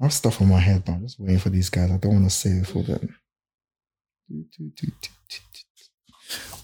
I 0.00 0.04
have 0.04 0.12
stuff 0.12 0.40
on 0.40 0.48
my 0.48 0.58
head, 0.58 0.84
but 0.84 0.92
I'm 0.92 1.02
just 1.02 1.20
waiting 1.20 1.38
for 1.38 1.50
these 1.50 1.68
guys. 1.68 1.90
I 1.90 1.98
don't 1.98 2.14
want 2.14 2.24
to 2.24 2.30
say 2.30 2.50
it 2.50 2.66
for 2.66 2.82
them. 2.82 3.14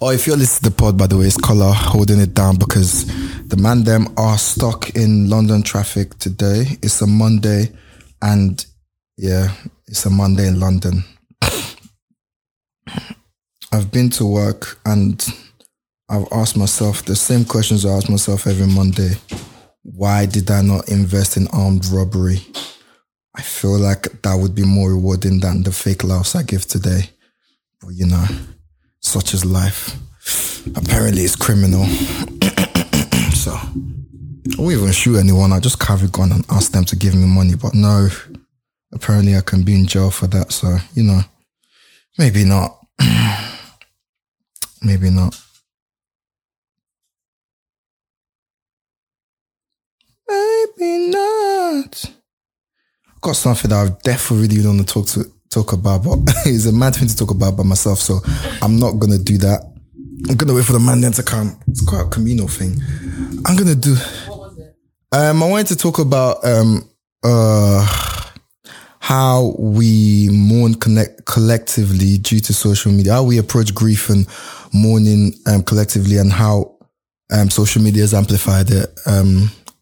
Oh, 0.01 0.11
if 0.11 0.27
you're 0.27 0.37
listening 0.37 0.71
to 0.71 0.77
the 0.77 0.83
pod, 0.83 0.97
by 0.97 1.07
the 1.07 1.18
way, 1.18 1.26
it's 1.26 1.36
Collar 1.36 1.72
holding 1.72 2.20
it 2.20 2.33
down 2.33 2.57
because 2.57 3.07
the 3.49 3.57
man 3.57 3.84
them 3.84 4.08
are 4.17 4.38
stuck 4.38 4.91
in 4.91 5.28
London 5.28 5.62
traffic 5.62 6.18
today. 6.18 6.78
It's 6.83 7.02
a 7.02 7.07
Monday, 7.07 7.72
and 8.22 8.64
yeah, 9.19 9.53
it's 9.87 10.07
a 10.07 10.11
Monday 10.11 10.46
in 10.48 10.59
London. 10.59 11.05
I've 13.73 13.91
been 13.91 14.09
to 14.11 14.25
work 14.25 14.79
and 14.87 15.27
I've 16.09 16.27
asked 16.32 16.57
myself 16.57 17.05
the 17.05 17.16
same 17.16 17.45
questions 17.45 17.84
I 17.84 17.91
ask 17.91 18.09
myself 18.09 18.46
every 18.46 18.66
Monday. 18.66 19.12
Why 19.82 20.25
did 20.25 20.50
I 20.50 20.62
not 20.62 20.89
invest 20.89 21.37
in 21.37 21.48
armed 21.48 21.84
robbery? 21.87 22.41
I 23.37 23.43
feel 23.43 23.79
like 23.79 24.23
that 24.23 24.34
would 24.34 24.55
be 24.55 24.64
more 24.64 24.91
rewarding 24.91 25.41
than 25.41 25.62
the 25.62 25.70
fake 25.70 26.02
laughs 26.05 26.34
I 26.34 26.42
give 26.42 26.66
today. 26.66 27.11
But 27.80 27.91
you 27.91 28.06
know, 28.06 28.24
such 29.01 29.34
is 29.34 29.45
life. 29.45 29.95
Apparently, 30.74 31.23
it's 31.23 31.37
criminal. 31.37 31.84
so, 33.34 33.52
I 33.52 34.56
won't 34.59 34.73
even 34.73 34.91
shoot 34.92 35.19
anyone. 35.19 35.52
I 35.52 35.61
just 35.61 35.78
carry 35.78 36.06
a 36.06 36.09
gun 36.09 36.33
and 36.33 36.45
ask 36.51 36.73
them 36.73 36.84
to 36.87 36.97
give 36.97 37.14
me 37.14 37.27
money. 37.27 37.55
But 37.56 37.75
no, 37.75 38.09
apparently, 38.92 39.37
I 39.37 39.42
can 39.42 39.62
be 39.62 39.75
in 39.75 39.87
jail 39.87 40.11
for 40.11 40.27
that. 40.28 40.50
So, 40.53 40.78
you 40.95 41.03
know, 41.03 41.20
maybe 42.19 42.45
not. 42.45 42.78
maybe 44.83 45.11
not. 45.11 45.39
Maybe 50.27 51.11
not. 51.11 52.16
Got 53.27 53.35
something 53.35 53.71
that 53.71 53.85
I 53.85 53.91
definitely 54.05 54.47
really 54.47 54.69
want 54.69 54.87
to 54.87 54.95
talk 54.95 55.09
to 55.09 55.25
talk 55.51 55.73
about, 55.73 56.05
but 56.05 56.19
it's 56.47 56.67
a 56.67 56.73
mad 56.73 56.95
thing 56.95 57.09
to 57.09 57.17
talk 57.17 57.33
about 57.33 57.56
by 57.56 57.64
myself, 57.64 57.98
so 57.98 58.20
I'm 58.62 58.78
not 58.78 59.00
gonna 59.00 59.19
do 59.19 59.37
that. 59.39 59.62
I'm 60.28 60.37
gonna 60.37 60.55
wait 60.55 60.64
for 60.64 60.75
the 60.75 60.78
man 60.78 61.00
then 61.00 61.11
to 61.11 61.25
come. 61.25 61.59
It's 61.67 61.84
quite 61.84 62.03
a 62.03 62.09
communal 62.09 62.47
thing. 62.47 62.81
I'm 63.45 63.56
gonna 63.56 63.75
do. 63.75 63.97
Um, 65.11 65.42
I 65.42 65.48
wanted 65.48 65.67
to 65.67 65.77
talk 65.77 65.98
about 65.98 66.45
um 66.45 66.89
uh 67.25 68.31
how 69.00 69.56
we 69.59 70.28
mourn 70.31 70.75
connect 70.75 71.25
collectively 71.25 72.19
due 72.19 72.39
to 72.39 72.55
social 72.55 72.93
media, 72.93 73.15
how 73.15 73.25
we 73.25 73.39
approach 73.39 73.75
grief 73.75 74.09
and 74.09 74.28
mourning 74.72 75.33
um 75.48 75.65
collectively, 75.65 76.19
and 76.19 76.31
how 76.31 76.77
um 77.33 77.50
social 77.50 77.83
media 77.83 78.03
has 78.03 78.15
amplified 78.15 78.70
it. 78.70 78.97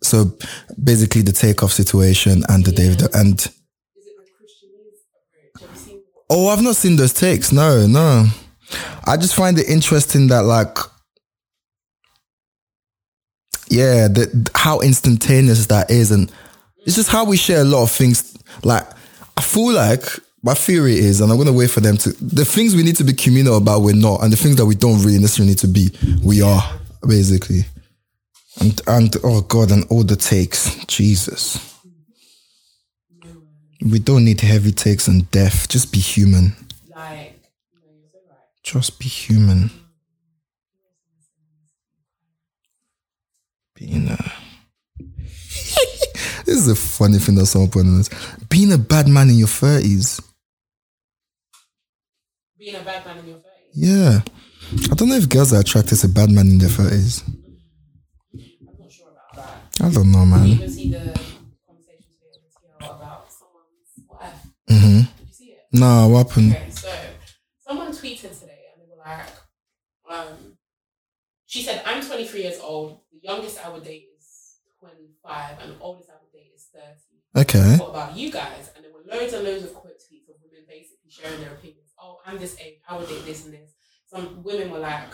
So 0.04 0.36
basically 0.82 1.22
the 1.22 1.32
takeoff 1.32 1.72
situation 1.72 2.42
and 2.48 2.64
the 2.64 2.72
David 2.72 3.02
and 3.14 3.40
Is 3.40 3.46
it 3.46 4.16
the 4.16 4.24
Christianese 4.24 5.00
approach? 5.10 5.60
Have 5.60 5.70
you 5.70 5.76
seen 5.76 6.02
what? 6.12 6.24
oh, 6.30 6.48
I've 6.48 6.62
not 6.62 6.76
seen 6.76 6.96
those 6.96 7.12
takes. 7.12 7.52
No, 7.52 7.86
no. 7.86 8.26
I 9.06 9.16
just 9.16 9.34
find 9.34 9.58
it 9.58 9.68
interesting 9.68 10.28
that 10.28 10.44
like 10.44 10.78
yeah, 13.68 14.08
the, 14.08 14.50
how 14.54 14.80
instantaneous 14.80 15.66
that 15.66 15.90
is, 15.90 16.10
and 16.10 16.30
it's 16.86 16.96
just 16.96 17.08
how 17.08 17.24
we 17.24 17.36
share 17.36 17.60
a 17.60 17.64
lot 17.64 17.82
of 17.82 17.90
things. 17.90 18.36
Like, 18.62 18.86
I 19.36 19.40
feel 19.40 19.72
like 19.72 20.02
my 20.42 20.54
theory 20.54 20.94
is, 20.94 21.20
and 21.20 21.30
I'm 21.30 21.38
gonna 21.38 21.52
wait 21.52 21.70
for 21.70 21.80
them 21.80 21.96
to. 21.98 22.10
The 22.12 22.44
things 22.44 22.76
we 22.76 22.82
need 22.82 22.96
to 22.96 23.04
be 23.04 23.12
communal 23.12 23.56
about, 23.56 23.82
we're 23.82 23.94
not, 23.94 24.22
and 24.22 24.32
the 24.32 24.36
things 24.36 24.56
that 24.56 24.66
we 24.66 24.74
don't 24.74 25.02
really 25.02 25.18
necessarily 25.18 25.50
need 25.50 25.58
to 25.58 25.68
be, 25.68 25.90
we 26.22 26.42
are 26.42 26.62
basically. 27.06 27.64
And 28.60 28.80
and 28.86 29.16
oh 29.24 29.42
god, 29.42 29.70
and 29.70 29.84
all 29.90 30.04
the 30.04 30.16
takes, 30.16 30.84
Jesus. 30.86 31.74
We 33.84 33.98
don't 33.98 34.24
need 34.24 34.40
heavy 34.40 34.72
takes 34.72 35.08
and 35.08 35.30
death. 35.30 35.68
Just 35.68 35.92
be 35.92 35.98
human. 35.98 36.56
Like, 36.88 37.38
no, 37.74 37.80
you're 37.92 38.08
so 38.10 38.18
right. 38.30 38.38
Just 38.62 38.98
be 38.98 39.08
human. 39.08 39.70
Being 43.74 44.08
a 44.08 44.32
this 46.46 46.56
is 46.56 46.68
a 46.68 46.76
funny 46.76 47.18
thing 47.18 47.34
that 47.34 47.46
someone 47.46 47.70
put 47.70 47.80
in 47.84 47.98
this. 47.98 48.08
Being 48.48 48.72
a 48.72 48.78
bad 48.78 49.08
man 49.08 49.28
in 49.28 49.36
your 49.36 49.48
thirties. 49.48 50.20
Being 52.58 52.76
a 52.76 52.80
bad 52.80 53.04
man 53.04 53.18
in 53.18 53.26
your 53.26 53.38
face. 53.38 53.50
Yeah. 53.74 54.20
I 54.90 54.94
don't 54.94 55.08
know 55.08 55.16
if 55.16 55.28
girls 55.28 55.52
are 55.52 55.60
attracted 55.60 55.98
to 55.98 56.08
bad 56.08 56.30
men 56.30 56.46
in 56.46 56.58
their 56.58 56.68
thirties. 56.70 57.22
I'm 58.32 58.78
not 58.78 58.90
sure 58.90 59.08
about 59.10 59.36
that. 59.36 59.73
I 59.84 59.90
don't 59.90 60.10
know, 60.12 60.20
Did 60.20 60.28
you 60.28 60.36
man. 60.36 60.46
even 60.48 60.70
see 60.70 60.90
the 60.90 60.98
conversation 61.66 62.10
today 62.16 62.40
with 62.40 62.54
TL 62.56 62.96
about 62.96 63.30
someone's 63.30 63.92
wife? 64.08 64.40
hmm 64.68 65.00
Did 65.18 65.28
you 65.28 65.34
see 65.34 65.44
it? 65.52 65.64
No, 65.72 66.08
what 66.08 66.28
happened? 66.28 66.52
Okay, 66.52 66.70
so 66.70 66.90
someone 67.66 67.90
tweeted 67.92 68.32
today 68.40 68.64
and 68.72 68.80
they 68.80 68.88
were 68.88 68.96
like, 69.04 69.28
um, 70.08 70.56
she 71.46 71.62
said, 71.62 71.82
I'm 71.84 72.02
23 72.02 72.42
years 72.42 72.58
old. 72.60 73.00
The 73.12 73.20
youngest 73.22 73.64
I 73.64 73.68
would 73.68 73.84
date 73.84 74.06
is 74.18 74.56
25, 74.80 75.58
and 75.60 75.72
the 75.72 75.78
oldest 75.80 76.08
I 76.08 76.14
would 76.22 76.32
date 76.32 76.52
is 76.56 76.66
30. 76.72 77.44
Okay. 77.44 77.76
What 77.82 77.90
about 77.90 78.16
you 78.16 78.30
guys? 78.32 78.70
And 78.74 78.84
there 78.84 78.92
were 78.92 79.04
loads 79.06 79.32
and 79.34 79.44
loads 79.44 79.64
of 79.64 79.74
quote 79.74 80.00
tweets 80.00 80.28
of 80.30 80.36
women 80.42 80.64
basically 80.66 81.10
sharing 81.10 81.40
their 81.42 81.52
opinions. 81.52 81.92
Oh, 82.00 82.20
I'm 82.24 82.38
this 82.38 82.56
age. 82.58 82.78
I 82.88 82.96
would 82.96 83.08
date 83.08 83.26
this 83.26 83.44
and 83.44 83.52
this. 83.52 83.74
Some 84.06 84.42
women 84.42 84.70
were 84.70 84.78
like, 84.78 85.12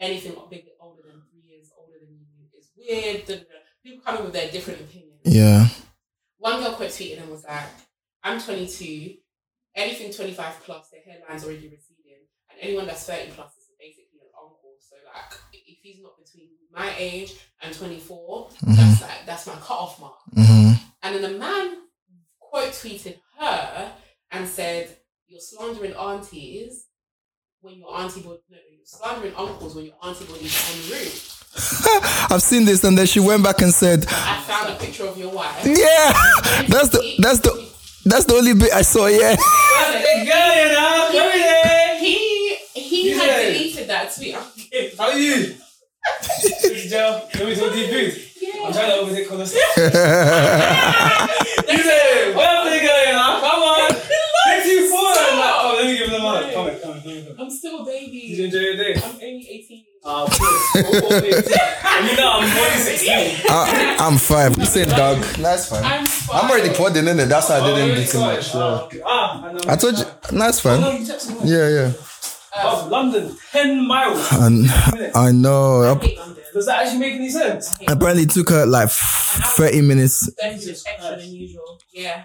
anything 0.00 0.34
big 0.50 0.64
older 0.80 1.02
than 1.06 1.20
three 1.30 1.44
years 1.44 1.70
older 1.78 1.98
than 2.00 2.16
you 2.16 2.46
is 2.56 2.70
weird. 2.76 3.44
People 3.88 4.04
coming 4.04 4.24
with 4.24 4.34
their 4.34 4.50
different 4.50 4.82
opinions. 4.82 5.20
Yeah. 5.24 5.66
One 6.36 6.60
girl 6.62 6.74
quote 6.74 6.90
tweeted 6.90 7.22
and 7.22 7.30
was 7.30 7.44
like, 7.44 7.64
I'm 8.22 8.38
22, 8.38 9.14
anything 9.74 10.12
25 10.12 10.60
plus, 10.62 10.90
their 10.90 11.00
hairline's 11.00 11.42
already 11.42 11.70
receding, 11.70 12.26
and 12.50 12.58
anyone 12.60 12.86
that's 12.86 13.06
30 13.06 13.30
plus 13.30 13.50
is 13.56 13.64
basically 13.80 14.20
an 14.20 14.28
uncle. 14.38 14.74
So, 14.78 14.96
like, 15.06 15.40
if 15.54 15.78
he's 15.80 16.02
not 16.02 16.12
between 16.22 16.48
my 16.70 16.92
age 16.98 17.32
and 17.62 17.74
24, 17.74 18.50
that's 18.66 19.00
like, 19.00 19.24
that's 19.24 19.46
my 19.46 19.54
cutoff 19.54 19.98
mark. 19.98 20.16
hmm 20.34 20.72
And 21.02 21.14
then 21.14 21.22
the 21.22 21.38
man 21.38 21.78
quote 22.38 22.72
tweeted 22.72 23.18
her 23.40 23.92
and 24.32 24.46
said, 24.46 24.98
You're 25.26 25.40
slandering 25.40 25.94
aunties 25.94 26.88
when 27.62 27.78
your 27.78 27.96
auntie 27.96 28.20
body, 28.20 28.40
no, 28.50 28.58
you're 28.70 28.84
slandering 28.84 29.34
uncles 29.34 29.74
when 29.74 29.86
your 29.86 29.96
auntie 30.02 30.26
body's 30.26 30.74
en 30.74 30.92
route. 30.92 31.37
I've 32.30 32.42
seen 32.42 32.64
this, 32.64 32.84
and 32.84 32.96
then 32.96 33.06
she 33.06 33.20
went 33.20 33.42
back 33.42 33.60
and 33.62 33.72
said, 33.74 34.06
I 34.08 34.40
found 34.46 34.70
a 34.72 34.76
picture 34.76 35.06
of 35.06 35.16
your 35.18 35.30
wife. 35.30 35.64
"Yeah, 35.64 36.12
that's 36.68 36.90
the 36.90 37.14
that's 37.18 37.40
the 37.40 37.68
that's 38.04 38.24
the 38.26 38.34
only 38.34 38.54
bit 38.54 38.72
I 38.72 38.82
saw." 38.82 39.06
Yeah. 39.06 39.34
That's 39.36 39.94
a 39.94 39.98
big 39.98 40.26
girl. 40.28 41.10
Come 41.10 41.32
here. 41.32 41.98
He 41.98 42.56
he 42.74 43.10
had 43.10 43.42
deleted 43.52 43.88
that 43.88 44.14
tweet. 44.14 44.34
How 44.98 45.10
are 45.10 45.18
you? 45.18 45.54
Big 46.62 46.88
Joe. 46.90 47.22
Let 47.34 47.46
me 47.46 47.54
talk 47.56 47.72
to 47.72 47.78
you, 47.78 48.10
food. 48.12 48.24
I'm 48.64 48.72
trying 48.72 48.90
to 48.90 48.96
overtake 48.96 49.28
conversation. 49.28 49.62
You 51.68 51.76
said, 51.84 52.34
what 52.34 52.48
up, 52.48 52.64
big 52.64 52.80
girl, 52.82 53.06
you 53.06 53.12
know? 53.12 53.40
Come 53.44 53.60
on. 53.62 53.90
Six 53.92 54.66
you 54.66 54.88
four. 54.88 55.00
I'm 55.00 55.38
like, 55.38 55.54
oh, 55.58 55.74
let 55.76 55.84
me 55.86 55.98
give 55.98 56.08
him 56.08 56.12
the 56.14 56.18
mic. 56.18 56.54
Come 56.54 56.64
here, 56.64 56.78
come 56.80 56.92
here, 56.94 57.02
come 57.02 57.24
here. 57.26 57.34
I'm 57.38 57.50
still 57.50 57.82
a 57.82 57.84
baby. 57.84 58.20
Did 58.28 58.38
you 58.38 58.44
enjoy 58.46 58.58
your 58.58 58.76
day? 58.76 58.94
I'm 58.94 59.10
only 59.10 59.48
18. 59.50 59.84
Of 60.04 60.30
course. 60.38 60.74
Wait. 60.74 61.34
And 61.34 62.08
you 62.10 62.16
know 62.16 62.30
I'm 62.40 62.58
only 62.58 62.78
16. 62.78 63.36
I, 63.50 63.96
I'm 63.98 64.16
five. 64.18 64.56
You 64.56 64.64
said 64.66 64.88
dog. 64.90 65.18
That's 65.36 65.68
fine. 65.68 65.84
I'm 65.84 66.06
fine. 66.06 66.44
I'm 66.44 66.50
already 66.50 66.74
podding 66.74 67.06
in 67.08 67.18
it. 67.20 67.26
That's 67.26 67.48
why 67.48 67.56
I 67.58 67.66
didn't 67.66 67.88
really? 67.90 68.04
do 68.04 68.10
too 68.10 68.20
much. 68.20 68.50
Ah, 68.54 68.58
Yeah. 68.58 68.84
okay. 68.84 69.02
Ah, 69.04 69.54
I 69.68 69.76
told 69.76 69.98
you. 69.98 70.04
That's 70.30 70.60
fine. 70.60 70.80
you 70.80 71.06
texted. 71.06 71.40
Yeah, 71.44 71.68
yeah. 71.68 71.92
Oh, 72.60 72.88
London, 72.90 73.36
10 73.52 73.86
miles. 73.86 74.32
And 74.32 74.66
I 75.14 75.30
know. 75.32 75.82
I 75.82 76.04
hate 76.04 76.18
Does 76.54 76.66
that 76.66 76.82
actually 76.82 76.98
make 77.00 77.14
any 77.14 77.28
sense? 77.30 77.76
Apparently, 77.86 78.22
it 78.24 78.30
took 78.30 78.48
her 78.50 78.66
like 78.66 78.88
30 78.90 79.80
minutes, 79.82 80.30
That's 80.40 80.64
just 80.64 80.88
extra 80.88 81.16
than 81.16 81.30
usual. 81.32 81.78
Yeah. 81.92 82.24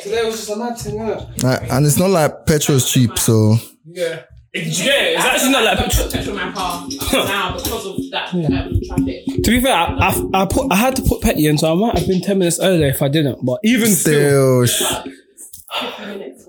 Today 0.00 0.24
was 0.24 0.36
just 0.36 0.50
a 0.50 0.56
mad 0.56 0.76
thing, 0.78 0.96
innit? 0.96 1.42
Uh, 1.44 1.58
and 1.74 1.86
it's 1.86 1.96
not 1.98 2.10
like 2.10 2.44
petrol's 2.46 2.90
cheap. 2.90 3.18
So 3.18 3.56
Yeah. 3.86 4.22
Did 4.64 4.78
you 4.78 4.84
get? 4.84 5.12
It's 5.14 5.24
actually 5.24 5.52
not 5.52 5.64
like 5.64 5.78
I 5.78 5.82
put 5.84 6.12
petrol 6.12 6.38
in 6.38 6.46
my 6.46 6.52
car 6.52 6.86
now 7.12 7.56
because 7.56 7.86
of 7.86 8.10
that 8.10 8.34
um, 8.34 8.80
traffic. 8.86 9.24
To 9.44 9.50
be 9.50 9.60
fair, 9.60 9.74
I, 9.74 9.84
I, 10.32 10.42
I 10.42 10.46
put 10.46 10.72
I 10.72 10.76
had 10.76 10.96
to 10.96 11.02
put 11.02 11.20
petty 11.22 11.46
in, 11.46 11.58
so 11.58 11.72
I 11.72 11.74
might 11.74 11.98
have 11.98 12.06
been 12.08 12.20
ten 12.22 12.38
minutes 12.38 12.58
earlier 12.60 12.88
if 12.88 13.02
I 13.02 13.08
didn't. 13.08 13.44
But 13.44 13.60
even 13.64 13.88
still, 13.90 14.66
still, 14.66 14.66
sh- 14.66 14.82
50 14.90 15.10
minutes 15.10 15.60
or 15.82 15.90
10 15.90 16.08
minutes. 16.18 16.45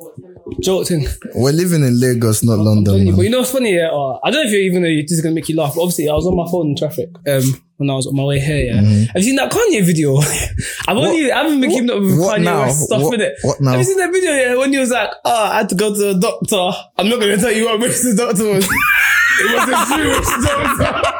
Jolting. 0.61 1.05
we're 1.35 1.51
living 1.51 1.83
in 1.83 1.99
Lagos, 1.99 2.43
not 2.43 2.59
London. 2.59 3.05
But 3.05 3.15
Man. 3.15 3.23
you 3.23 3.29
know 3.29 3.39
what's 3.39 3.51
funny? 3.51 3.75
Yeah, 3.75 3.89
uh, 3.89 4.19
I 4.23 4.31
don't 4.31 4.43
know 4.43 4.47
if 4.47 4.51
you 4.53 4.59
even 4.59 4.81
know 4.83 4.89
this 4.89 5.11
is 5.11 5.21
gonna 5.21 5.35
make 5.35 5.49
you 5.49 5.55
laugh. 5.55 5.73
But 5.75 5.81
obviously, 5.81 6.09
I 6.09 6.13
was 6.13 6.25
on 6.27 6.35
my 6.35 6.47
phone 6.49 6.67
in 6.69 6.75
traffic 6.75 7.09
um, 7.27 7.43
when 7.77 7.89
I 7.89 7.93
was 7.93 8.07
on 8.07 8.15
my 8.15 8.23
way 8.23 8.39
here. 8.39 8.65
Yeah, 8.65 8.81
have 8.81 9.15
you 9.15 9.21
seen 9.23 9.35
that 9.37 9.51
Kanye 9.51 9.83
video? 9.85 10.17
I've 10.87 10.97
only 10.97 11.31
I 11.31 11.43
haven't 11.43 11.61
been 11.61 11.69
keeping 11.69 11.89
up 11.91 11.99
with 12.01 12.19
what 12.19 12.39
Kanye 12.39 12.43
now? 12.43 12.67
Stuff 12.69 13.01
What- 13.03 13.11
with 13.11 13.21
it. 13.21 13.35
what 13.43 13.61
now? 13.61 13.71
Have 13.71 13.79
you 13.79 13.85
seen 13.85 13.97
that 13.97 14.11
video? 14.11 14.31
Yeah, 14.31 14.55
when 14.55 14.71
he 14.73 14.79
was 14.79 14.89
like, 14.91 15.09
"Oh, 15.25 15.43
I 15.51 15.57
had 15.59 15.69
to 15.69 15.75
go 15.75 15.93
to 15.93 15.99
the 16.13 16.19
doctor. 16.19 16.77
I'm 16.97 17.09
not 17.09 17.19
gonna 17.19 17.37
tell 17.37 17.51
you 17.51 17.65
what 17.65 17.81
race 17.83 18.03
the 18.03 18.15
doctor 18.15 18.45
was. 18.49 18.65
it 19.39 19.53
was 19.53 19.67
a 19.69 19.97
Jewish 19.97 20.45
doctor." 20.45 21.13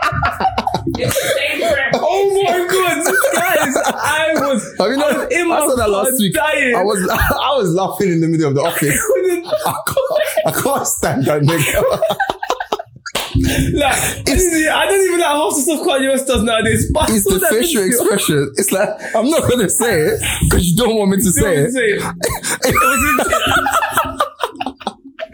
Oh 1.99 2.43
my 2.43 2.57
god, 2.67 3.05
guys! 3.33 3.75
I 3.85 4.33
was, 4.35 4.63
Have 4.79 4.89
you 4.91 5.01
I 5.01 5.11
was 5.13 5.31
in 5.33 5.41
I 5.41 5.43
my 5.45 5.59
saw 5.59 5.75
that 5.75 5.89
last 5.89 6.19
week. 6.19 6.33
dying. 6.33 6.75
I 6.75 6.83
was 6.83 7.09
I 7.11 7.55
was 7.57 7.73
laughing 7.73 8.09
in 8.13 8.21
the 8.21 8.27
middle 8.27 8.47
of 8.49 8.55
the 8.55 8.61
office. 8.61 8.95
I 9.65 9.73
can't, 9.87 10.47
I 10.47 10.51
can't 10.61 10.87
stand 10.87 11.25
that 11.25 11.41
nigga. 11.41 11.83
like, 13.73 13.93
I, 13.93 14.81
I 14.81 14.85
don't 14.87 15.05
even 15.05 15.19
like 15.19 15.27
half 15.29 15.55
the 15.55 15.61
stuff 15.61 15.79
Kanye 15.85 16.09
West 16.11 16.27
does 16.27 16.43
nowadays. 16.43 16.89
But 16.93 17.09
It's 17.09 17.23
the 17.25 17.39
facial 17.49 17.83
expression. 17.83 18.51
It's 18.57 18.71
like 18.71 18.89
I'm 19.15 19.29
not 19.29 19.49
gonna 19.49 19.69
say 19.69 20.01
it 20.01 20.19
because 20.45 20.65
you 20.69 20.75
don't 20.77 20.95
want 20.95 21.11
me 21.11 21.17
to 21.17 21.23
You 21.23 21.31
know 21.41 21.69
say 21.69 21.83
it. 21.93 22.03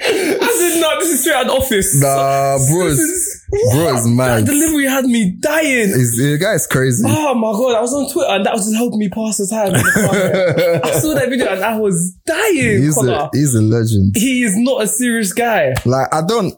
It 0.05 0.42
was 0.53 0.61
in- 0.61 0.67
I 0.67 0.71
said, 0.73 0.81
no, 0.81 0.99
this 0.99 1.09
is 1.09 1.21
straight 1.21 1.35
out 1.35 1.49
office. 1.49 2.01
Nah, 2.01 2.57
bro, 2.69 2.89
This 2.89 2.99
is 2.99 3.09
is- 3.09 3.73
bro 3.73 4.15
That 4.15 4.45
delivery 4.45 4.85
had 4.85 5.05
me 5.05 5.35
dying. 5.39 5.89
Is 5.89 6.17
the 6.17 6.37
guy's 6.37 6.67
crazy. 6.67 7.03
Oh 7.07 7.33
my 7.35 7.51
god, 7.51 7.75
I 7.75 7.81
was 7.81 7.93
on 7.93 8.11
Twitter 8.11 8.31
and 8.31 8.45
that 8.45 8.53
was 8.53 8.65
just 8.65 8.75
helping 8.75 8.99
me 8.99 9.09
pass 9.09 9.37
the 9.37 9.47
time. 9.47 9.67
in 9.67 9.73
the 9.73 10.81
car. 10.81 10.91
I 10.91 10.99
saw 10.99 11.13
that 11.15 11.29
video 11.29 11.47
and 11.47 11.63
I 11.63 11.77
was 11.77 12.15
dying. 12.25 12.81
He's 12.81 12.97
a 12.97 13.29
he's 13.33 13.55
a 13.55 13.61
legend. 13.61 14.15
he 14.15 14.43
is 14.43 14.55
not 14.57 14.83
a 14.83 14.87
serious 14.87 15.33
guy. 15.33 15.73
Like 15.85 16.13
I 16.13 16.21
don't 16.25 16.53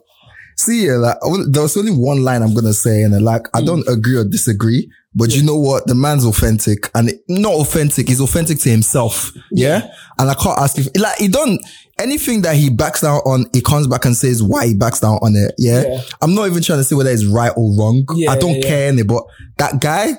see 0.56 0.90
like 0.92 1.16
I 1.22 1.28
there 1.50 1.62
was 1.62 1.76
only 1.76 1.92
one 1.92 2.22
line 2.22 2.42
I'm 2.42 2.54
gonna 2.54 2.72
say, 2.72 3.02
and 3.02 3.18
like 3.22 3.46
I 3.54 3.60
hmm. 3.60 3.66
don't 3.66 3.88
agree 3.88 4.16
or 4.16 4.24
disagree. 4.24 4.90
But 5.18 5.34
you 5.34 5.42
know 5.42 5.56
what? 5.56 5.86
The 5.86 5.94
man's 5.94 6.26
authentic, 6.26 6.90
and 6.94 7.08
it, 7.08 7.20
not 7.26 7.54
authentic. 7.54 8.06
He's 8.08 8.20
authentic 8.20 8.58
to 8.60 8.68
himself. 8.68 9.32
Yeah, 9.50 9.88
and 10.18 10.30
I 10.30 10.34
can't 10.34 10.58
ask 10.58 10.78
if 10.78 10.88
like 11.00 11.16
he 11.16 11.28
don't 11.28 11.58
anything 11.98 12.42
that 12.42 12.54
he 12.56 12.68
backs 12.68 13.00
down 13.00 13.20
on. 13.20 13.46
He 13.54 13.62
comes 13.62 13.86
back 13.86 14.04
and 14.04 14.14
says 14.14 14.42
why 14.42 14.66
he 14.66 14.74
backs 14.74 15.00
down 15.00 15.18
on 15.22 15.34
it. 15.34 15.54
Yeah, 15.56 15.82
Yeah. 15.88 16.00
I'm 16.20 16.34
not 16.34 16.46
even 16.48 16.62
trying 16.62 16.80
to 16.80 16.84
say 16.84 16.94
whether 16.94 17.10
it's 17.10 17.24
right 17.24 17.52
or 17.56 17.74
wrong. 17.78 18.04
Yeah, 18.14 18.30
I 18.30 18.38
don't 18.38 18.60
yeah. 18.60 18.68
care 18.68 18.88
any, 18.88 19.02
but 19.02 19.24
that 19.56 19.80
guy 19.80 20.12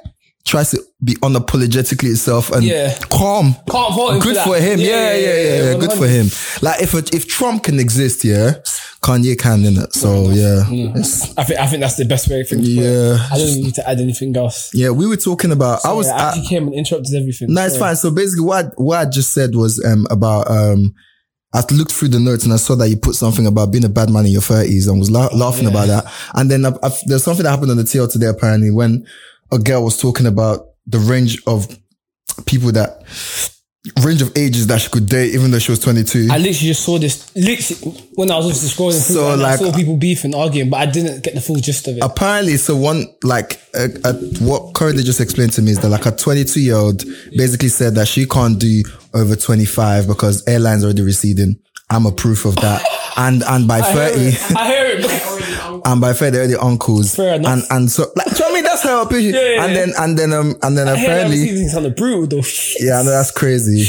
tries 0.48 0.72
to 0.72 0.82
be 1.04 1.14
unapologetically 1.16 2.10
itself 2.12 2.52
and 2.52 2.64
Yeah. 2.64 2.98
calm. 3.10 3.56
Can't 3.70 3.94
him 3.94 4.20
Good 4.22 4.38
for 4.38 4.56
for, 4.56 4.60
him. 4.60 4.80
Yeah, 4.80 5.14
yeah, 5.16 5.18
yeah, 5.18 5.64
yeah. 5.72 5.78
Good 5.78 5.92
for 5.94 6.08
him. 6.08 6.30
Like 6.62 6.82
if 6.82 6.94
if 7.14 7.28
Trump 7.28 7.64
can 7.64 7.80
exist, 7.80 8.24
yeah, 8.24 8.56
Kanye 9.02 9.38
can 9.38 9.66
in 9.66 9.78
it. 9.78 9.94
So 9.94 10.32
yeah, 10.32 10.64
It's- 10.72 11.34
I 11.38 11.44
think 11.44 11.60
I 11.60 11.68
think 11.68 11.82
that's 11.82 11.98
the 11.98 12.06
best 12.06 12.30
way. 12.30 12.44
thinking. 12.44 12.72
Yeah. 12.84 13.18
I 13.32 13.38
don't 13.38 13.56
need 13.56 13.76
to 13.76 13.90
add 13.90 14.00
anything 14.00 14.36
else. 14.38 14.70
yeah. 14.74 14.90
We 14.90 15.06
were 15.06 15.18
talking 15.18 15.52
about. 15.52 15.86
I 15.86 15.92
was. 15.94 16.08
Yeah, 16.08 16.16
I 16.16 16.20
I, 16.20 16.28
actually 16.30 16.48
came 16.48 16.64
and 16.68 16.74
interrupted 16.76 17.14
everything. 17.16 17.54
no, 17.54 17.66
it's 17.66 17.74
Sorry. 17.78 17.90
fine. 17.90 17.96
So 17.98 18.10
basically, 18.12 18.46
what 18.46 18.66
I- 18.66 18.70
what 18.78 18.98
I 19.00 19.10
just 19.10 19.34
said 19.34 19.54
was 19.56 19.84
um 19.86 20.08
about 20.10 20.50
um. 20.50 20.94
I 21.54 21.64
looked 21.72 21.94
through 21.94 22.10
the 22.10 22.20
notes 22.20 22.44
and 22.44 22.52
I 22.54 22.58
saw 22.58 22.76
that 22.76 22.90
you 22.90 22.98
put 22.98 23.16
something 23.16 23.48
about 23.48 23.72
being 23.72 23.86
a 23.86 23.90
bad 23.90 24.10
man 24.10 24.26
in 24.26 24.32
your 24.34 24.42
thirties 24.42 24.86
and 24.88 25.00
was 25.00 25.10
la- 25.10 25.34
laughing 25.34 25.64
yeah. 25.64 25.70
about 25.72 25.88
that. 25.88 26.06
And 26.36 26.52
then 26.52 26.66
I, 26.66 26.72
I, 26.84 26.92
there's 27.06 27.24
something 27.24 27.44
that 27.44 27.50
happened 27.52 27.72
on 27.72 27.78
the 27.78 27.84
TL 27.84 28.12
today 28.12 28.28
apparently 28.28 28.70
when 28.70 29.08
a 29.52 29.60
girl 29.60 29.84
was 29.84 29.98
talking 29.98 30.26
about 30.26 30.68
the 30.86 31.00
range 31.00 31.42
of 31.48 31.68
people 32.46 32.72
that 32.74 33.04
range 34.04 34.22
of 34.22 34.36
ages 34.36 34.68
that 34.68 34.82
she 34.82 34.90
could 34.90 35.08
date, 35.08 35.34
even 35.34 35.50
though 35.50 35.60
she 35.60 35.72
was 35.72 35.80
22. 35.80 36.28
I 36.30 36.38
literally 36.38 36.54
just 36.54 36.84
saw 36.84 36.98
this. 37.00 37.34
Literally, 37.36 37.98
when 38.16 38.30
I 38.32 38.38
was 38.38 38.60
just 38.60 38.78
scrolling 38.78 39.06
through, 39.06 39.16
So, 39.16 39.36
like- 39.36 39.60
I 39.60 39.64
saw 39.64 39.72
people 39.74 39.96
beefing, 39.96 40.36
arguing, 40.36 40.70
but 40.70 40.78
I 40.82 40.86
didn't 40.88 41.24
get 41.24 41.36
the 41.36 41.42
full 41.42 41.56
gist 41.56 41.88
of 41.88 41.96
it. 41.98 42.04
apparently 42.04 42.58
so 42.58 42.76
one 42.76 43.06
like 43.24 43.62
uh, 43.74 43.88
uh, 44.04 44.14
what 44.40 44.74
currently 44.74 45.04
just 45.04 45.22
explained 45.22 45.54
to 45.54 45.62
me 45.62 45.72
is 45.72 45.80
that 45.80 45.90
like 45.90 46.06
a 46.06 46.12
22 46.12 46.60
year 46.60 46.76
old 46.76 47.04
basically 47.38 47.70
said 47.70 47.96
that 47.96 48.08
she 48.10 48.26
can't 48.26 48.60
do 48.60 48.84
over 49.14 49.36
25 49.38 50.08
because 50.08 50.46
airlines 50.48 50.84
already 50.84 51.02
receding 51.04 51.58
i'm 51.90 52.06
a 52.06 52.12
proof 52.12 52.46
of 52.46 52.56
that 52.58 52.84
and 53.18 53.44
and 53.44 53.68
by 53.68 53.80
I 53.80 53.92
hear 53.92 54.10
30 54.10 54.26
it. 54.26 54.56
I 54.58 54.68
hear 54.68 54.86
it. 55.00 55.44
And 55.86 56.02
by 56.02 56.12
30 56.14 56.32
they're 56.32 56.42
already 56.42 56.56
uncles 56.56 57.16
Fair 57.16 57.36
enough. 57.36 57.52
and 57.54 57.64
and 57.72 57.92
so 57.92 58.06
like 58.18 58.28
so 58.30 58.46
I 58.50 58.54
mean 58.54 58.64
that's 58.64 58.84
her 58.84 59.02
opinion 59.04 59.36
Yeah, 59.36 59.42
yeah, 59.42 59.64
and 59.64 59.74
yeah. 59.74 59.80
then 59.86 59.94
and 59.98 60.20
then 60.20 60.34
um 60.34 60.56
and 60.62 60.78
then 60.78 60.88
I 60.88 60.92
apparently 61.02 61.66
of 61.74 61.96
brutal 61.96 62.28
though. 62.28 62.48
yeah, 62.80 63.00
I 63.00 63.04
know 63.04 63.12
that's 63.12 63.32
crazy. 63.32 63.86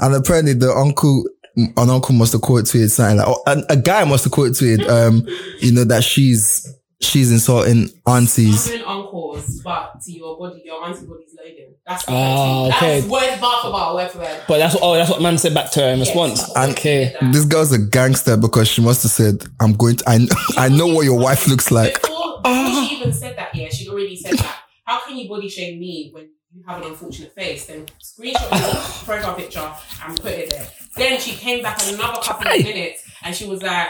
and 0.00 0.14
apparently 0.14 0.54
the 0.54 0.72
uncle, 0.72 1.24
an 1.56 1.90
uncle 1.90 2.14
must 2.14 2.32
have 2.32 2.40
quote 2.42 2.64
tweeted 2.64 2.90
something 2.90 3.18
like, 3.18 3.26
oh, 3.28 3.42
a, 3.46 3.62
a 3.70 3.76
guy 3.76 4.04
must 4.04 4.24
have 4.24 4.32
quote 4.32 4.52
tweeted, 4.52 4.88
um, 4.88 5.26
you 5.60 5.72
know, 5.72 5.84
that 5.84 6.02
she's, 6.04 6.66
she's 7.00 7.30
insulting 7.30 7.90
aunties. 8.06 8.66
I'm 8.68 8.76
doing 8.76 8.84
encores, 8.88 9.60
but 9.60 10.00
to 10.02 10.12
your 10.12 10.38
body, 10.38 10.62
your 10.64 10.84
antibody's 10.84 11.34
loading. 11.36 11.74
That's 11.86 12.04
the 12.04 12.12
Ah, 12.12 12.68
that's 12.68 12.76
okay. 12.82 13.08
word 13.08 13.40
bar 13.40 13.62
for 13.62 13.70
bar, 13.70 13.94
word 13.94 14.10
for 14.10 14.18
word. 14.18 14.42
But 14.48 14.58
that's 14.58 14.74
what, 14.74 14.82
oh, 14.82 14.94
that's 14.94 15.10
what 15.10 15.22
man 15.22 15.38
said 15.38 15.54
back 15.54 15.70
to 15.72 15.80
her 15.80 15.88
in 15.90 16.00
response. 16.00 16.48
Yes. 16.54 16.70
Okay. 16.78 17.14
This 17.32 17.44
girl's 17.44 17.72
a 17.72 17.78
gangster 17.78 18.36
because 18.36 18.68
she 18.68 18.80
must 18.82 19.02
have 19.02 19.12
said, 19.12 19.44
I'm 19.60 19.74
going 19.74 19.96
to, 19.96 20.04
I, 20.08 20.26
I 20.56 20.68
know 20.68 20.86
what 20.88 21.04
your 21.04 21.18
wife 21.18 21.46
looks 21.48 21.70
like. 21.70 22.00
Before, 22.02 22.40
before 22.42 22.84
she 22.88 22.96
even 22.96 23.12
said 23.12 23.36
that, 23.36 23.54
yeah, 23.54 23.68
she'd 23.68 23.88
already 23.88 24.16
said 24.16 24.34
that. 24.38 24.62
How 24.84 25.00
can 25.06 25.16
you 25.16 25.28
body 25.28 25.48
shame 25.48 25.78
me 25.80 26.10
when 26.12 26.28
you 26.54 26.62
have 26.66 26.80
an 26.82 26.88
unfortunate 26.88 27.34
face? 27.34 27.66
Then 27.66 27.86
screenshot 28.02 28.50
your 28.50 28.82
profile 29.04 29.34
picture 29.34 29.72
and 30.04 30.20
put 30.20 30.32
it 30.32 30.50
there. 30.50 30.66
Then 30.96 31.20
she 31.20 31.32
came 31.32 31.62
back 31.62 31.78
another 31.86 32.20
couple 32.22 32.48
of 32.48 32.62
minutes 32.62 33.02
and 33.22 33.34
she 33.34 33.46
was 33.46 33.62
like, 33.62 33.88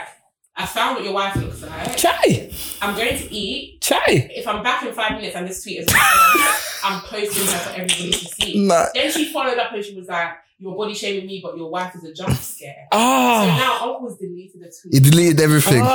I 0.58 0.64
found 0.66 0.96
what 0.96 1.04
your 1.04 1.12
wife 1.12 1.36
looks 1.36 1.62
like. 1.62 1.96
Chai. 1.96 2.50
I'm 2.80 2.94
going 2.96 3.16
to 3.18 3.32
eat. 3.34 3.80
Chai. 3.82 4.00
If 4.06 4.46
I'm 4.48 4.62
back 4.62 4.82
in 4.84 4.92
five 4.94 5.12
minutes 5.12 5.36
and 5.36 5.46
this 5.46 5.62
tweet 5.62 5.80
is 5.80 5.86
I'm 6.84 7.00
posting 7.02 7.46
her 7.46 7.58
for 7.58 7.70
everybody 7.70 8.10
to 8.12 8.18
see. 8.18 8.66
Nah. 8.66 8.86
Then 8.94 9.10
she 9.12 9.32
followed 9.32 9.58
up 9.58 9.72
and 9.72 9.84
she 9.84 9.94
was 9.94 10.08
like, 10.08 10.30
You're 10.58 10.74
body 10.74 10.94
shaming 10.94 11.26
me, 11.26 11.40
but 11.42 11.56
your 11.58 11.68
wife 11.68 11.94
is 11.96 12.04
a 12.04 12.12
jump 12.14 12.32
scare. 12.36 12.74
So 12.92 12.98
Ah. 12.98 13.56
now 13.82 13.92
Uncle's 13.94 14.18
deleted 14.18 14.60
the 14.62 14.72
tweet. 14.80 14.94
He 14.94 15.10
deleted 15.10 15.40
everything. 15.40 15.80
Within 15.80 15.86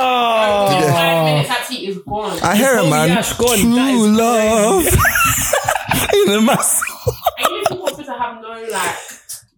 five 0.92 1.25
minutes, 1.25 1.50
that 1.50 1.63
tweet 1.68 1.90
is 1.90 1.98
gone. 2.00 2.40
I 2.44 2.56
hear 2.56 2.75
it, 2.75 2.81
Oh, 2.81 2.90
man. 2.90 3.08
yeah, 3.10 3.22
she 3.22 3.36
gone. 3.38 3.58
That 3.75 3.92
True 3.92 4.04
is 4.06 4.18
love. 4.18 4.84
In 6.13 6.25
the 6.34 6.42
mass. 6.42 6.81
And 7.40 7.48
even 7.48 7.63
people 7.66 7.84
on 7.88 7.94
Twitter 7.96 8.13
have 8.13 8.42
no 8.42 8.50
like, 8.72 8.96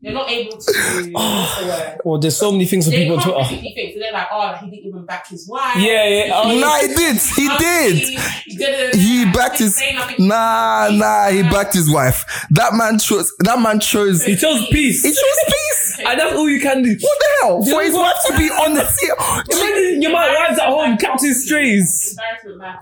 they're 0.03 0.13
not 0.13 0.29
able 0.29 0.57
to. 0.57 0.71
word? 0.83 1.11
Oh, 1.15 1.97
well, 2.03 2.19
there's 2.19 2.35
so 2.35 2.51
many 2.51 2.65
things 2.65 2.85
for 2.85 2.91
people 2.91 3.19
Twitter. 3.21 3.39
physically 3.45 3.73
think. 3.73 3.93
So 3.93 3.99
they're 4.01 4.11
like, 4.11 4.27
oh, 4.31 4.53
he 4.55 4.69
didn't 4.69 4.85
even 4.85 5.05
back 5.05 5.29
his 5.29 5.47
wife. 5.47 5.77
Yeah, 5.77 6.07
yeah. 6.07 6.31
Oh, 6.35 6.59
Nah, 6.59 6.77
he 6.79 6.87
did. 6.87 7.17
He 7.17 7.47
did. 7.57 8.19
He, 8.45 8.55
didn't. 8.57 8.99
He 8.99 9.25
backed 9.31 9.59
his, 9.59 9.81
nah, 10.19 10.89
nah, 10.91 11.29
he 11.29 11.41
backed 11.43 11.73
his 11.73 11.89
wife. 11.89 12.25
That 12.51 12.73
man 12.73 12.99
chose, 12.99 13.31
that 13.39 13.59
man 13.59 13.79
chose, 13.79 14.23
he 14.25 14.35
chose 14.35 14.67
peace. 14.67 15.03
He 15.03 15.09
chose 15.09 15.39
peace. 15.47 15.72
And 16.05 16.19
that's 16.19 16.35
all 16.35 16.49
you 16.49 16.59
can 16.59 16.81
do. 16.83 16.95
What 16.99 17.19
the 17.19 17.27
hell? 17.41 17.57
You 17.59 17.65
For 17.65 17.71
know 17.71 17.79
his 17.79 17.93
what? 17.93 18.15
wife 18.15 18.15
to 18.27 18.37
be 18.37 18.49
on 18.49 18.73
the 18.73 18.85
sea. 18.89 19.09
Imagine 19.51 20.01
your 20.01 20.11
man 20.11 20.33
runs 20.33 20.59
at 20.59 20.67
home, 20.67 20.97
catching 20.97 21.33
strays. 21.33 22.17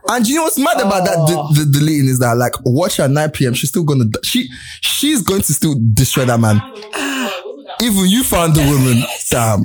And 0.09 0.27
you 0.27 0.35
know 0.35 0.43
what's 0.43 0.57
mad 0.57 0.79
about 0.79 1.05
that 1.05 1.15
Oh. 1.17 1.53
the, 1.53 1.63
the 1.65 1.71
deleting 1.79 2.07
is 2.07 2.19
that 2.19 2.37
like 2.37 2.53
watch 2.65 2.97
her 2.97 3.03
at 3.03 3.11
9 3.11 3.31
p.m. 3.31 3.53
She's 3.53 3.69
still 3.69 3.83
gonna 3.83 4.05
she 4.23 4.49
she's 4.81 5.21
going 5.21 5.41
to 5.41 5.53
still 5.53 5.75
destroy 5.93 6.25
that 6.25 6.39
man. 6.39 6.59
Even 7.81 8.05
you 8.07 8.23
found 8.23 8.55
the 8.55 8.61
woman. 8.61 9.03
Damn. 9.29 9.63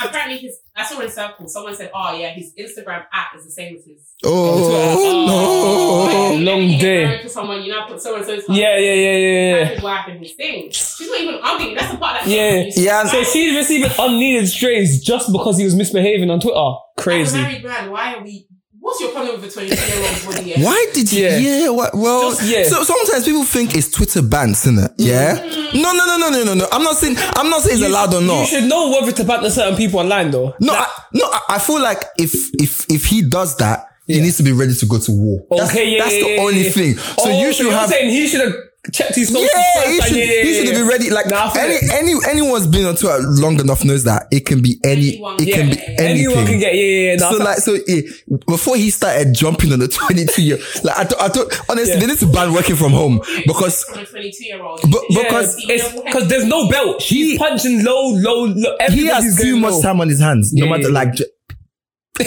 Apparently 0.00 0.38
his, 0.38 0.58
I 0.74 0.84
saw 0.86 1.00
in 1.00 1.10
circle, 1.10 1.46
someone 1.48 1.74
said, 1.74 1.90
oh 1.94 2.16
yeah, 2.16 2.30
his 2.30 2.52
Instagram 2.58 3.04
app 3.12 3.36
is 3.36 3.44
the 3.44 3.50
same 3.50 3.76
as 3.76 3.84
his. 3.84 4.14
Oh 4.24 4.70
Oh, 5.04 6.36
no. 6.38 6.52
long 6.52 6.78
day. 6.78 7.04
married 7.04 7.22
To 7.22 7.28
someone, 7.28 7.62
you 7.62 7.72
now 7.72 7.86
put 7.86 8.00
so 8.00 8.16
and 8.16 8.24
so's 8.24 8.44
Yeah, 8.48 8.78
yeah, 8.78 8.92
yeah, 8.94 9.16
yeah, 9.16 9.56
yeah. 9.56 9.64
his 9.66 9.82
wife 9.82 10.04
and 10.08 10.18
his 10.20 10.32
thing. 10.32 10.70
She's 10.70 11.08
not 11.10 11.20
even 11.20 11.38
ugly. 11.42 11.74
That's 11.74 11.92
the 11.92 11.98
part 11.98 12.24
that 12.24 12.28
Yeah. 12.28 12.64
Yeah. 12.74 13.04
So 13.06 13.22
she's 13.24 13.54
receiving 13.54 13.90
unneeded 13.98 14.48
strays 14.48 15.02
just 15.04 15.30
because 15.32 15.58
he 15.58 15.64
was 15.64 15.74
misbehaving 15.74 16.30
on 16.30 16.40
Twitter. 16.40 16.56
As 16.56 17.00
a 17.00 17.02
Crazy. 17.02 17.38
married 17.40 17.64
man, 17.64 17.90
why 17.90 18.14
are 18.14 18.22
we? 18.24 18.46
What's 18.82 18.98
your 19.00 19.12
problem 19.12 19.40
with 19.40 19.48
a 19.48 19.52
22 19.54 19.76
year 19.76 20.08
old 20.10 20.34
body? 20.34 20.50
Yeah? 20.50 20.64
Why 20.66 20.86
did 20.92 21.12
you? 21.12 21.22
Yeah. 21.24 21.36
Yeah. 21.38 21.68
what, 21.70 21.94
well, 21.94 22.30
Just- 22.30 22.42
yeah. 22.50 22.64
so 22.64 22.82
sometimes 22.82 23.24
people 23.24 23.44
think 23.44 23.76
it's 23.76 23.88
Twitter 23.88 24.22
bans, 24.22 24.66
isn't 24.66 24.78
it? 24.84 24.90
Mm. 24.98 25.06
Yeah. 25.06 25.80
No, 25.80 25.92
no, 25.92 26.04
no, 26.04 26.16
no, 26.18 26.28
no, 26.30 26.44
no, 26.44 26.54
no. 26.54 26.66
I'm 26.72 26.82
not 26.82 26.96
saying. 26.96 27.16
I'm 27.36 27.48
not 27.48 27.62
saying 27.62 27.78
it's 27.78 27.86
allowed 27.86 28.12
or 28.12 28.20
not. 28.20 28.40
You 28.40 28.46
should 28.60 28.68
know 28.68 28.90
whether 28.90 29.12
to 29.12 29.24
ban 29.24 29.48
certain 29.50 29.76
people 29.76 30.00
online 30.00 30.32
though. 30.32 30.54
No, 30.60 30.72
I, 30.74 30.86
no. 31.12 31.26
I, 31.26 31.40
I 31.50 31.58
feel 31.60 31.80
like 31.80 32.02
if 32.18 32.34
if 32.54 32.84
if 32.90 33.04
he 33.06 33.22
does 33.22 33.56
that, 33.58 33.86
he 34.08 34.20
needs 34.20 34.36
to 34.38 34.42
be 34.42 34.50
ready 34.52 34.74
to 34.74 34.86
go 34.86 34.98
to 34.98 35.12
war. 35.12 35.46
That's, 35.56 35.70
Okay, 35.70 35.92
yeah, 35.96 36.02
that's 36.02 36.14
yeah, 36.16 36.24
the 36.24 36.30
yeah, 36.34 36.40
only 36.42 36.64
yeah. 36.64 36.70
thing. 36.70 36.96
So 36.96 37.14
Oh, 37.20 37.40
you 37.40 37.52
should 37.52 37.66
you're 37.66 37.74
have. 37.74 37.88
saying 37.88 38.10
he 38.10 38.26
should 38.26 38.40
have 38.40 38.54
checked 38.92 39.14
his 39.14 39.28
sources 39.28 39.48
Yeah, 39.54 39.82
first. 39.82 39.88
he 39.88 40.00
should, 40.00 40.16
yeah, 40.16 40.24
yeah, 40.24 40.42
he 40.42 40.54
should 40.54 40.74
yeah. 40.74 40.82
be 40.82 40.88
ready. 40.88 41.10
Like 41.10 41.26
Nah, 41.28 41.52
any, 41.56 41.76
any, 41.92 42.14
anyone's 42.28 42.66
been 42.66 42.84
on 42.84 42.96
Twitter 42.96 43.18
long 43.22 43.60
enough 43.60 43.84
knows 43.84 44.02
that 44.04 44.26
it 44.32 44.44
can 44.44 44.60
be 44.60 44.80
any, 44.84 45.10
Anyone. 45.14 45.36
it 45.40 45.52
can 45.54 45.70
be 45.70 45.78
anything. 45.80 45.98
Anyone 46.00 46.46
can 46.46 46.58
get 46.58 46.74
yeah, 46.74 46.80
yeah, 46.82 47.10
yeah. 47.12 47.16
Nah, 47.16 47.30
so 47.30 47.36
like, 47.38 47.58
so 47.58 47.76
eh, 47.88 48.02
before 48.48 48.74
he 48.76 48.90
started 48.90 49.34
jumping 49.34 49.72
on 49.72 49.78
the 49.78 49.86
22 50.08 50.42
year, 50.42 50.58
like 50.82 50.96
I, 50.98 51.04
thought- 51.04 51.20
I 51.20 51.28
thought, 51.28 51.60
honestly, 51.70 52.00
they 52.00 52.06
need 52.06 52.18
to 52.18 52.26
ban 52.32 52.52
working 52.52 52.74
from 52.74 52.90
home 52.92 53.20
because, 53.46 53.84
22 54.10 54.44
year 54.44 54.60
old. 54.62 54.80
but, 54.90 55.00
because 55.08 55.54
it's 55.68 56.02
because 56.02 56.28
there's 56.28 56.44
no 56.46 56.68
belt. 56.68 57.00
He- 57.02 57.22
He's 57.32 57.38
punching 57.38 57.84
low, 57.84 58.08
low, 58.14 58.46
low. 58.46 58.76
he 58.90 59.06
has 59.06 59.38
too 59.40 59.56
much 59.58 59.74
low. 59.74 59.82
time 59.82 60.00
on 60.00 60.08
his 60.08 60.18
hands. 60.20 60.52
No 60.52 60.66
matter 60.68 60.90
like, 60.90 61.14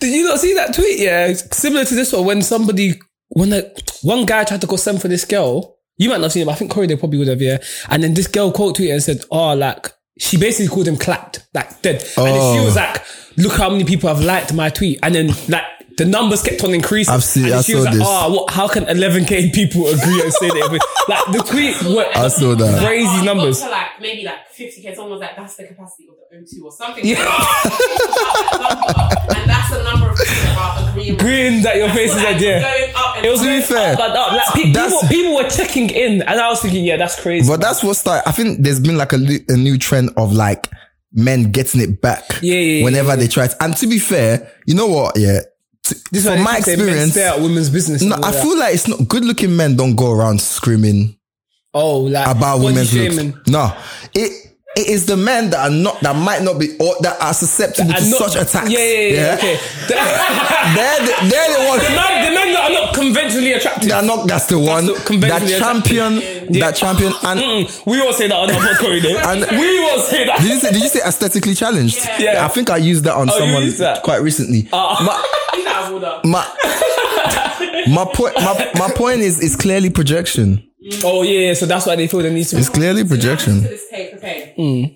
Did 0.00 0.12
you 0.14 0.24
not 0.24 0.40
see 0.40 0.54
that 0.54 0.74
tweet? 0.74 0.98
Yeah, 1.00 1.32
similar 1.34 1.84
to 1.84 1.94
this 1.94 2.12
one 2.12 2.24
when 2.24 2.42
somebody 2.42 3.00
when 3.34 3.50
the, 3.50 3.98
one 4.02 4.24
guy 4.26 4.44
tried 4.44 4.60
to 4.62 4.66
go 4.66 4.76
send 4.76 5.00
for 5.02 5.08
this 5.08 5.24
girl. 5.24 5.76
You 5.98 6.08
might 6.08 6.16
not 6.16 6.24
have 6.24 6.32
seen 6.32 6.46
but 6.46 6.52
I 6.52 6.54
think 6.54 6.70
Corey 6.70 6.86
they 6.86 6.96
probably 6.96 7.18
would 7.18 7.28
have. 7.28 7.42
Yeah, 7.42 7.58
and 7.90 8.02
then 8.02 8.14
this 8.14 8.26
girl 8.26 8.50
quote 8.50 8.76
tweeted 8.76 8.92
and 8.92 9.02
said, 9.02 9.22
"Oh, 9.30 9.54
like." 9.54 9.92
She 10.18 10.36
basically 10.36 10.68
called 10.68 10.86
him 10.86 10.98
clapped, 10.98 11.46
like 11.54 11.80
dead. 11.80 12.02
And 12.18 12.26
then 12.26 12.34
she 12.54 12.60
Oh. 12.60 12.64
was 12.66 12.76
like, 12.76 13.02
look 13.38 13.54
how 13.54 13.70
many 13.70 13.82
people 13.84 14.08
have 14.10 14.20
liked 14.22 14.52
my 14.52 14.68
tweet. 14.68 14.98
And 15.02 15.14
then 15.14 15.28
like 15.48 15.64
the 15.96 16.04
numbers 16.04 16.42
kept 16.42 16.62
on 16.64 16.74
increasing. 16.74 17.12
I've 17.14 17.24
seen- 17.24 17.44
And 17.46 17.54
I 17.54 17.62
she 17.62 17.74
was 17.74 17.84
saw 17.84 17.90
like, 17.90 17.98
this. 17.98 18.08
"Oh, 18.08 18.32
what, 18.34 18.50
how 18.52 18.68
can 18.68 18.84
11k 18.84 19.52
people 19.52 19.86
agree 19.88 20.22
and 20.22 20.32
say 20.32 20.48
that?" 20.48 20.80
like 21.08 21.26
the 21.32 21.42
tweet 21.42 21.82
were 21.94 22.06
I 22.14 22.28
saw 22.28 22.54
that. 22.54 22.82
crazy 22.84 23.08
Oh, 23.08 23.24
numbers. 23.24 23.60
To 23.60 23.68
like 23.70 24.00
maybe 24.00 24.24
like 24.24 24.48
50k. 24.56 24.94
Someone 24.94 25.12
was 25.12 25.20
like, 25.20 25.36
"That's 25.36 25.56
the 25.56 25.64
capacity 25.64 26.08
of 26.08 26.16
the 26.30 26.36
O2 26.38 26.64
or 26.64 26.72
something." 26.72 27.04
Yeah. 27.06 27.16
and 29.36 29.48
that's 29.50 29.70
the 29.70 29.82
number 29.82 30.10
of 30.10 30.16
people 30.16 30.34
that 30.34 30.56
are 30.58 30.90
agreeing. 30.90 31.12
with 31.14 31.20
Agreeing 31.22 31.62
that 31.62 31.76
your 31.76 31.88
face 31.90 32.10
is 32.10 32.16
Like, 32.16 32.34
like, 32.34 32.40
yeah. 32.42 32.60
Going 32.60 32.92
up 32.96 33.16
and 33.16 33.26
It 33.26 33.30
was 33.30 33.40
To 33.40 33.44
be 33.46 33.50
going 33.50 33.62
fair, 33.62 33.92
up 33.94 34.00
and 34.00 34.12
up. 34.12 34.32
Uh, 34.32 34.36
like, 34.36 34.54
pe- 34.54 34.72
people, 34.72 35.08
people 35.08 35.34
were 35.36 35.48
checking 35.50 35.90
in, 35.90 36.22
and 36.22 36.40
I 36.40 36.48
was 36.48 36.60
thinking, 36.60 36.84
yeah, 36.84 36.96
that's 36.96 37.20
crazy. 37.20 37.48
But 37.48 37.60
that's 37.60 37.82
what 37.82 37.96
started. 37.96 38.28
I 38.28 38.32
think 38.32 38.60
there's 38.60 38.80
been 38.80 38.96
like 38.96 39.12
a, 39.12 39.16
li- 39.16 39.44
a 39.48 39.56
new 39.56 39.78
trend 39.78 40.10
of 40.16 40.32
like 40.32 40.68
men 41.12 41.50
getting 41.52 41.80
it 41.80 42.00
back. 42.00 42.22
Yeah, 42.40 42.54
yeah, 42.54 42.60
yeah, 42.78 42.84
Whenever 42.84 43.08
yeah. 43.10 43.16
they 43.16 43.28
try 43.28 43.44
it. 43.46 43.54
And 43.60 43.76
to 43.76 43.86
be 43.86 43.98
fair, 43.98 44.50
you 44.66 44.74
know 44.74 44.86
what? 44.86 45.18
Yeah. 45.18 45.40
This 46.10 46.24
is 46.24 46.30
from 46.30 46.42
my 46.42 46.56
keep 46.56 46.64
saying 46.64 46.78
men 46.78 46.88
experience, 46.88 47.12
stay 47.12 47.42
women's 47.42 47.70
business. 47.70 48.02
no, 48.02 48.16
I 48.16 48.30
that. 48.30 48.42
feel 48.42 48.58
like 48.58 48.74
it's 48.74 48.88
not 48.88 49.06
good 49.08 49.24
looking 49.24 49.56
men 49.56 49.76
don't 49.76 49.96
go 49.96 50.12
around 50.12 50.40
screaming 50.40 51.16
oh, 51.74 52.00
like 52.00 52.36
about 52.36 52.60
women's 52.60 52.92
looks. 52.94 53.48
No, 53.48 53.76
it 54.14 54.51
it 54.74 54.86
is 54.88 55.04
the 55.06 55.16
men 55.16 55.50
that 55.50 55.60
are 55.70 55.74
not 55.74 56.00
that 56.00 56.16
might 56.16 56.42
not 56.42 56.58
be 56.58 56.76
or 56.80 56.94
that 57.02 57.20
are 57.20 57.34
susceptible 57.34 57.92
to 57.92 58.08
not- 58.10 58.30
such 58.30 58.36
attacks. 58.42 58.70
Yeah, 58.70 58.78
yeah, 58.78 59.08
yeah. 59.08 59.34
Okay. 59.36 59.60
They're 60.72 61.00
the, 61.00 61.12
they're 61.28 61.52
the 61.52 61.68
ones. 61.68 61.82
the 61.82 61.90
men, 61.90 62.24
the 62.24 62.34
men 62.34 62.52
that 62.54 62.70
are 62.70 62.72
not 62.72 62.94
conventionally 62.94 63.52
attractive. 63.52 63.88
They're 63.90 64.02
not. 64.02 64.26
That's 64.28 64.46
the 64.46 64.58
one. 64.58 64.86
the 64.86 64.92
that 65.28 65.46
champion. 65.58 66.22
Yeah. 66.48 66.66
That 66.66 66.76
champion. 66.76 67.12
And 67.24 67.40
Mm, 67.40 67.86
we 67.86 68.00
all 68.00 68.12
say 68.12 68.28
that 68.28 68.36
on 68.36 68.46
the 68.46 68.54
podcast. 68.54 69.24
And- 69.50 69.58
we 69.60 69.78
all 69.90 69.98
say 69.98 70.24
that. 70.26 70.38
did 70.40 70.50
you 70.50 70.56
say? 70.60 70.70
Did 70.72 70.82
you 70.82 70.88
say 70.88 71.00
aesthetically 71.04 71.54
challenged? 71.54 71.98
Yeah. 72.18 72.44
I 72.44 72.48
think 72.48 72.70
I 72.70 72.76
used 72.78 73.04
that 73.04 73.14
on 73.16 73.28
Oh, 73.28 73.38
someone 73.38 73.68
that? 73.78 74.02
quite 74.04 74.18
recently. 74.22 74.68
Out 74.72 75.92
order. 75.92 76.20
my 76.24 76.46
my 77.88 78.04
point. 78.14 78.34
My, 78.36 78.70
my 78.78 78.90
point 78.94 79.20
is 79.20 79.40
is 79.40 79.56
clearly 79.56 79.90
projection. 79.90 80.62
Oh 81.04 81.22
yeah, 81.22 81.48
yeah, 81.48 81.54
so 81.54 81.66
that's 81.66 81.86
why 81.86 81.96
they 81.96 82.06
feel 82.08 82.20
the 82.20 82.30
need 82.30 82.44
to. 82.46 82.58
It's 82.58 82.68
clearly 82.68 83.04
projection. 83.04 83.54
to 83.62 83.68
this 83.68 83.88
take, 83.90 84.14
okay. 84.14 84.52
Hmm. 84.56 84.94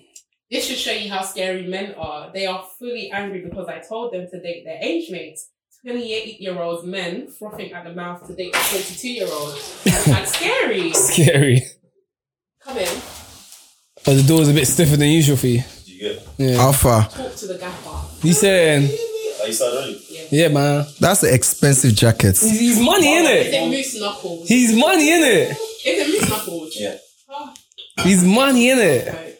This 0.49 0.65
should 0.65 0.77
show 0.77 0.91
you 0.91 1.09
how 1.09 1.23
scary 1.23 1.67
men 1.67 1.93
are. 1.95 2.31
They 2.33 2.45
are 2.45 2.65
fully 2.79 3.09
angry 3.11 3.41
because 3.41 3.67
I 3.67 3.79
told 3.79 4.13
them 4.13 4.27
to 4.31 4.41
date 4.41 4.63
their 4.65 4.79
age 4.81 5.09
mates. 5.11 5.49
28 5.85 6.41
year 6.41 6.59
old 6.61 6.85
men 6.85 7.27
frothing 7.27 7.71
at 7.71 7.83
the 7.83 7.93
mouth 7.93 8.25
to 8.27 8.33
date 8.33 8.55
a 8.55 8.59
22 8.69 9.09
year 9.09 9.27
old. 9.31 9.53
That's 9.83 10.33
scary. 10.37 10.91
Scary. 10.93 11.61
Come 12.61 12.77
in, 12.77 13.01
But 14.03 14.15
the 14.15 14.23
door's 14.27 14.49
a 14.49 14.53
bit 14.53 14.67
stiffer 14.67 14.97
than 14.97 15.07
usual 15.09 15.37
for 15.37 15.47
you. 15.47 15.63
You 15.85 15.99
get? 16.13 16.27
Yeah. 16.37 16.57
Alpha. 16.61 17.07
talk 17.09 17.35
to 17.35 17.47
the 17.47 17.57
gaffer. 17.57 18.27
You 18.27 18.33
saying? 18.33 18.89
Are 19.41 19.47
you 19.47 19.53
started 19.53 19.77
already? 19.77 20.27
Yeah, 20.31 20.49
man. 20.49 20.85
That's 20.99 21.23
an 21.23 21.33
expensive 21.33 21.93
jacket. 21.95 22.37
He's, 22.37 22.59
he's 22.59 22.79
money 22.81 23.17
in 23.17 23.25
it. 23.25 23.53
it 23.53 23.69
moose 23.69 23.97
knuckles? 24.01 24.47
He's 24.49 24.75
money 24.75 25.13
in 25.13 25.21
it. 25.23 25.57
Is 25.87 26.07
it 26.07 26.07
moose 26.21 26.29
knuckles? 26.29 26.75
Yeah. 26.77 26.95
Oh, 27.29 27.53
He's 28.03 28.23
money 28.23 28.69
in 28.69 28.79
it. 28.79 29.33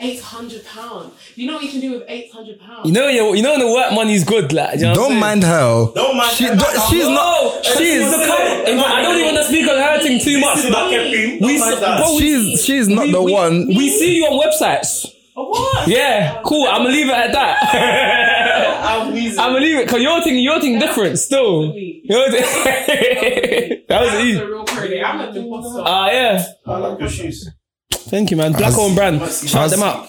800 0.00 0.64
pounds. 0.66 1.12
You 1.36 1.46
know 1.46 1.54
what 1.54 1.62
you 1.62 1.70
can 1.70 1.80
do 1.80 1.92
with 1.92 2.02
800 2.08 2.58
pounds? 2.60 2.86
You 2.88 2.92
know, 2.92 3.06
you 3.08 3.34
you 3.36 3.42
know 3.42 3.52
when 3.52 3.60
the 3.60 3.72
work 3.72 3.92
money's 3.92 4.24
good, 4.24 4.52
like. 4.52 4.78
You 4.80 4.86
know 4.86 4.94
Don't 4.94 5.18
mind 5.20 5.44
her. 5.44 5.86
Don't 5.94 6.16
mind 6.16 6.30
She, 6.32 6.44
her. 6.46 6.56
don't- 6.56 6.90
she's 6.90 7.04
No, 7.06 7.14
not. 7.14 7.64
she's 7.64 7.76
She's 7.78 8.10
the 8.10 8.26
kind. 8.26 8.68
In 8.68 8.78
fact, 8.78 8.90
I 8.90 9.02
don't 9.02 9.14
even 9.18 9.34
want 9.34 9.38
to 9.38 9.44
speak 9.44 9.68
on 9.70 9.76
her 9.76 10.00
thing 10.02 10.20
too 10.20 10.40
much. 10.40 10.58
Is 10.58 10.70
but 10.70 10.90
we, 10.90 11.38
Don't 11.38 11.60
mind 11.60 11.82
that. 11.82 12.16
she's 12.18 12.64
she's 12.64 12.88
not 12.88 13.06
we- 13.06 13.12
the 13.12 13.22
we- 13.22 13.32
one. 13.32 13.66
We 13.68 13.88
see 13.88 14.16
you 14.16 14.24
on 14.26 14.44
websites. 14.44 15.06
Oh, 15.36 15.48
what? 15.48 15.88
Yeah, 15.88 16.40
cool. 16.44 16.66
I'm 16.68 16.82
gonna 16.82 16.90
leave 16.90 17.08
it 17.08 17.12
at 17.12 17.32
that. 17.32 18.84
I'm 18.84 19.12
wheezing. 19.12 19.38
I'm 19.40 19.52
gonna 19.52 19.64
leave 19.64 19.78
it 19.78 19.86
because 19.86 20.00
your 20.02 20.22
thing, 20.22 20.38
your 20.38 20.60
thing 20.60 20.78
different 20.78 21.18
still. 21.18 21.72
Your 21.74 22.30
thing- 22.30 22.42
that 23.88 24.00
was 24.00 24.24
easy. 24.24 24.38
a 24.38 24.46
real 24.46 24.64
crazy. 24.64 25.02
I'm 25.02 25.20
an 25.20 25.36
imposter. 25.36 25.82
Ah, 25.84 26.10
yeah. 26.10 26.44
I 26.66 26.76
like 26.78 27.00
your 27.00 27.08
shoes. 27.08 27.48
Thank 27.92 28.30
you, 28.30 28.36
man. 28.36 28.52
Black 28.52 28.76
owned 28.78 28.94
brand. 28.94 29.20
Shout 29.32 29.70
them 29.70 29.82
out. 29.82 30.08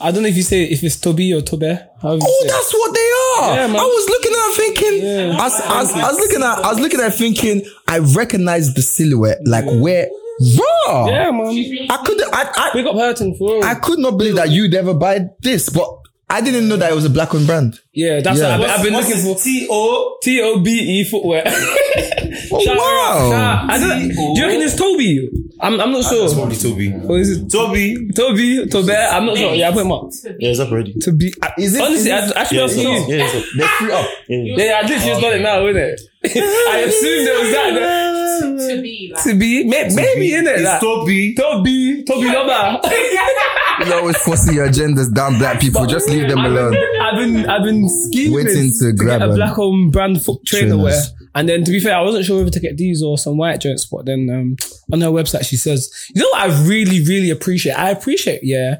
I 0.00 0.10
don't 0.10 0.22
know 0.22 0.28
if 0.28 0.36
you 0.36 0.42
say 0.42 0.64
if 0.64 0.82
it's 0.82 0.98
Toby 1.00 1.32
or 1.32 1.40
Tobe. 1.40 1.62
Oh, 2.02 2.18
say 2.18 2.48
that's 2.48 2.72
what 2.74 2.94
they 2.94 3.10
are. 3.40 3.68
Yeah. 3.68 3.78
I 3.78 3.84
was 3.84 4.08
looking 4.08 4.32
at 4.32 4.48
it 4.48 4.56
thinking. 4.56 5.30
I, 5.40 5.44
was, 5.44 5.60
I, 5.60 6.06
I 6.06 6.10
was 6.12 6.18
looking 6.18 6.42
at. 6.42 6.58
I 6.58 6.68
was 6.72 6.80
looking 6.80 7.00
at 7.00 7.14
thinking. 7.14 7.62
I 7.86 7.98
recognized 8.00 8.76
the 8.76 8.82
silhouette. 8.82 9.38
Like 9.46 9.64
where? 9.66 10.08
Raw. 10.40 11.06
Yeah, 11.08 11.30
man. 11.30 11.86
I 11.90 11.96
could. 12.04 12.20
I. 12.32 12.50
I 12.56 12.70
Big 12.74 12.86
up 12.86 12.94
hurting 12.94 13.36
for 13.36 13.54
real. 13.56 13.64
I, 13.64 13.72
I 13.72 13.74
could 13.76 13.98
not 13.98 14.12
believe 14.18 14.36
that 14.36 14.50
you'd 14.50 14.74
ever 14.74 14.94
buy 14.94 15.26
this, 15.40 15.68
but 15.68 15.88
I 16.30 16.40
didn't 16.40 16.68
know 16.68 16.76
that 16.76 16.92
it 16.92 16.94
was 16.94 17.04
a 17.06 17.10
black 17.10 17.34
owned 17.34 17.46
brand. 17.46 17.80
yeah, 17.92 18.20
that's 18.20 18.38
Yeah. 18.38 18.58
what 18.58 18.68
I've, 18.70 18.78
I've 18.80 18.84
been 18.84 18.92
looking 18.94 19.16
for. 19.22 19.34
T 19.40 19.66
O. 19.70 20.18
T 20.22 20.40
O 20.42 20.60
B 20.60 20.70
E 21.00 21.04
footwear. 21.04 21.44
Oh, 22.50 22.60
Shout 22.60 22.76
out. 22.76 22.80
wow. 22.80 23.30
Shout- 23.30 23.70
I 23.70 23.78
don't, 23.78 24.08
do 24.08 24.14
you 24.40 24.46
reckon 24.46 24.62
it's 24.62 24.76
Toby? 24.76 25.30
I'm, 25.60 25.78
I'm 25.80 25.90
not 25.92 26.02
That's 26.02 26.08
sure. 26.10 26.34
probably 26.34 26.56
Toby. 26.56 26.94
Or 27.08 27.18
is 27.18 27.30
it 27.38 27.50
Toby. 27.50 28.10
Toby? 28.14 28.66
Tobe? 28.68 28.88
I'm 28.90 29.26
not 29.26 29.36
sure. 29.36 29.54
Yeah, 29.54 29.68
I 29.68 29.72
put 29.72 29.82
him 29.84 29.92
up. 29.92 30.10
Yeah, 30.38 30.50
it's 30.50 30.60
up 30.60 30.70
already. 30.70 30.94
To 30.94 31.12
be 31.12 31.32
uh, 31.42 31.50
Is 31.58 31.74
it? 31.74 31.82
honestly, 31.82 32.10
is 32.10 32.12
I, 32.12 32.26
it- 32.30 32.36
I 32.36 32.44
should 32.44 32.56
Yeah, 32.58 32.64
ask 32.64 32.72
it's 32.76 32.82
you. 32.82 32.90
up. 32.90 33.08
Yeah, 33.08 33.16
it's 33.26 33.34
up. 33.34 33.44
they're 33.56 33.68
free 33.68 33.92
up. 33.92 34.06
Yeah. 34.28 34.64
Yeah, 34.64 34.72
I 34.78 34.80
literally 34.82 35.04
just 35.06 35.20
done 35.20 35.32
it 35.34 35.42
now, 35.42 35.66
isn't 35.66 35.82
it? 35.82 36.00
I 36.24 36.84
assumed 36.86 37.28
it 37.28 37.40
was 37.42 37.52
that. 37.52 38.68
to 38.76 38.82
be 38.82 39.12
like. 39.14 39.22
To 39.24 39.38
be, 39.38 39.64
may- 39.64 39.88
maybe 39.94 40.34
in 40.34 40.46
it. 40.46 40.56
It's 40.56 40.64
Like, 40.64 40.80
Toby. 40.80 41.34
Toby, 41.34 42.04
Toby 42.04 42.26
Lover. 42.26 42.80
You 43.86 43.94
always 43.94 44.16
forcing 44.16 44.54
your 44.54 44.66
agendas 44.68 45.14
down 45.14 45.38
black 45.38 45.60
people. 45.60 45.86
Just 45.86 46.08
leave 46.10 46.28
them 46.28 46.40
I've 46.40 46.50
alone. 46.50 46.72
been, 46.72 47.00
I've 47.00 47.16
been, 47.16 47.46
I've 47.48 47.62
been 47.62 47.88
scheming 47.88 48.34
Waiting 48.34 48.72
to 48.80 48.92
grab 48.92 49.20
get 49.20 49.28
a 49.28 49.32
a- 49.32 49.34
black 49.36 49.52
home 49.54 49.90
brand 49.90 50.20
foot 50.20 50.44
trainer 50.44 50.70
Trainers. 50.74 50.82
wear. 50.82 51.28
And 51.36 51.48
then 51.48 51.62
to 51.62 51.70
be 51.70 51.78
fair, 51.78 51.94
I 51.96 52.00
wasn't 52.02 52.24
sure 52.24 52.38
whether 52.38 52.50
to 52.50 52.58
get 52.58 52.76
these 52.76 53.04
or 53.04 53.16
some 53.16 53.36
white 53.36 53.60
joints, 53.60 53.86
but 53.86 54.04
then 54.04 54.28
um, 54.32 54.56
on 54.92 55.00
her 55.00 55.08
website 55.16 55.46
she 55.46 55.56
says, 55.56 55.88
you 56.12 56.20
know 56.22 56.28
what 56.30 56.50
I 56.50 56.64
really, 56.66 57.04
really 57.04 57.30
appreciate? 57.30 57.74
I 57.74 57.90
appreciate, 57.90 58.40
yeah, 58.42 58.78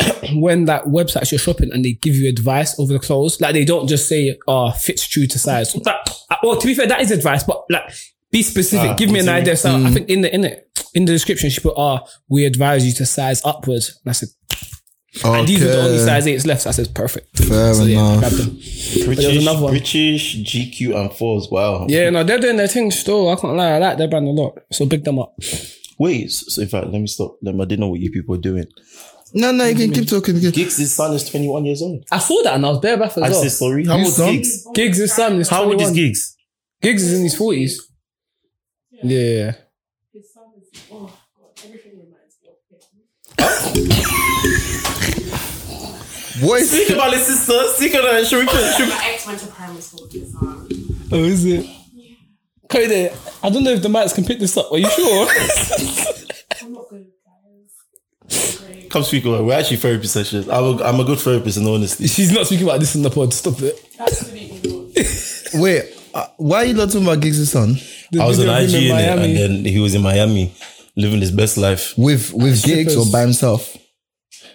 when 0.34 0.64
that 0.66 0.84
websites 0.84 1.30
you're 1.32 1.38
shopping 1.38 1.70
and 1.72 1.84
they 1.84 1.92
give 1.92 2.14
you 2.14 2.28
advice 2.28 2.78
over 2.78 2.92
the 2.92 2.98
clothes. 2.98 3.40
Like 3.40 3.52
they 3.54 3.64
don't 3.64 3.88
just 3.88 4.08
say, 4.08 4.38
oh, 4.46 4.70
fits 4.72 5.06
true 5.06 5.26
to 5.26 5.38
size. 5.38 5.72
That, 5.72 6.16
well, 6.42 6.56
to 6.60 6.66
be 6.66 6.74
fair, 6.74 6.86
that 6.86 7.00
is 7.00 7.10
advice, 7.10 7.44
but 7.44 7.64
like 7.70 7.92
be 8.30 8.42
specific. 8.42 8.90
Ah, 8.90 8.94
give 8.94 9.10
me 9.10 9.20
an 9.20 9.28
idea. 9.28 9.56
So 9.56 9.74
I 9.74 9.90
think 9.90 10.08
in 10.08 10.20
the 10.22 10.34
in 10.34 10.44
it 10.44 10.66
in 10.94 11.04
the 11.04 11.12
description 11.12 11.50
she 11.50 11.60
put, 11.60 11.74
oh, 11.76 12.00
we 12.28 12.44
advise 12.44 12.86
you 12.86 12.92
to 12.94 13.06
size 13.06 13.44
upwards. 13.44 13.98
And 14.04 14.10
I 14.10 14.12
said, 14.12 14.28
and 15.24 15.46
these 15.48 15.62
are 15.62 15.66
the 15.66 15.80
only 15.82 15.98
size 15.98 16.26
eights 16.26 16.46
left. 16.46 16.62
So 16.62 16.68
I 16.70 16.72
said, 16.72 16.94
perfect. 16.94 17.36
Fair 17.38 17.74
So 17.74 17.84
yeah, 17.84 17.98
enough. 17.98 18.20
grabbed. 18.20 18.36
British, 19.06 19.42
another 19.42 19.62
one. 19.62 19.72
British 19.72 20.36
GQ 20.36 20.94
and 20.94 21.12
fours. 21.12 21.48
Wow. 21.50 21.86
Yeah, 21.88 22.10
no, 22.10 22.22
they're 22.22 22.38
doing 22.38 22.56
their 22.56 22.68
thing 22.68 22.90
still. 22.92 23.28
I 23.28 23.34
can't 23.36 23.56
lie. 23.56 23.72
I 23.72 23.78
like 23.78 23.98
their 23.98 24.06
brand 24.08 24.28
a 24.28 24.30
lot. 24.30 24.58
So 24.72 24.86
big 24.86 25.02
them 25.04 25.18
up. 25.18 25.34
Wait. 25.98 26.30
So 26.30 26.62
in 26.62 26.68
fact, 26.68 26.86
let 26.86 27.00
me 27.00 27.08
stop. 27.08 27.36
Let 27.42 27.54
me, 27.56 27.62
I 27.62 27.64
didn't 27.64 27.80
know 27.80 27.88
what 27.88 28.00
you 28.00 28.10
people 28.12 28.34
were 28.36 28.40
doing. 28.40 28.66
No, 29.32 29.52
no, 29.52 29.64
you 29.66 29.76
can 29.76 29.92
keep 29.92 30.08
talking. 30.08 30.34
you 30.36 30.50
can- 30.52 30.62
Giggs' 30.64 30.92
son 30.92 31.14
is 31.14 31.28
21 31.28 31.64
years 31.64 31.82
old. 31.82 32.04
I 32.10 32.18
saw 32.18 32.42
that 32.42 32.54
and 32.54 32.66
I 32.66 32.70
was 32.70 32.78
bare 32.80 32.96
back 32.96 33.10
as 33.10 33.18
I 33.18 33.28
well. 33.30 33.42
said 33.42 33.52
sorry. 33.52 33.84
How 33.86 33.98
Whose 33.98 34.06
old 34.06 34.08
is 34.08 34.16
son? 34.16 34.32
Giggs? 34.34 34.66
Giggs' 34.74 34.98
his 34.98 35.12
son 35.14 35.40
is 35.40 35.48
How 35.48 35.62
old 35.64 35.74
is 35.74 35.88
21. 35.88 35.94
Giggs? 35.94 36.36
Giggs 36.82 37.02
is 37.04 37.12
in 37.18 37.22
his 37.24 37.34
40s. 37.36 37.72
Yeah. 39.02 39.52
His 40.12 40.32
son 40.32 40.44
is. 40.60 40.68
Oh, 40.90 41.12
God. 41.38 41.50
Everything 41.64 41.92
reminds 41.92 42.36
me 42.42 42.48
of 42.50 42.56
him. 46.40 46.46
What 46.48 46.62
is 46.62 46.70
Speak 46.70 46.90
about 46.90 47.12
his 47.12 47.26
sister. 47.26 47.58
Speak 47.74 47.94
about 47.94 48.12
her. 48.14 48.24
Should 48.24 48.40
we, 48.40 48.46
should 48.48 48.86
we, 48.88 48.94
My 48.94 49.10
ex 49.12 49.26
went 49.26 49.38
to 49.40 49.46
primary 49.48 49.80
school 49.82 50.02
with 50.04 50.12
his 50.12 50.32
son. 50.32 50.68
Oh, 51.12 51.24
is 51.24 51.44
it? 51.44 51.66
Cody, 52.68 53.10
I 53.42 53.50
don't 53.50 53.64
know 53.64 53.72
if 53.72 53.82
the 53.82 53.88
mics 53.88 54.14
can 54.14 54.24
pick 54.24 54.38
this 54.38 54.56
up. 54.56 54.70
Are 54.72 54.78
you 54.78 54.88
sure? 54.90 55.26
I'm 56.62 56.72
not 56.72 56.88
good, 56.88 57.06
guys. 58.28 58.59
Great. 58.90 58.92
come 58.92 59.02
speak 59.04 59.24
about 59.24 59.40
it. 59.40 59.44
We're 59.44 59.58
actually 59.58 59.76
therapy 59.78 60.06
sessions. 60.06 60.48
I'm 60.48 60.64
a, 60.80 60.82
I'm 60.84 61.00
a 61.00 61.04
good 61.04 61.18
therapist 61.18 61.58
in 61.58 61.66
honesty. 61.66 62.06
She's 62.06 62.32
not 62.32 62.46
speaking 62.46 62.66
about 62.66 62.80
this 62.80 62.94
in 62.94 63.02
the 63.02 63.10
pod. 63.10 63.32
Stop 63.32 63.60
it. 63.62 63.74
Absolutely 63.98 64.70
not. 65.54 65.62
Wait, 65.62 65.84
uh, 66.14 66.26
why 66.36 66.58
are 66.58 66.64
you 66.66 66.74
not 66.74 66.86
talking 66.90 67.02
about 67.06 67.20
Giggs' 67.20 67.50
son? 67.50 67.74
The 68.12 68.20
I 68.20 68.26
was 68.26 68.38
in 68.38 68.48
IG 68.48 68.74
in 68.74 68.82
innit? 68.82 68.88
Miami. 68.90 69.24
and 69.24 69.36
then 69.36 69.64
he 69.64 69.78
was 69.80 69.94
in 69.94 70.02
Miami 70.02 70.52
living 70.96 71.20
his 71.20 71.30
best 71.30 71.56
life. 71.56 71.94
With 71.96 72.32
with 72.32 72.62
Giggs 72.64 72.96
or 72.96 73.06
by 73.10 73.20
himself? 73.22 73.76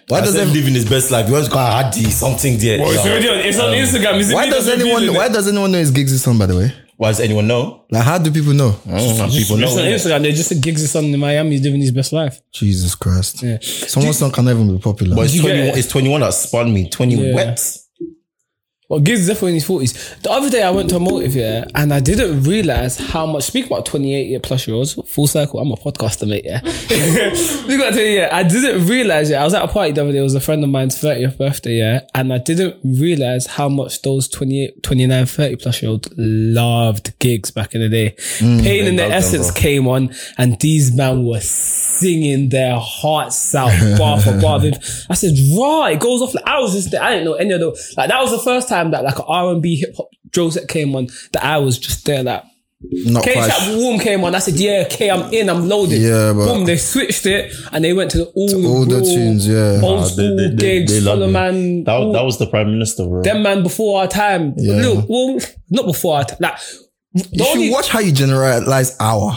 Why 0.08 0.18
I 0.18 0.20
does 0.20 0.34
said 0.34 0.42
every, 0.48 0.60
living 0.60 0.74
his 0.74 0.88
best 0.88 1.10
life. 1.10 1.26
He 1.26 1.32
wants 1.32 1.48
to 1.48 1.54
call 1.54 1.66
Hadi 1.66 2.04
something 2.10 2.58
there. 2.58 2.78
Oh, 2.80 2.90
it's 2.90 3.04
Yeah. 3.04 3.10
already 3.10 3.28
on, 3.28 3.38
it's 3.38 3.58
on 3.58 3.72
Instagram. 3.72 4.18
Is 4.20 4.30
it 4.30 4.34
why 4.34 4.48
does 4.48 4.68
anyone 4.68 5.14
why 5.14 5.28
does 5.28 5.48
anyone 5.48 5.72
know 5.72 5.78
his 5.78 5.90
Giggs' 5.90 6.22
son? 6.22 6.38
By 6.38 6.46
the 6.46 6.56
way, 6.56 6.72
Why 6.96 7.08
does 7.08 7.20
anyone 7.20 7.46
know? 7.46 7.84
like 7.90 8.04
how 8.04 8.18
do 8.18 8.30
people 8.30 8.54
know? 8.54 8.74
I 8.86 8.90
don't 8.98 9.18
know. 9.18 9.28
People 9.28 9.56
know. 9.58 9.66
It's 9.66 9.76
on 9.76 9.84
innit? 9.84 9.94
Instagram. 10.18 10.22
They 10.22 10.32
just 10.32 10.48
said 10.48 10.62
Giggs' 10.62 10.90
son 10.90 11.04
in 11.04 11.20
Miami 11.20 11.50
He's 11.50 11.62
living 11.62 11.80
his 11.80 11.92
best 11.92 12.12
life. 12.12 12.40
Jesus 12.52 12.94
Christ! 12.94 13.42
Yeah. 13.42 13.58
Someone's 13.60 14.18
son 14.18 14.30
can 14.32 14.44
never 14.46 14.64
be 14.64 14.78
popular. 14.78 15.14
But 15.16 15.26
it's 15.26 15.34
you 15.34 15.42
get 15.42 15.48
21, 15.48 15.68
it? 15.68 15.78
it's 15.78 15.88
21 15.88 16.20
that 16.22 16.34
spun 16.34 16.72
me. 16.72 16.88
20 16.88 17.14
Yeah. 17.14 17.34
wet. 17.34 17.78
Well, 18.88 19.00
Giggs 19.00 19.22
is 19.22 19.26
definitely 19.26 19.50
in 19.50 19.54
his 19.56 19.66
forties. 19.66 20.16
The 20.22 20.30
other 20.30 20.48
day 20.48 20.62
I 20.62 20.70
went 20.70 20.90
to 20.90 20.96
a 20.96 21.00
motive, 21.00 21.34
yeah, 21.34 21.64
and 21.74 21.92
I 21.92 21.98
didn't 21.98 22.44
realize 22.44 22.98
how 22.98 23.26
much. 23.26 23.42
Speak 23.42 23.66
about 23.66 23.84
twenty 23.84 24.14
eight 24.14 24.28
year 24.28 24.38
plus 24.38 24.68
year 24.68 24.76
olds, 24.76 24.94
full 25.08 25.26
circle. 25.26 25.58
I'm 25.58 25.72
a 25.72 25.76
podcaster, 25.76 26.28
mate. 26.28 26.44
Yeah. 26.44 26.60
Speak 27.34 27.80
about 27.80 27.94
twenty 27.94 28.14
yeah. 28.14 28.28
I 28.30 28.44
didn't 28.44 28.86
realize. 28.86 29.28
Yeah, 29.28 29.40
I 29.40 29.44
was 29.44 29.54
at 29.54 29.64
a 29.64 29.68
party 29.68 29.90
the 29.90 30.02
other 30.02 30.12
day. 30.12 30.18
It 30.18 30.22
was 30.22 30.36
a 30.36 30.40
friend 30.40 30.62
of 30.62 30.70
mine's 30.70 30.96
thirtieth 30.98 31.36
birthday. 31.36 31.78
Yeah, 31.78 32.00
and 32.14 32.32
I 32.32 32.38
didn't 32.38 32.76
realize 32.84 33.46
how 33.46 33.68
much 33.68 34.02
those 34.02 34.28
28, 34.28 34.82
29, 34.82 35.26
30 35.26 35.56
plus 35.56 35.82
year 35.82 35.90
olds 35.90 36.08
loved 36.16 37.18
Giggs 37.18 37.50
back 37.50 37.74
in 37.74 37.80
the 37.80 37.88
day. 37.88 38.14
Mm, 38.38 38.62
Pain 38.62 38.86
in 38.86 38.96
the 38.96 39.02
love 39.02 39.10
them, 39.10 39.18
essence 39.18 39.50
came 39.50 39.88
on, 39.88 40.14
and 40.38 40.60
these 40.60 40.94
men 40.94 41.24
were 41.24 41.40
singing 41.40 42.50
their 42.50 42.78
hearts 42.78 43.54
out, 43.54 43.72
bar 43.98 44.20
for 44.20 44.38
bar. 44.40 44.56
I 45.10 45.14
said, 45.14 45.34
right, 45.58 45.96
it 45.96 46.00
goes 46.00 46.22
off. 46.22 46.34
Like, 46.34 46.46
I 46.46 46.60
was 46.60 46.72
just. 46.72 46.94
I 46.94 47.10
didn't 47.10 47.24
know 47.24 47.34
any 47.34 47.52
of 47.52 47.60
the, 47.60 47.94
like, 47.96 48.08
that 48.08 48.22
was 48.22 48.30
the 48.30 48.38
first 48.38 48.68
time 48.68 48.75
that 48.84 49.04
like 49.04 49.18
an 49.18 49.24
R&B 49.26 49.76
hip 49.76 49.94
hop 49.96 50.08
drill 50.30 50.50
set 50.50 50.68
came 50.68 50.94
on 50.94 51.06
that 51.32 51.44
I 51.44 51.58
was 51.58 51.78
just 51.78 52.04
there, 52.06 52.22
like, 52.22 52.42
Not 52.82 53.24
K 53.24 53.32
quite. 53.32 53.46
Trap 53.46 53.76
Warm 53.78 53.98
came 53.98 54.22
on. 54.24 54.34
I 54.34 54.38
said, 54.38 54.54
yeah, 54.54 54.84
K, 54.88 55.10
I'm 55.10 55.32
in, 55.32 55.48
I'm 55.48 55.66
loaded. 55.68 56.00
Yeah, 56.00 56.32
but- 56.34 56.46
Boom, 56.46 56.64
they 56.66 56.76
switched 56.76 57.24
it 57.26 57.52
and 57.72 57.82
they 57.84 57.92
went 57.94 58.10
to 58.12 58.18
the 58.18 58.24
all, 58.26 58.48
the 58.48 58.68
all 58.68 58.84
the 58.84 59.00
tunes, 59.00 59.48
yeah. 59.48 59.80
Old 59.82 60.00
Ah, 60.00 60.02
they- 60.04 60.08
school 60.10 60.36
they- 60.36 60.48
they- 60.48 60.56
gigs, 60.56 60.92
they 60.92 61.00
love 61.00 61.14
full 61.16 61.22
of 61.24 61.28
it. 61.30 61.32
man. 61.32 61.84
That, 61.84 61.92
all- 61.96 62.12
that 62.12 62.22
was 62.24 62.38
the 62.38 62.46
prime 62.46 62.70
minister, 62.70 63.06
bro. 63.06 63.22
them 63.22 63.42
man 63.42 63.62
before 63.62 64.00
our 64.00 64.08
time. 64.08 64.54
Yeah. 64.58 64.74
Look, 64.82 65.06
well, 65.08 65.38
not 65.70 65.86
before 65.86 66.16
our 66.18 66.24
time. 66.24 66.38
Like, 66.40 66.58
You 67.14 67.22
the 67.32 67.44
only, 67.48 67.66
should 67.68 67.72
watch 67.72 67.88
how 67.88 68.00
you 68.00 68.12
generalize 68.12 68.94
our. 69.00 69.36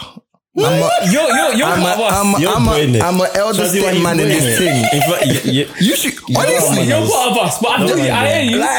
I'm 0.65 0.81
a, 0.81 0.89
you're, 1.11 1.29
you're, 1.35 1.53
you're 1.55 1.67
I'm 1.67 1.79
a, 1.79 1.83
part 1.83 1.99
of 1.99 2.05
us. 2.05 2.13
I'm 2.19 2.35
a, 2.35 2.39
You're 2.39 2.51
I'm 2.55 2.65
doing 2.65 2.95
a, 2.95 2.97
it. 2.97 3.03
I'm 3.03 3.21
an 3.21 3.27
elder 3.35 3.59
Shazzy, 3.63 3.81
why 3.83 3.91
you 3.91 4.01
statesman 4.01 4.11
in 4.11 4.17
doing 4.17 4.29
this 4.29 4.45
it? 4.45 4.57
thing. 4.57 4.77
In 4.93 5.01
fact, 5.09 5.45
you, 5.45 5.51
you, 5.51 5.65
You 5.79 5.95
should 5.95 6.13
honestly. 6.37 6.83
You're 6.87 7.07
part 7.07 7.31
of 7.31 7.37
us, 7.37 7.59
but 7.61 7.69
I, 7.71 7.77
feel 7.87 7.87
No, 7.97 8.03
you, 8.03 8.09
I 8.11 8.23
man. 8.23 8.43
hear 8.43 8.51
you. 8.51 8.57
Like, 8.59 8.69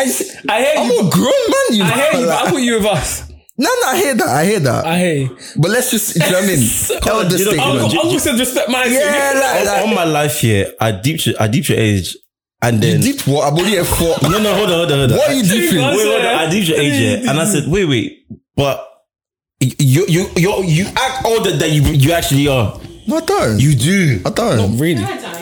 I 0.48 0.62
hear 0.62 0.74
I'm 0.78 0.90
you. 0.90 0.98
a 1.00 1.10
grown 1.10 1.44
man, 1.50 1.68
you 1.70 1.84
I 1.84 1.88
know. 1.88 1.94
hear 1.94 2.20
you, 2.20 2.26
but 2.26 2.34
I 2.38 2.42
Like, 2.44 2.52
put 2.52 2.62
you 2.62 2.74
with 2.76 2.86
us. 2.86 3.28
no, 3.58 3.68
no, 3.82 3.88
I 3.88 3.96
hear 3.96 4.14
that. 4.14 4.28
I 4.28 4.44
hear 4.44 4.60
that. 4.60 4.84
I 4.86 4.98
hear 4.98 5.14
you. 5.14 5.36
but 5.56 5.70
let's 5.70 5.90
just, 5.90 6.14
you 6.16 6.20
know 6.20 6.32
what 6.32 6.44
I 6.44 6.46
mean? 6.46 6.68
Elder 7.06 7.36
you 7.36 7.44
know- 7.44 7.50
statesman. 7.50 7.60
Uncle, 7.94 8.12
you- 8.12 8.18
said 8.18 8.38
respect 8.38 8.68
my 8.70 8.84
Yeah, 8.84 9.32
like, 9.34 9.60
on, 9.60 9.66
like, 9.66 9.82
on 9.88 9.94
my 9.94 10.04
life 10.04 10.40
here, 10.40 10.72
I 10.80 10.92
deep 10.92 11.20
I 11.38 11.48
deep 11.48 11.68
your 11.68 11.78
age, 11.78 12.16
and 12.62 12.76
you 12.82 12.90
then 12.92 13.00
deep 13.00 13.26
what? 13.26 13.52
I'm 13.52 13.58
only 13.58 13.76
a 13.76 13.84
four. 13.84 14.16
no, 14.22 14.38
no, 14.38 14.54
hold 14.54 14.70
on, 14.70 14.76
hold 14.78 14.92
on, 14.92 14.98
hold 14.98 15.12
on. 15.12 15.16
What 15.18 15.30
are 15.30 15.34
you 15.34 15.42
Two 15.44 15.60
deeping? 15.60 15.80
months. 15.80 15.96
Wait, 15.98 16.06
hold 16.12 16.24
on. 16.26 16.34
I 16.34 16.50
deep 16.50 16.68
your 16.68 16.78
age 16.78 16.94
here, 16.96 17.18
and 17.28 17.40
I 17.40 17.44
said, 17.44 17.64
wait, 17.68 17.84
wait, 17.86 18.26
but 18.56 18.86
you, 19.60 20.06
you, 20.08 20.26
you, 20.36 20.62
you 20.64 20.86
act 20.96 21.24
older 21.26 21.56
than 21.56 21.70
you, 21.72 21.82
you 21.82 22.12
actually 22.12 22.48
are. 22.48 22.80
No, 23.06 23.16
I 23.16 23.20
don't. 23.20 23.60
You 23.60 23.74
do. 23.74 24.20
I 24.24 24.30
don't. 24.30 24.78
Really? 24.78 25.02
I 25.04 25.16
don't. 25.18 25.40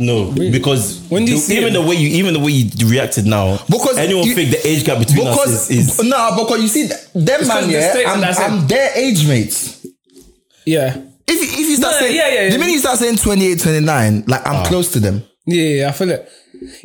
No, 0.00 0.32
because 0.32 1.02
When 1.08 1.26
you 1.26 1.34
the- 1.34 1.40
see 1.40 1.56
even 1.58 1.68
it? 1.68 1.72
the 1.74 1.82
way 1.82 1.94
you 1.94 2.08
even 2.18 2.32
the 2.34 2.40
way 2.40 2.50
you 2.52 2.88
reacted 2.88 3.26
now, 3.26 3.58
Because 3.68 3.96
anyone 3.98 4.24
you- 4.26 4.34
think 4.34 4.50
the 4.50 4.66
age 4.66 4.84
gap 4.84 4.98
between 4.98 5.18
Because 5.26 5.54
us 5.54 5.70
is, 5.70 6.00
is 6.00 6.04
no, 6.08 6.36
because 6.42 6.62
you 6.62 6.68
see, 6.68 6.86
them 6.86 7.46
man, 7.46 7.68
because 7.68 7.92
the 7.92 8.00
yeah, 8.00 8.12
I'm. 8.12 8.24
I'm 8.60 8.66
their 8.66 8.90
age 8.96 9.26
mates. 9.28 9.86
Yeah. 10.66 10.96
If 11.28 11.36
you- 11.40 11.62
if 11.64 11.70
you 11.70 11.76
start 11.76 11.94
No, 11.94 12.00
saying, 12.00 12.16
yeah, 12.16 12.28
yeah, 12.28 12.42
yeah. 12.44 12.50
the 12.50 12.58
minute 12.58 12.72
you 12.72 12.78
start 12.80 12.98
saying 12.98 13.16
28, 13.16 13.60
29, 13.60 14.24
like 14.26 14.46
I'm 14.46 14.56
ah. 14.56 14.64
close 14.66 14.90
to 14.92 15.00
them, 15.00 15.22
Yeah, 15.46 15.62
yeah, 15.62 15.80
yeah, 15.82 15.88
I 15.88 15.92
feel 15.92 16.10
it. 16.10 16.28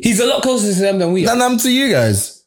He's 0.02 0.20
a 0.20 0.26
lot 0.26 0.42
closer 0.42 0.72
to 0.72 0.78
them 0.80 0.98
than 0.98 1.12
we 1.12 1.24
are. 1.24 1.34
then 1.34 1.42
I'm 1.42 1.58
to 1.58 1.70
you 1.70 1.90
guys. 1.90 2.39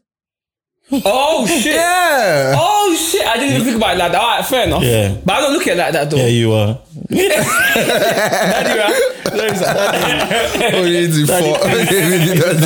Oh, 1.05 1.45
shit. 1.61 1.75
Yeah. 1.75 2.53
Oh, 2.57 2.95
shit. 2.95 3.25
I 3.25 3.35
didn't 3.37 3.53
even 3.55 3.63
think 3.65 3.77
about 3.77 3.95
it 3.95 3.99
like 3.99 4.11
that. 4.11 4.21
All 4.21 4.37
right, 4.37 4.45
fair 4.45 4.67
enough. 4.67 4.83
Yeah. 4.83 5.17
But 5.25 5.33
I 5.33 5.41
don't 5.41 5.53
look 5.53 5.67
at 5.67 5.73
it 5.73 5.77
like 5.79 5.93
that, 5.93 6.09
though. 6.11 6.17
yeah, 6.17 6.27
you 6.27 6.51
are. 6.53 6.79
Daddy, 7.09 8.79
right? 8.79 8.99
No, 9.35 9.43
he's 9.49 9.61
like, 9.61 9.75
daddy. 9.75 10.77
Oh, 10.77 10.83
you 10.83 11.07
need 11.07 11.13
to 11.13 11.27
fall. 11.27 11.57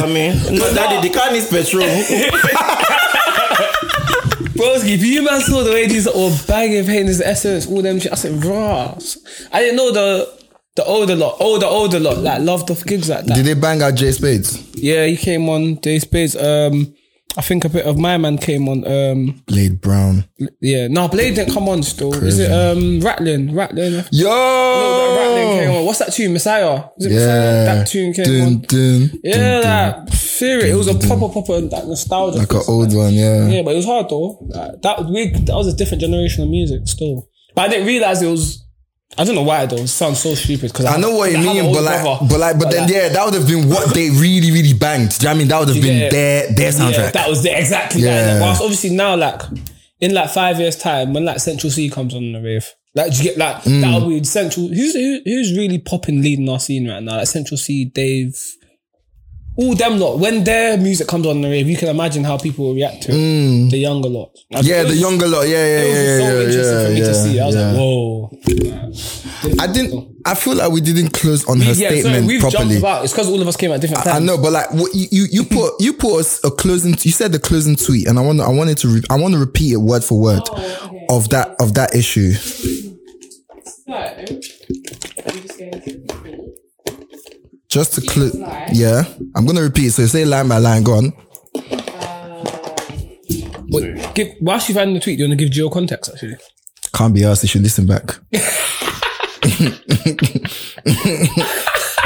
I 0.04 0.08
mean, 0.14 0.34
no, 0.60 0.74
daddy, 0.74 1.08
the 1.08 1.14
car 1.18 1.32
needs 1.32 1.48
petrol. 1.50 1.88
Broski, 4.58 4.94
if 4.96 5.04
you 5.04 5.22
man 5.24 5.40
saw 5.42 5.64
the 5.64 5.70
way 5.72 5.88
these 5.88 6.08
all 6.08 6.32
bagging 6.48 6.86
pain 6.86 7.08
is 7.08 7.22
essence, 7.22 7.68
all 7.68 7.82
them 7.82 8.00
shit, 8.00 8.12
I 8.12 8.16
said, 8.16 8.44
rah. 8.44 8.98
I 9.52 9.60
didn't 9.62 9.76
know 9.78 9.92
the 9.92 10.38
the 10.76 10.84
older 10.86 11.16
lot, 11.16 11.38
older, 11.40 11.66
older 11.68 12.00
lot, 12.00 12.18
like 12.20 12.42
loved 12.42 12.70
off 12.72 12.84
Giggs 12.84 13.10
like 13.10 13.26
that. 13.26 13.36
Did 13.36 13.46
they 13.46 13.54
bang 13.54 13.82
out 13.82 13.96
J 13.96 14.12
Spades? 14.12 14.64
yeah, 14.76 15.06
he 15.06 15.16
came 15.18 15.48
on 15.50 15.76
Day 15.76 16.00
Space. 16.00 16.36
Um, 16.36 16.94
I 17.38 17.42
think 17.42 17.66
a 17.66 17.70
bit 17.70 17.86
of 17.86 18.00
my 18.00 18.18
man 18.18 18.38
came 18.40 18.68
on. 18.68 18.84
Um, 18.88 19.44
Blade 19.46 19.80
Brown. 19.80 20.26
yeah, 20.60 20.88
no, 20.88 21.08
Blade 21.08 21.36
didn't 21.36 21.54
come 21.54 21.70
on 21.70 21.84
still. 21.84 22.12
Is 22.14 22.40
it 22.40 22.52
um 22.52 23.00
Rattling? 23.00 23.54
Rattling. 23.54 24.04
Yo! 24.12 24.28
No, 24.28 25.16
that 25.16 25.18
Rattling 25.20 25.60
came 25.60 25.72
on. 25.78 25.86
What's 25.86 26.00
that 26.00 26.14
tune? 26.14 26.34
Messiah. 26.34 26.86
Is 26.98 27.06
it 27.06 27.10
Messiah? 27.14 27.28
Yeah. 27.28 27.64
That 27.76 27.88
tune 27.88 28.14
came 28.14 28.26
dun, 28.26 28.42
on. 28.48 28.62
Dun, 28.62 29.20
Yeah, 29.24 29.38
dun, 29.38 29.62
dun. 29.64 30.06
like 30.06 30.14
serious. 30.14 30.70
It 30.74 30.76
was 30.76 30.88
a 30.88 30.96
proper, 31.08 31.30
proper 31.30 31.60
like 31.62 31.86
nostalgia. 31.86 32.40
Like 32.40 32.54
an 32.54 32.62
old 32.68 32.94
one, 32.96 33.14
yeah. 33.14 33.48
Yeah, 33.48 33.62
but 33.62 33.74
it 33.74 33.78
was 33.78 33.86
hard 33.86 34.10
though. 34.10 34.40
Like, 34.50 34.82
that 34.82 35.06
we 35.06 35.30
that 35.32 35.56
was 35.56 35.68
a 35.68 35.78
different 35.78 36.02
generation 36.02 36.44
of 36.44 36.50
music 36.50 36.82
still. 36.88 37.30
But 37.54 37.66
I 37.66 37.68
didn't 37.70 37.88
realize 37.88 38.22
it 38.22 38.30
was. 38.32 38.64
I 39.18 39.24
don't 39.24 39.36
know 39.36 39.44
why 39.44 39.66
though. 39.66 39.78
It 39.78 39.88
sounds 39.88 40.20
so 40.20 40.36
stupid 40.36 40.72
because 40.74 40.86
I 40.86 40.98
know 40.98 41.16
what 41.16 41.32
you 41.32 41.38
have 41.38 41.46
mean, 41.46 41.74
but 41.74 41.84
like, 41.84 42.02
brother. 42.04 42.26
but 42.30 42.40
like, 42.40 42.60
but 42.60 42.72
then 42.72 42.90
yeah, 42.90 43.10
that 43.10 43.26
would 43.26 43.34
have 43.36 43.48
been 43.48 43.70
what 43.70 43.94
they 43.94 44.10
really, 44.10 44.52
really 44.52 44.74
banged. 44.74 45.18
Do 45.18 45.18
you 45.18 45.24
know 45.26 45.30
what 45.30 45.36
I 45.36 45.38
mean? 45.40 45.48
That 45.48 45.60
would 45.60 45.70
have 45.70 45.82
been 45.82 45.98
Yeah. 46.02 46.10
their 46.10 46.54
their 46.54 46.72
Yeah, 46.72 46.80
soundtrack. 46.80 47.14
that 47.14 47.30
was 47.30 47.42
the, 47.44 47.58
exactly 47.58 48.02
Yeah. 48.02 48.34
that. 48.34 48.42
Whilst 48.42 48.62
obviously 48.62 48.90
now, 48.92 49.16
like 49.16 49.42
in 50.02 50.14
like 50.14 50.30
five 50.30 50.60
years' 50.60 50.76
time, 50.76 51.14
when 51.14 51.26
like 51.26 51.40
Central 51.40 51.72
Cee 51.72 51.90
comes 51.90 52.14
on 52.14 52.34
the 52.34 52.42
rave, 52.42 52.68
like 52.96 53.18
you 53.18 53.24
get 53.24 53.38
like 53.38 53.64
Mm. 53.64 53.82
that'll 53.82 54.10
be 54.10 54.24
Central. 54.24 54.68
Who's 54.68 54.94
who, 54.94 55.22
who's 55.26 55.58
really 55.58 55.80
popping, 55.80 56.22
leading 56.22 56.50
our 56.50 56.60
scene 56.60 56.88
right 56.90 57.02
now? 57.02 57.18
Like 57.18 57.28
Central 57.28 57.58
Cee, 57.58 57.86
Dave. 57.86 58.36
All 59.60 59.74
them 59.74 59.98
lot, 60.00 60.20
when 60.20 60.44
their 60.44 60.78
music 60.78 61.08
comes 61.08 61.26
on 61.26 61.42
the 61.42 61.50
rave, 61.50 61.68
you 61.68 61.76
can 61.78 61.88
imagine 61.88 62.24
how 62.24 62.38
people 62.38 62.66
will 62.66 62.76
react 62.76 63.02
to 63.04 63.12
it. 63.12 63.72
The 63.72 63.78
younger 63.80 64.08
lot. 64.08 64.30
Like, 64.52 64.64
Mm. 64.64 64.68
yeah, 64.68 64.82
it 64.84 64.88
the 64.90 64.96
younger 64.98 65.28
lot. 65.28 65.48
Yeah, 65.48 65.66
yeah, 65.66 65.82
It 65.82 65.88
was 65.90 65.98
yeah, 65.98 66.18
so 66.20 66.22
yeah, 66.22 66.46
interesting 66.46 66.64
yeah, 66.78 66.84
for 66.84 66.90
me 66.92 67.00
yeah, 67.00 67.06
to 67.08 67.16
see. 67.16 67.40
I 67.40 67.46
was 67.48 67.56
yeah. 67.56 67.68
like, 67.72 67.76
whoa. 67.78 68.87
I 69.60 69.68
didn't. 69.68 70.16
I 70.26 70.34
feel 70.36 70.56
like 70.56 70.72
we 70.72 70.82
didn't 70.82 71.10
close 71.14 71.46
on 71.48 71.60
her 71.60 71.72
yeah, 71.74 71.90
statement 71.90 72.26
we've 72.28 72.42
properly. 72.42 72.66
jumped 72.70 72.80
about. 72.80 73.04
It's 73.04 73.14
because 73.14 73.30
all 73.30 73.42
of 73.42 73.48
us 73.48 73.56
came 73.56 73.72
at 73.72 73.80
different 73.82 74.06
I 74.06 74.12
times. 74.14 74.26
know, 74.26 74.38
but 74.38 74.52
like 74.52 74.68
you, 74.94 75.08
you 75.12 75.26
you 75.32 75.44
put 75.46 75.74
you 75.80 75.94
put 75.94 76.20
us 76.22 76.44
a 76.44 76.52
closing. 76.52 76.92
You 77.00 77.12
said 77.12 77.32
the 77.32 77.40
closing 77.40 77.76
tweet, 77.76 78.08
and 78.08 78.18
I 78.18 78.22
want 78.22 78.40
I 78.42 78.50
wanted 78.50 78.78
to 78.80 78.88
re, 78.88 79.02
I 79.10 79.20
want 79.20 79.34
to 79.36 79.40
repeat 79.40 79.74
it 79.74 79.78
word 79.78 80.04
for 80.04 80.20
word 80.20 80.42
Oh, 80.52 80.82
okay. 80.88 81.06
of 81.10 81.30
that 81.30 81.56
of 81.62 81.74
that 81.76 81.94
issue. 81.96 82.34
So, 82.34 83.94
just 87.70 87.94
to. 87.94 88.02
Close. 88.02 88.36
Yeah, 88.74 89.04
I'm 89.36 89.46
gonna 89.46 89.62
repeat. 89.62 89.90
So 89.90 90.06
say 90.08 90.26
line 90.26 90.48
by 90.48 90.58
line. 90.58 90.84
Go 90.84 90.94
on. 90.96 91.14
But 93.70 94.16
give, 94.16 94.30
whilst 94.40 94.70
you've 94.70 94.78
had 94.78 94.88
the 94.90 95.00
tweet, 95.00 95.18
do 95.18 95.24
you 95.24 95.30
want 95.30 95.40
to 95.40 95.46
give 95.46 95.54
Gio 95.54 95.72
context 95.72 96.10
actually? 96.14 96.38
Can't 96.94 97.14
be 97.14 97.26
asked. 97.26 97.44
You 97.44 97.50
should 97.50 97.64
listen 97.64 97.86
back. 97.86 98.18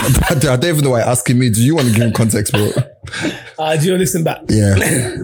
I 0.04 0.36
don't 0.40 0.64
even 0.64 0.84
know 0.84 0.92
why 0.92 1.00
you're 1.00 1.08
asking 1.10 1.38
me. 1.40 1.50
Do 1.50 1.64
you 1.64 1.76
want 1.76 1.88
to 1.90 1.94
give 1.94 2.04
him 2.04 2.14
context, 2.14 2.54
bro? 2.54 2.72
Uh, 3.60 3.78
Gio, 3.78 3.98
listen 3.98 4.24
back. 4.24 4.42
Yeah. 4.50 4.76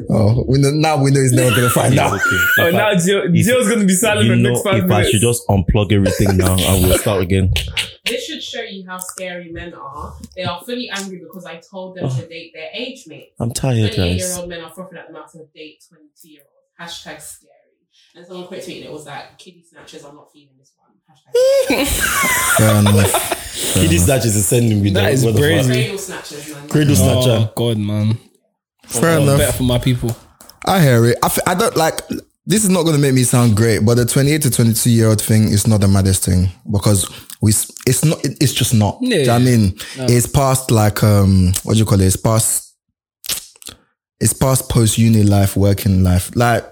Oh, 0.09 0.43
we 0.47 0.59
know, 0.59 0.69
now 0.71 1.01
we 1.01 1.09
know 1.11 1.21
he's 1.21 1.31
never 1.33 1.55
gonna 1.55 1.69
find 1.69 1.97
out. 1.97 2.19
Oh, 2.59 2.67
I- 2.67 2.71
now 2.71 2.91
Gio, 2.93 3.25
if- 3.25 3.47
Gio's 3.47 3.67
going 3.67 3.79
to 3.79 3.85
be 3.85 3.93
silent 3.93 4.25
you 4.27 4.31
for 4.33 4.35
the 4.37 4.41
know, 4.43 4.49
next 4.51 4.63
five 4.63 4.83
if 4.85 4.91
I 4.91 5.03
should 5.09 5.21
just 5.21 5.47
unplug 5.47 5.91
everything 5.91 6.37
now 6.37 6.53
and 6.53 6.83
we'll 6.87 6.97
start 6.97 7.21
again. 7.23 7.53
This 8.05 8.25
should 8.25 8.41
show 8.43 8.61
you 8.61 8.85
how 8.87 8.97
scary 8.97 9.51
men 9.51 9.73
are. 9.73 10.13
They 10.35 10.43
are 10.43 10.61
fully 10.63 10.89
angry 10.89 11.19
because 11.19 11.45
I 11.45 11.57
told 11.57 11.97
them 11.97 12.09
to 12.09 12.27
date 12.27 12.51
their 12.53 12.69
age 12.73 13.05
mate. 13.07 13.33
I'm 13.39 13.51
tired, 13.51 13.93
28 13.93 13.97
year 13.97 14.17
guys. 14.19 14.37
old 14.37 14.49
men 14.49 14.61
are 14.61 14.69
frothing 14.69 14.97
at 14.97 15.07
the 15.07 15.13
mouth 15.13 15.31
to 15.33 15.39
date 15.53 15.83
20 15.89 16.03
year 16.23 16.41
olds. 16.79 16.93
Hashtag 16.93 17.21
scary. 17.21 17.51
And 18.15 18.25
someone 18.25 18.47
quit 18.47 18.63
tweeting 18.63 18.85
it 18.85 18.91
was 18.91 19.05
like, 19.05 19.37
kiddie 19.37 19.63
snatchers, 19.63 20.03
I'm 20.05 20.15
not 20.15 20.31
feeling 20.31 20.49
this 20.57 20.73
one. 20.77 20.86
Hashtag 21.09 22.57
Fair 22.57 22.75
enough. 22.79 23.73
Kiddy 23.73 23.97
snatches 23.97 24.35
is 24.35 24.45
sending 24.47 24.81
me 24.81 24.89
That 24.91 25.01
there. 25.01 25.09
is 25.11 25.23
What 25.23 25.35
the 25.35 25.39
fuck? 25.41 25.47
crazy. 25.65 25.73
cradle 25.73 25.97
snatchers, 25.97 26.53
man. 26.53 26.69
Cradle 26.69 26.95
snatcher. 26.95 27.29
Oh, 27.49 27.53
God, 27.55 27.77
man. 27.77 28.17
Fair 28.85 29.17
Oh, 29.19 29.21
enough. 29.23 29.37
Better 29.39 29.51
for 29.53 29.63
my 29.63 29.79
people. 29.79 30.15
I 30.65 30.81
hear 30.81 31.05
it. 31.05 31.17
I, 31.23 31.27
f- 31.27 31.39
I 31.47 31.55
don't 31.55 31.75
like. 31.75 32.01
This 32.45 32.63
is 32.63 32.69
not 32.69 32.83
going 32.83 32.95
to 32.95 33.01
make 33.01 33.13
me 33.13 33.23
sound 33.23 33.55
great, 33.57 33.79
but 33.85 33.95
the 33.95 34.05
28 34.05 34.41
to 34.43 34.49
22 34.51 34.89
year 34.89 35.07
old 35.09 35.21
thing 35.21 35.43
is 35.49 35.67
not 35.67 35.81
the 35.81 35.87
maddest 35.87 36.23
thing 36.25 36.49
because 36.71 37.09
we. 37.41 37.51
s- 37.51 37.71
It's 37.85 38.03
not. 38.05 38.23
it- 38.25 38.37
It's 38.41 38.53
just 38.53 38.73
not. 38.73 38.99
Do 39.01 39.07
you 39.07 39.25
know 39.25 39.33
what 39.33 39.41
I 39.41 39.43
Yeah. 39.45 39.57
mean, 39.57 39.77
it's 39.97 40.27
past 40.27 40.71
like 40.71 41.03
um. 41.03 41.53
What 41.63 41.73
do 41.73 41.79
you 41.79 41.85
call 41.85 41.99
it? 42.01 42.05
It's 42.05 42.15
past. 42.17 42.73
It's 44.19 44.33
past 44.33 44.69
post 44.69 44.97
uni 44.97 45.23
life, 45.23 45.55
working 45.55 46.03
life. 46.03 46.31
Like, 46.35 46.65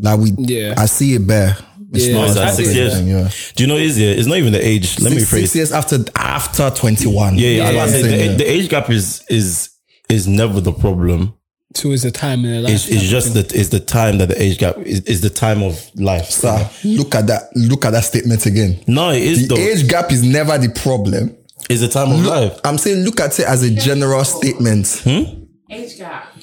like 0.00 0.18
we. 0.20 0.32
Yeah. 0.38 0.74
I 0.76 0.86
see 0.86 1.14
it 1.14 1.26
bare. 1.26 1.56
It's 1.92 2.06
Yeah, 2.06 2.14
not 2.14 2.28
it's 2.28 2.36
a 2.36 2.40
like 2.40 2.52
six 2.54 2.68
thing, 2.68 2.76
years. 2.76 3.00
Yeah. 3.02 3.30
Do 3.56 3.62
you 3.62 3.66
know 3.68 3.74
what 3.74 3.82
it 3.82 3.86
is? 3.86 3.98
Yeah, 3.98 4.08
it's 4.10 4.26
not 4.26 4.38
even 4.38 4.52
the 4.52 4.64
age. 4.66 4.98
Let 5.00 5.10
me 5.12 5.18
phrase. 5.24 5.28
rephrase. 5.28 5.40
six 5.42 5.56
years 5.56 5.72
after 5.72 5.98
after 6.16 6.70
21. 6.70 7.36
Yeah, 7.38 7.48
yeah. 7.48 7.64
That's 7.64 7.74
what 7.74 7.80
I 7.80 7.82
I'm 7.84 7.88
saying, 8.02 8.30
the, 8.38 8.44
the 8.44 8.50
age 8.50 8.68
gap 8.68 8.90
is 8.90 9.24
is 9.30 9.70
is 10.08 10.26
never 10.28 10.60
the 10.60 10.72
problem. 10.72 11.34
Two 11.74 11.92
is 11.92 12.02
the 12.02 12.10
time 12.10 12.44
in 12.44 12.50
their 12.50 12.60
life. 12.62 12.72
It's, 12.74 12.88
it's 12.88 13.02
just 13.04 13.34
that 13.34 13.54
it's 13.54 13.68
the 13.68 13.80
time 13.80 14.18
that 14.18 14.28
the 14.30 14.42
age 14.42 14.58
gap 14.58 14.78
is, 14.78 15.00
is 15.02 15.20
the 15.20 15.30
time 15.30 15.62
of 15.62 15.78
life. 15.96 16.26
Sir, 16.30 16.68
look 16.84 17.14
at 17.14 17.26
that. 17.26 17.42
Look 17.54 17.84
at 17.84 17.90
that 17.90 18.04
statement 18.04 18.46
again. 18.46 18.82
No, 18.86 19.10
it 19.10 19.22
is 19.22 19.48
The 19.48 19.54
though. 19.54 19.60
age 19.60 19.88
gap 19.88 20.10
is 20.10 20.22
never 20.22 20.56
the 20.58 20.70
problem. 20.70 21.36
It's 21.70 21.80
the 21.82 21.88
time 21.88 22.10
of 22.12 22.24
life. 22.24 22.58
I'm 22.64 22.78
saying 22.78 23.04
look 23.04 23.20
at 23.20 23.38
it 23.38 23.46
as 23.46 23.62
a 23.62 23.70
general 23.74 24.24
statement. 24.24 25.02
Hmm? 25.04 25.44
Age 25.70 25.98
gap, 25.98 26.34
right. 26.34 26.37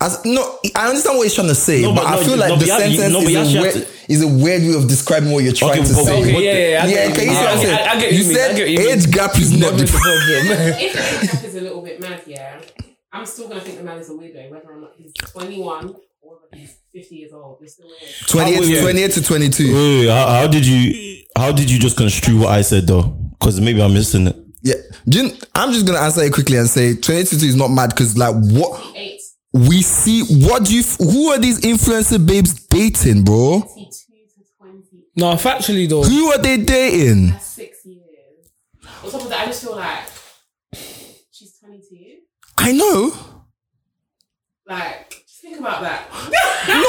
As, 0.00 0.24
no, 0.24 0.58
I 0.76 0.88
understand 0.90 1.18
what 1.18 1.24
he's 1.24 1.34
trying 1.34 1.48
to 1.48 1.56
say, 1.56 1.82
No, 1.82 1.92
but, 1.92 2.04
but 2.04 2.20
I 2.20 2.24
feel 2.24 2.36
like 2.36 2.50
no, 2.50 2.56
the 2.56 2.66
but 2.66 2.68
have- 2.70 2.80
sentence 2.94 3.12
no, 3.12 3.18
is, 3.20 3.34
a 3.56 3.60
weird, 3.60 3.74
have 3.74 3.94
is 4.08 4.22
a 4.22 4.28
weird 4.28 4.62
way 4.62 4.74
of 4.80 4.86
describing 4.88 5.32
what 5.32 5.42
you're 5.42 5.52
trying 5.52 5.72
Okay, 5.80 5.88
to 5.88 5.94
but- 5.94 6.04
say. 6.04 6.20
Okay, 6.22 6.32
yeah, 6.32 6.38
yeah, 6.38 6.68
yeah. 6.68 6.82
I 6.82 6.86
yeah, 6.86 7.06
get 7.08 7.14
can 7.16 7.24
you 7.26 7.30
what 7.32 7.38
see 7.38 7.44
what 7.44 7.50
I'm 7.50 7.58
saying? 7.58 7.74
I- 7.74 7.90
I 7.92 8.00
get 8.00 8.12
you 8.12 8.18
you 8.18 8.24
mean. 8.24 8.30
I 8.30 8.38
said 8.38 8.56
get 8.56 8.62
what 8.62 8.70
you 8.70 8.78
mean. 8.78 8.88
age 8.98 9.10
gap 9.10 9.38
is 9.38 9.50
not 9.50 9.58
Never 9.58 9.76
the 9.78 9.84
the 9.84 9.90
problem. 9.90 10.22
if 10.78 10.92
the 10.92 11.18
age 11.24 11.32
gap 11.32 11.44
is 11.44 11.54
a 11.56 11.60
little 11.60 11.82
bit 11.82 12.00
mad, 12.00 12.22
yeah, 12.26 12.60
I'm 13.12 13.26
still 13.26 13.48
gonna 13.48 13.60
think 13.60 13.78
the 13.78 13.82
man 13.82 13.98
is 13.98 14.08
a 14.08 14.12
weirdo, 14.12 14.50
whether 14.52 14.70
or 14.70 14.80
not 14.80 14.92
he's 14.96 15.12
21 15.14 15.88
or 16.22 16.38
whether 16.42 16.56
he's 16.62 16.76
50 16.94 17.16
years 17.16 17.32
old. 17.32 17.58
It's 17.62 17.72
still 17.72 17.86
weird. 17.88 18.54
28, 18.54 18.54
How 18.54 18.60
will 18.60 18.82
28 18.82 19.10
to 19.12 19.22
22. 19.22 19.64
Wait, 19.66 19.72
wait, 19.74 19.98
wait, 20.06 20.08
how, 20.14 20.26
how 20.28 20.46
did 20.46 20.64
you 20.64 21.24
how 21.36 21.50
did 21.50 21.68
you 21.68 21.80
just 21.80 21.96
construe 21.96 22.38
what 22.38 22.50
I 22.50 22.62
said 22.62 22.86
though? 22.86 23.02
Because 23.36 23.60
maybe 23.60 23.82
I'm 23.82 23.94
missing 23.94 24.28
it. 24.28 24.36
Yeah. 24.62 24.74
You- 25.06 25.32
I'm 25.54 25.72
just 25.72 25.86
going 25.86 25.96
to 25.98 26.04
answer 26.04 26.22
it 26.22 26.32
quickly 26.32 26.56
and 26.56 26.68
say 26.68 26.94
22 26.94 27.46
is 27.46 27.54
not 27.56 27.68
mad 27.68 27.90
because, 27.90 28.16
like, 28.18 28.34
what 28.34 28.80
Eight, 28.96 29.17
we 29.52 29.82
see, 29.82 30.22
what 30.46 30.64
do 30.64 30.74
you, 30.74 30.82
who 30.98 31.28
are 31.28 31.38
these 31.38 31.60
influencer 31.60 32.24
babes 32.24 32.54
dating, 32.66 33.24
bro? 33.24 33.60
22 33.60 33.90
to 33.90 34.44
20. 34.58 34.82
No, 35.16 35.34
factually 35.34 35.88
though. 35.88 36.02
Who 36.02 36.30
are 36.32 36.38
they 36.38 36.58
dating? 36.58 37.30
That's 37.30 37.46
six 37.46 37.78
years. 37.84 38.00
On 39.04 39.10
top 39.10 39.22
of 39.22 39.28
that, 39.30 39.40
I 39.40 39.46
just 39.46 39.62
feel 39.64 39.76
like 39.76 40.00
she's 41.32 41.58
22. 41.58 42.18
I 42.58 42.72
know. 42.72 43.12
Like, 44.66 45.22
just 45.26 45.40
think 45.40 45.58
about 45.58 45.80
that. 45.82 46.08
No, 46.68 46.84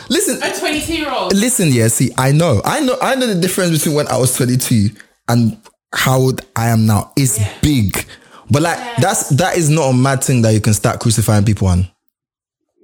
I'm, 0.00 0.04
listen, 0.10 0.42
A 0.42 0.52
22 0.58 0.96
year 0.96 1.10
old. 1.12 1.32
listen, 1.34 1.68
yeah, 1.70 1.86
see, 1.88 2.10
I 2.18 2.32
know, 2.32 2.60
I 2.64 2.80
know, 2.80 2.96
I 3.00 3.14
know 3.14 3.26
the 3.28 3.40
difference 3.40 3.78
between 3.78 3.94
when 3.94 4.08
I 4.08 4.16
was 4.16 4.34
22 4.36 4.88
and 5.28 5.56
how 5.94 6.18
old 6.18 6.40
I 6.56 6.68
am 6.70 6.86
now. 6.86 7.12
It's 7.16 7.38
Yeah. 7.38 7.52
big. 7.62 8.04
But 8.50 8.62
like, 8.62 8.96
that's, 8.96 9.28
that 9.30 9.56
is 9.56 9.70
not 9.70 9.90
a 9.90 9.92
mad 9.94 10.22
thing 10.22 10.42
that 10.42 10.52
you 10.52 10.60
can 10.60 10.74
start 10.74 11.00
crucifying 11.00 11.44
people 11.44 11.68
on. 11.68 11.88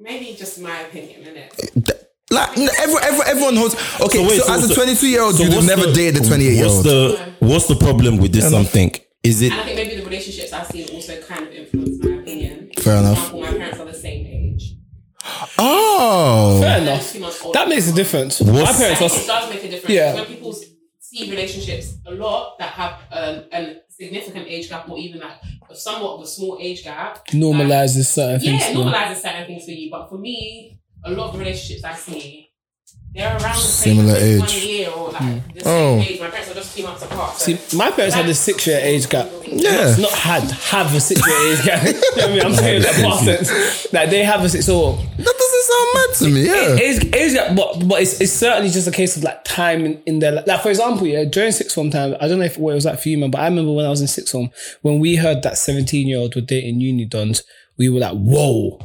Maybe 0.01 0.35
just 0.37 0.61
my 0.61 0.81
opinion, 0.81 1.23
innit? 1.23 1.85
Th- 1.85 1.99
Like, 2.33 2.57
no, 2.57 2.69
everyone, 2.79 3.03
everyone, 3.05 3.27
everyone 3.29 3.57
holds, 3.57 3.75
okay, 4.01 4.19
so, 4.19 4.23
So 4.25 4.29
wait, 4.29 4.41
so- 4.43 4.53
as 4.55 4.65
a 4.65 4.69
so- 4.69 4.75
22 4.75 5.07
year 5.09 5.23
old, 5.23 5.35
So 5.35 5.43
you'd 5.43 5.53
have 5.53 5.65
never 5.67 5.87
the- 5.87 5.93
dated 5.93 6.23
a 6.23 6.27
28 6.27 6.55
year 6.55 6.67
old. 6.67 6.85
the 6.85 7.35
what's 7.41 7.67
the 7.67 7.77
problem 7.77 8.19
with 8.19 8.33
this 8.33 8.49
something? 8.51 8.95
Is 9.23 9.43
it 9.43 9.53
And 9.53 9.61
I 9.61 9.65
think 9.65 9.77
maybe 9.77 9.97
the 9.97 10.05
relationships 10.05 10.53
I've 10.53 10.67
seen 10.69 10.89
also 10.95 11.21
kind 11.23 11.47
of 11.47 11.53
influence 11.53 12.03
my 12.03 12.17
opinion. 12.21 12.71
Fair 12.79 12.97
enough. 12.97 13.19
For 13.19 13.37
example, 13.37 13.41
my 13.43 13.59
parents 13.59 13.81
are 13.81 13.85
the 13.85 13.95
same 13.95 14.27
age. 14.27 14.77
Oh. 15.59 16.59
Fair 16.63 16.79
enough. 16.81 17.13
two 17.13 17.21
months 17.21 17.43
older. 17.45 17.59
That 17.59 17.69
makes 17.69 17.89
a 17.91 17.93
difference. 17.93 18.41
My 18.41 18.53
parents 18.73 18.81
I 18.81 19.05
are 19.05 19.09
think 19.11 19.23
it 19.23 19.27
does 19.27 19.51
make 19.51 19.65
a 19.65 19.69
difference. 19.69 19.95
Yeah. 19.95 20.15
When 20.15 20.25
people 20.27 20.55
see 21.01 21.31
relationships 21.31 21.95
a 22.07 22.13
lot 22.13 22.59
that 22.61 22.71
have 22.71 22.93
um, 23.13 23.45
a 23.53 23.77
significant 24.01 24.47
age 24.49 24.69
gap 24.69 24.89
or 24.89 24.99
even 24.99 25.21
like 25.21 25.33
a 25.69 25.75
somewhat 25.77 26.15
of 26.15 26.23
a 26.23 26.27
small 26.27 26.59
age 26.61 26.83
gap. 26.85 27.27
normalizes 27.29 28.07
certain 28.07 28.35
Like, 28.35 28.43
yeah, 28.45 28.51
things. 28.51 28.63
it 28.63 28.67
still. 28.71 28.85
normalizes 28.85 29.17
certain 29.17 29.47
things 29.47 29.65
for 29.65 29.71
you. 29.73 29.91
But 29.91 30.09
for 30.09 30.19
me, 30.19 30.79
a 31.05 31.11
lot 31.11 31.33
of 31.35 31.39
relationships 31.39 31.85
I 31.85 31.95
see, 31.95 32.47
they're 33.13 33.29
around 33.29 33.41
the 33.41 33.59
Similar 33.59 34.15
same 34.15 34.23
age. 34.35 34.41
one 34.41 34.69
year 34.69 34.91
or 34.91 35.11
like 35.13 35.23
hmm. 35.23 35.39
the 35.55 35.61
same 35.61 35.73
Oh. 35.73 35.99
age. 36.01 36.21
My 36.21 36.29
parents 36.31 36.51
are 36.51 36.55
just 36.55 36.77
two 36.77 36.83
months 36.85 37.03
apart. 37.03 37.37
So 37.39 37.55
See, 37.57 37.77
my 37.77 37.91
parents 37.91 38.15
had 38.15 38.27
a 38.29 38.35
six 38.35 38.67
year 38.67 38.79
age 38.81 39.09
gap. 39.09 39.29
Yeah. 39.47 39.97
Not 39.99 40.13
had, 40.13 40.43
have 40.45 40.95
a 40.95 41.01
six 41.01 41.21
year 41.27 41.53
age 41.53 41.65
gap. 41.65 41.85
you 41.87 41.93
know 41.93 42.01
what 42.01 42.25
I 42.25 42.29
mean? 42.33 42.43
I'm 42.45 42.55
saying 42.55 42.83
that 42.83 42.95
past 43.05 43.25
tense. 43.25 43.93
Like 43.93 44.11
they 44.11 44.23
have 44.25 44.43
a 44.45 44.49
six 44.49 44.65
so 44.67 44.93
That 44.93 45.37
doesn't 45.39 45.50
sound 45.71 45.89
mad 45.95 46.15
to 46.17 46.29
me, 46.29 46.47
yeah. 46.47 46.75
age, 46.77 47.15
age 47.15 47.33
gap, 47.35 47.57
but 47.57 47.89
but 47.89 48.03
it's, 48.03 48.21
it's 48.21 48.33
certainly 48.33 48.71
just 48.71 48.89
a 48.89 48.91
case 48.91 49.17
of 49.17 49.23
like 49.23 49.45
time 49.45 49.85
in, 49.85 50.03
in 50.07 50.19
their 50.19 50.33
li- 50.33 50.43
like 50.47 50.63
for 50.63 50.71
example, 50.71 51.07
yeah, 51.07 51.25
during 51.25 51.53
sixth 51.53 51.75
form 51.75 51.91
time, 51.91 52.17
I 52.21 52.29
don't 52.29 52.39
know 52.39 52.45
if 52.45 52.59
what 52.59 52.73
it 52.73 52.75
was 52.75 52.85
like 52.85 53.01
for 53.01 53.09
you, 53.09 53.19
man, 53.19 53.31
but 53.31 53.41
I 53.41 53.49
remember 53.49 53.73
when 53.73 53.87
I 53.87 53.91
was 53.91 54.01
in 54.01 54.09
sixth 54.09 54.33
form, 54.33 54.51
when 54.83 54.99
we 54.99 55.17
heard 55.17 55.43
that 55.43 55.59
17 55.59 56.07
year 56.07 56.19
old 56.19 56.35
were 56.35 56.41
dating 56.41 56.81
uni 56.81 57.05
dons, 57.05 57.43
we 57.79 57.89
were 57.89 58.01
like, 58.01 58.17
whoa, 58.17 58.79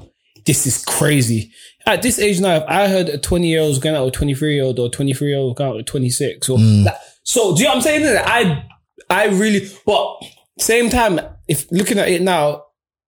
this 0.46 0.66
is 0.66 0.84
crazy. 0.86 1.52
At 1.86 2.02
this 2.02 2.20
age 2.20 2.40
now, 2.40 2.56
if 2.56 2.64
I 2.68 2.88
heard 2.88 3.10
a 3.10 3.18
20 3.18 3.48
year 3.48 3.62
old 3.62 3.82
going 3.82 3.96
out 3.96 4.06
with 4.06 4.14
23 4.14 4.56
year 4.56 4.64
old 4.64 4.80
or 4.80 4.90
23 4.90 5.28
year 5.28 5.38
old 5.38 5.56
going 5.58 5.70
out 5.70 5.76
with 5.76 5.86
26 5.86 6.50
or 6.50 6.58
mm. 6.58 6.86
like, 6.86 6.96
so 7.24 7.56
do 7.56 7.62
you 7.62 7.68
know 7.68 7.76
what 7.76 7.78
I'm 7.78 7.82
saying? 7.82 8.24
I 8.26 8.64
I 9.10 9.26
really 9.28 9.70
but 9.86 10.18
same 10.60 10.90
time, 10.90 11.20
if 11.48 11.70
looking 11.72 12.00
at 12.00 12.08
it 12.08 12.22
now, 12.22 12.64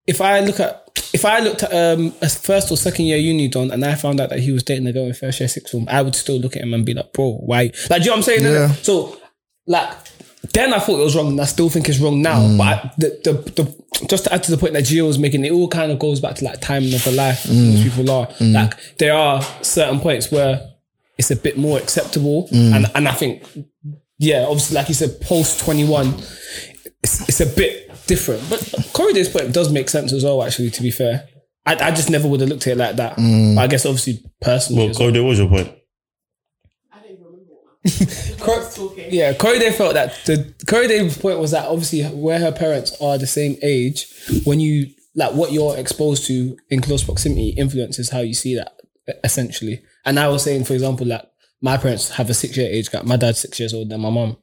if 0.06 0.22
I 0.22 0.42
look 0.42 0.60
at 0.60 0.87
if 1.14 1.26
I 1.26 1.40
looked 1.40 1.64
at 1.64 1.72
um 1.72 2.14
a 2.22 2.30
first 2.30 2.72
or 2.72 2.78
second 2.78 3.06
year 3.06 3.18
uni 3.18 3.48
don 3.48 3.72
and 3.72 3.84
I 3.84 3.96
found 3.96 4.20
out 4.20 4.30
that 4.30 4.40
he 4.40 4.52
was 4.52 4.64
dating 4.64 4.88
a 4.88 4.94
girl 4.94 5.06
in 5.06 5.14
first 5.14 5.40
year 5.40 5.50
sixth 5.50 5.72
form, 5.72 5.88
I 5.90 6.02
would 6.02 6.16
still 6.16 6.40
look 6.40 6.56
at 6.56 6.64
him 6.64 6.74
and 6.74 6.86
be 6.86 6.94
like, 6.94 7.14
bro, 7.14 7.34
why? 7.46 7.72
Like, 7.90 8.02
do 8.02 8.06
you 8.06 8.06
know 8.06 8.12
what 8.12 8.18
I'm 8.18 8.24
saying? 8.24 8.44
Yeah. 8.44 8.72
So, 8.74 9.20
like, 9.66 9.92
then 10.54 10.74
I 10.74 10.80
thought 10.80 11.00
it 11.00 11.04
was 11.04 11.16
wrong, 11.16 11.30
and 11.30 11.42
I 11.42 11.46
still 11.46 11.70
think 11.70 11.90
it's 11.90 12.00
wrong 12.00 12.22
now. 12.22 12.40
Mm. 12.40 12.58
But 12.58 12.68
I, 12.68 12.92
the, 12.98 13.10
the 13.24 13.64
the 13.64 14.08
just 14.08 14.26
to 14.26 14.34
add 14.34 14.44
to 14.44 14.52
the 14.52 14.58
point 14.58 14.74
that 14.74 14.84
Gio 14.84 15.08
was 15.08 15.20
making, 15.20 15.44
it 15.46 15.52
all 15.52 15.68
kind 15.68 15.92
of 15.92 16.00
goes 16.00 16.20
back 16.20 16.36
to 16.36 16.46
like 16.46 16.62
timing 16.62 16.94
of 16.94 17.04
the 17.04 17.12
life 17.12 17.44
these 17.44 17.82
mm. 17.82 17.84
people 17.84 18.12
are. 18.12 18.28
Mm. 18.28 18.54
Like, 18.54 18.98
there 18.98 19.14
are 19.14 19.42
certain 19.62 20.00
points 20.00 20.32
where 20.32 20.74
it's 21.18 21.32
a 21.32 21.36
bit 21.36 21.58
more 21.58 21.78
acceptable, 21.80 22.48
and 22.52 22.86
and 22.94 23.08
I 23.08 23.14
think 23.14 23.44
yeah, 24.20 24.46
obviously, 24.46 24.76
like 24.76 24.88
you 24.88 24.96
said, 24.96 25.22
post 25.22 25.64
21, 25.64 26.08
it's, 27.04 27.30
it's 27.30 27.40
a 27.42 27.46
bit 27.46 27.87
different. 28.08 28.50
But 28.50 28.90
Corridor's 28.94 29.30
point 29.30 29.54
does 29.54 29.72
make 29.72 29.90
sense 29.90 30.14
as 30.14 30.24
well, 30.24 30.44
actually, 30.44 30.72
to 30.72 30.82
be 30.82 30.92
fair. 30.92 31.28
I, 31.66 31.76
I 31.76 31.92
just 31.92 32.10
never 32.10 32.28
would 32.28 32.40
have 32.40 32.50
looked 32.50 32.66
at 32.68 32.74
it 32.74 32.78
like 32.78 32.96
that. 32.96 33.18
Mm. 33.18 33.56
But 33.56 33.62
I 33.62 33.68
guess, 33.68 33.86
obviously, 33.86 34.24
personally. 34.42 34.84
well, 34.84 34.90
as 34.90 35.00
well. 35.00 35.10
Corey, 35.12 35.22
what 35.22 35.30
was 35.30 35.40
your 35.40 35.50
point? 35.50 35.74
I 36.92 37.00
don't 37.00 37.12
even 37.12 37.26
remember 37.26 37.54
what 37.54 38.40
my 38.48 38.54
I 38.54 38.58
was 38.58 38.76
talking. 38.76 39.06
Yeah, 39.10 39.34
Corridor 39.34 39.72
felt 39.72 39.94
that 39.96 40.14
the 40.26 40.54
Corridor's 40.66 41.18
point 41.18 41.40
was 41.40 41.52
that 41.52 41.68
obviously 41.68 42.04
where 42.04 42.40
her 42.40 42.52
parents 42.52 42.96
are 43.02 43.18
the 43.18 43.28
same 43.28 43.58
age, 43.62 44.08
when 44.46 44.60
you 44.60 44.88
like 45.16 45.34
what 45.34 45.52
you're 45.52 45.76
exposed 45.76 46.28
to 46.28 46.58
in 46.70 46.80
close 46.80 47.04
proximity 47.04 47.50
influences 47.50 48.12
how 48.12 48.20
you 48.20 48.34
see 48.34 48.56
that 48.56 48.74
essentially. 49.24 49.82
And 50.06 50.20
I 50.20 50.28
was 50.28 50.44
saying, 50.44 50.66
for 50.66 50.74
example, 50.74 51.08
like 51.08 51.28
my 51.62 51.78
parents 51.78 52.12
have 52.12 52.30
a 52.30 52.34
six 52.34 52.56
year 52.56 52.70
age 52.70 52.92
gap. 52.92 53.04
My 53.04 53.18
dad's 53.18 53.40
six 53.40 53.60
years 53.60 53.74
older 53.74 53.90
than 53.90 54.02
my 54.02 54.10
mum. 54.10 54.38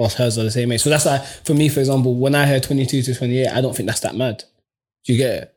Whilst 0.00 0.16
hers 0.16 0.38
are 0.38 0.44
the 0.44 0.50
same 0.50 0.72
age. 0.72 0.80
So 0.80 0.88
that's 0.88 1.04
why 1.04 1.18
for 1.18 1.52
me, 1.52 1.68
for 1.68 1.80
example, 1.80 2.14
when 2.14 2.34
I 2.34 2.46
hear 2.46 2.58
22 2.58 3.02
to 3.02 3.14
28, 3.14 3.48
I 3.48 3.60
don't 3.60 3.76
think 3.76 3.86
that's 3.86 4.00
that 4.00 4.14
mad. 4.14 4.42
Do 5.04 5.12
you 5.12 5.18
get 5.18 5.42
it? 5.42 5.54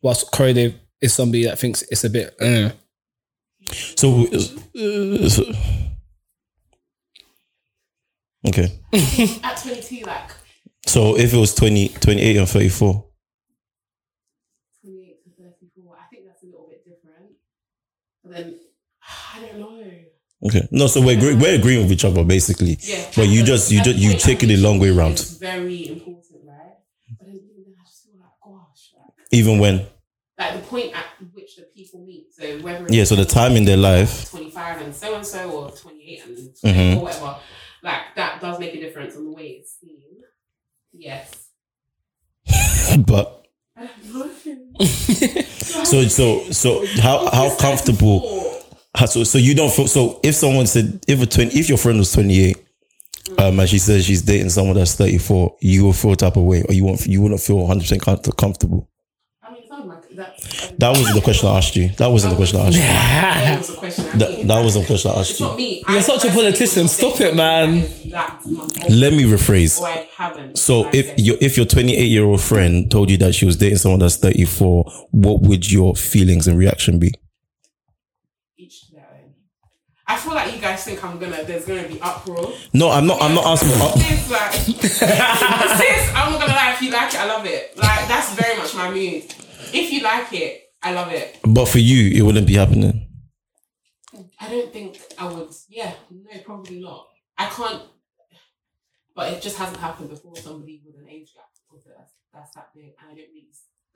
Whilst 0.00 0.32
Corridor 0.32 0.72
is 1.02 1.12
somebody 1.12 1.44
that 1.44 1.58
thinks 1.58 1.82
it's 1.82 2.02
a 2.02 2.08
bit 2.08 2.34
uh, 2.40 2.70
So, 3.70 4.26
uh, 4.26 5.28
so 5.28 5.44
okay. 8.48 8.72
At 9.44 9.60
22, 9.62 10.06
like 10.06 10.30
So 10.86 11.18
if 11.18 11.34
it 11.34 11.36
was 11.36 11.54
20, 11.54 11.88
28 11.88 12.36
and 12.38 12.48
34, 12.48 13.04
28 14.80 15.24
to 15.24 15.30
34, 15.42 15.94
I 15.94 16.06
think 16.08 16.24
that's 16.26 16.42
a 16.42 16.46
little 16.46 16.68
bit 16.70 16.86
different. 16.86 17.32
But 18.24 18.32
then, 18.32 18.58
I 19.34 19.40
don't 19.42 19.60
know. 19.60 19.84
Okay. 20.46 20.68
No, 20.70 20.86
so 20.86 21.00
we're 21.00 21.16
agree- 21.16 21.34
we're 21.34 21.54
agreeing 21.58 21.82
with 21.82 21.92
each 21.92 22.04
other 22.04 22.24
basically. 22.24 22.76
Yeah. 22.80 23.04
But 23.16 23.28
you 23.28 23.42
just 23.44 23.70
you 23.70 23.82
just 23.82 23.98
you 23.98 24.14
take 24.16 24.42
it 24.42 24.50
a 24.50 24.56
long 24.56 24.78
way 24.78 24.90
around. 24.90 25.12
It's 25.12 25.36
very 25.38 25.88
important, 25.88 26.42
right? 26.44 26.76
But 27.18 27.28
even 27.28 27.74
I 27.80 27.84
just 27.86 28.04
feel 28.04 28.20
like, 28.20 28.30
gosh, 28.44 28.92
like, 28.96 29.26
Even 29.32 29.58
when 29.58 29.86
like 30.38 30.54
the 30.54 30.66
point 30.68 30.94
at 30.96 31.04
which 31.34 31.56
the 31.56 31.62
people 31.74 32.04
meet. 32.06 32.26
So 32.32 32.58
whether 32.60 32.84
it's 32.84 32.94
yeah, 32.94 33.04
so 33.04 33.16
the 33.16 33.24
time 33.24 33.52
in 33.56 33.64
their 33.64 33.76
life. 33.76 34.30
25 34.30 34.80
and 34.82 34.94
so 34.94 35.14
and 35.16 35.26
so, 35.26 35.50
or 35.50 35.70
28 35.72 36.22
and 36.24 36.36
Mhm. 36.76 36.96
or 36.98 37.02
whatever, 37.02 37.36
like 37.82 38.00
that 38.16 38.40
does 38.40 38.58
make 38.60 38.74
a 38.74 38.80
difference 38.80 39.16
on 39.16 39.24
the 39.24 39.32
way 39.32 39.58
it's 39.60 39.76
seen. 39.80 40.02
Yes. 40.92 41.30
But 43.06 43.46
I 43.76 43.86
don't 43.86 44.14
know. 44.14 44.84
so 45.84 46.02
so 46.08 46.50
so 46.50 46.86
how 47.00 47.28
how 47.30 47.54
comfortable? 47.56 48.47
How- 48.98 49.06
So 49.06 49.24
so 49.24 49.38
you 49.38 49.54
don't 49.54 49.72
feel 49.72 49.86
so 49.86 50.20
if 50.22 50.34
someone 50.34 50.66
said 50.66 50.86
if 51.06 51.22
a 51.22 51.26
twenty 51.26 51.58
if 51.58 51.68
your 51.68 51.78
friend 51.78 51.98
was 51.98 52.12
twenty 52.12 52.40
eight. 52.44 52.56
Um, 53.36 53.60
and 53.60 53.68
she 53.68 53.78
says 53.78 54.06
she's 54.06 54.22
dating 54.22 54.48
someone 54.48 54.74
that's 54.74 54.94
34, 54.94 55.56
you 55.60 55.84
will 55.84 55.92
feel 55.92 56.16
type 56.16 56.36
of 56.36 56.44
way, 56.44 56.62
or 56.66 56.72
you 56.72 56.82
won't, 56.82 57.04
you 57.06 57.20
wouldn't 57.20 57.42
feel 57.42 57.56
100% 57.58 58.00
comfortable. 58.38 58.88
I 59.42 59.50
mean, 59.52 59.60
it's 59.64 59.70
like 59.70 60.08
that's, 60.16 60.70
That 60.78 60.88
wasn't 60.96 61.14
the 61.14 61.20
question 61.20 61.46
I 61.50 61.58
asked 61.58 61.76
you. 61.76 61.90
That 61.98 62.06
wasn't 62.06 62.30
the 62.30 62.36
question 62.36 62.58
I 62.58 62.66
asked 62.68 62.76
you. 62.76 62.82
that 62.82 63.58
was 63.58 63.68
a 63.70 63.76
question. 63.76 64.06
I 64.06 64.16
That, 64.16 64.30
mean, 64.30 64.46
that 64.46 64.64
was 64.64 64.74
the 64.74 64.84
question 64.86 65.10
I 65.10 65.14
asked 65.20 65.30
It's 65.32 65.40
you. 65.40 65.46
not 65.46 65.56
me. 65.58 65.84
You're 65.86 65.98
I 65.98 66.00
such 66.00 66.24
a 66.24 66.28
personally 66.28 66.42
politician. 66.52 66.88
Stop 66.88 67.20
it, 67.20 67.36
man. 67.36 67.80
Let 68.88 69.12
me 69.12 69.24
rephrase. 69.24 69.78
Or 69.78 69.88
I 69.88 70.08
haven't. 70.16 70.56
So 70.58 70.88
if 70.94 71.18
your 71.18 71.36
if 71.42 71.58
your 71.58 71.66
28 71.66 72.02
year 72.06 72.24
old 72.24 72.40
friend 72.40 72.90
told 72.90 73.10
you 73.10 73.18
that 73.18 73.34
she 73.34 73.44
was 73.44 73.56
dating 73.58 73.76
someone 73.78 74.00
that's 74.00 74.16
34, 74.16 74.90
what 75.10 75.42
would 75.42 75.70
your 75.70 75.94
feelings 75.96 76.48
and 76.48 76.56
reaction 76.58 76.98
be? 76.98 77.12
each 78.56 78.86
to 78.88 78.92
their 78.94 79.06
own. 79.12 79.34
I 80.10 80.16
feel 80.16 80.34
like 80.34 80.54
you 80.54 80.60
guys 80.60 80.84
think 80.84 81.04
I'm 81.04 81.18
gonna. 81.18 81.44
There's 81.44 81.66
gonna 81.66 81.86
be 81.86 82.00
uproar. 82.00 82.52
No, 82.72 82.88
I'm 82.90 83.06
not. 83.06 83.20
I'm 83.20 83.34
not 83.34 83.44
asking. 83.44 83.72
uh, 83.72 83.92
Sis, 83.92 84.30
like, 84.30 84.52
sis, 84.52 86.12
I'm 86.14 86.32
not 86.32 86.40
gonna 86.40 86.54
lie. 86.54 86.72
If 86.74 86.80
you 86.82 86.90
like 86.90 87.12
it, 87.12 87.20
I 87.20 87.26
love 87.26 87.44
it. 87.44 87.76
Like 87.76 88.08
that's 88.08 88.32
very 88.34 88.56
much 88.56 88.74
my 88.74 88.90
mood. 88.90 89.24
If 89.74 89.92
you 89.92 90.00
like 90.02 90.32
it, 90.32 90.62
I 90.82 90.94
love 90.94 91.12
it. 91.12 91.38
but 91.44 91.66
for 91.68 91.78
you, 91.78 92.10
it 92.18 92.22
wouldn't 92.22 92.46
be 92.46 92.54
happening. 92.54 93.06
I 94.40 94.48
don't 94.48 94.72
think 94.72 94.98
I 95.18 95.28
would. 95.30 95.50
Yeah, 95.68 95.92
no, 96.10 96.40
probably 96.44 96.80
not. 96.80 97.06
I 97.36 97.46
can't. 97.46 97.82
But 99.14 99.32
it 99.34 99.42
just 99.42 99.58
hasn't 99.58 99.78
happened 99.78 100.08
before. 100.08 100.36
Somebody 100.36 100.80
with 100.86 100.96
an 100.96 101.08
age 101.08 101.34
gap 101.34 101.44
with 101.70 101.84
that's, 101.84 102.12
that's 102.32 102.54
that 102.54 102.68
big, 102.74 102.94
and 102.98 103.10
I 103.12 103.14
don't 103.14 103.28
really. 103.34 103.48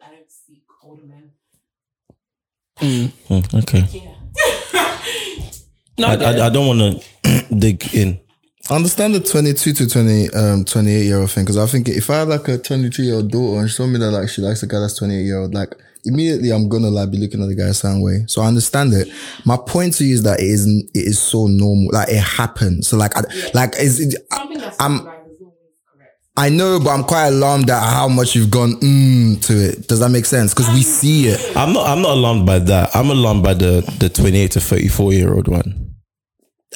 I 0.04 0.10
don't 0.10 0.30
seek 0.30 0.64
older 0.82 1.04
men. 1.06 1.30
Mm, 2.80 3.12
okay. 3.62 4.10
No, 5.98 6.08
I, 6.08 6.14
I, 6.14 6.46
I 6.46 6.50
don't 6.50 6.66
want 6.78 7.02
to 7.24 7.54
dig 7.54 7.94
in. 7.94 8.18
I 8.70 8.76
understand 8.76 9.14
the 9.14 9.20
22 9.20 9.72
to 9.74 9.88
20, 9.88 10.30
um, 10.30 10.64
28 10.64 11.04
year 11.04 11.18
old 11.18 11.30
thing 11.30 11.44
because 11.44 11.58
I 11.58 11.66
think 11.66 11.88
if 11.88 12.08
I 12.10 12.20
had 12.20 12.28
like 12.28 12.46
a 12.48 12.58
22 12.58 13.02
year 13.02 13.16
old 13.16 13.30
daughter 13.30 13.60
and 13.60 13.68
she 13.70 13.76
told 13.76 13.90
me 13.90 13.98
that 13.98 14.10
like 14.10 14.28
she 14.28 14.40
likes 14.40 14.62
a 14.62 14.66
guy 14.66 14.78
that's 14.80 14.96
28 14.98 15.20
year 15.22 15.38
old, 15.40 15.52
like 15.52 15.74
immediately 16.04 16.50
I'm 16.50 16.68
gonna 16.68 16.88
like 16.88 17.10
be 17.10 17.18
looking 17.18 17.42
at 17.42 17.48
the 17.48 17.54
guy 17.56 17.66
the 17.66 17.74
same 17.74 18.00
way. 18.00 18.24
So 18.28 18.40
I 18.40 18.46
understand 18.46 18.94
it. 18.94 19.08
My 19.44 19.56
point 19.56 19.94
to 19.94 20.04
you 20.04 20.14
is 20.14 20.22
that 20.22 20.40
it 20.40 20.46
is 20.46 20.66
it 20.66 20.90
is 20.94 21.18
so 21.20 21.46
normal, 21.48 21.88
like 21.92 22.08
it 22.08 22.22
happens. 22.22 22.88
So 22.88 22.96
like 22.96 23.16
I, 23.16 23.22
like 23.52 23.74
is 23.78 24.00
it, 24.00 24.14
Something 24.32 24.58
that's 24.58 24.80
I'm- 24.80 25.00
I'm, 25.00 25.06
is 25.06 25.08
always 25.40 25.56
correct. 25.92 26.21
I 26.36 26.48
know, 26.48 26.80
but 26.80 26.90
I'm 26.90 27.04
quite 27.04 27.26
alarmed 27.26 27.68
at 27.68 27.82
how 27.82 28.08
much 28.08 28.34
you've 28.34 28.50
gone 28.50 28.76
mm, 28.80 29.44
to 29.46 29.52
it. 29.52 29.86
Does 29.88 30.00
that 30.00 30.08
make 30.08 30.24
sense? 30.24 30.54
Because 30.54 30.70
we 30.72 30.82
see 30.82 31.26
it. 31.26 31.56
I'm 31.56 31.74
not. 31.74 31.86
I'm 31.86 32.00
not 32.00 32.12
alarmed 32.12 32.46
by 32.46 32.58
that. 32.58 32.90
I'm 32.94 33.10
alarmed 33.10 33.42
by 33.42 33.52
the 33.54 33.82
the 33.98 34.08
28 34.08 34.50
to 34.52 34.60
34 34.60 35.12
year 35.12 35.34
old 35.34 35.48
one. 35.48 35.94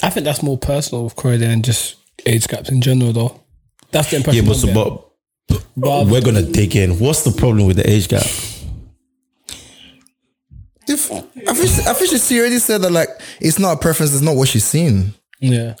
I 0.03 0.11
think 0.11 0.25
that's 0.25 0.43
more 0.43 0.59
personal 0.59 1.05
with 1.05 1.15
Corey 1.15 1.37
than 1.37 1.63
just 1.63 1.95
age 2.27 2.47
gaps 2.47 2.69
in 2.69 2.81
general, 2.81 3.13
though. 3.13 3.41
That's 3.91 4.11
the 4.11 4.17
Yeah, 4.17 4.41
impression. 4.41 4.45
but, 4.45 4.51
I'm 4.51 4.59
so, 4.59 4.67
getting. 4.67 4.83
but 5.47 5.63
But- 5.75 6.07
we're 6.07 6.21
gonna 6.21 6.43
dig 6.43 6.75
in. 6.75 6.99
What's 6.99 7.23
the 7.23 7.31
problem 7.31 7.65
with 7.65 7.77
the 7.77 7.89
age 7.89 8.07
gap? 8.09 8.27
If 10.89 11.11
I 11.11 11.19
think 11.53 11.87
I 11.87 11.93
think 11.93 12.21
she 12.21 12.39
already 12.39 12.59
said 12.59 12.81
that 12.83 12.91
like 12.91 13.09
it's 13.41 13.57
not 13.59 13.73
a 13.77 13.79
preference, 13.79 14.13
it's 14.13 14.21
not 14.21 14.35
what 14.35 14.49
she's 14.49 14.65
seen. 14.65 15.15
yeah. 15.39 15.73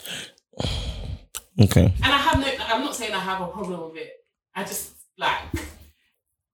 Okay. 1.59 1.85
And 2.03 2.13
I 2.13 2.17
have 2.17 2.39
no. 2.39 2.47
I'm 2.67 2.81
not 2.81 2.95
saying 2.95 3.13
I 3.13 3.19
have 3.19 3.41
a 3.41 3.47
problem 3.47 3.91
with 3.91 3.97
it. 3.97 4.11
I 4.55 4.63
just 4.63 4.93
like 5.17 5.39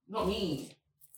not 0.08 0.26
me. 0.26 0.70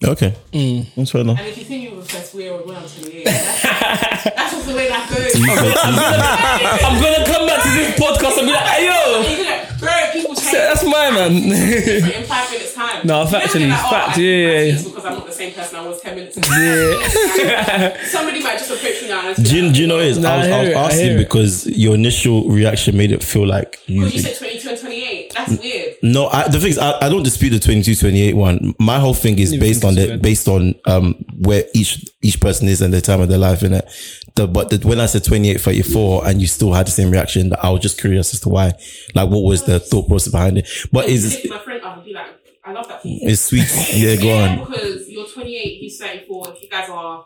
Okay. 0.05 0.35
Mm. 0.53 0.94
That's 0.94 1.11
fair 1.11 1.22
enough. 1.22 1.38
And 1.38 1.49
if 1.49 1.57
you 1.57 1.64
think 1.64 1.85
you're 1.85 1.99
obsessed 1.99 2.35
weird 2.35 2.66
when 2.66 2.77
I'm 2.77 2.87
28, 2.87 3.25
that's, 3.25 3.62
that's 3.62 4.53
just 4.53 4.66
the 4.68 4.75
way 4.75 4.88
that 4.88 5.09
goes. 5.09 5.33
I'm 6.85 7.01
gonna 7.01 7.25
come 7.25 7.46
back 7.46 7.62
to 7.62 7.70
this 7.70 7.99
podcast 7.99 8.38
and 8.38 8.46
be 8.46 8.53
like, 8.53 8.66
hey 8.66 8.87
yo, 8.87 9.22
You're 9.22 9.44
gonna, 9.44 9.76
bro, 9.87 10.12
people 10.12 10.35
change 10.35 10.53
that's 10.53 10.85
my 10.85 11.11
man. 11.11 11.33
in 12.16 12.25
five 12.25 12.51
minutes 12.51 12.75
time. 12.75 13.07
No, 13.07 13.22
You're 13.22 13.31
never 13.33 13.46
factually, 13.46 13.53
gonna 13.53 13.64
be 13.64 13.70
like, 13.70 13.85
oh, 13.87 13.90
fact, 13.90 14.18
I- 14.18 14.20
yeah, 14.20 14.31
I 14.31 14.51
yeah, 14.51 14.61
see 14.61 14.66
yeah. 14.66 14.72
this 14.75 14.85
Because 14.88 15.05
I'm 15.07 15.14
not 15.14 15.27
the 15.27 15.33
same 15.33 15.53
person 15.55 15.77
I 15.77 15.87
was 15.87 16.01
10 16.01 16.14
minutes 16.16 16.37
ago. 16.37 16.49
yeah. 16.59 18.05
Somebody 18.07 18.42
might 18.42 18.59
just 18.59 18.70
approach 18.70 19.03
me 19.03 19.09
now 19.09 19.29
and 19.29 19.44
Do 19.44 19.57
you, 19.57 19.72
do 19.72 19.81
you 19.81 19.87
know 19.87 19.96
what 19.96 20.05
it 20.05 20.09
is? 20.11 20.18
Nah, 20.18 20.31
I 20.35 20.38
was, 20.38 20.46
I 20.49 20.51
I 20.51 20.61
was 20.61 20.68
it, 20.68 20.77
asking 20.77 21.07
hear 21.07 21.18
because 21.18 21.66
your 21.66 21.94
initial 21.94 22.49
reaction 22.49 22.96
made 22.96 23.12
it 23.12 23.22
feel 23.22 23.46
like 23.46 23.81
you. 23.87 24.05
Because 24.05 24.14
you 24.14 24.20
said 24.22 24.37
22 24.38 24.68
and 24.70 24.79
28. 24.81 25.35
That's 25.37 25.59
weird. 25.61 25.94
No, 26.03 26.27
I, 26.29 26.49
the 26.49 26.59
thing 26.61 26.70
is, 26.70 26.79
I, 26.79 26.99
I 27.07 27.09
don't 27.09 27.22
dispute 27.22 27.51
the 27.51 27.59
22, 27.61 27.94
28 27.94 28.35
one. 28.35 28.75
My 28.79 28.99
whole 28.99 29.14
thing 29.14 29.38
is 29.38 29.57
based 29.57 29.85
on 29.85 29.94
the 29.94 30.18
based 30.18 30.49
on 30.49 30.75
um 30.87 31.14
where 31.38 31.64
each 31.75 32.05
each 32.22 32.40
person 32.40 32.68
is 32.68 32.83
and 32.83 32.92
the 32.92 33.01
time 33.01 33.20
of 33.20 33.29
their 33.29 33.38
life 33.38 33.62
in 33.62 33.72
it. 33.75 33.88
The, 34.37 34.46
but 34.46 34.68
the, 34.70 34.87
when 34.87 35.01
I 35.01 35.07
said 35.07 35.25
28, 35.25 35.61
34 35.61 36.29
and 36.29 36.40
you 36.40 36.46
still 36.46 36.72
had 36.72 36.87
the 36.87 36.90
same 36.90 37.11
reaction, 37.11 37.53
I 37.62 37.70
was 37.70 37.81
just 37.81 37.99
curious 37.99 38.35
as 38.35 38.40
to 38.40 38.51
why. 38.51 38.72
Like, 39.14 39.31
what 39.31 39.42
was 39.42 39.64
the 39.64 39.81
thought 39.81 40.09
process 40.09 40.31
behind 40.31 40.59
it? 40.59 40.68
But 40.92 41.09
is 41.09 41.46
my 41.49 41.59
friend, 41.59 41.83
I 41.83 41.96
would 41.96 42.05
be 42.05 42.12
like, 42.12 42.27
I 42.64 42.72
love 42.72 42.87
that. 42.88 43.01
it's 43.05 43.42
sweet? 43.42 43.64
Yeah, 43.94 44.16
go 44.16 44.27
Yeah, 44.27 44.49
on. 44.61 44.66
because 44.66 45.09
you're 45.09 45.27
28, 45.27 45.79
he's 45.81 45.99
34. 45.99 46.49
If 46.55 46.62
you 46.62 46.68
guys 46.68 46.88
are 46.90 47.25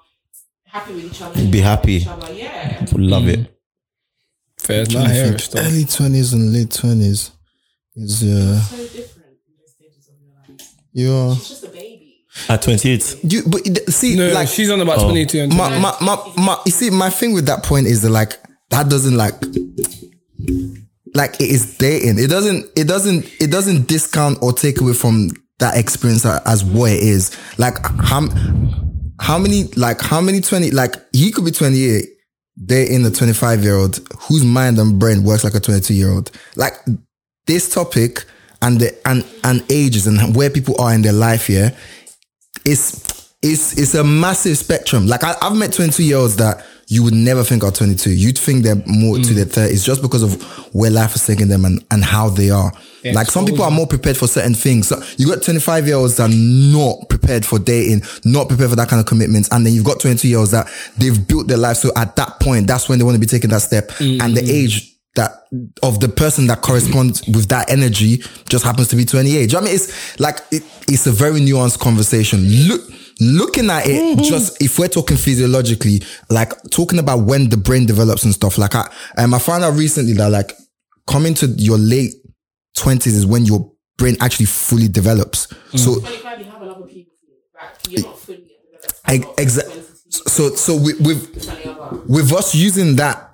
happy 0.67 0.95
with 0.95 1.05
each 1.07 1.21
other, 1.23 1.45
Be 1.49 1.61
happy. 1.61 1.95
Each 1.95 2.07
other, 2.07 2.33
yeah. 2.33 2.87
Love 2.93 3.25
Mm. 3.25 3.29
it. 3.45 3.57
Fair, 4.59 4.85
no, 4.91 5.01
I 5.01 5.05
I 5.05 5.09
hear 5.13 5.25
think 5.25 5.35
it 5.37 5.41
still. 5.41 5.65
early 5.67 5.85
twenties 5.87 6.33
and 6.35 6.53
late 6.53 6.71
twenties 6.71 7.31
is 7.97 8.23
uh 8.23 8.61
So 8.61 8.77
different 8.77 9.27
in 9.49 9.55
those 9.59 9.73
stages 9.75 10.07
of 10.09 10.15
your 10.23 10.35
life. 10.37 10.69
you 10.93 11.35
At 12.49 12.63
28, 12.63 13.21
you 13.25 13.43
but 13.47 13.67
see 13.91 14.17
No, 14.17 14.33
like 14.33 14.49
she's 14.49 14.71
on 14.71 14.81
about 14.81 15.01
22 15.01 15.41
and 15.41 15.57
my, 15.57 15.69
20. 15.69 15.83
my, 15.83 15.97
my, 16.01 16.33
my, 16.37 16.59
you 16.65 16.71
see, 16.71 16.91
my 16.91 17.11
thing 17.11 17.33
with 17.33 17.47
that 17.47 17.65
point 17.65 17.87
is 17.87 18.03
that 18.03 18.11
like 18.11 18.39
that 18.71 18.89
doesn't 18.89 19.17
like 19.17 19.35
like 21.15 21.35
it 21.41 21.51
is 21.51 21.77
dating. 21.77 22.19
It 22.19 22.29
doesn't. 22.29 22.67
It 22.77 22.87
doesn't. 22.87 23.25
It 23.41 23.51
doesn't 23.51 23.89
discount 23.89 24.39
or 24.43 24.53
take 24.53 24.81
away 24.81 24.93
from 24.93 25.31
that 25.59 25.77
experience 25.77 26.25
as 26.25 26.65
what 26.65 26.91
it 26.93 27.03
is. 27.03 27.37
Like 27.59 27.79
how 28.01 28.29
how 29.19 29.39
many 29.39 29.65
like 29.77 30.01
how 30.01 30.21
many 30.21 30.41
twenty 30.41 30.71
like 30.71 30.95
he 31.13 31.33
could 31.33 31.45
be 31.45 31.51
twenty 31.51 31.85
eight. 31.85 32.07
Dating 32.63 33.07
a 33.07 33.11
twenty 33.11 33.33
five 33.33 33.63
year 33.65 33.77
old 33.77 33.99
whose 34.19 34.45
mind 34.45 34.79
and 34.79 34.99
brain 34.99 35.25
works 35.25 35.45
like 35.45 35.55
a 35.55 35.61
twenty 35.61 35.81
two 35.81 35.95
year 35.95 36.11
old. 36.11 36.31
Like 36.57 36.75
this 37.47 37.73
topic 37.73 38.25
and 38.61 38.79
the 38.79 39.09
and 39.09 39.25
and 39.45 39.65
ages 39.71 40.07
and 40.07 40.37
where 40.37 40.51
people 40.51 40.79
are 40.81 40.93
in 40.93 41.01
their 41.01 41.13
life 41.15 41.47
here 41.47 41.75
it's 42.65 43.31
it's 43.43 43.79
it's 43.79 43.95
a 43.95 44.05
massive 44.05 44.59
spectrum. 44.59 45.07
Like 45.07 45.25
I, 45.25 45.35
I've 45.41 45.57
met 45.57 45.73
22 45.73 46.05
year 46.05 46.19
olds 46.19 46.37
that 46.37 46.65
you 46.89 47.05
would 47.05 47.15
never 47.15 47.45
think 47.45 47.63
are 47.63 47.71
22. 47.71 48.11
You'd 48.11 48.37
think 48.37 48.65
they're 48.65 48.83
more 48.85 49.17
to 49.17 49.23
mm. 49.23 49.35
their 49.35 49.45
30s 49.45 49.85
just 49.85 50.03
because 50.03 50.25
of 50.25 50.43
where 50.75 50.91
life 50.91 51.15
is 51.15 51.25
taking 51.25 51.47
them 51.47 51.65
and, 51.65 51.85
and 51.93 52.05
how 52.05 52.29
they 52.29 52.51
are. 52.51 52.73
like 53.05 53.29
some 53.29 53.47
people 53.47 53.63
are 53.63 53.71
more 53.71 53.87
prepared 53.87 54.17
for 54.17 54.27
certain 54.27 54.55
things. 54.55 54.89
So 54.89 55.01
you 55.17 55.29
got 55.29 55.41
25 55.41 55.87
year 55.87 55.95
olds 55.95 56.17
that 56.17 56.29
are 56.29 56.35
not 56.35 57.09
prepared 57.09 57.47
for 57.47 57.61
dating, 57.61 58.03
not 58.25 58.49
prepared 58.49 58.71
for 58.71 58.77
that 58.77 58.89
kind 58.89 58.99
of 58.99 59.07
commitments. 59.07 59.49
And 59.53 59.65
then 59.65 59.73
you've 59.73 59.85
got 59.85 60.01
22 60.01 60.27
year 60.29 60.39
olds 60.39 60.51
that 60.51 60.69
they've 60.99 61.27
built 61.29 61.47
their 61.47 61.59
life. 61.59 61.77
So 61.77 61.93
at 61.97 62.17
that 62.17 62.41
point, 62.41 62.67
that's 62.67 62.89
when 62.89 62.99
they 62.99 63.05
want 63.05 63.15
to 63.15 63.21
be 63.21 63.27
taking 63.27 63.51
that 63.51 63.63
step. 63.63 63.93
And 64.01 64.37
the 64.37 64.43
mm. 64.43 64.49
age 64.49 64.90
that 64.90 64.90
of 65.83 65.99
the 66.01 66.09
person 66.09 66.47
that 66.47 66.63
corresponds 66.63 67.27
with 67.27 67.49
that 67.49 67.71
energy 67.71 68.19
just 68.49 68.65
happens 68.65 68.89
to 68.89 68.97
be 68.97 69.05
28. 69.05 69.33
Do 69.33 69.41
you 69.41 69.47
know 69.49 69.55
what 69.59 69.63
I 69.63 69.65
mean? 69.67 69.75
It's 69.75 70.21
like, 70.21 70.37
it, 70.53 70.63
it's 70.89 71.07
a 71.07 71.11
very 71.13 71.41
nuanced 71.41 71.81
conversation. 71.81 72.45
Look, 72.69 72.83
looking 73.21 73.69
at 73.69 73.83
it, 73.87 74.19
just 74.23 74.63
if 74.63 74.79
we're 74.79 74.87
talking 74.89 75.17
physiologically, 75.17 76.03
like 76.31 76.53
talking 76.71 76.99
about 77.01 77.25
when 77.25 77.49
the 77.49 77.57
brain 77.57 77.85
develops 77.87 78.25
and 78.25 78.33
stuff, 78.33 78.59
like 78.59 78.75
I, 78.77 78.89
um, 79.19 79.35
I 79.35 79.39
found 79.41 79.65
out 79.65 79.75
recently 79.77 80.13
that 80.15 80.31
like 80.31 80.53
coming 81.09 81.35
to 81.35 81.47
your 81.47 81.79
late 81.79 82.13
20s 82.79 83.07
is 83.09 83.27
when 83.27 83.45
your 83.45 83.73
brain 83.99 84.17
actually 84.21 84.47
fully 84.47 84.87
develops. 84.89 85.49
So 85.75 85.99
25, 85.99 86.39
you 86.39 86.45
have 86.47 86.63
a 86.63 86.65
lot 86.67 86.81
of 86.83 86.89
people. 86.89 87.13
You're 87.89 88.03
not 88.03 88.19
fully 88.19 88.39
developed. 88.39 89.01
I- 89.05 89.17
Not 89.19 89.37
exa- 89.37 89.65
22, 89.65 89.85
so 90.29 90.55
so 90.55 90.77
with 90.77 91.01
with 91.01 92.07
with 92.09 92.33
us 92.33 92.55
using 92.55 92.97
that, 92.97 93.30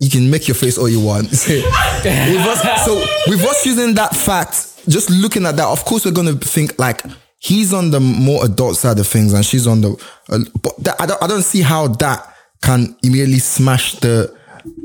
you 0.00 0.10
can 0.10 0.30
make 0.30 0.48
your 0.48 0.54
face 0.54 0.76
all 0.78 0.88
you 0.88 1.00
want. 1.00 1.28
with 1.28 2.46
us, 2.46 2.84
so 2.84 2.94
with 3.28 3.42
us 3.44 3.64
using 3.66 3.94
that 3.94 4.14
fact, 4.14 4.82
just 4.88 5.10
looking 5.10 5.46
at 5.46 5.56
that, 5.56 5.66
of 5.66 5.84
course 5.84 6.04
we're 6.04 6.12
gonna 6.12 6.34
think 6.34 6.78
like 6.78 7.02
he's 7.38 7.72
on 7.72 7.90
the 7.90 8.00
more 8.00 8.44
adult 8.44 8.76
side 8.76 8.98
of 8.98 9.06
things 9.06 9.32
and 9.32 9.44
she's 9.44 9.66
on 9.66 9.80
the. 9.80 9.90
Uh, 10.28 10.40
but 10.62 10.76
that, 10.82 11.00
I 11.00 11.06
don't 11.06 11.22
I 11.22 11.26
don't 11.26 11.42
see 11.42 11.62
how 11.62 11.88
that 11.88 12.34
can 12.62 12.96
immediately 13.02 13.38
smash 13.38 13.94
the 13.96 14.34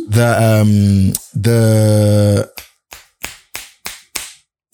the 0.09 0.61
um 0.61 1.13
the 1.33 2.51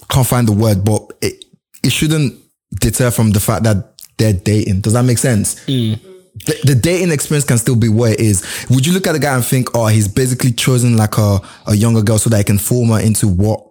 can't 0.09 0.27
find 0.27 0.47
the 0.47 0.53
word, 0.53 0.83
but 0.83 1.11
it 1.21 1.45
it 1.83 1.91
shouldn't 1.91 2.39
deter 2.79 3.11
from 3.11 3.31
the 3.31 3.39
fact 3.39 3.63
that 3.63 3.93
they're 4.17 4.33
dating. 4.33 4.81
Does 4.81 4.93
that 4.93 5.03
make 5.03 5.17
sense? 5.17 5.67
The, 6.45 6.59
the 6.65 6.75
dating 6.75 7.11
experience 7.11 7.45
can 7.45 7.57
still 7.57 7.75
be 7.75 7.89
what 7.89 8.11
it 8.13 8.19
is. 8.19 8.65
Would 8.69 8.85
you 8.85 8.93
look 8.93 9.07
at 9.07 9.13
the 9.13 9.19
guy 9.19 9.35
and 9.35 9.45
think, 9.45 9.69
oh, 9.75 9.87
he's 9.87 10.07
basically 10.07 10.51
chosen 10.51 10.97
like 10.97 11.17
a, 11.17 11.39
a 11.67 11.75
younger 11.75 12.01
girl 12.01 12.17
so 12.17 12.29
that 12.29 12.37
he 12.37 12.43
can 12.43 12.57
form 12.57 12.89
her 12.89 12.99
into 12.99 13.27
what? 13.27 13.65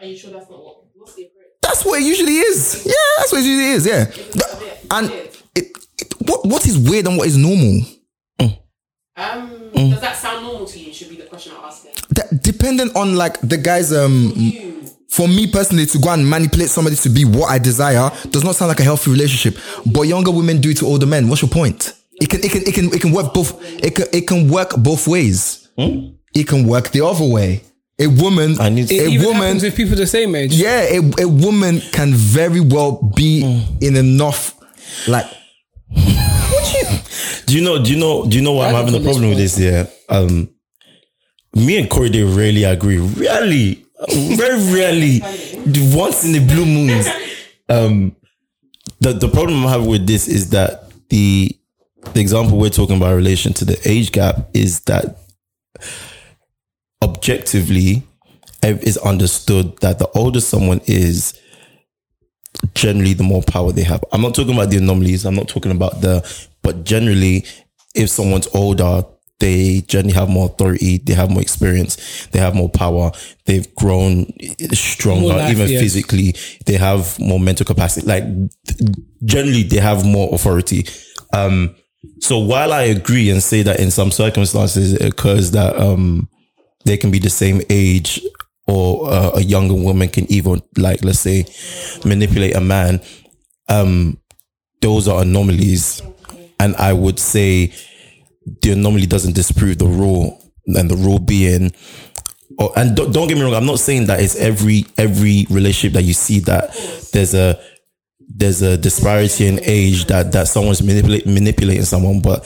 Are 0.00 0.06
you 0.06 0.16
sure 0.16 0.30
that's 0.32 0.48
not 0.50 0.62
what? 0.64 0.76
What's 0.94 1.14
the 1.14 1.22
approach? 1.24 1.46
That's 1.62 1.84
what 1.84 2.00
it 2.00 2.04
usually 2.04 2.34
is. 2.34 2.84
Yeah, 2.86 2.92
that's 3.18 3.32
what 3.32 3.40
it 3.42 3.46
usually 3.46 3.70
is. 3.70 3.86
Yeah. 3.86 4.04
And 4.90 5.10
it, 5.10 5.42
it, 5.54 5.66
what 6.28 6.44
what 6.46 6.66
is 6.66 6.78
weird 6.78 7.06
and 7.06 7.16
what 7.16 7.26
is 7.28 7.36
normal? 7.36 7.82
Um, 9.16 9.54
Mm. 9.74 9.90
Does 9.90 10.00
that 10.00 10.16
sound 10.16 10.44
normal 10.46 10.66
to 10.66 10.78
you? 10.78 10.92
Should 10.94 11.10
be 11.10 11.16
the 11.16 11.24
question 11.24 11.52
I 11.60 11.66
ask. 11.66 11.84
That, 12.10 12.42
dependent 12.42 12.96
on 12.96 13.14
like 13.16 13.38
the 13.42 13.56
guy's 13.58 13.92
um 13.92 14.32
You. 14.34 14.82
for 15.10 15.28
me 15.28 15.46
personally 15.46 15.86
to 15.86 15.98
go 15.98 16.10
and 16.10 16.28
manipulate 16.28 16.70
somebody 16.70 16.96
to 16.96 17.08
be 17.10 17.24
what 17.24 17.50
I 17.50 17.58
desire 17.58 18.10
does 18.30 18.44
not 18.44 18.54
sound 18.56 18.70
like 18.70 18.80
a 18.80 18.84
healthy 18.84 19.10
relationship. 19.10 19.60
But 19.86 20.02
younger 20.02 20.30
women 20.30 20.60
do 20.60 20.70
it 20.70 20.78
to 20.78 20.86
older 20.86 21.06
men. 21.06 21.28
What's 21.28 21.42
your 21.42 21.50
point? 21.50 21.92
It 22.20 22.28
can 22.30 22.40
it 22.42 22.50
can 22.50 22.62
it 22.62 22.74
can 22.74 22.86
it 22.92 23.00
can 23.00 23.12
work 23.12 23.32
both 23.32 23.50
it 23.84 23.94
can 23.94 24.06
it 24.12 24.26
can 24.26 24.48
work 24.50 24.74
both 24.76 25.06
ways. 25.08 25.68
It 26.34 26.46
can 26.48 26.66
work 26.66 26.90
the 26.90 27.04
other 27.06 27.24
way. 27.24 27.62
A 28.00 28.06
woman 28.06 28.60
I 28.60 28.68
need- 28.68 28.90
It 28.92 29.20
a 29.20 29.26
woman 29.26 29.58
with 29.58 29.74
people 29.74 29.96
the 29.96 30.06
same 30.06 30.34
age. 30.36 30.54
yeah, 30.54 30.82
a, 30.82 30.98
a 31.22 31.26
woman 31.28 31.80
can 31.92 32.14
very 32.14 32.60
well 32.60 32.92
be 33.16 33.42
in 33.80 33.96
enough 33.96 34.54
like 35.08 35.26
Do 37.46 37.54
you 37.56 37.64
know? 37.64 37.82
Do 37.82 37.90
you 37.92 37.98
know? 37.98 38.26
Do 38.26 38.36
you 38.36 38.42
know 38.42 38.52
why 38.52 38.68
I'm 38.68 38.74
having 38.74 38.94
a 38.94 39.00
problem 39.00 39.30
with 39.30 39.38
this? 39.38 39.58
Yeah. 39.58 39.86
Um, 40.08 40.50
me 41.54 41.78
and 41.78 41.88
Corey 41.88 42.10
they 42.10 42.22
rarely 42.22 42.64
agree. 42.64 42.98
Rarely, 42.98 43.84
very 44.12 44.58
rarely. 44.72 45.20
Once 45.96 46.24
in 46.24 46.32
the 46.32 46.40
blue 46.46 46.66
moons. 46.66 47.06
Um, 47.68 48.14
the 49.00 49.12
the 49.14 49.28
problem 49.28 49.64
I 49.66 49.70
have 49.70 49.86
with 49.86 50.06
this 50.06 50.28
is 50.28 50.50
that 50.50 50.90
the 51.08 51.56
the 52.14 52.20
example 52.20 52.58
we're 52.58 52.70
talking 52.70 52.96
about 52.96 53.10
in 53.10 53.16
relation 53.16 53.52
to 53.54 53.64
the 53.64 53.78
age 53.84 54.12
gap 54.12 54.48
is 54.54 54.80
that 54.80 55.16
objectively 57.02 58.02
it 58.62 58.82
is 58.82 58.96
understood 58.98 59.76
that 59.78 59.98
the 59.98 60.08
older 60.14 60.40
someone 60.40 60.80
is 60.86 61.38
generally 62.74 63.14
the 63.14 63.22
more 63.22 63.42
power 63.42 63.72
they 63.72 63.84
have. 63.84 64.02
I'm 64.12 64.22
not 64.22 64.34
talking 64.34 64.54
about 64.54 64.70
the 64.70 64.78
anomalies. 64.78 65.24
I'm 65.24 65.36
not 65.36 65.48
talking 65.48 65.72
about 65.72 66.00
the 66.00 66.22
But 66.62 66.84
generally, 66.84 67.44
if 67.94 68.10
someone's 68.10 68.48
older, 68.54 69.04
they 69.40 69.82
generally 69.82 70.14
have 70.14 70.28
more 70.28 70.46
authority, 70.46 70.98
they 70.98 71.14
have 71.14 71.30
more 71.30 71.40
experience, 71.40 72.26
they 72.32 72.40
have 72.40 72.54
more 72.56 72.68
power, 72.68 73.12
they've 73.46 73.72
grown 73.76 74.26
stronger, 74.72 75.28
life 75.28 75.52
even 75.52 75.68
years. 75.68 75.80
physically, 75.80 76.34
they 76.66 76.74
have 76.74 77.18
more 77.20 77.38
mental 77.38 77.64
capacity. 77.64 78.06
Like 78.06 78.24
generally, 79.24 79.62
they 79.62 79.78
have 79.78 80.04
more 80.04 80.34
authority. 80.34 80.86
Um, 81.32 81.76
so 82.20 82.38
while 82.38 82.72
I 82.72 82.82
agree 82.82 83.30
and 83.30 83.42
say 83.42 83.62
that 83.62 83.80
in 83.80 83.90
some 83.90 84.10
circumstances 84.10 84.94
it 84.94 85.02
occurs 85.02 85.52
that 85.52 85.76
um, 85.76 86.28
they 86.84 86.96
can 86.96 87.10
be 87.10 87.18
the 87.18 87.30
same 87.30 87.62
age 87.70 88.20
or 88.66 89.10
uh, 89.10 89.30
a 89.34 89.40
younger 89.40 89.74
woman 89.74 90.08
can 90.08 90.30
even 90.30 90.60
like 90.76 91.02
let's 91.04 91.20
say 91.20 91.46
manipulate 92.04 92.54
a 92.54 92.60
man 92.60 93.00
um 93.68 94.18
those 94.80 95.08
are 95.08 95.22
anomalies. 95.22 96.02
And 96.60 96.74
i 96.76 96.92
would 96.92 97.18
say 97.18 97.72
the 98.62 98.72
anomaly 98.72 99.06
doesn't 99.06 99.34
disprove 99.34 99.78
the 99.78 99.86
rule 99.86 100.40
and 100.66 100.90
the 100.90 100.96
rule 100.96 101.18
being 101.18 101.72
and 102.76 102.96
don't 102.96 103.28
get 103.28 103.36
me 103.36 103.42
wrong 103.42 103.54
i'm 103.54 103.66
not 103.66 103.78
saying 103.78 104.06
that 104.06 104.20
it's 104.20 104.36
every 104.36 104.84
every 104.96 105.46
relationship 105.50 105.94
that 105.94 106.02
you 106.02 106.14
see 106.14 106.40
that 106.40 106.72
there's 107.12 107.34
a 107.34 107.60
there's 108.28 108.62
a 108.62 108.76
disparity 108.76 109.46
in 109.46 109.60
age 109.62 110.06
that 110.06 110.32
that 110.32 110.48
someone's 110.48 110.82
manipulate, 110.82 111.26
manipulating 111.26 111.84
someone 111.84 112.20
but 112.20 112.44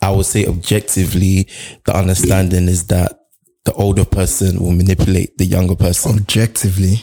i 0.00 0.10
would 0.10 0.26
say 0.26 0.46
objectively 0.46 1.48
the 1.84 1.96
understanding 1.96 2.68
is 2.68 2.86
that 2.86 3.26
the 3.66 3.72
older 3.74 4.04
person 4.04 4.58
will 4.60 4.72
manipulate 4.72 5.36
the 5.36 5.44
younger 5.44 5.74
person 5.74 6.16
objectively. 6.16 7.02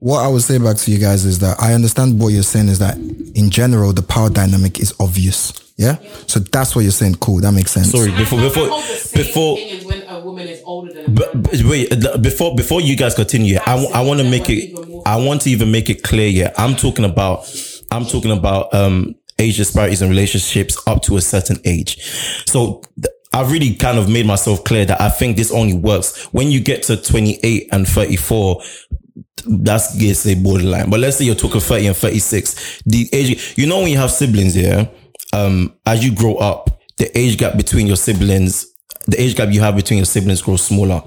What 0.00 0.24
I 0.24 0.28
would 0.28 0.42
say 0.42 0.58
back 0.58 0.76
to 0.76 0.90
you 0.90 0.98
guys 0.98 1.24
is 1.24 1.38
that 1.38 1.60
I 1.60 1.72
understand 1.72 2.20
what 2.20 2.28
you're 2.28 2.42
saying 2.42 2.68
is 2.68 2.80
that 2.80 2.96
in 2.98 3.48
general 3.50 3.92
the 3.92 4.02
power 4.02 4.28
dynamic 4.28 4.80
is 4.80 4.92
obvious. 5.00 5.52
Yeah. 5.76 5.96
So 6.26 6.40
that's 6.40 6.74
what 6.74 6.82
you're 6.82 6.90
saying. 6.90 7.16
Cool. 7.16 7.40
That 7.40 7.52
makes 7.52 7.70
sense. 7.70 7.90
sorry 7.92 8.10
before 8.10 8.40
before 8.40 8.68
hold 8.68 8.82
the 8.82 8.96
same 8.96 9.22
before 9.24 9.56
older 10.68 10.92
than 10.92 11.14
But, 11.14 11.32
wait, 11.64 12.06
uh, 12.06 12.18
before 12.18 12.54
before 12.54 12.80
you 12.80 12.94
guys 12.96 13.14
continue, 13.14 13.58
I, 13.66 13.84
I 13.94 14.00
want 14.02 14.20
to 14.20 14.30
make 14.30 14.48
it. 14.48 14.78
I 15.06 15.16
want 15.16 15.42
to 15.42 15.50
even 15.50 15.72
make 15.72 15.90
it 15.90 16.02
clear. 16.02 16.28
Yeah, 16.28 16.52
I'm 16.56 16.76
talking 16.76 17.04
about. 17.04 17.50
I'm 17.90 18.04
talking 18.04 18.30
about 18.30 18.72
um 18.74 19.14
age 19.38 19.56
disparities 19.56 20.02
in 20.02 20.08
relationships 20.10 20.80
up 20.86 21.02
to 21.02 21.16
a 21.16 21.20
certain 21.20 21.58
age. 21.64 22.00
So 22.46 22.82
th- 22.96 23.14
I've 23.32 23.50
really 23.50 23.74
kind 23.74 23.98
of 23.98 24.08
made 24.08 24.26
myself 24.26 24.64
clear 24.64 24.84
that 24.84 25.00
I 25.00 25.08
think 25.10 25.36
this 25.36 25.52
only 25.52 25.74
works 25.74 26.24
when 26.32 26.50
you 26.50 26.60
get 26.60 26.82
to 26.84 26.96
28 26.96 27.68
and 27.72 27.86
34. 27.86 28.62
That's 29.46 29.94
yes, 29.96 30.20
say 30.20 30.34
borderline. 30.34 30.90
But 30.90 31.00
let's 31.00 31.16
say 31.18 31.24
you're 31.24 31.34
talking 31.34 31.60
30 31.60 31.86
and 31.88 31.96
36. 31.96 32.82
The 32.84 33.08
age, 33.12 33.54
you 33.56 33.66
know, 33.66 33.78
when 33.78 33.88
you 33.88 33.98
have 33.98 34.10
siblings, 34.10 34.56
yeah, 34.56 34.86
um, 35.32 35.74
as 35.86 36.04
you 36.04 36.14
grow 36.14 36.34
up, 36.36 36.80
the 36.96 37.16
age 37.16 37.38
gap 37.38 37.56
between 37.56 37.86
your 37.86 37.96
siblings, 37.96 38.66
the 39.08 39.20
age 39.20 39.34
gap 39.34 39.52
you 39.52 39.60
have 39.60 39.74
between 39.74 39.98
your 39.98 40.06
siblings 40.06 40.42
grows 40.42 40.62
smaller. 40.62 41.02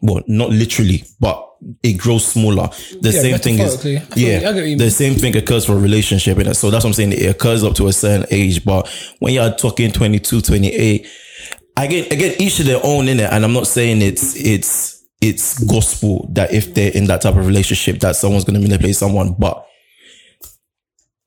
Well, 0.00 0.22
not 0.26 0.50
literally, 0.50 1.04
but 1.20 1.48
it 1.82 1.92
grows 1.94 2.26
smaller. 2.26 2.68
The 3.00 3.12
Yeah, 3.12 3.20
same 3.20 3.38
thing 3.38 3.58
is. 3.60 3.76
I 3.86 3.88
I 3.88 4.52
get 4.52 4.66
yeah, 4.66 4.76
the 4.76 4.90
same 4.90 5.14
thing 5.14 5.36
occurs 5.36 5.64
for 5.66 5.74
a 5.74 5.78
relationship. 5.78 6.38
And 6.38 6.56
so 6.56 6.70
that's 6.70 6.82
what 6.82 6.90
I'm 6.90 6.94
saying. 6.94 7.12
It 7.12 7.30
occurs 7.30 7.62
up 7.62 7.74
to 7.76 7.86
a 7.86 7.92
certain 7.92 8.26
age. 8.30 8.64
But 8.64 8.88
when 9.20 9.34
you're 9.34 9.52
talking 9.54 9.92
22, 9.92 10.40
28, 10.40 11.06
I 11.76 11.86
get 11.86 12.40
each 12.40 12.58
of 12.58 12.66
their 12.66 12.80
own 12.82 13.06
in 13.06 13.20
it. 13.20 13.30
And 13.30 13.44
I'm 13.44 13.52
not 13.52 13.68
saying 13.68 14.02
it's, 14.02 14.34
it's, 14.36 15.06
it's 15.20 15.62
gospel 15.62 16.28
that 16.32 16.52
if 16.52 16.74
they're 16.74 16.90
in 16.92 17.04
that 17.06 17.20
type 17.22 17.36
of 17.36 17.46
relationship, 17.46 18.00
that 18.00 18.16
someone's 18.16 18.44
going 18.44 18.60
to 18.60 18.60
manipulate 18.60 18.96
someone. 18.96 19.34
But 19.38 19.64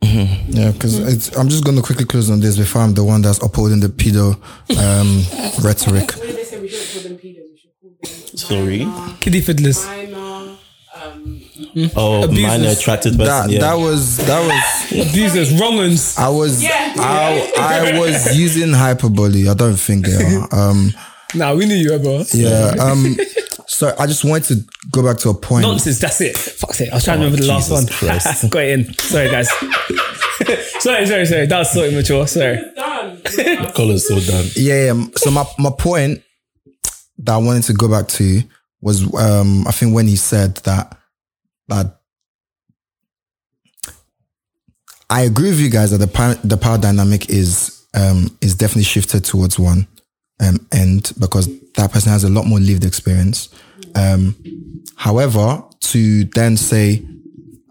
Yeah, 0.01 0.71
because 0.71 0.99
it's 0.99 1.35
I'm 1.37 1.49
just 1.49 1.63
going 1.63 1.75
to 1.77 1.83
quickly 1.83 2.05
close 2.05 2.29
on 2.29 2.39
this 2.39 2.57
before 2.57 2.81
I'm 2.81 2.93
the 2.93 3.03
one 3.03 3.21
that's 3.21 3.41
upholding 3.43 3.79
the 3.79 3.87
pedo 3.87 4.35
um, 4.77 5.63
rhetoric. 5.65 6.11
What 6.15 6.21
they 6.35 6.43
say? 6.43 6.59
We 6.61 6.67
shouldn't 6.69 7.03
them 7.03 7.17
pedos. 7.17 7.43
We 7.51 7.57
should 7.57 7.71
them 8.29 8.37
Sorry? 8.37 8.85
minor, 8.85 9.17
Kiddie 9.19 9.41
fiddlers. 9.41 9.85
minor, 9.85 10.55
um, 11.03 11.41
oh, 11.95 12.23
Abusers. 12.23 12.43
minor 12.47 12.69
attracted 12.69 13.17
person. 13.17 13.25
That 13.25 13.49
yeah. 13.49 13.59
that 13.59 13.73
was 13.75 14.17
that 14.17 14.41
was 14.91 15.07
Abusers, 15.09 15.59
wrong 15.59 15.79
uns. 15.79 16.17
I 16.17 16.29
was 16.29 16.63
Yeah. 16.63 16.93
I, 16.97 17.51
I 17.95 17.99
was 17.99 18.37
using 18.37 18.71
hyperbole. 18.73 19.49
I 19.49 19.53
don't 19.53 19.75
think 19.77 20.05
they 20.05 20.15
are. 20.35 20.47
Um, 20.69 20.93
Nah, 21.33 21.53
we 21.53 21.65
knew 21.65 21.75
you 21.75 21.91
were, 21.91 21.99
bro. 21.99 22.23
yeah. 22.33 22.75
Um, 22.79 23.17
so 23.75 23.93
I 23.99 24.07
just 24.07 24.23
wanted 24.23 24.47
to 24.47 24.73
go 24.89 25.03
back 25.03 25.17
to 25.17 25.29
a 25.29 25.33
point. 25.33 25.63
Nonsense, 25.63 25.99
that's 25.99 26.21
it. 26.21 26.37
Fuck's 26.37 26.79
it. 26.79 26.91
I 26.91 26.95
was 26.95 27.03
trying 27.03 27.19
to 27.19 27.25
remember 27.25 27.41
the 27.41 27.49
last 27.51 27.69
Jesus 27.69 28.01
one. 28.01 28.09
Christ. 28.09 28.49
Got 28.49 28.63
it 28.63 28.79
in. 28.79 28.93
Sorry, 28.93 29.29
guys. 29.29 29.49
sorry, 30.79 31.05
sorry, 31.05 31.25
sorry. 31.25 31.45
That 31.45 31.59
was 31.59 31.71
so 31.71 31.83
immature. 31.83 32.25
Sorry. 32.25 32.55
done. 32.75 33.73
Color's 33.73 34.07
so 34.07 34.17
done. 34.19 34.45
Yeah, 34.55 34.93
yeah. 34.93 35.05
So 35.17 35.29
my, 35.29 35.45
my 35.59 35.71
point 35.77 36.21
that 37.17 37.33
I 37.33 37.37
wanted 37.37 37.63
to 37.63 37.73
go 37.73 37.89
back 37.89 38.07
to 38.07 38.41
was 38.81 39.03
um 39.15 39.67
I 39.67 39.71
think 39.71 39.93
when 39.93 40.07
he 40.07 40.15
said 40.15 40.55
that 40.57 40.97
that 41.67 41.99
I 45.09 45.21
agree 45.23 45.49
with 45.49 45.59
you 45.59 45.69
guys 45.69 45.91
that 45.91 45.97
the 45.97 46.07
power, 46.07 46.35
the 46.35 46.57
power 46.57 46.77
dynamic 46.77 47.29
is 47.29 47.85
um 47.93 48.37
is 48.39 48.55
definitely 48.55 48.83
shifted 48.83 49.25
towards 49.25 49.59
one 49.59 49.87
um 50.39 50.65
end 50.71 51.11
because 51.19 51.49
that 51.73 51.91
person 51.91 52.11
has 52.11 52.23
a 52.23 52.29
lot 52.29 52.45
more 52.45 52.59
lived 52.59 52.85
experience. 52.85 53.49
Um 53.95 54.35
however, 54.95 55.63
to 55.79 56.25
then 56.25 56.57
say 56.57 57.05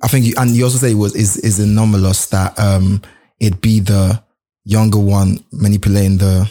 I 0.02 0.08
think 0.08 0.26
you, 0.26 0.34
and 0.36 0.50
you 0.50 0.64
also 0.64 0.78
say 0.78 0.92
it 0.92 0.96
was 0.96 1.14
is 1.16 1.36
is 1.38 1.58
anomalous 1.58 2.26
that 2.26 2.58
um 2.58 3.00
it 3.40 3.60
be 3.60 3.80
the 3.80 4.22
younger 4.64 4.98
one 4.98 5.42
manipulating 5.52 6.18
the 6.18 6.50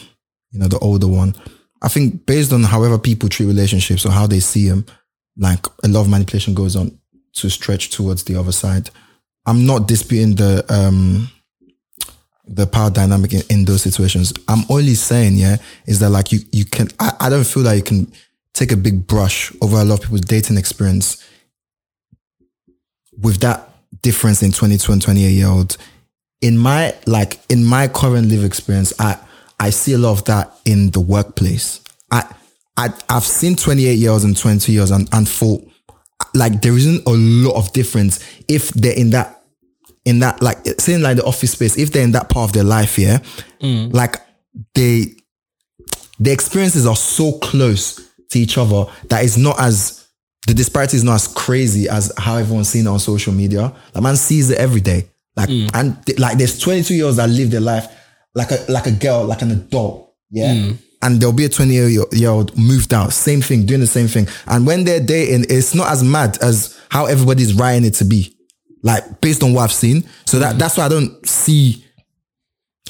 you 0.50 0.58
know 0.60 0.68
the 0.68 0.78
older 0.78 1.08
one. 1.08 1.34
I 1.82 1.88
think 1.88 2.26
based 2.26 2.52
on 2.52 2.62
however 2.62 2.98
people 2.98 3.28
treat 3.28 3.46
relationships 3.46 4.06
or 4.06 4.10
how 4.10 4.26
they 4.26 4.40
see 4.40 4.68
them, 4.68 4.86
like 5.36 5.66
a 5.84 5.88
lot 5.88 6.02
of 6.02 6.08
manipulation 6.08 6.54
goes 6.54 6.76
on 6.76 6.98
to 7.34 7.50
stretch 7.50 7.90
towards 7.90 8.24
the 8.24 8.36
other 8.36 8.52
side. 8.52 8.90
I'm 9.46 9.66
not 9.66 9.86
disputing 9.86 10.34
the 10.36 10.64
um 10.68 11.28
the 12.46 12.66
power 12.66 12.90
dynamic 12.90 13.32
in, 13.32 13.42
in 13.50 13.64
those 13.64 13.82
situations. 13.82 14.32
I'm 14.48 14.64
only 14.68 14.94
saying, 14.94 15.34
yeah, 15.36 15.56
is 15.86 16.00
that 16.00 16.10
like 16.10 16.32
you 16.32 16.40
you 16.52 16.64
can 16.64 16.88
I, 16.98 17.12
I 17.20 17.30
don't 17.30 17.46
feel 17.46 17.62
like 17.62 17.76
you 17.76 17.82
can 17.82 18.12
take 18.54 18.72
a 18.72 18.76
big 18.76 19.06
brush 19.06 19.52
over 19.60 19.76
a 19.76 19.84
lot 19.84 19.98
of 19.98 20.02
people's 20.02 20.22
dating 20.22 20.56
experience 20.56 21.22
with 23.20 23.40
that 23.40 23.68
difference 24.02 24.42
in 24.42 24.52
22 24.52 24.92
and 24.92 25.02
28 25.02 25.28
year 25.28 25.48
old 25.48 25.76
in 26.40 26.56
my 26.58 26.94
like 27.06 27.40
in 27.48 27.64
my 27.64 27.88
current 27.88 28.28
live 28.28 28.44
experience 28.44 28.92
i 28.98 29.18
i 29.60 29.70
see 29.70 29.92
a 29.92 29.98
lot 29.98 30.12
of 30.12 30.24
that 30.24 30.52
in 30.64 30.90
the 30.90 31.00
workplace. 31.00 31.80
I 32.10 32.24
i 32.76 32.92
i've 33.08 33.24
seen 33.24 33.56
28 33.56 33.94
year 33.94 34.10
olds 34.10 34.24
and 34.24 34.36
22 34.36 34.72
years 34.72 34.90
and, 34.90 35.08
and 35.12 35.28
for 35.28 35.60
like 36.34 36.60
there 36.62 36.76
isn't 36.76 37.06
a 37.06 37.12
lot 37.12 37.56
of 37.56 37.72
difference 37.72 38.20
if 38.48 38.68
they're 38.70 38.96
in 38.96 39.10
that 39.10 39.42
in 40.04 40.18
that 40.20 40.42
like 40.42 40.58
saying 40.78 41.02
like 41.02 41.16
the 41.16 41.24
office 41.24 41.52
space 41.52 41.78
if 41.78 41.92
they're 41.92 42.04
in 42.04 42.12
that 42.12 42.28
part 42.28 42.50
of 42.50 42.52
their 42.52 42.64
life 42.64 42.98
yeah? 42.98 43.18
Mm. 43.60 43.92
Like 43.92 44.16
they 44.74 45.16
the 46.20 46.30
experiences 46.30 46.86
are 46.86 46.96
so 46.96 47.32
close 47.38 48.03
to 48.34 48.40
each 48.40 48.58
other 48.58 48.84
that 49.08 49.24
is 49.24 49.38
not 49.38 49.58
as 49.60 50.06
the 50.46 50.54
disparity 50.54 50.96
is 50.96 51.04
not 51.04 51.14
as 51.14 51.28
crazy 51.28 51.88
as 51.88 52.12
how 52.18 52.36
everyone's 52.36 52.68
seen 52.68 52.86
it 52.86 52.90
on 52.90 52.98
social 52.98 53.32
media. 53.32 53.72
Like 53.94 54.02
man 54.02 54.16
sees 54.16 54.50
it 54.50 54.58
every 54.58 54.80
day. 54.80 55.08
Like 55.36 55.48
mm. 55.48 55.70
and 55.72 56.04
th- 56.04 56.18
like 56.18 56.36
there's 56.36 56.58
22 56.58 56.94
year 56.94 57.06
olds 57.06 57.16
that 57.16 57.28
live 57.30 57.50
their 57.50 57.60
life 57.60 57.86
like 58.34 58.50
a 58.50 58.64
like 58.68 58.86
a 58.86 58.92
girl, 58.92 59.24
like 59.24 59.42
an 59.42 59.52
adult. 59.52 60.14
Yeah. 60.30 60.52
Mm. 60.52 60.78
And 61.02 61.20
there'll 61.20 61.34
be 61.34 61.44
a 61.44 61.48
20 61.48 61.72
year 61.72 61.88
year 62.12 62.30
old 62.30 62.56
moved 62.58 62.92
out, 62.92 63.12
same 63.12 63.40
thing, 63.40 63.66
doing 63.66 63.80
the 63.80 63.86
same 63.86 64.08
thing. 64.08 64.26
And 64.46 64.66
when 64.66 64.84
they're 64.84 65.04
dating, 65.04 65.46
it's 65.48 65.74
not 65.74 65.90
as 65.90 66.02
mad 66.02 66.38
as 66.42 66.78
how 66.90 67.06
everybody's 67.06 67.54
writing 67.54 67.84
it 67.84 67.94
to 67.94 68.04
be. 68.04 68.36
Like 68.82 69.20
based 69.20 69.42
on 69.42 69.54
what 69.54 69.64
I've 69.64 69.72
seen. 69.72 70.04
So 70.26 70.38
that 70.40 70.56
mm. 70.56 70.58
that's 70.58 70.76
why 70.76 70.84
I 70.84 70.88
don't 70.88 71.26
see 71.26 71.83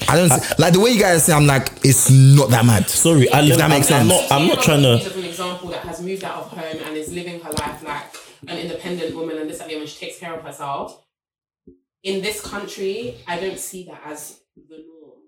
I 0.09 0.17
don't 0.17 0.29
see, 0.29 0.55
like 0.59 0.73
the 0.73 0.81
way 0.81 0.91
you 0.91 1.01
guys 1.01 1.25
say. 1.25 1.33
I'm 1.33 1.47
like, 1.47 1.71
it's 1.85 2.11
not 2.11 2.51
that 2.51 2.65
mad. 2.65 2.89
Sorry, 2.91 3.31
I, 3.31 3.43
If 3.43 3.57
that 3.57 3.63
I'm, 3.65 3.71
makes 3.71 3.91
I'm 3.93 4.09
sense. 4.09 4.29
not. 4.31 4.41
I'm 4.41 4.49
not 4.49 4.63
trying 4.63 4.83
to. 4.83 4.95
Of 4.95 5.17
an 5.17 5.25
example 5.25 5.69
that 5.71 5.81
has 5.85 6.03
moved 6.03 6.25
out 6.25 6.45
of 6.45 6.49
home 6.51 6.79
and 6.85 6.97
is 6.97 7.13
living 7.13 7.41
her 7.41 7.51
life 7.53 7.83
like 7.85 8.07
an 8.49 8.59
independent 8.59 9.15
woman 9.15 9.39
and 9.39 9.49
this 9.49 9.61
and 9.61 9.71
that, 9.71 9.77
and 9.77 9.89
she 9.89 10.05
takes 10.07 10.19
care 10.19 10.35
of 10.35 10.45
herself. 10.45 11.01
In 12.03 12.23
this 12.23 12.41
country, 12.41 13.17
I 13.27 13.39
don't 13.39 13.59
see 13.59 13.85
that 13.85 14.03
as 14.05 14.41
the 14.57 14.79
norm. 14.79 15.21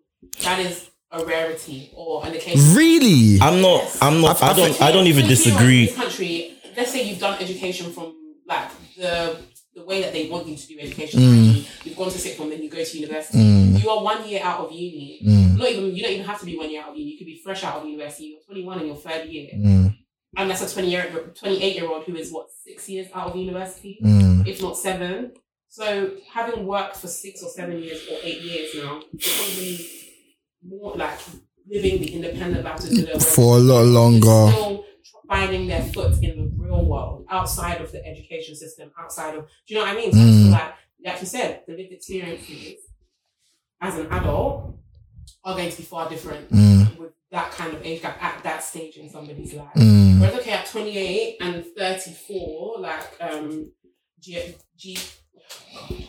That 0.43 0.59
is 0.59 0.91
a 1.13 1.25
rarity 1.25 1.91
or 1.95 2.27
an 2.27 2.35
occasion. 2.35 2.75
Really? 2.77 3.39
I'm 3.41 3.63
not. 3.63 3.97
I'm 4.03 4.21
not. 4.21 4.43
I 4.43 4.53
don't. 4.53 4.83
I 4.83 4.91
don't 4.91 5.07
even 5.07 5.23
In 5.23 5.29
disagree. 5.29 5.87
this 5.87 5.95
country, 5.97 6.55
let's 6.77 6.91
say 6.91 7.09
you've 7.09 7.21
done 7.21 7.39
education 7.41 7.93
from 7.93 8.15
like 8.47 8.69
the 8.97 9.37
the 9.77 9.85
way 9.85 10.01
that 10.01 10.13
they 10.13 10.29
want 10.29 10.47
you 10.47 10.57
to 10.57 10.67
do 10.67 10.79
education. 10.81 11.21
Mm. 11.21 11.85
You've 11.85 11.97
gone 11.97 12.11
to 12.11 12.19
sit 12.19 12.37
form, 12.37 12.49
then 12.49 12.63
you 12.63 12.71
go 12.71 12.83
to 12.83 12.99
university. 12.99 13.39
You 13.39 13.91
are 13.91 14.03
one 14.03 14.27
year 14.27 14.41
out 14.43 14.61
of 14.61 14.73
uni. 14.73 15.21
Mm. 15.25 15.59
Not 15.59 15.69
even 15.69 15.95
you 15.95 16.03
don't 16.03 16.13
even 16.13 16.27
have 16.27 16.41
to 16.41 16.47
be 16.47 16.57
one 16.57 16.71
year 16.71 16.83
out 16.83 16.91
of 16.91 16.97
uni. 16.97 17.11
You 17.13 17.19
could 17.19 17.27
be 17.27 17.41
fresh 17.45 17.63
out 17.63 17.83
of 17.83 17.87
university. 17.87 18.25
You're 18.29 18.41
21 18.47 18.81
in 18.81 18.87
your 18.87 18.97
third 18.97 19.29
year. 19.29 19.51
Mm. 19.55 19.97
And 20.39 20.51
that's 20.51 20.63
a 20.63 20.73
20 20.73 20.91
year, 20.91 21.33
28 21.39 21.75
year 21.75 21.89
old 21.89 22.05
who 22.05 22.17
is 22.17 22.33
what 22.33 22.49
six 22.65 22.89
years 22.89 23.09
out 23.15 23.29
of 23.31 23.37
university, 23.37 23.99
Mm. 24.03 24.47
if 24.47 24.63
not 24.63 24.77
seven. 24.79 25.33
So 25.69 26.13
having 26.33 26.67
worked 26.67 26.97
for 26.97 27.09
six 27.09 27.43
or 27.43 27.51
seven 27.51 27.79
years 27.83 28.01
or 28.11 28.17
eight 28.23 28.41
years 28.41 28.75
now, 28.77 29.03
you're 29.13 29.35
probably 29.37 29.87
more 30.67 30.97
like 30.97 31.19
living 31.69 32.01
the 32.01 32.15
independent 32.15 32.65
life. 32.65 33.23
For 33.35 33.57
a 33.57 33.61
lot 33.61 33.85
longer. 33.85 34.53
Still 35.27 35.37
finding 35.39 35.67
their 35.69 35.83
foot 35.83 36.23
in 36.23 36.37
the 36.37 36.51
real 36.57 36.85
world 36.85 37.27
outside 37.31 37.81
of 37.81 37.93
the 37.93 38.05
education 38.07 38.55
system, 38.55 38.91
outside 38.99 39.35
of, 39.35 39.47
do 39.67 39.75
you 39.75 39.81
know 39.81 39.87
what 39.87 39.93
I 39.95 39.97
mean? 39.97 40.13
So 40.13 40.19
Mm. 40.19 40.51
like, 40.53 40.75
like 41.05 41.21
you 41.21 41.27
said, 41.27 41.63
the 41.67 41.77
lived 41.77 41.93
experiences 41.93 42.81
as 43.81 43.97
an 43.99 44.07
adult 44.13 44.75
are 45.45 45.57
going 45.57 45.71
to 45.71 45.77
be 45.77 45.83
far 45.83 46.09
different 46.09 46.51
Mm. 46.51 46.99
with 46.99 47.13
that 47.31 47.51
kind 47.53 47.75
of 47.75 47.85
age 47.85 48.03
gap 48.03 48.23
at 48.23 48.43
that 48.45 48.63
stage 48.63 48.97
in 48.97 49.11
somebody's 49.11 49.53
life. 49.55 49.69
Mm. 49.77 50.21
Whereas, 50.21 50.39
okay, 50.41 50.53
at 50.53 50.67
28 50.67 51.37
and 51.41 51.65
34, 51.77 52.77
like, 52.81 53.03
um, 53.21 53.71
G, 54.21 54.55
G, 54.77 54.99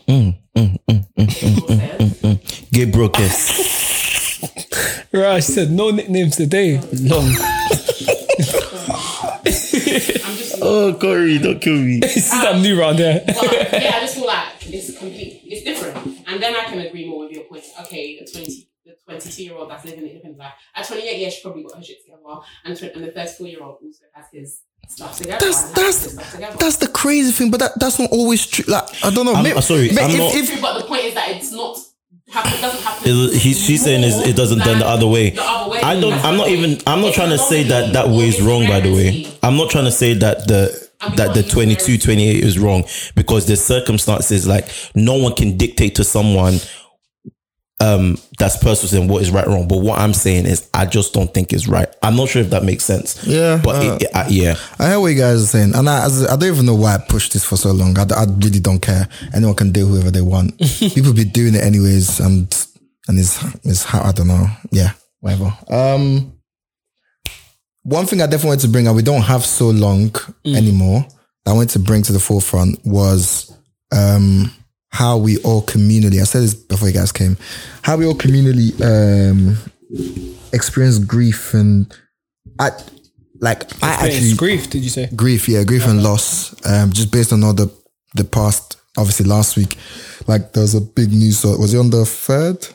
Mm, 0.08 0.34
mm, 0.56 0.78
mm, 0.90 1.06
mm, 1.18 1.28
Gabriel 1.28 1.68
said, 1.68 2.00
mm. 2.00 2.72
Gabriel 2.72 3.10
Kiss. 3.10 5.08
Right, 5.12 5.44
she 5.44 5.52
said 5.52 5.72
no 5.72 5.90
nicknames 5.92 6.36
today. 6.38 6.80
Long. 7.02 7.34
I'm 10.26 10.36
just, 10.38 10.56
Oh, 10.62 10.94
Corey, 11.00 11.38
don't 11.40 11.60
kill 11.62 11.76
me. 11.80 12.00
this 12.02 12.18
is 12.18 12.32
that 12.32 12.60
new 12.62 12.80
round 12.80 13.00
there. 13.00 13.24
but 13.26 13.36
yeah, 13.52 13.94
I 13.96 14.00
just 14.02 14.16
feel 14.16 14.26
like 14.28 14.48
it's 14.74 14.98
complete, 14.98 15.42
it's 15.46 15.64
different. 15.64 15.98
And 16.28 16.42
then 16.42 16.56
I 16.56 16.64
can 16.66 16.80
agree 16.80 17.08
more 17.10 17.20
with 17.26 17.32
your 17.32 17.44
point. 17.46 17.64
Okay, 17.82 18.20
the 18.20 18.30
20, 18.32 18.70
the 18.86 18.96
22 19.06 19.44
year 19.44 19.56
old 19.56 19.70
that's 19.70 19.86
living 19.86 20.00
an 20.00 20.06
independent 20.10 20.40
life. 20.40 20.54
At 20.76 20.88
28, 20.88 21.20
yeah, 21.20 21.30
she 21.30 21.42
probably 21.42 21.64
got 21.64 21.78
her 21.78 21.84
shit 21.84 22.04
together. 22.04 22.22
And, 22.66 22.78
tw- 22.78 22.96
and 22.96 23.04
the 23.04 23.12
34 23.12 23.48
year 23.48 23.64
old 23.64 23.78
also 23.84 24.04
has 24.14 24.26
his 24.32 24.62
stuff 24.88 25.18
together. 25.18 25.46
That's 25.46 25.68
and 25.70 25.78
has 25.78 26.04
his 26.04 26.16
that's 26.16 26.56
that's 26.58 26.78
the 26.78 26.88
crazy 26.88 27.32
thing, 27.32 27.52
but 27.52 27.60
that, 27.60 27.72
that's 27.80 28.00
not 28.00 28.10
always 28.12 28.46
true. 28.46 28.66
Like 28.68 28.84
I 29.04 29.10
don't 29.10 29.26
know. 29.26 29.34
I'm- 29.34 29.44
maybe- 29.44 29.58
uh, 29.58 29.62
sorry, 29.62 29.88
maybe 29.90 30.00
I'm 30.02 30.10
if- 30.12 30.18
not- 30.18 30.36
if- 30.36 30.50
True, 30.52 30.62
but 30.62 30.80
the 30.80 30.86
point 30.86 31.04
is 31.06 31.14
that 31.16 31.30
it's 31.30 31.52
not. 31.52 31.78
Happen, 32.30 32.62
doesn't 32.62 32.82
happen. 32.84 33.10
It- 33.10 33.34
he's- 33.38 33.58
she's 33.66 33.84
saying 33.84 34.04
is 34.04 34.18
it 34.28 34.36
doesn't 34.36 34.60
done 34.60 34.80
the 34.80 34.88
other 34.88 35.08
way. 35.08 35.30
The 35.32 35.42
other 35.44 35.72
way. 35.72 35.80
I 35.82 36.00
don't. 36.00 36.14
I'm 36.26 36.36
not 36.38 36.50
even. 36.50 36.78
I'm 36.86 37.02
not 37.02 37.14
trying 37.14 37.30
to 37.30 37.38
say 37.38 37.64
that 37.64 37.94
that 37.94 38.10
way 38.10 38.28
is 38.28 38.42
wrong. 38.42 38.68
By 38.68 38.82
the 38.82 38.92
way. 38.94 39.28
I'm 39.44 39.56
not 39.56 39.70
trying 39.70 39.86
to 39.86 39.92
say 39.92 40.14
that 40.16 40.48
the 40.48 40.88
that 41.16 41.34
the 41.36 41.44
22 41.44 41.98
28 42.00 42.44
is 42.44 42.58
wrong 42.60 42.84
because 43.16 43.46
the 43.46 43.56
circumstances 43.56 44.48
like 44.48 44.68
no 44.96 45.14
one 45.14 45.34
can 45.36 45.56
dictate 45.56 45.96
to 45.96 46.04
someone 46.04 46.60
um 47.80 48.18
that's 48.40 48.58
pursuing 48.58 49.08
what 49.08 49.22
is 49.22 49.30
right 49.30 49.46
or 49.46 49.52
wrong. 49.52 49.68
But 49.68 49.78
what 49.82 50.00
I'm 50.00 50.14
saying 50.14 50.48
is 50.48 50.68
I 50.74 50.86
just 50.88 51.14
don't 51.14 51.32
think 51.32 51.54
it's 51.54 51.68
right. 51.68 51.88
I'm 52.02 52.16
not 52.16 52.28
sure 52.30 52.42
if 52.42 52.50
that 52.50 52.64
makes 52.64 52.84
sense. 52.84 53.24
Yeah, 53.26 53.62
but 53.64 53.76
uh, 53.76 53.94
it, 53.96 54.02
it- 54.04 54.16
I- 54.16 54.28
yeah, 54.30 54.56
I 54.80 54.88
hear 54.90 55.00
what 55.00 55.08
you 55.10 55.18
guys 55.18 55.44
are 55.44 55.46
saying, 55.48 55.76
and 55.76 55.88
I, 55.88 56.06
I 56.06 56.36
don't 56.36 56.44
even 56.52 56.66
know 56.66 56.76
why 56.76 56.96
I 56.96 56.98
pushed 56.98 57.34
this 57.34 57.46
for 57.46 57.56
so 57.56 57.72
long. 57.72 57.98
I, 58.00 58.04
I 58.16 58.24
really 58.26 58.60
don't 58.60 58.80
care. 58.80 59.08
Anyone 59.34 59.56
can 59.56 59.72
do 59.72 59.86
whoever 59.86 60.10
they 60.10 60.22
want. 60.22 60.58
People 60.80 61.14
be 61.14 61.24
doing 61.26 61.54
it 61.56 61.64
anyways, 61.64 62.20
and 62.20 62.48
and 63.08 63.20
it's 63.20 63.44
it's 63.64 63.84
how 63.84 64.02
I 64.02 64.12
don't 64.12 64.28
know. 64.28 64.48
Yeah, 64.72 64.94
whatever. 65.20 65.56
Um, 65.70 66.34
one 67.84 68.06
thing 68.06 68.22
I 68.22 68.26
definitely 68.26 68.50
wanted 68.50 68.62
to 68.64 68.68
bring 68.70 68.88
up, 68.88 68.96
we 68.96 69.02
don't 69.04 69.22
have 69.22 69.46
so 69.46 69.70
long 69.70 70.14
anymore. 70.46 71.06
that 71.46 71.52
I 71.52 71.54
wanted 71.54 71.70
to 71.70 71.80
bring 71.80 72.02
to 72.04 72.12
the 72.12 72.20
forefront 72.20 72.80
was 72.86 73.54
um 73.96 74.52
how 74.90 75.18
we 75.18 75.38
all 75.40 75.62
communally. 75.62 76.20
I 76.22 76.24
said 76.24 76.44
this 76.44 76.54
before 76.54 76.88
you 76.88 76.94
guys 76.94 77.12
came. 77.12 77.38
How 77.82 77.98
we 77.98 78.06
all 78.06 78.16
communally 78.16 78.74
um 78.82 79.58
experience 80.54 81.00
grief 81.00 81.54
and 81.54 81.94
I 82.60 82.72
like 83.40 83.72
I 83.84 84.08
actually 84.08 84.34
grief, 84.36 84.70
did 84.70 84.84
you 84.84 84.90
say? 84.90 85.10
grief, 85.16 85.48
yeah, 85.48 85.64
grief 85.64 85.86
and 85.86 86.02
loss. 86.04 86.56
Um, 86.66 86.92
just 86.92 87.12
based 87.12 87.32
on 87.34 87.44
all 87.44 87.54
the 87.54 87.72
the 88.16 88.24
past, 88.24 88.78
obviously 88.98 89.26
last 89.28 89.58
week, 89.58 89.78
like 90.28 90.54
there 90.54 90.62
was 90.62 90.76
a 90.76 90.82
big 90.82 91.12
news. 91.12 91.40
So 91.40 91.56
was 91.58 91.74
it 91.74 91.78
on 91.78 91.90
the 91.90 92.06
third? 92.06 92.68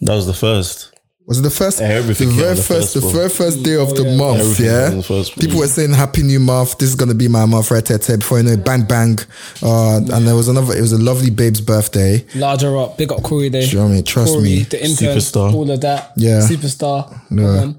that 0.00 0.14
was 0.14 0.26
the 0.26 0.34
first. 0.34 0.92
Was 1.28 1.40
it 1.40 1.42
the 1.42 1.50
first? 1.50 1.82
Everything 1.82 2.30
the 2.30 2.34
very 2.36 2.54
the 2.54 2.62
first, 2.62 2.94
first, 2.94 2.94
the 2.94 3.12
very 3.12 3.28
first 3.28 3.62
day 3.62 3.76
of 3.76 3.94
the 3.94 4.02
yeah. 4.02 4.16
month. 4.16 4.40
Everything 4.40 4.64
Yeah, 4.64 4.88
the 4.88 5.02
first, 5.02 5.38
people 5.38 5.58
were 5.58 5.66
saying 5.66 5.92
Happy 5.92 6.22
New 6.22 6.40
Month. 6.40 6.78
This 6.78 6.88
is 6.88 6.94
gonna 6.94 7.14
be 7.14 7.28
my 7.28 7.44
month, 7.44 7.70
right? 7.70 7.84
there, 7.84 7.98
Before 8.16 8.38
you 8.38 8.44
know, 8.44 8.52
it, 8.52 8.64
bang 8.64 8.84
bang. 8.84 9.18
Uh, 9.62 9.98
and 9.98 10.26
there 10.26 10.34
was 10.34 10.48
another. 10.48 10.74
It 10.74 10.80
was 10.80 10.92
a 10.92 10.98
lovely 10.98 11.28
babe's 11.28 11.60
birthday. 11.60 12.24
Larger 12.34 12.78
up, 12.78 12.96
big 12.96 13.12
up 13.12 13.22
Corey 13.22 13.50
Day. 13.50 13.66
Do 13.66 13.66
you 13.66 13.76
know 13.76 13.84
what 13.84 13.90
I 13.90 13.94
mean? 13.96 14.04
Trust 14.04 14.32
Corey, 14.32 14.42
me. 14.42 14.62
the 14.62 14.82
intern, 14.82 15.16
Superstar. 15.16 15.52
all 15.52 15.70
of 15.70 15.80
that. 15.82 16.12
Yeah. 16.16 16.40
Superstar. 16.40 17.10
Come 17.28 17.78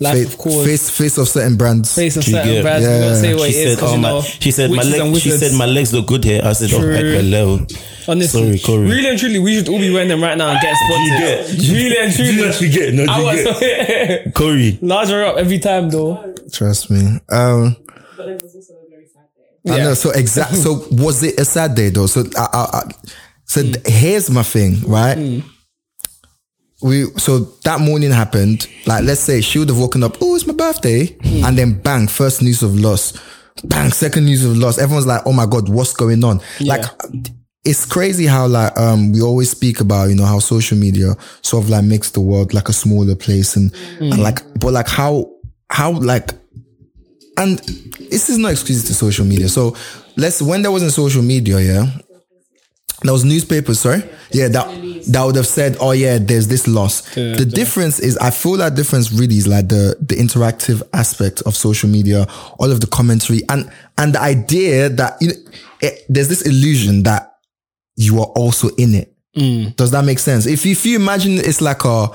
on. 0.00 0.04
Life 0.04 0.14
Face, 0.16 0.26
of 0.28 0.38
course. 0.38 0.66
face, 0.66 0.90
face 0.90 1.18
of 1.18 1.28
certain 1.28 1.56
brands. 1.56 1.94
Face 1.94 2.16
of 2.16 2.24
certain 2.24 2.48
get- 2.54 2.62
brands. 2.62 2.86
Yeah. 2.86 3.14
say 3.20 3.34
what 3.34 3.50
She 3.50 3.56
it 3.58 3.66
is 3.68 3.74
said, 3.74 3.80
'cause 3.80 3.92
"Oh 3.92 3.96
my," 3.98 4.08
know, 4.10 4.22
she 4.22 4.50
said, 4.50 4.70
"My 4.70 4.82
legs." 4.82 5.20
She 5.20 5.30
said, 5.30 5.52
"My 5.52 5.66
legs 5.66 5.92
look 5.92 6.06
good 6.06 6.24
here." 6.24 6.40
I 6.42 6.52
said, 6.54 6.72
"Oh, 6.72 6.80
True. 6.80 6.94
hello." 6.94 7.66
Honestly, 8.08 8.58
Sorry, 8.58 8.58
Corey. 8.58 8.88
Really 8.88 9.08
and 9.10 9.18
truly, 9.18 9.38
we 9.38 9.54
should 9.56 9.68
all 9.68 9.78
be 9.78 9.90
wearing 9.92 10.08
them 10.08 10.22
right 10.22 10.36
now 10.38 10.48
and 10.48 10.60
get 10.60 10.74
sponsored. 10.74 11.18
get? 11.58 11.72
Really 11.74 11.98
and 11.98 12.12
truly. 12.14 12.30
Do 12.32 12.36
you 12.38 12.46
actually 12.46 12.68
get? 12.70 12.94
No, 12.94 13.04
do 13.06 13.12
I 13.12 13.18
you 13.18 13.24
was 13.46 13.60
get? 13.60 14.34
Corey. 14.34 14.78
larger 14.80 15.24
up 15.24 15.36
every 15.36 15.58
time 15.58 15.90
though. 15.90 16.34
Trust 16.52 16.90
me. 16.90 17.18
Um, 17.28 17.76
But 18.16 18.26
then 18.26 18.38
there's 18.38 18.54
also 18.56 18.72
a 18.74 18.90
very 18.90 19.04
sad 19.12 19.26
day. 19.36 19.72
I 19.72 19.76
Yeah. 19.76 19.84
know. 19.84 19.94
So 19.94 20.10
exact. 20.12 20.56
so 20.56 20.86
was 20.92 21.22
it 21.22 21.38
a 21.38 21.44
sad 21.44 21.74
day 21.74 21.90
though? 21.90 22.06
So 22.06 22.24
I, 22.36 22.48
I, 22.52 22.78
I 22.78 22.82
so 23.44 23.62
th- 23.62 23.76
here's 23.86 24.30
my 24.30 24.42
thing, 24.44 24.80
right? 24.86 25.42
We 26.82 27.04
so 27.18 27.40
that 27.64 27.80
morning 27.80 28.10
happened. 28.10 28.66
Like 28.86 29.04
let's 29.04 29.20
say 29.20 29.40
she 29.40 29.58
would 29.58 29.68
have 29.68 29.78
woken 29.78 30.02
up. 30.02 30.16
Oh, 30.20 30.34
it's 30.34 30.46
my 30.46 30.54
birthday, 30.54 31.16
and 31.44 31.56
then 31.56 31.74
bang, 31.80 32.08
first 32.08 32.42
news 32.42 32.62
of 32.62 32.78
loss. 32.78 33.12
Bang, 33.64 33.92
second 33.92 34.24
news 34.24 34.44
of 34.44 34.56
loss. 34.56 34.78
Everyone's 34.78 35.06
like, 35.06 35.22
oh 35.26 35.32
my 35.32 35.46
god, 35.46 35.68
what's 35.68 35.92
going 35.92 36.24
on? 36.24 36.40
Like. 36.60 36.84
It's 37.62 37.84
crazy 37.84 38.24
how 38.24 38.46
like 38.46 38.74
um 38.78 39.12
we 39.12 39.20
always 39.20 39.50
speak 39.50 39.80
about 39.80 40.08
you 40.08 40.14
know 40.14 40.24
how 40.24 40.38
social 40.38 40.78
media 40.78 41.14
sort 41.42 41.62
of 41.64 41.68
like 41.68 41.84
makes 41.84 42.10
the 42.10 42.20
world 42.22 42.54
like 42.54 42.70
a 42.70 42.72
smaller 42.72 43.14
place 43.14 43.54
and, 43.54 43.70
and 44.00 44.22
like 44.22 44.38
but 44.58 44.72
like 44.72 44.88
how 44.88 45.30
how 45.68 45.92
like 45.92 46.30
and 47.36 47.58
this 48.10 48.28
is 48.28 48.38
no 48.38 48.48
excuse 48.48 48.84
to 48.84 48.94
social 48.94 49.24
media. 49.24 49.48
So 49.48 49.76
let's 50.16 50.40
when 50.42 50.62
there 50.62 50.70
wasn't 50.70 50.92
social 50.92 51.22
media, 51.22 51.60
yeah, 51.60 51.86
there 53.02 53.12
was 53.12 53.24
newspapers. 53.24 53.80
Sorry, 53.80 54.02
yeah, 54.30 54.48
that 54.48 55.04
that 55.08 55.24
would 55.24 55.36
have 55.36 55.46
said, 55.46 55.76
oh 55.80 55.92
yeah, 55.92 56.18
there's 56.18 56.48
this 56.48 56.66
loss. 56.68 57.02
the 57.14 57.44
difference 57.46 57.98
is, 57.98 58.16
I 58.18 58.30
feel 58.30 58.56
that 58.58 58.74
difference 58.74 59.12
really 59.12 59.36
is 59.36 59.46
like 59.46 59.68
the 59.68 59.96
the 60.00 60.16
interactive 60.16 60.82
aspect 60.92 61.42
of 61.42 61.56
social 61.56 61.88
media, 61.88 62.26
all 62.58 62.70
of 62.70 62.80
the 62.80 62.86
commentary, 62.86 63.42
and 63.48 63.70
and 63.98 64.14
the 64.14 64.20
idea 64.20 64.88
that 64.88 65.16
you 65.20 65.28
know, 65.28 65.34
it, 65.80 66.04
there's 66.08 66.28
this 66.28 66.42
illusion 66.42 67.04
that 67.04 67.34
you 67.96 68.18
are 68.20 68.26
also 68.36 68.68
in 68.76 68.94
it. 68.94 69.14
Mm. 69.36 69.76
Does 69.76 69.90
that 69.92 70.04
make 70.04 70.18
sense? 70.18 70.46
If 70.46 70.66
if 70.66 70.84
you 70.84 70.96
imagine 70.96 71.38
it's 71.38 71.60
like 71.60 71.84
a 71.84 72.08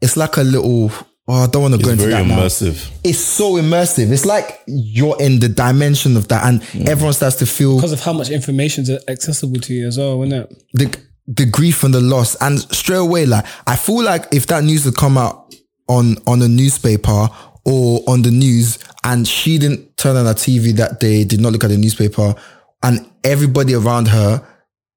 it's 0.00 0.16
like 0.16 0.36
a 0.36 0.42
little. 0.42 0.90
Oh, 1.32 1.44
I 1.44 1.46
don't 1.46 1.62
want 1.62 1.74
to 1.74 1.80
go 1.80 1.90
into 1.90 2.08
very 2.08 2.14
that 2.14 2.26
now 2.26 2.40
immersive. 2.40 2.90
it's 3.04 3.20
so 3.20 3.52
immersive. 3.52 4.10
It's 4.10 4.26
like 4.26 4.62
you're 4.66 5.16
in 5.20 5.38
the 5.38 5.48
dimension 5.48 6.16
of 6.16 6.26
that, 6.26 6.44
and 6.44 6.60
mm. 6.60 6.88
everyone 6.88 7.12
starts 7.12 7.36
to 7.36 7.46
feel 7.46 7.76
Because 7.76 7.92
of 7.92 8.00
how 8.00 8.12
much 8.12 8.30
information 8.30 8.82
is 8.82 8.90
accessible 9.06 9.60
to 9.60 9.72
you 9.72 9.86
as 9.86 9.96
well, 9.96 10.20
isn't 10.24 10.36
it? 10.36 10.62
the 10.72 10.98
the 11.28 11.46
grief 11.46 11.84
and 11.84 11.94
the 11.94 12.00
loss. 12.00 12.34
And 12.40 12.58
straight 12.74 12.96
away, 12.96 13.26
like 13.26 13.46
I 13.68 13.76
feel 13.76 14.02
like 14.02 14.26
if 14.34 14.48
that 14.48 14.64
news 14.64 14.84
had 14.84 14.96
come 14.96 15.16
out 15.16 15.54
on 15.88 16.16
on 16.26 16.42
a 16.42 16.48
newspaper 16.48 17.28
or 17.64 18.02
on 18.08 18.22
the 18.22 18.32
news, 18.32 18.80
and 19.04 19.28
she 19.28 19.56
didn't 19.56 19.96
turn 19.96 20.16
on 20.16 20.26
her 20.26 20.34
TV 20.34 20.72
that 20.78 20.98
day, 20.98 21.22
did 21.22 21.40
not 21.40 21.52
look 21.52 21.62
at 21.62 21.70
the 21.70 21.76
newspaper, 21.76 22.34
and 22.82 23.08
everybody 23.22 23.74
around 23.74 24.08
her 24.08 24.44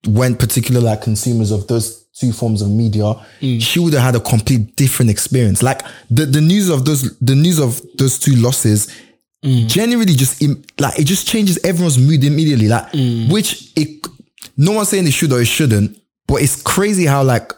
went 0.08 0.40
particular 0.40 0.82
like 0.82 1.04
consumers 1.04 1.52
of 1.52 1.68
those 1.68 2.03
two 2.14 2.32
forms 2.32 2.62
of 2.62 2.70
media, 2.70 3.04
mm. 3.42 3.62
she 3.62 3.80
would 3.80 3.94
have 3.94 4.04
had 4.04 4.16
a 4.16 4.20
complete 4.20 4.76
different 4.76 5.10
experience. 5.10 5.64
Like 5.64 5.82
the, 6.10 6.26
the 6.26 6.42
news 6.42 6.70
of 6.70 6.86
those 6.86 7.18
the 7.20 7.36
news 7.36 7.60
of 7.60 7.82
those 7.98 8.20
two 8.20 8.36
losses 8.36 8.88
mm. 9.44 9.68
generally 9.68 10.14
just 10.14 10.42
im- 10.42 10.64
like 10.80 10.98
it 11.00 11.06
just 11.06 11.28
changes 11.28 11.60
everyone's 11.64 11.98
mood 11.98 12.24
immediately. 12.24 12.68
Like 12.68 12.92
mm. 12.92 13.32
which 13.32 13.72
it 13.76 14.06
no 14.58 14.74
one's 14.74 14.90
saying 14.90 15.08
it 15.08 15.12
should 15.12 15.34
or 15.34 15.42
it 15.42 15.46
shouldn't, 15.46 15.98
but 16.28 16.42
it's 16.42 16.62
crazy 16.62 17.06
how 17.06 17.24
like 17.24 17.52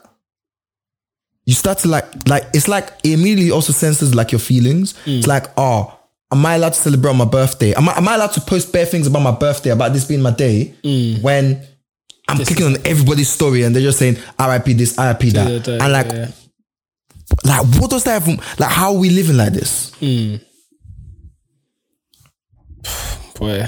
you 1.45 1.53
start 1.53 1.79
to 1.79 1.87
like 1.87 2.05
like 2.27 2.43
it's 2.53 2.67
like 2.67 2.89
it 3.03 3.11
immediately 3.11 3.51
also 3.51 3.73
senses 3.73 4.15
like 4.15 4.31
your 4.31 4.39
feelings. 4.39 4.95
It's 5.05 5.27
like, 5.27 5.45
oh, 5.57 5.97
am 6.31 6.45
I 6.45 6.55
allowed 6.55 6.73
to 6.73 6.79
celebrate 6.79 7.13
my 7.13 7.25
birthday? 7.25 7.73
Am 7.73 7.87
I 7.87 7.97
am 7.97 8.07
I 8.07 8.15
allowed 8.15 8.33
to 8.33 8.41
post 8.41 8.71
bare 8.73 8.85
things 8.85 9.05
about 9.07 9.21
my 9.21 9.31
birthday, 9.31 9.69
about 9.69 9.93
this 9.93 10.05
being 10.05 10.21
my 10.21 10.31
day 10.31 10.73
when 11.21 11.61
I'm 12.27 12.37
clicking 12.37 12.65
on 12.65 12.77
everybody's 12.85 13.29
story 13.29 13.63
and 13.63 13.75
they're 13.75 13.83
just 13.83 13.99
saying 13.99 14.15
RIP 14.39 14.65
this, 14.77 14.97
RIP 14.97 15.19
that. 15.33 15.67
Yeah, 15.67 15.83
and 15.83 15.91
like 15.91 16.11
yeah. 16.11 16.31
like 17.43 17.65
what 17.79 17.91
does 17.91 18.03
that 18.05 18.21
even 18.21 18.39
like 18.57 18.71
how 18.71 18.93
are 18.93 18.99
we 18.99 19.09
living 19.09 19.37
like 19.37 19.53
this? 19.53 19.93
Hmm. 19.99 20.37
Boy, 23.37 23.67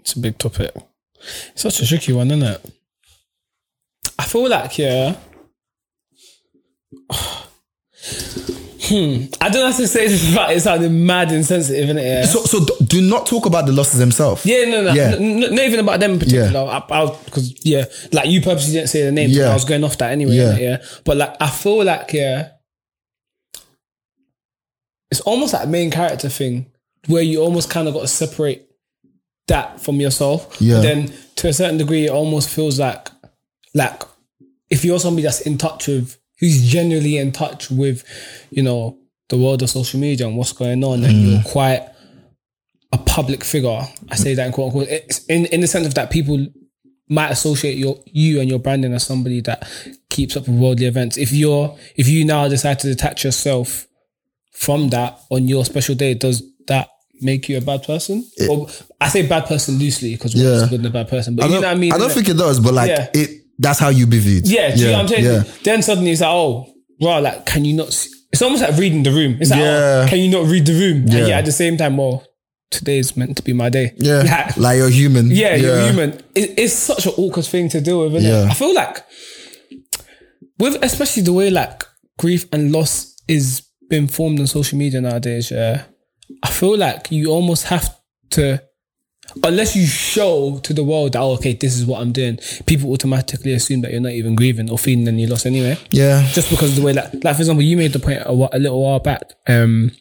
it's 0.00 0.14
a 0.14 0.18
big 0.18 0.38
topic. 0.38 0.72
It's 1.52 1.62
such 1.62 1.80
a 1.80 1.86
tricky 1.86 2.12
one, 2.12 2.30
isn't 2.30 2.42
it? 2.42 2.60
I 4.18 4.24
feel 4.24 4.48
like, 4.48 4.78
yeah. 4.78 5.16
Hmm. 8.86 9.26
I 9.40 9.48
don't 9.48 9.66
have 9.66 9.76
to 9.78 9.88
say 9.88 10.08
this 10.08 10.26
without 10.26 10.52
it 10.52 10.60
sounding 10.60 11.06
mad 11.06 11.32
insensitive, 11.32 11.88
innit? 11.88 12.02
Yeah. 12.04 12.24
So 12.26 12.44
so 12.44 12.64
do 12.84 13.00
not 13.00 13.26
talk 13.26 13.46
about 13.46 13.66
the 13.66 13.72
losses 13.72 13.98
themselves. 13.98 14.44
Yeah, 14.44 14.64
no, 14.66 14.82
no, 14.82 14.92
Yeah. 14.92 15.14
n- 15.16 15.42
n- 15.42 15.54
not 15.54 15.64
even 15.64 15.80
about 15.80 16.00
them 16.00 16.12
in 16.12 16.18
particular. 16.18 16.50
Yeah. 16.64 16.80
I, 16.90 17.06
because 17.24 17.64
yeah, 17.64 17.84
like 18.12 18.28
you 18.28 18.40
purposely 18.42 18.74
didn't 18.74 18.88
say 18.90 19.02
the 19.04 19.12
name. 19.12 19.30
Yeah. 19.30 19.50
I 19.50 19.54
was 19.54 19.64
going 19.64 19.84
off 19.84 19.96
that 19.98 20.12
anyway. 20.12 20.34
Yeah. 20.34 20.52
Yeah, 20.52 20.58
yeah. 20.58 20.84
But 21.04 21.16
like, 21.16 21.34
I 21.40 21.48
feel 21.48 21.82
like 21.84 22.12
yeah, 22.12 22.50
it's 25.10 25.20
almost 25.20 25.52
like 25.54 25.64
a 25.64 25.68
main 25.68 25.90
character 25.90 26.28
thing 26.28 26.66
where 27.06 27.22
you 27.22 27.40
almost 27.42 27.70
kind 27.70 27.88
of 27.88 27.94
got 27.94 28.00
to 28.02 28.08
separate 28.08 28.66
that 29.48 29.80
from 29.80 29.96
yourself. 30.00 30.56
Yeah. 30.60 30.76
But 30.76 30.82
then 30.82 31.12
to 31.36 31.48
a 31.48 31.52
certain 31.52 31.78
degree, 31.78 32.06
it 32.06 32.10
almost 32.10 32.48
feels 32.48 32.78
like 32.80 33.08
like 33.74 34.02
if 34.70 34.84
you're 34.84 34.98
somebody 34.98 35.22
that's 35.22 35.40
in 35.42 35.58
touch 35.58 35.86
with 35.88 36.16
who's 36.38 36.64
genuinely 36.64 37.16
in 37.16 37.32
touch 37.32 37.70
with, 37.70 38.04
you 38.50 38.62
know, 38.62 38.98
the 39.28 39.38
world 39.38 39.62
of 39.62 39.70
social 39.70 40.00
media 40.00 40.26
and 40.26 40.36
what's 40.36 40.52
going 40.52 40.84
on, 40.84 41.04
and 41.04 41.12
you're 41.14 41.40
mm. 41.40 41.52
quite 41.52 41.88
a 42.92 42.98
public 42.98 43.42
figure. 43.42 43.80
I 44.10 44.16
say 44.16 44.34
that 44.34 44.46
in 44.46 44.52
quote 44.52 44.66
unquote. 44.66 44.88
It's 44.88 45.24
in 45.26 45.46
in 45.46 45.60
the 45.60 45.66
sense 45.66 45.86
of 45.86 45.94
that 45.94 46.10
people 46.10 46.46
might 47.08 47.30
associate 47.30 47.76
your 47.76 47.98
you 48.06 48.40
and 48.40 48.48
your 48.48 48.58
branding 48.58 48.92
as 48.92 49.04
somebody 49.04 49.40
that 49.42 49.68
keeps 50.10 50.36
up 50.36 50.46
with 50.46 50.58
worldly 50.58 50.86
events. 50.86 51.16
If 51.16 51.32
you're 51.32 51.76
if 51.96 52.08
you 52.08 52.24
now 52.24 52.48
decide 52.48 52.78
to 52.80 52.88
detach 52.88 53.24
yourself 53.24 53.86
from 54.52 54.90
that 54.90 55.18
on 55.30 55.48
your 55.48 55.64
special 55.64 55.94
day, 55.94 56.14
does 56.14 56.42
that 56.68 56.88
make 57.20 57.48
you 57.48 57.58
a 57.58 57.60
bad 57.60 57.82
person? 57.82 58.24
or 58.48 58.68
I 59.00 59.08
say 59.08 59.26
bad 59.26 59.46
person 59.46 59.78
loosely 59.78 60.14
because 60.14 60.34
we're 60.34 60.42
Yeah. 60.42 60.60
yeah. 60.60 60.68
good 60.68 60.80
and 60.80 60.86
a 60.86 60.90
bad 60.90 61.08
person. 61.08 61.36
But 61.36 61.44
I 61.44 61.48
you 61.48 61.54
know 61.54 61.60
what 61.60 61.76
I 61.76 61.80
mean? 61.80 61.92
I 61.92 61.98
don't 61.98 62.12
think 62.12 62.28
it 62.28 62.36
does, 62.36 62.60
but 62.60 62.74
like 62.74 62.88
Yeah. 62.88 63.08
it. 63.14 63.43
That's 63.58 63.78
how 63.78 63.88
you 63.90 64.06
be 64.06 64.18
viewed. 64.18 64.48
Yeah, 64.48 64.74
do 64.74 64.80
you 64.82 64.90
know 64.90 65.00
I'm 65.00 65.08
saying? 65.08 65.24
Yeah. 65.24 65.42
Then 65.62 65.82
suddenly 65.82 66.10
it's 66.10 66.20
like, 66.20 66.30
oh, 66.30 66.66
wow, 67.00 67.20
like, 67.20 67.46
can 67.46 67.64
you 67.64 67.74
not? 67.76 67.92
See? 67.92 68.10
It's 68.32 68.42
almost 68.42 68.62
like 68.62 68.76
reading 68.76 69.02
the 69.04 69.12
room. 69.12 69.36
It's 69.40 69.50
like, 69.50 69.60
oh, 69.60 69.64
Yeah. 69.64 70.02
oh, 70.04 70.08
can 70.08 70.18
you 70.18 70.28
not 70.30 70.48
read 70.50 70.66
the 70.66 70.72
room? 70.72 71.06
Yeah. 71.06 71.18
And 71.18 71.28
yet 71.28 71.38
at 71.38 71.44
the 71.44 71.52
same 71.52 71.76
time, 71.76 71.96
well, 71.96 72.26
today 72.70 72.98
is 72.98 73.16
meant 73.16 73.36
to 73.36 73.42
be 73.44 73.52
my 73.52 73.68
day. 73.68 73.92
Yeah. 73.96 74.22
Like, 74.22 74.56
Like 74.64 74.76
you're 74.78 74.90
human. 74.90 75.30
yeah, 75.30 75.54
you're 75.54 75.80
human. 75.86 76.14
It, 76.34 76.54
it's 76.58 76.72
such 76.74 77.06
an 77.06 77.12
awkward 77.16 77.44
thing 77.46 77.68
to 77.68 77.80
deal 77.80 78.00
with, 78.02 78.16
isn't 78.16 78.28
Yeah. 78.28 78.46
it? 78.46 78.50
I 78.50 78.54
feel 78.54 78.74
like 78.74 79.04
with 80.58 80.82
especially 80.82 81.22
the 81.22 81.32
way 81.32 81.50
like 81.50 81.84
grief 82.18 82.46
and 82.52 82.72
loss 82.72 83.14
is 83.28 83.62
being 83.88 84.08
formed 84.08 84.40
on 84.40 84.46
social 84.46 84.78
media 84.78 85.00
nowadays, 85.00 85.50
yeah. 85.50 85.84
I 86.42 86.50
feel 86.50 86.76
like 86.76 87.10
you 87.10 87.30
almost 87.30 87.64
have 87.64 87.96
to 88.30 88.62
unless 89.42 89.74
you 89.74 89.86
show 89.86 90.58
to 90.62 90.72
the 90.72 90.84
world 90.84 91.12
that 91.12 91.20
oh, 91.20 91.32
okay, 91.34 91.54
this 91.54 91.76
is 91.76 91.86
what 91.86 92.00
I'm 92.00 92.12
doing, 92.12 92.38
people 92.66 92.92
automatically 92.92 93.52
assume 93.52 93.80
that 93.82 93.92
you're 93.92 94.00
not 94.00 94.12
even 94.12 94.34
grieving 94.34 94.70
or 94.70 94.78
feeling 94.78 95.08
any 95.08 95.26
loss 95.26 95.46
anyway. 95.46 95.78
Yeah. 95.90 96.26
Just 96.32 96.50
because 96.50 96.70
of 96.70 96.76
the 96.76 96.82
way 96.82 96.92
that 96.92 97.22
like 97.24 97.36
for 97.36 97.42
example, 97.42 97.62
you 97.62 97.76
made 97.76 97.92
the 97.92 97.98
point 97.98 98.20
a, 98.20 98.30
a 98.30 98.58
little 98.58 98.82
while 98.82 99.00
back, 99.00 99.22
um 99.48 99.92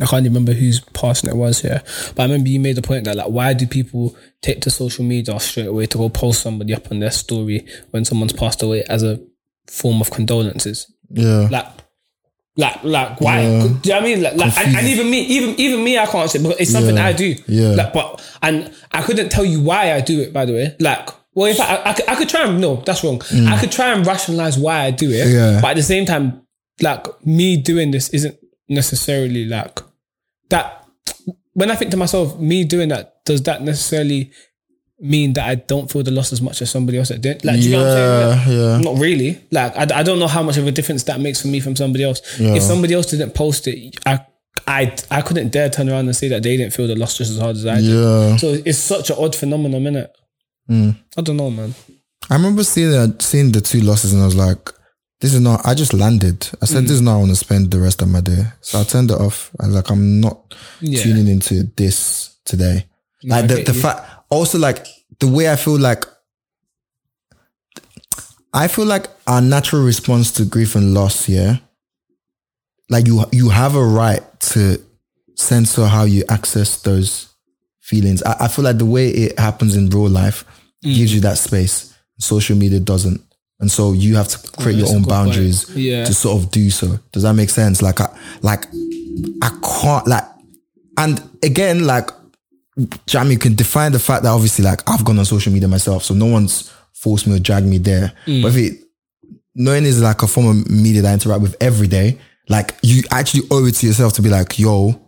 I 0.00 0.06
can't 0.06 0.24
remember 0.24 0.52
whose 0.52 0.80
passing 0.80 1.30
it 1.30 1.36
was 1.36 1.60
here, 1.60 1.80
but 2.16 2.22
I 2.22 2.24
remember 2.24 2.48
you 2.48 2.58
made 2.58 2.76
the 2.76 2.82
point 2.82 3.04
that 3.04 3.16
like, 3.16 3.28
why 3.28 3.52
do 3.52 3.64
people 3.64 4.16
take 4.42 4.60
to 4.62 4.70
social 4.70 5.04
media 5.04 5.38
straight 5.38 5.68
away 5.68 5.86
to 5.86 5.98
go 5.98 6.08
post 6.08 6.42
somebody 6.42 6.74
up 6.74 6.90
on 6.90 6.98
their 6.98 7.12
story 7.12 7.64
when 7.92 8.04
someone's 8.04 8.32
passed 8.32 8.60
away 8.62 8.82
as 8.88 9.04
a 9.04 9.20
form 9.68 10.00
of 10.00 10.10
condolences? 10.10 10.92
Yeah. 11.10 11.48
Like, 11.48 11.66
like, 12.56 12.84
like, 12.84 13.20
why? 13.20 13.42
Do 13.42 13.48
you 13.48 13.58
know 13.68 13.72
what 13.72 13.94
I 13.94 14.00
mean? 14.00 14.22
Like, 14.22 14.36
like 14.36 14.58
and, 14.58 14.76
and 14.76 14.86
even 14.86 15.10
me, 15.10 15.22
even 15.22 15.58
even 15.60 15.82
me, 15.84 15.98
I 15.98 16.06
can't 16.06 16.30
say 16.30 16.40
because 16.40 16.60
it's 16.60 16.70
something 16.70 16.96
Yeah. 16.96 17.06
I 17.06 17.12
do. 17.12 17.34
Yeah. 17.48 17.68
Like, 17.70 17.92
but 17.92 18.36
and 18.42 18.72
I 18.92 19.02
couldn't 19.02 19.30
tell 19.30 19.44
you 19.44 19.60
why 19.60 19.92
I 19.92 20.00
do 20.00 20.20
it. 20.20 20.32
By 20.32 20.44
the 20.44 20.52
way, 20.52 20.76
like. 20.80 21.08
Well, 21.36 21.46
in 21.50 21.56
fact, 21.56 21.84
I, 21.84 21.90
I, 21.90 21.94
could, 21.94 22.08
I 22.10 22.14
could 22.14 22.28
try 22.28 22.46
and 22.46 22.60
no, 22.60 22.76
that's 22.86 23.02
wrong. 23.02 23.20
I 23.48 23.58
could 23.58 23.72
try 23.72 23.92
and 23.92 24.06
rationalize 24.06 24.56
why 24.56 24.82
I 24.84 24.92
do 24.92 25.10
it, 25.10 25.26
Mm. 25.26 25.32
Yeah. 25.34 25.60
but 25.60 25.70
at 25.72 25.76
the 25.76 25.82
same 25.82 26.06
time, 26.06 26.42
like 26.80 27.06
me 27.26 27.56
doing 27.56 27.90
this 27.90 28.08
isn't 28.10 28.36
necessarily 28.68 29.44
like 29.44 29.80
that. 30.50 30.86
When 31.54 31.72
I 31.72 31.74
think 31.74 31.90
to 31.90 31.96
myself, 31.96 32.38
me 32.38 32.62
doing 32.64 32.88
that, 32.90 33.24
does 33.24 33.42
that 33.42 33.62
necessarily 33.62 34.30
mean 35.04 35.34
that 35.34 35.46
I 35.46 35.54
don't 35.56 35.90
feel 35.90 36.02
the 36.02 36.10
loss 36.10 36.32
as 36.32 36.40
much 36.40 36.62
as 36.62 36.70
somebody 36.70 36.98
else 36.98 37.10
that 37.10 37.20
did? 37.20 37.44
Like, 37.44 37.56
do 37.60 37.62
you 37.68 37.72
know 37.72 37.82
what 37.84 37.96
I'm 37.96 37.96
saying? 37.96 38.38
Like, 38.38 38.46
Yeah. 38.46 38.72
Yeah. 38.76 38.78
not 38.78 38.98
really. 38.98 39.40
Like, 39.50 39.76
I, 39.76 40.00
I 40.00 40.02
don't 40.02 40.18
know 40.18 40.26
how 40.28 40.42
much 40.42 40.56
of 40.56 40.66
a 40.66 40.72
difference 40.72 41.02
that 41.04 41.20
makes 41.20 41.42
for 41.42 41.48
me 41.48 41.60
from 41.60 41.76
somebody 41.76 42.04
else. 42.04 42.20
If 42.40 42.62
somebody 42.62 42.94
else 42.94 43.06
didn't 43.06 43.34
post 43.34 43.68
it, 43.68 43.96
I, 44.06 44.20
I, 44.66 44.96
I 45.10 45.20
couldn't 45.22 45.50
dare 45.50 45.68
turn 45.68 45.88
around 45.90 46.06
and 46.06 46.16
say 46.16 46.28
that 46.28 46.42
they 46.42 46.56
didn't 46.56 46.72
feel 46.72 46.86
the 46.86 46.96
loss 46.96 47.18
just 47.18 47.30
as 47.32 47.38
hard 47.38 47.56
as 47.56 47.66
I 47.66 47.76
did. 47.76 47.84
Yeah. 47.84 48.36
So 48.36 48.56
it's 48.64 48.78
such 48.78 49.10
an 49.10 49.16
odd 49.18 49.36
phenomenon, 49.36 49.82
isn't 49.86 49.94
innit? 49.94 50.08
Hmm. 50.68 50.90
I 51.18 51.20
don't 51.20 51.36
know, 51.36 51.50
man. 51.50 51.74
I 52.30 52.34
remember 52.36 52.64
seeing 52.64 52.90
that, 52.92 53.20
seeing 53.20 53.52
the 53.52 53.60
two 53.60 53.80
losses, 53.82 54.14
and 54.14 54.22
I 54.22 54.24
was 54.24 54.34
like, 54.36 54.70
"This 55.20 55.34
is 55.34 55.40
not." 55.40 55.60
I 55.66 55.74
just 55.74 55.92
landed. 55.92 56.48
I 56.62 56.64
said, 56.64 56.78
hmm. 56.80 56.84
"This 56.86 56.92
is 56.92 57.02
not. 57.02 57.16
I 57.16 57.18
want 57.18 57.28
to 57.32 57.36
spend 57.36 57.70
the 57.70 57.78
rest 57.80 58.00
of 58.00 58.08
my 58.08 58.22
day." 58.22 58.44
So 58.62 58.80
I 58.80 58.84
turned 58.84 59.10
it 59.10 59.20
off. 59.20 59.50
I 59.60 59.66
was 59.66 59.74
like, 59.74 59.90
"I'm 59.90 60.20
not 60.20 60.54
Yeah. 60.80 61.02
tuning 61.02 61.28
into 61.28 61.64
this 61.76 62.36
today." 62.46 62.86
Like 63.24 63.48
the 63.48 63.62
the 63.62 63.74
fact, 63.74 64.13
also 64.30 64.58
like 64.58 64.86
the 65.20 65.28
way 65.28 65.50
I 65.50 65.56
feel 65.56 65.78
like. 65.78 66.04
I 68.52 68.68
feel 68.68 68.84
like 68.86 69.06
our 69.26 69.40
natural 69.40 69.82
response 69.82 70.30
to 70.32 70.44
grief 70.44 70.76
and 70.76 70.94
loss, 70.94 71.28
yeah, 71.28 71.56
like 72.88 73.06
you 73.06 73.24
you 73.32 73.48
have 73.48 73.74
a 73.74 73.84
right 73.84 74.22
to 74.40 74.80
censor 75.36 75.86
how 75.86 76.04
you 76.04 76.22
access 76.28 76.80
those 76.82 77.34
feelings. 77.80 78.22
I, 78.22 78.36
I 78.44 78.48
feel 78.48 78.64
like 78.64 78.78
the 78.78 78.84
way 78.86 79.08
it 79.08 79.38
happens 79.38 79.76
in 79.76 79.88
real 79.90 80.08
life 80.08 80.44
Mm. 80.84 80.94
gives 80.96 81.14
you 81.14 81.20
that 81.22 81.38
space. 81.38 81.94
Social 82.18 82.56
media 82.58 82.78
doesn't. 82.78 83.18
And 83.58 83.72
so 83.72 83.92
you 83.94 84.16
have 84.16 84.28
to 84.28 84.50
create 84.60 84.76
your 84.76 84.88
own 84.94 85.02
boundaries 85.04 85.66
Yeah. 85.74 86.04
to 86.04 86.12
sort 86.12 86.42
of 86.42 86.50
do 86.50 86.68
so. 86.70 86.98
Does 87.10 87.22
that 87.22 87.32
make 87.32 87.48
sense? 87.48 87.80
Like 87.80 88.00
I 88.02 88.14
like 88.42 88.66
I 89.42 89.50
can't 89.80 90.06
like 90.06 90.24
and 90.98 91.22
again, 91.42 91.86
like 91.86 92.10
Jamie 93.06 93.36
can 93.36 93.54
define 93.54 93.92
the 93.92 93.98
fact 93.98 94.24
that 94.24 94.30
obviously 94.30 94.64
like 94.64 94.88
I've 94.88 95.04
gone 95.04 95.18
on 95.18 95.24
social 95.24 95.52
media 95.52 95.68
myself, 95.68 96.02
so 96.02 96.14
no 96.14 96.26
one's 96.26 96.72
forced 96.92 97.26
me 97.26 97.36
or 97.36 97.38
dragged 97.38 97.66
me 97.66 97.78
there. 97.78 98.12
Mm. 98.26 98.42
But 98.42 98.48
if 98.48 98.56
it 98.56 98.80
knowing 99.54 99.84
is 99.84 100.02
like 100.02 100.22
a 100.22 100.26
form 100.26 100.46
of 100.46 100.70
media 100.70 101.02
that 101.02 101.10
I 101.10 101.12
interact 101.14 101.42
with 101.42 101.56
every 101.60 101.86
day, 101.86 102.18
like 102.48 102.74
you 102.82 103.02
actually 103.10 103.46
owe 103.50 103.64
it 103.66 103.74
to 103.76 103.86
yourself 103.86 104.14
to 104.14 104.22
be 104.22 104.28
like, 104.28 104.58
yo, 104.58 105.00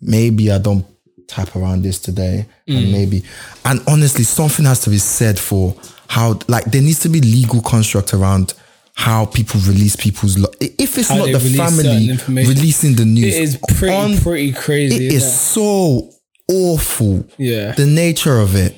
maybe 0.00 0.50
I 0.50 0.58
don't 0.58 0.86
tap 1.28 1.54
around 1.56 1.82
this 1.82 2.00
today. 2.00 2.46
Mm. 2.68 2.78
And 2.78 2.92
maybe 2.92 3.24
and 3.64 3.80
honestly, 3.86 4.24
something 4.24 4.64
has 4.64 4.80
to 4.82 4.90
be 4.90 4.98
said 4.98 5.38
for 5.38 5.76
how 6.08 6.38
like 6.48 6.64
there 6.64 6.82
needs 6.82 7.00
to 7.00 7.08
be 7.08 7.20
legal 7.20 7.60
construct 7.60 8.14
around 8.14 8.54
how 8.94 9.26
people 9.26 9.60
release 9.66 9.96
people's 9.96 10.36
lo- 10.36 10.50
if 10.60 10.98
it's 10.98 11.08
How 11.08 11.16
not 11.16 11.32
the 11.32 11.40
family 11.40 12.18
releasing 12.28 12.96
the 12.96 13.04
news. 13.04 13.34
It 13.34 13.42
is 13.42 13.58
pretty, 13.76 13.94
on- 13.94 14.18
pretty 14.18 14.52
crazy. 14.52 15.06
it 15.06 15.12
is 15.12 15.40
so 15.40 16.10
awful. 16.50 17.26
Yeah. 17.38 17.72
The 17.72 17.86
nature 17.86 18.38
of 18.38 18.56
it. 18.56 18.76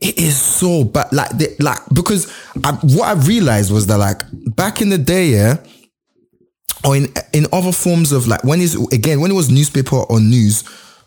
It 0.00 0.18
is 0.18 0.40
so 0.40 0.84
bad. 0.84 1.12
Like, 1.12 1.30
the, 1.30 1.56
like 1.58 1.78
because 1.92 2.32
I, 2.62 2.72
what 2.82 3.08
I 3.08 3.12
realized 3.26 3.72
was 3.72 3.86
that 3.86 3.98
like 3.98 4.22
back 4.54 4.82
in 4.82 4.90
the 4.90 4.98
day, 4.98 5.28
yeah, 5.28 5.56
or 6.84 6.96
in 6.96 7.08
in 7.32 7.46
other 7.52 7.72
forms 7.72 8.12
of 8.12 8.28
like 8.28 8.44
when 8.44 8.60
is 8.60 8.74
again 8.92 9.20
when 9.20 9.30
it 9.30 9.34
was 9.34 9.50
newspaper 9.50 9.96
or 9.96 10.20
news, 10.20 10.64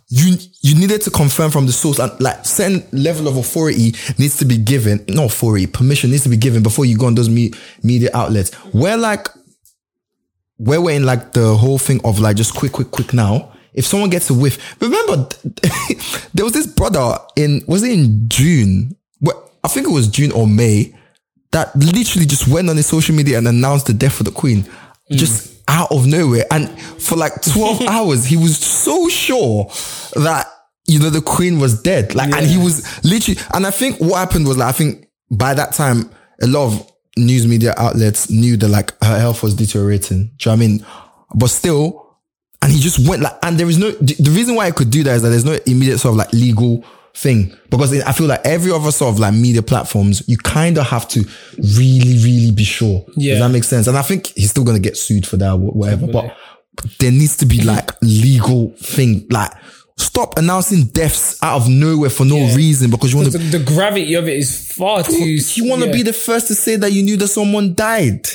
you 0.09 0.37
you 0.61 0.73
needed 0.73 1.01
to 1.03 1.11
confirm 1.11 1.51
from 1.51 1.67
the 1.67 1.71
source 1.71 1.99
and 1.99 2.11
like 2.19 2.43
certain 2.45 2.83
level 2.91 3.27
of 3.27 3.37
authority 3.37 3.93
needs 4.17 4.37
to 4.37 4.45
be 4.45 4.57
given. 4.57 5.05
Not 5.07 5.27
authority, 5.27 5.67
permission 5.67 6.09
needs 6.09 6.23
to 6.23 6.29
be 6.29 6.37
given 6.37 6.63
before 6.63 6.85
you 6.85 6.97
go 6.97 7.05
on 7.05 7.13
those 7.13 7.29
me, 7.29 7.51
media 7.83 8.09
outlets. 8.15 8.53
Where 8.73 8.97
like 8.97 9.27
where 10.57 10.81
we're 10.81 10.95
in 10.95 11.05
like 11.05 11.33
the 11.33 11.55
whole 11.55 11.77
thing 11.77 12.01
of 12.03 12.19
like 12.19 12.35
just 12.35 12.55
quick, 12.55 12.71
quick, 12.71 12.91
quick 12.91 13.13
now. 13.13 13.53
If 13.79 13.85
someone 13.85 14.09
gets 14.09 14.29
a 14.29 14.33
whiff, 14.33 14.81
remember 14.81 15.15
there 16.33 16.43
was 16.43 16.51
this 16.51 16.67
brother 16.67 17.17
in 17.37 17.63
was 17.65 17.81
it 17.81 17.93
in 17.93 18.27
June? 18.27 18.93
What 19.19 19.53
I 19.63 19.69
think 19.69 19.87
it 19.87 19.91
was 19.91 20.09
June 20.09 20.33
or 20.33 20.45
May 20.45 20.93
that 21.53 21.73
literally 21.77 22.25
just 22.25 22.49
went 22.49 22.69
on 22.69 22.75
his 22.75 22.87
social 22.87 23.15
media 23.15 23.37
and 23.37 23.47
announced 23.47 23.85
the 23.85 23.93
death 23.93 24.19
of 24.19 24.25
the 24.25 24.33
queen, 24.33 24.69
just 25.11 25.63
out 25.69 25.93
of 25.93 26.07
nowhere. 26.07 26.43
And 26.51 26.69
for 27.01 27.15
like 27.15 27.41
twelve 27.41 27.81
hours, 27.87 28.25
he 28.25 28.35
was 28.35 28.57
so 28.57 29.07
sure 29.07 29.71
that 30.15 30.45
you 30.85 30.99
know 30.99 31.09
the 31.09 31.21
queen 31.21 31.57
was 31.57 31.81
dead. 31.81 32.15
Like, 32.15 32.33
and 32.35 32.45
he 32.45 32.57
was 32.57 32.83
literally. 33.05 33.39
And 33.53 33.65
I 33.65 33.71
think 33.71 34.01
what 34.01 34.17
happened 34.17 34.45
was 34.45 34.57
like 34.57 34.67
I 34.67 34.73
think 34.73 35.07
by 35.31 35.53
that 35.53 35.71
time 35.71 36.11
a 36.41 36.47
lot 36.47 36.65
of 36.65 36.91
news 37.15 37.47
media 37.47 37.73
outlets 37.77 38.29
knew 38.29 38.57
that 38.57 38.67
like 38.67 38.91
her 39.01 39.17
health 39.17 39.41
was 39.41 39.55
deteriorating. 39.55 40.33
Do 40.35 40.49
you 40.49 40.55
know 40.57 40.57
what 40.57 40.65
I 40.65 40.67
mean? 40.67 40.85
But 41.33 41.47
still, 41.47 42.08
and 42.61 42.71
he 42.71 42.79
just 42.79 43.07
went 43.07 43.21
like, 43.21 43.37
and 43.43 43.57
there 43.57 43.69
is 43.69 43.77
no, 43.77 43.91
the 43.91 44.15
the 44.19 44.31
reason 44.31 44.55
why 44.55 44.65
I 44.67 44.71
could 44.71 44.89
do 44.91 45.03
that 45.03 45.15
is 45.15 45.21
that 45.21 45.29
there's 45.29 45.45
no 45.45 45.57
immediate 45.65 45.97
sort 45.99 46.13
of 46.13 46.17
like 46.17 46.33
legal 46.33 46.83
thing 47.15 47.53
because 47.69 47.91
I 48.01 48.11
feel 48.11 48.27
like 48.27 48.41
every 48.45 48.71
other 48.71 48.91
sort 48.91 49.13
of 49.13 49.19
like 49.19 49.33
media 49.33 49.61
platforms, 49.61 50.23
you 50.27 50.37
kind 50.37 50.77
of 50.77 50.85
have 50.87 51.07
to 51.09 51.21
really, 51.57 52.17
really 52.23 52.51
be 52.51 52.63
sure. 52.63 53.05
Yeah. 53.15 53.33
Does 53.33 53.41
that 53.41 53.49
make 53.49 53.63
sense? 53.63 53.87
And 53.87 53.97
I 53.97 54.01
think 54.03 54.27
he's 54.27 54.51
still 54.51 54.63
going 54.63 54.81
to 54.81 54.87
get 54.87 54.95
sued 54.97 55.25
for 55.27 55.37
that, 55.37 55.53
wh- 55.55 55.75
whatever, 55.75 56.07
but 56.07 56.35
there 56.99 57.11
needs 57.11 57.35
to 57.37 57.45
be 57.45 57.61
like 57.63 57.91
legal 58.01 58.69
thing, 58.77 59.25
like 59.29 59.51
stop 59.97 60.37
announcing 60.37 60.85
deaths 60.85 61.41
out 61.43 61.57
of 61.61 61.67
nowhere 61.69 62.09
for 62.09 62.25
no 62.25 62.37
reason 62.55 62.89
because 62.89 63.11
you 63.11 63.17
want 63.19 63.31
The, 63.33 63.39
to, 63.39 63.57
the 63.57 63.63
gravity 63.65 64.13
of 64.13 64.29
it 64.29 64.37
is 64.37 64.71
far 64.71 65.03
too. 65.03 65.13
you 65.55 65.65
want 65.67 65.81
to 65.81 65.87
yeah. 65.87 65.93
be 65.93 66.03
the 66.03 66.13
first 66.13 66.47
to 66.47 66.55
say 66.55 66.75
that 66.77 66.91
you 66.93 67.03
knew 67.03 67.17
that 67.17 67.27
someone 67.27 67.73
died. 67.73 68.25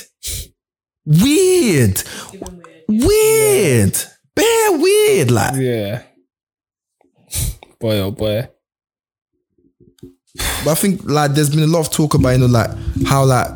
Weird. 1.05 2.03
Even 2.33 2.61
weird. 2.87 2.87
Weird. 2.87 3.97
Bare 4.35 4.71
weird. 4.77 5.31
Like, 5.31 5.55
Yeah. 5.55 6.03
Boy, 7.79 7.99
oh 7.99 8.11
boy. 8.11 8.47
but 10.63 10.71
I 10.71 10.75
think 10.75 11.01
like 11.05 11.31
there's 11.33 11.49
been 11.49 11.63
a 11.63 11.67
lot 11.67 11.81
of 11.81 11.91
talk 11.91 12.13
about, 12.13 12.29
you 12.29 12.37
know, 12.39 12.45
like 12.47 12.69
how 13.05 13.23
like 13.25 13.49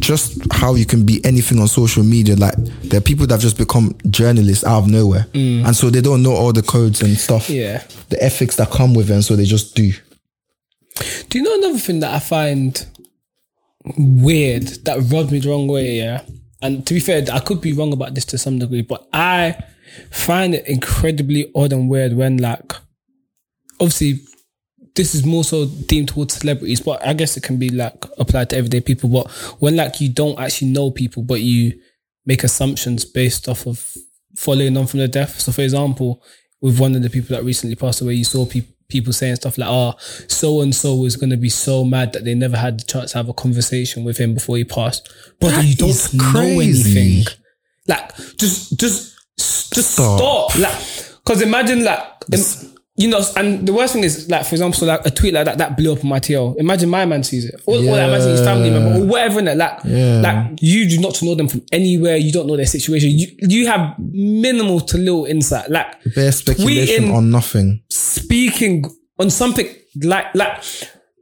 just 0.00 0.40
how 0.52 0.74
you 0.74 0.84
can 0.84 1.06
be 1.06 1.24
anything 1.24 1.58
on 1.60 1.68
social 1.68 2.02
media. 2.02 2.34
Like 2.36 2.54
there 2.82 2.98
are 2.98 3.02
people 3.02 3.26
that 3.26 3.34
have 3.34 3.40
just 3.40 3.56
become 3.58 3.96
journalists 4.10 4.64
out 4.64 4.78
of 4.84 4.88
nowhere, 4.88 5.26
and 5.34 5.74
so 5.74 5.88
they 5.90 6.00
don't 6.00 6.22
know 6.22 6.32
all 6.32 6.52
the 6.52 6.62
codes 6.62 7.02
and 7.02 7.16
stuff. 7.16 7.46
Mm. 7.48 7.54
Yeah. 7.54 7.84
the 8.10 8.22
ethics 8.22 8.56
that 8.56 8.70
come 8.70 8.94
with 8.94 9.10
it, 9.10 9.14
and 9.14 9.24
so 9.24 9.36
they 9.36 9.44
just 9.44 9.74
do. 9.76 9.92
Do 11.30 11.38
you 11.38 11.44
know 11.44 11.54
another 11.58 11.78
thing 11.78 12.00
that 12.00 12.12
I 12.14 12.18
find 12.18 12.84
weird 13.96 14.64
that 14.84 14.98
rubs 15.12 15.30
me 15.30 15.38
the 15.38 15.48
wrong 15.48 15.68
way? 15.68 15.96
Yeah. 15.98 16.22
And 16.60 16.86
to 16.86 16.94
be 16.94 17.00
fair, 17.00 17.24
I 17.32 17.40
could 17.40 17.60
be 17.60 17.72
wrong 17.72 17.92
about 17.92 18.14
this 18.14 18.24
to 18.26 18.38
some 18.38 18.58
degree, 18.58 18.82
but 18.82 19.08
I 19.12 19.56
find 20.10 20.54
it 20.54 20.66
incredibly 20.66 21.50
odd 21.54 21.72
and 21.72 21.88
weird 21.88 22.14
when, 22.14 22.38
like, 22.38 22.72
obviously, 23.80 24.20
this 24.94 25.14
is 25.14 25.24
more 25.24 25.44
so 25.44 25.66
deemed 25.66 26.08
towards 26.08 26.34
celebrities, 26.34 26.80
but 26.80 27.04
I 27.06 27.14
guess 27.14 27.36
it 27.36 27.42
can 27.42 27.58
be 27.58 27.70
like 27.70 28.04
applied 28.18 28.50
to 28.50 28.56
everyday 28.56 28.80
people. 28.80 29.08
But 29.08 29.30
when, 29.60 29.76
like, 29.76 30.00
you 30.00 30.08
don't 30.08 30.38
actually 30.38 30.68
know 30.68 30.90
people, 30.90 31.22
but 31.22 31.40
you 31.40 31.80
make 32.26 32.44
assumptions 32.44 33.04
based 33.04 33.48
off 33.48 33.66
of 33.66 33.96
following 34.36 34.76
on 34.76 34.86
from 34.86 35.00
the 35.00 35.08
death. 35.08 35.40
So, 35.40 35.52
for 35.52 35.62
example, 35.62 36.22
with 36.60 36.78
one 36.78 36.94
of 36.94 37.02
the 37.02 37.10
people 37.10 37.34
that 37.34 37.44
recently 37.44 37.76
passed 37.76 38.00
away, 38.00 38.14
you 38.14 38.24
saw 38.24 38.46
people 38.46 38.72
people 38.92 39.12
saying 39.12 39.36
stuff 39.36 39.56
like, 39.56 39.68
ah, 39.68 39.94
"Oh, 39.96 40.24
so 40.28 40.60
and 40.60 40.74
so 40.74 40.94
was 40.94 41.16
going 41.16 41.30
to 41.30 41.36
be 41.36 41.48
so 41.48 41.82
mad 41.82 42.12
that 42.12 42.24
they 42.24 42.34
never 42.34 42.58
had 42.58 42.78
the 42.78 42.84
chance 42.84 43.12
to 43.12 43.18
have 43.18 43.28
a 43.28 43.32
conversation 43.32 44.04
with 44.04 44.18
him 44.18 44.34
before 44.34 44.58
he 44.58 44.64
passed." 44.64 45.08
but 45.40 45.50
That 45.50 45.64
you 45.64 45.74
don't 45.74 46.14
know 46.14 46.60
anything. 46.60 47.24
Like, 47.88 48.14
just, 48.36 48.78
just, 48.78 49.11
just 49.72 49.92
Stop. 49.92 50.50
stop. 50.50 50.58
Like, 50.58 50.78
because 51.24 51.42
imagine 51.42 51.84
like. 51.84 52.00
im- 52.32 52.68
you 52.94 53.08
know, 53.08 53.22
and 53.36 53.66
the 53.66 53.72
worst 53.72 53.94
thing 53.94 54.04
is, 54.04 54.28
like, 54.28 54.44
for 54.44 54.54
example, 54.54 54.78
so 54.78 54.84
like 54.84 55.00
a 55.06 55.10
tweet 55.10 55.32
like 55.32 55.46
that 55.46 55.56
that 55.56 55.78
blew 55.78 55.92
up 55.94 56.04
on 56.04 56.10
my 56.10 56.20
TL. 56.20 56.56
Imagine 56.58 56.90
my 56.90 57.06
man 57.06 57.24
sees 57.24 57.46
it, 57.46 57.54
or, 57.64 57.76
or 57.76 57.80
like, 57.80 58.02
imagine 58.06 58.28
his 58.32 58.40
family 58.42 58.68
member, 58.70 59.00
or 59.00 59.06
whatever. 59.06 59.38
In 59.38 59.48
it, 59.48 59.56
like, 59.56 59.78
Yeah. 59.82 60.20
like 60.20 60.58
you 60.60 60.86
do 60.86 61.00
not 61.00 61.20
know 61.22 61.34
them 61.34 61.48
from 61.48 61.62
anywhere. 61.72 62.16
You 62.18 62.30
don't 62.32 62.46
know 62.46 62.54
their 62.56 62.66
situation. 62.66 63.08
You 63.10 63.28
you 63.40 63.66
have 63.66 63.94
minimal 63.98 64.80
to 64.82 64.98
little 64.98 65.24
insight. 65.24 65.70
Like, 65.70 66.04
Bare 66.14 66.30
speculation 66.32 67.04
tweeting- 67.04 67.14
on 67.14 67.30
nothing. 67.30 67.82
speaking 67.88 68.84
on 69.18 69.30
something 69.30 69.66
like 70.02 70.26
like 70.34 70.62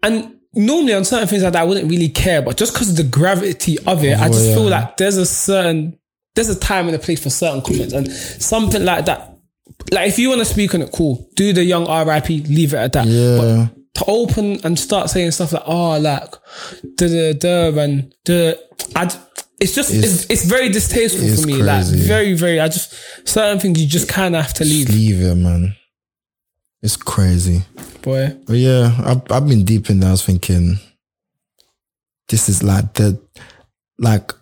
and 0.02 0.34
normally 0.54 0.94
on 0.94 1.04
certain 1.04 1.28
things 1.28 1.44
like 1.44 1.52
that 1.52 1.62
I 1.62 1.64
wouldn't 1.64 1.88
really 1.90 2.08
care 2.08 2.42
but 2.42 2.56
just 2.56 2.72
because 2.74 2.90
of 2.90 2.96
the 2.96 3.04
gravity 3.04 3.78
of 3.86 4.02
it 4.04 4.18
I 4.18 4.26
oh, 4.28 4.32
just 4.32 4.46
yeah. 4.46 4.54
feel 4.54 4.68
like 4.68 4.96
there's 4.96 5.16
a 5.16 5.26
certain 5.26 5.98
there's 6.34 6.48
a 6.48 6.58
time 6.58 6.86
and 6.86 6.94
a 6.96 6.98
place 6.98 7.22
for 7.22 7.30
certain 7.30 7.60
comments 7.62 7.92
and 7.92 8.10
something 8.12 8.84
like 8.84 9.04
that 9.06 9.36
like 9.92 10.08
if 10.08 10.18
you 10.18 10.28
want 10.28 10.40
to 10.40 10.44
speak 10.44 10.74
on 10.74 10.82
it 10.82 10.90
cool 10.92 11.28
do 11.36 11.52
the 11.52 11.64
young 11.64 11.84
RIP 11.86 12.28
leave 12.28 12.74
it 12.74 12.78
at 12.78 12.92
that 12.92 13.06
Yeah. 13.06 13.68
to 13.94 14.04
open 14.06 14.60
and 14.64 14.78
start 14.78 15.10
saying 15.10 15.30
stuff 15.32 15.52
like 15.52 15.62
oh 15.66 15.98
like 15.98 16.30
da 16.96 17.08
da 17.08 17.32
da 17.32 17.80
and 17.80 18.14
da 18.24 18.54
I 18.96 19.10
it's 19.60 19.74
just 19.74 19.92
it's, 19.92 20.24
it's, 20.30 20.44
very 20.46 20.70
distasteful 20.70 21.22
it's 21.22 21.42
for 21.42 21.46
me 21.46 21.62
like 21.62 21.84
very 21.84 22.32
very 22.34 22.60
I 22.60 22.68
just 22.68 22.94
certain 23.28 23.58
things 23.60 23.80
you 23.80 23.86
just 23.86 24.08
kind 24.08 24.34
of 24.34 24.42
have 24.42 24.54
to 24.54 24.64
leave 24.64 24.86
Just 24.86 24.98
leave 24.98 25.20
it, 25.20 25.34
man. 25.34 25.76
It's 26.82 26.96
crazy. 26.96 27.62
boy 28.00 28.38
But 28.46 28.56
yeah, 28.56 28.96
I've, 29.04 29.30
I've 29.30 29.46
been 29.46 29.66
deep 29.66 29.90
in 29.90 30.00
there. 30.00 30.08
I 30.08 30.12
was 30.12 30.24
thinking, 30.24 30.78
this 32.30 32.48
is 32.48 32.62
like 32.62 32.94
the, 32.94 33.20
like, 33.98 34.32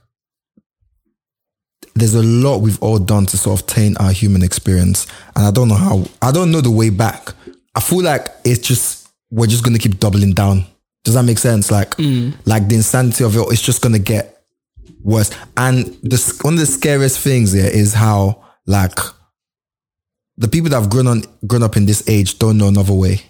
there's 1.99 2.15
a 2.15 2.23
lot 2.23 2.59
we've 2.59 2.83
all 2.83 2.99
done 2.99 3.27
to 3.27 3.37
sort 3.37 3.61
of 3.61 3.67
taint 3.67 4.01
our 4.01 4.13
human 4.13 4.43
experience. 4.43 5.07
And 5.37 5.47
I 5.47 5.51
don't 5.51 5.69
know 5.69 5.75
how, 5.75 6.05
I 6.23 6.33
don't 6.33 6.51
know 6.51 6.61
the 6.61 6.71
way 6.71 6.91
back. 6.91 7.35
I 7.75 7.81
feel 7.81 8.03
like 8.03 8.29
it's 8.45 8.67
just, 8.67 9.09
we're 9.31 9.47
just 9.47 9.65
going 9.65 9.77
to 9.77 9.81
keep 9.81 10.01
doubling 10.01 10.33
down. 10.33 10.65
Does 11.05 11.15
that 11.15 11.23
make 11.23 11.39
sense? 11.39 11.71
Like, 11.71 11.91
mm. 11.97 12.35
like 12.45 12.69
the 12.69 12.77
insanity 12.77 13.25
of 13.25 13.37
it, 13.37 13.47
it's 13.51 13.63
just 13.63 13.83
going 13.83 13.95
to 13.95 13.99
get 13.99 14.43
worse. 15.03 15.31
And 15.57 15.87
the, 16.03 16.39
one 16.43 16.55
of 16.55 16.61
the 16.61 16.67
scariest 16.67 17.21
things 17.21 17.53
here 17.53 17.71
is 17.71 17.95
how, 17.95 18.45
like, 18.67 18.99
the 20.37 20.49
people 20.49 20.71
that 20.71 20.81
have 20.81 20.91
grown 20.91 21.07
on 21.07 21.23
grown 21.47 21.63
up 21.63 21.77
in 21.77 21.87
this 21.87 22.09
age 22.09 22.39
don't 22.39 22.59
know 22.59 22.69
another 22.69 22.95
way. 22.95 23.23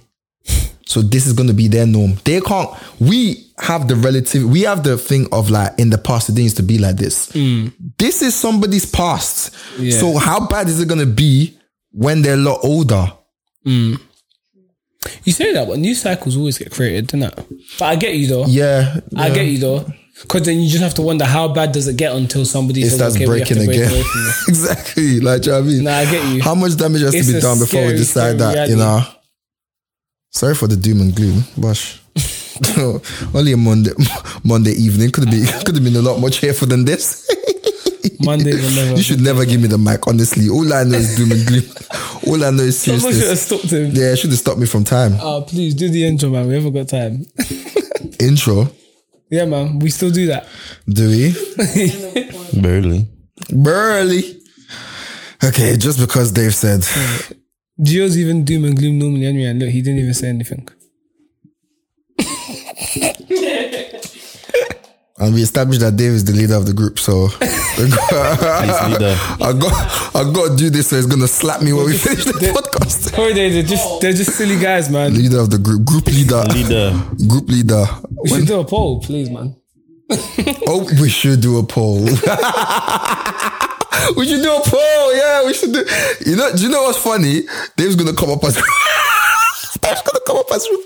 So 0.88 1.02
this 1.02 1.26
is 1.26 1.34
going 1.34 1.48
to 1.48 1.54
be 1.54 1.68
their 1.68 1.86
norm. 1.86 2.14
They 2.24 2.40
can't. 2.40 2.70
We 2.98 3.52
have 3.58 3.88
the 3.88 3.94
relative. 3.96 4.44
We 4.48 4.62
have 4.62 4.82
the 4.84 4.96
thing 4.96 5.26
of 5.32 5.50
like 5.50 5.78
in 5.78 5.90
the 5.90 5.98
past 5.98 6.30
it 6.30 6.32
didn't 6.32 6.44
used 6.44 6.56
to 6.56 6.62
be 6.62 6.78
like 6.78 6.96
this. 6.96 7.30
Mm. 7.32 7.72
This 7.98 8.22
is 8.22 8.34
somebody's 8.34 8.86
past. 8.90 9.54
So 9.92 10.16
how 10.16 10.48
bad 10.48 10.66
is 10.68 10.80
it 10.80 10.88
going 10.88 11.00
to 11.00 11.06
be 11.06 11.58
when 11.92 12.22
they're 12.22 12.34
a 12.34 12.38
lot 12.38 12.60
older? 12.64 13.12
Mm. 13.66 14.00
You 15.24 15.32
say 15.32 15.52
that, 15.52 15.68
but 15.68 15.78
new 15.78 15.94
cycles 15.94 16.36
always 16.36 16.56
get 16.58 16.72
created, 16.72 17.06
don't 17.08 17.22
it? 17.22 17.34
But 17.78 17.84
I 17.84 17.96
get 17.96 18.14
you 18.16 18.26
though. 18.26 18.46
Yeah, 18.46 19.00
I 19.14 19.28
get 19.28 19.46
you 19.46 19.58
though. 19.58 19.86
Because 20.22 20.42
then 20.46 20.58
you 20.58 20.68
just 20.68 20.82
have 20.82 20.94
to 20.94 21.02
wonder 21.02 21.24
how 21.24 21.46
bad 21.52 21.70
does 21.72 21.86
it 21.86 21.96
get 21.96 22.12
until 22.12 22.44
somebody 22.44 22.80
it 22.82 22.88
says, 22.90 22.96
starts 22.96 23.14
okay, 23.16 23.28
we 23.28 23.38
have 23.38 23.48
to 23.48 23.54
breaking 23.54 23.66
break 23.66 23.78
again. 23.78 23.92
away 23.92 24.02
from 24.10 24.24
this. 24.24 24.48
exactly. 24.48 25.20
Like, 25.20 25.42
do 25.42 25.50
you 25.50 25.52
know 25.52 25.60
what 25.60 25.68
I 25.68 25.70
mean? 25.70 25.84
Nah, 25.84 25.96
I 25.96 26.04
get 26.06 26.34
you. 26.34 26.42
How 26.42 26.54
much 26.56 26.76
damage 26.76 27.02
has 27.02 27.14
It's 27.14 27.26
to 27.28 27.32
be 27.34 27.38
a 27.38 27.40
done 27.42 27.58
before 27.60 27.86
we 27.86 27.92
decide 27.92 28.38
scary 28.38 28.54
that? 28.54 28.68
You 28.68 28.76
know. 28.76 29.02
Sorry 30.30 30.54
for 30.54 30.66
the 30.68 30.76
doom 30.76 31.00
and 31.00 31.14
gloom, 31.14 31.42
Bosh. 31.56 32.00
Only 33.34 33.52
a 33.52 33.56
Monday 33.56 33.92
Monday 34.44 34.72
evening 34.72 35.10
could 35.10 35.24
have 35.24 35.32
been 35.32 35.46
could 35.64 35.74
have 35.76 35.84
been 35.84 35.96
a 35.96 36.02
lot 36.02 36.18
more 36.18 36.30
cheerful 36.30 36.66
than 36.66 36.84
this. 36.84 37.24
Monday 38.20 38.52
will 38.54 38.70
never. 38.74 38.96
You 38.96 39.02
should 39.02 39.20
never 39.20 39.44
give 39.44 39.60
me 39.60 39.68
the 39.68 39.78
mic, 39.78 40.06
honestly. 40.08 40.48
All 40.48 40.72
I 40.72 40.82
know 40.84 40.96
is 40.98 41.16
doom 41.16 41.30
and 41.32 41.46
gloom. 41.46 41.62
All 42.26 42.44
I 42.44 42.50
know 42.50 42.64
is 42.64 42.80
Someone 42.80 43.12
should 43.12 43.28
have 43.28 43.38
stopped 43.38 43.70
him. 43.70 43.92
Yeah, 43.92 44.12
it 44.12 44.16
should 44.16 44.30
have 44.30 44.38
stopped 44.38 44.58
me 44.58 44.66
from 44.66 44.84
time. 44.84 45.14
Oh, 45.20 45.42
please 45.42 45.74
do 45.74 45.88
the 45.88 46.04
intro, 46.04 46.30
man. 46.30 46.48
We 46.48 46.54
haven't 46.54 46.72
got 46.72 46.88
time. 46.88 47.24
Intro, 48.20 48.68
yeah, 49.30 49.44
man. 49.44 49.78
We 49.78 49.90
still 49.90 50.10
do 50.10 50.26
that. 50.26 50.48
do 50.88 51.08
we? 51.08 52.60
Barely. 52.60 53.08
Burly. 53.52 54.40
Okay, 55.44 55.76
just 55.76 56.00
because 56.00 56.32
Dave 56.32 56.54
said 56.54 56.84
Gio's 57.80 58.18
even 58.18 58.44
doom 58.44 58.64
and 58.64 58.76
gloom 58.76 58.98
normally 58.98 59.26
anyway. 59.26 59.50
And 59.50 59.60
look, 59.60 59.70
he 59.70 59.82
didn't 59.82 60.00
even 60.00 60.14
say 60.14 60.28
anything. 60.28 60.66
and 65.18 65.34
we 65.34 65.42
established 65.42 65.80
that 65.80 65.96
Dave 65.96 66.12
is 66.12 66.24
the 66.24 66.32
leader 66.32 66.54
of 66.54 66.66
the 66.66 66.72
group, 66.72 66.98
so 66.98 67.28
I 67.40 69.52
got 69.58 70.16
I 70.16 70.32
got 70.32 70.50
to 70.50 70.56
do 70.56 70.70
this, 70.70 70.88
so 70.88 70.96
he's 70.96 71.06
gonna 71.06 71.28
slap 71.28 71.62
me 71.62 71.72
when 71.72 71.86
we 71.86 71.96
finish 71.96 72.24
the 72.24 72.32
podcast. 72.32 73.14
Sorry, 73.14 73.32
they, 73.32 73.50
they're 73.50 73.62
just 73.62 74.00
they're 74.00 74.12
just 74.12 74.32
silly 74.36 74.58
guys, 74.58 74.90
man. 74.90 75.14
Leader 75.14 75.40
of 75.40 75.50
the 75.50 75.58
group, 75.58 75.84
group 75.84 76.06
leader, 76.06 76.42
Leader. 76.52 76.92
group 77.28 77.48
leader. 77.48 77.84
We 78.22 78.28
should 78.30 78.46
do 78.46 78.60
a 78.60 78.64
poll, 78.64 79.00
please, 79.00 79.30
man. 79.30 79.56
Oh, 80.66 80.88
we 81.00 81.08
should 81.10 81.40
do 81.40 81.58
a 81.58 81.62
poll. 81.62 82.06
we 84.16 84.26
should 84.26 84.42
do 84.42 84.54
a 84.54 84.60
poll. 84.64 85.14
Yeah, 85.14 85.46
we 85.46 85.54
should 85.54 85.72
do. 85.72 85.84
You 86.26 86.36
know, 86.36 86.52
do 86.54 86.62
you 86.62 86.68
know 86.68 86.82
what's 86.84 86.98
funny? 86.98 87.42
Dave's 87.76 87.96
gonna 87.96 88.14
come 88.14 88.30
up 88.30 88.44
as 88.44 88.54
Dave's 89.80 90.02
gonna 90.02 90.20
come 90.26 90.36
up 90.36 90.50
as 90.52 90.66
group 90.66 90.84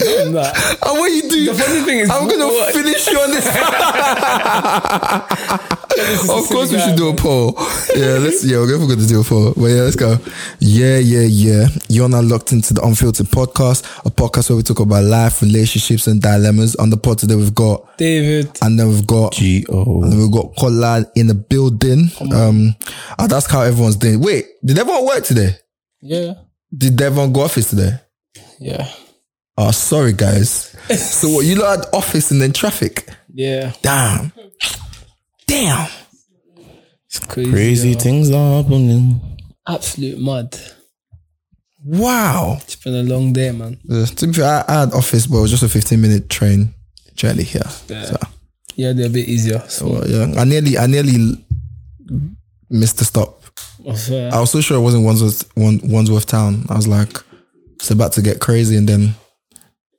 leader. 0.00 0.30
Nah. 0.30 0.52
And 0.82 0.98
what 0.98 1.10
you 1.12 1.22
do? 1.30 1.44
The 1.46 1.54
funny 1.54 1.80
thing 1.82 1.98
is, 2.00 2.10
I'm 2.10 2.28
gonna 2.28 2.46
what- 2.46 2.72
finish 2.74 3.06
you 3.06 3.18
on 3.18 3.30
this. 3.30 3.44
This 5.96 6.22
is 6.24 6.28
a 6.28 6.32
of 6.34 6.48
course, 6.48 6.70
we 6.72 6.78
should 6.78 6.96
do 6.96 7.08
a 7.08 7.14
poll. 7.14 7.54
Yeah, 7.94 8.18
let's. 8.18 8.44
Yeah, 8.44 8.58
we're 8.58 8.66
going 8.68 8.98
to 8.98 9.06
do 9.06 9.20
a 9.20 9.24
poll. 9.24 9.54
But 9.56 9.66
yeah, 9.66 9.82
let's 9.82 9.96
go. 9.96 10.18
Yeah, 10.60 10.98
yeah, 10.98 11.22
yeah. 11.22 11.68
You're 11.88 12.08
now 12.08 12.20
locked 12.20 12.52
into 12.52 12.74
the 12.74 12.82
Unfiltered 12.84 13.26
podcast, 13.28 13.82
a 14.04 14.10
podcast 14.10 14.50
where 14.50 14.56
we 14.56 14.62
talk 14.62 14.80
about 14.80 15.04
life, 15.04 15.40
relationships, 15.40 16.06
and 16.06 16.20
dilemmas. 16.20 16.76
On 16.76 16.90
the 16.90 16.96
pod 16.98 17.18
today, 17.18 17.34
we've 17.34 17.54
got, 17.54 17.96
David. 17.96 18.58
and 18.62 18.78
then 18.78 18.88
we've 18.88 19.06
got. 19.06 19.32
G 19.32 19.64
O. 19.70 20.02
And 20.02 20.18
we've 20.18 20.30
got 20.30 20.54
Kola 20.58 21.06
in 21.16 21.28
the 21.28 21.34
building. 21.34 22.10
Um, 22.32 22.74
I'd 23.18 23.32
ask 23.32 23.50
how 23.50 23.62
everyone's 23.62 23.96
doing. 23.96 24.20
Wait, 24.20 24.44
did 24.64 24.78
everyone 24.78 25.06
work 25.06 25.24
today? 25.24 25.56
Yeah. 26.02 26.34
Did 26.76 27.00
everyone 27.00 27.32
go 27.32 27.40
office 27.42 27.70
today? 27.70 27.92
Yeah. 28.60 28.86
Oh, 29.58 29.70
sorry 29.70 30.12
guys. 30.12 30.50
so 30.96 31.28
what, 31.30 31.44
you 31.46 31.56
lot 31.56 31.78
had 31.78 31.94
office 31.94 32.30
and 32.30 32.40
then 32.40 32.52
traffic? 32.52 33.08
Yeah. 33.32 33.72
Damn. 33.82 34.32
Damn. 35.46 35.88
It's 37.06 37.18
crazy. 37.20 37.50
Crazy 37.50 37.90
yo. 37.92 37.98
things 37.98 38.30
are 38.30 38.62
happening. 38.62 39.20
Absolute 39.66 40.18
mud. 40.18 40.58
Wow. 41.84 42.58
It's 42.62 42.76
been 42.76 42.94
a 42.94 43.02
long 43.02 43.32
day, 43.32 43.52
man. 43.52 43.78
Uh, 43.90 44.06
to 44.06 44.26
be 44.26 44.32
fair, 44.34 44.44
I, 44.44 44.64
I 44.68 44.80
had 44.80 44.92
office, 44.92 45.26
but 45.26 45.38
it 45.38 45.42
was 45.42 45.50
just 45.50 45.62
a 45.62 45.68
15 45.68 46.00
minute 46.00 46.28
train 46.28 46.74
journey 47.14 47.44
here. 47.44 47.62
Yeah. 47.88 48.04
So, 48.04 48.16
Yeah, 48.74 48.92
they're 48.92 49.06
a 49.06 49.10
bit 49.10 49.28
easier. 49.28 49.60
So, 49.68 49.88
well, 49.88 50.08
yeah. 50.08 50.34
I 50.40 50.44
nearly, 50.44 50.76
I 50.76 50.86
nearly 50.86 51.44
missed 52.68 52.98
the 52.98 53.04
stop. 53.04 53.40
uh, 53.86 54.28
I 54.36 54.40
was 54.40 54.50
so 54.50 54.60
sure 54.60 54.76
it 54.76 54.80
wasn't 54.82 55.04
Wandsworth, 55.04 55.50
Wan- 55.56 55.80
Wandsworth 55.84 56.26
Town. 56.26 56.66
I 56.68 56.74
was 56.76 56.88
like, 56.88 57.16
it's 57.76 57.90
about 57.90 58.12
to 58.14 58.22
get 58.22 58.40
crazy. 58.40 58.76
And 58.76 58.88
then 58.88 59.14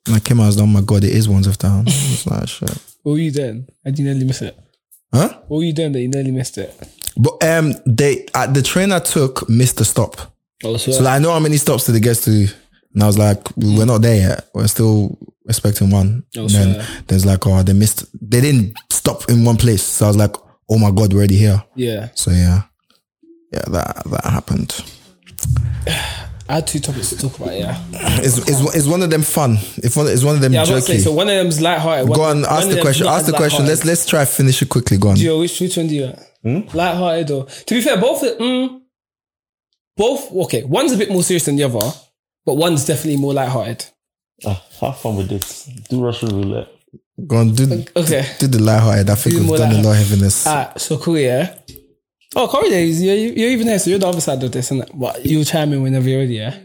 when 0.07 0.15
I 0.15 0.19
came 0.19 0.39
out, 0.39 0.43
I 0.43 0.47
was 0.47 0.57
like, 0.57 0.63
oh 0.63 0.67
my 0.67 0.81
God, 0.81 1.03
it 1.03 1.11
is 1.11 1.27
Wandsworth 1.27 1.57
Town. 1.57 1.81
I 1.81 1.83
was 1.83 2.27
like, 2.31 2.47
shit. 2.47 2.69
what 3.03 3.13
were 3.13 3.17
you 3.17 3.31
doing? 3.31 3.67
I 3.85 3.89
did 3.89 3.99
you 3.99 4.05
nearly 4.05 4.25
miss 4.25 4.41
it? 4.41 4.57
Huh? 5.13 5.29
What 5.47 5.57
were 5.57 5.63
you 5.63 5.73
doing 5.73 5.91
that 5.93 6.01
you 6.01 6.07
nearly 6.07 6.31
missed 6.31 6.57
it? 6.57 6.73
But 7.17 7.43
um, 7.43 7.73
they 7.85 8.25
uh, 8.33 8.47
the 8.47 8.61
train 8.61 8.91
I 8.91 8.99
took 8.99 9.49
missed 9.49 9.77
the 9.77 9.85
stop. 9.85 10.15
Oh, 10.63 10.77
so, 10.77 10.91
So 10.91 11.03
like, 11.03 11.15
I 11.15 11.19
know 11.19 11.31
how 11.31 11.39
many 11.39 11.57
stops 11.57 11.85
did 11.85 11.95
it 11.95 12.01
get 12.01 12.17
to 12.17 12.47
And 12.93 13.03
I 13.03 13.07
was 13.07 13.17
like, 13.17 13.55
we're 13.55 13.85
not 13.85 14.01
there 14.01 14.15
yet. 14.15 14.49
We're 14.53 14.67
still 14.67 15.17
expecting 15.47 15.89
one. 15.89 16.23
Oh, 16.35 16.41
and 16.41 16.49
then 16.49 16.85
there's 17.07 17.25
like, 17.25 17.45
oh, 17.47 17.63
they 17.63 17.73
missed. 17.73 18.05
They 18.21 18.41
didn't 18.41 18.77
stop 18.91 19.29
in 19.29 19.43
one 19.45 19.57
place. 19.57 19.83
So 19.83 20.05
I 20.05 20.09
was 20.09 20.17
like, 20.17 20.35
oh 20.69 20.77
my 20.77 20.91
god, 20.91 21.13
we're 21.13 21.19
already 21.19 21.37
here. 21.37 21.63
Yeah. 21.75 22.09
So 22.13 22.31
yeah, 22.31 22.63
yeah, 23.51 23.63
that 23.67 24.03
that 24.05 24.25
happened. 24.25 24.75
I 26.49 26.55
had 26.55 26.67
two 26.67 26.79
topics 26.79 27.09
to 27.09 27.17
talk 27.17 27.37
about, 27.39 27.53
yeah. 27.57 27.77
It's 28.19 28.37
it's, 28.37 28.75
it's 28.75 28.87
one 28.87 29.01
of 29.03 29.09
them 29.09 29.21
fun. 29.21 29.57
If 29.83 29.97
one 29.97 30.07
it's 30.07 30.23
one 30.23 30.35
of 30.35 30.41
them 30.41 30.53
Yeah, 30.53 30.59
I 30.59 30.61
was 30.73 30.85
jerky. 30.87 30.99
say, 30.99 31.03
so 31.03 31.11
one 31.11 31.27
of 31.27 31.35
them's 31.35 31.59
lighthearted. 31.61 32.07
Go 32.13 32.23
on, 32.23 32.45
ask 32.45 32.69
the 32.69 32.81
question. 32.81 33.05
Ask 33.07 33.25
the 33.25 33.33
question. 33.33 33.65
Let's 33.65 33.83
let's 33.85 34.05
try 34.05 34.23
finish 34.25 34.61
it 34.61 34.69
quickly. 34.69 34.97
Go 34.97 35.09
on. 35.09 35.15
Gio, 35.17 35.39
which, 35.39 35.59
which 35.59 35.75
one 35.77 35.87
do 35.87 35.95
you 35.95 36.03
want? 36.05 36.19
Hmm? 36.71 36.77
Lighthearted 36.77 37.31
or 37.31 37.45
to 37.45 37.75
be 37.75 37.81
fair, 37.81 37.99
both 37.99 38.21
mm, 38.23 38.81
both 39.97 40.31
okay. 40.45 40.63
One's 40.63 40.91
a 40.93 40.97
bit 40.97 41.09
more 41.09 41.23
serious 41.23 41.45
than 41.45 41.55
the 41.57 41.63
other, 41.63 41.91
but 42.45 42.55
one's 42.55 42.85
definitely 42.85 43.19
more 43.19 43.33
lighthearted. 43.33 43.85
Ah, 44.45 44.63
have 44.81 44.97
fun 44.99 45.17
with 45.17 45.29
this. 45.29 45.65
Do 45.89 46.03
Russian 46.03 46.29
roulette. 46.29 46.69
Go 47.25 47.37
on. 47.37 47.53
Do 47.55 47.83
Okay. 47.95 48.25
do 48.39 48.47
the 48.47 48.59
lighthearted. 48.61 49.09
I 49.09 49.15
think 49.15 49.35
Do 49.35 49.41
we've 49.49 49.57
done 49.59 49.71
a 49.73 49.81
lot 49.81 49.91
of 49.91 49.97
heaviness. 49.97 50.45
Alright, 50.47 50.79
so 50.79 50.97
cool, 50.97 51.17
yeah. 51.17 51.55
Oh, 52.35 52.47
Corey 52.47 52.69
days, 52.69 53.01
you're, 53.01 53.15
you're 53.15 53.49
even 53.49 53.67
here, 53.67 53.79
so 53.79 53.89
you're 53.89 53.99
the 53.99 54.07
other 54.07 54.21
side 54.21 54.43
of 54.43 54.51
this, 54.51 54.69
and 54.71 54.83
but 54.93 55.25
you'll 55.25 55.45
chime 55.45 55.71
in 55.73 55.81
whenever 55.81 56.09
you're 56.09 56.19
ready, 56.19 56.35
yeah. 56.35 56.55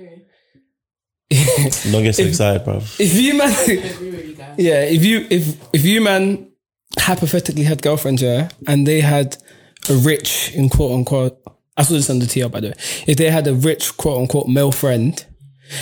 Don't 1.91 2.03
get 2.03 2.15
so 2.15 2.25
excited, 2.25 2.65
bro. 2.65 2.77
If 2.99 3.15
you 3.15 3.35
man, 3.39 3.49
I 3.51 3.63
agree 3.73 4.11
with 4.11 4.27
you 4.29 4.35
guys. 4.35 4.55
yeah, 4.59 4.83
if 4.85 5.03
you 5.05 5.27
if 5.31 5.57
if 5.75 5.85
you 5.85 6.03
man 6.03 6.51
hypothetically 6.99 7.63
had 7.63 7.81
girlfriends, 7.81 8.21
yeah, 8.23 8.51
and 8.67 8.87
they 8.87 9.01
had 9.01 9.37
a 9.89 9.95
rich 9.95 10.53
in 10.55 10.69
quote 10.69 10.93
unquote, 10.93 11.39
I 11.77 11.85
saw 11.85 11.95
this 11.95 12.11
on 12.11 12.19
the 12.19 12.27
TR 12.27 12.49
by 12.49 12.61
the 12.61 12.69
way. 12.69 12.75
If 13.07 13.17
they 13.17 13.31
had 13.31 13.47
a 13.47 13.55
rich 13.55 13.97
quote 13.97 14.19
unquote 14.21 14.49
male 14.49 14.73
friend, 14.73 15.25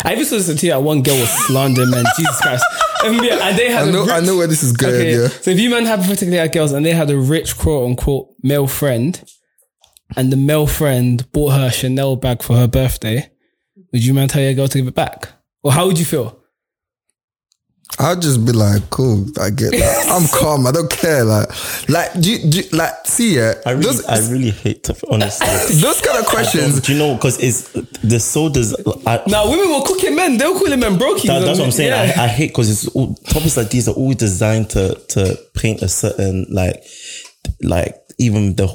I 0.05 0.13
even 0.13 0.25
saw 0.25 0.37
this 0.37 0.49
on 0.51 0.57
the 0.57 0.71
TR. 0.71 0.79
One 0.79 1.03
girl 1.03 1.19
was 1.19 1.31
slandering 1.47 1.91
man, 1.91 2.05
Jesus 2.17 2.41
Christ, 2.41 2.65
and, 3.05 3.17
yeah, 3.25 3.49
and 3.49 3.59
they 3.59 3.71
had 3.73 3.87
I 3.87 3.89
a 3.89 3.93
know 3.93 4.03
rich, 4.03 4.11
I 4.11 4.21
know 4.21 4.37
where 4.37 4.47
this 4.47 4.63
is 4.63 4.73
going. 4.73 4.95
Okay, 4.95 5.21
Yeah. 5.23 5.29
so 5.29 5.51
if 5.51 5.59
you 5.59 5.69
man 5.71 5.85
hypothetically 5.85 6.37
had 6.37 6.53
girls 6.53 6.71
and 6.71 6.87
they 6.87 6.93
had 6.93 7.11
a 7.11 7.19
rich 7.19 7.59
quote 7.59 7.91
unquote 7.91 8.29
male 8.45 8.69
friend, 8.69 9.21
and 10.17 10.33
the 10.33 10.37
male 10.37 10.67
friend 10.67 11.31
bought 11.33 11.51
her 11.53 11.67
a 11.67 11.73
Chanel 11.73 12.17
bag 12.17 12.43
for 12.43 12.57
her 12.57 12.67
birthday, 12.69 13.31
would 13.93 14.05
you 14.05 14.15
man 14.15 14.29
tell 14.29 14.43
your 14.43 14.55
girl 14.55 14.69
to 14.69 14.79
give 14.79 14.89
it 14.89 14.95
back, 14.95 15.29
or 15.63 15.73
how 15.73 15.87
would 15.87 15.99
you 15.99 16.05
feel? 16.05 16.37
I'll 17.99 18.19
just 18.19 18.47
be 18.47 18.53
like, 18.53 18.89
cool. 18.89 19.27
I 19.41 19.51
get. 19.51 19.73
That. 19.73 20.07
I'm 20.11 20.27
calm. 20.29 20.67
I 20.67 20.71
don't 20.73 20.91
care. 20.91 21.25
Like, 21.25 21.49
like, 21.89 22.13
do 22.21 22.31
you, 22.31 22.51
do 22.51 22.61
you- 22.61 22.71
like, 22.71 22.93
see, 23.05 23.37
yeah. 23.37 23.55
I 23.67 23.73
really, 23.73 23.83
those, 23.85 24.05
I 24.07 24.19
really 24.31 24.51
hate 24.51 24.85
to 24.85 24.97
honestly. 25.11 25.47
those 25.81 26.01
kind 26.01 26.19
of 26.19 26.27
questions. 26.27 26.81
Do 26.81 26.93
you 26.93 26.99
know? 26.99 27.15
Because 27.17 27.43
it's 27.43 27.69
the 28.03 28.21
sodas. 28.21 28.75
I, 29.07 29.23
Now 29.27 29.51
women 29.51 29.69
were 29.71 29.85
cooking 29.85 30.15
men; 30.15 30.39
they 30.39 30.47
were 30.47 30.59
calling 30.59 30.79
men 30.81 30.97
brokey. 30.99 31.27
That, 31.27 31.41
that's 31.41 31.59
what 31.59 31.67
I'm 31.67 31.73
saying. 31.73 31.91
Yeah. 31.91 32.15
I, 32.17 32.25
I 32.25 32.29
hate 32.29 32.49
because 32.51 32.71
it's 32.71 32.87
all, 32.95 33.15
topics 33.15 33.57
like 33.57 33.71
these 33.71 33.89
are 33.89 33.95
always 33.95 34.17
designed 34.17 34.71
to 34.71 34.95
to 35.09 35.39
paint 35.57 35.83
a 35.83 35.89
certain 35.89 36.47
like 36.49 36.83
like 37.63 37.97
even 38.19 38.55
the 38.55 38.67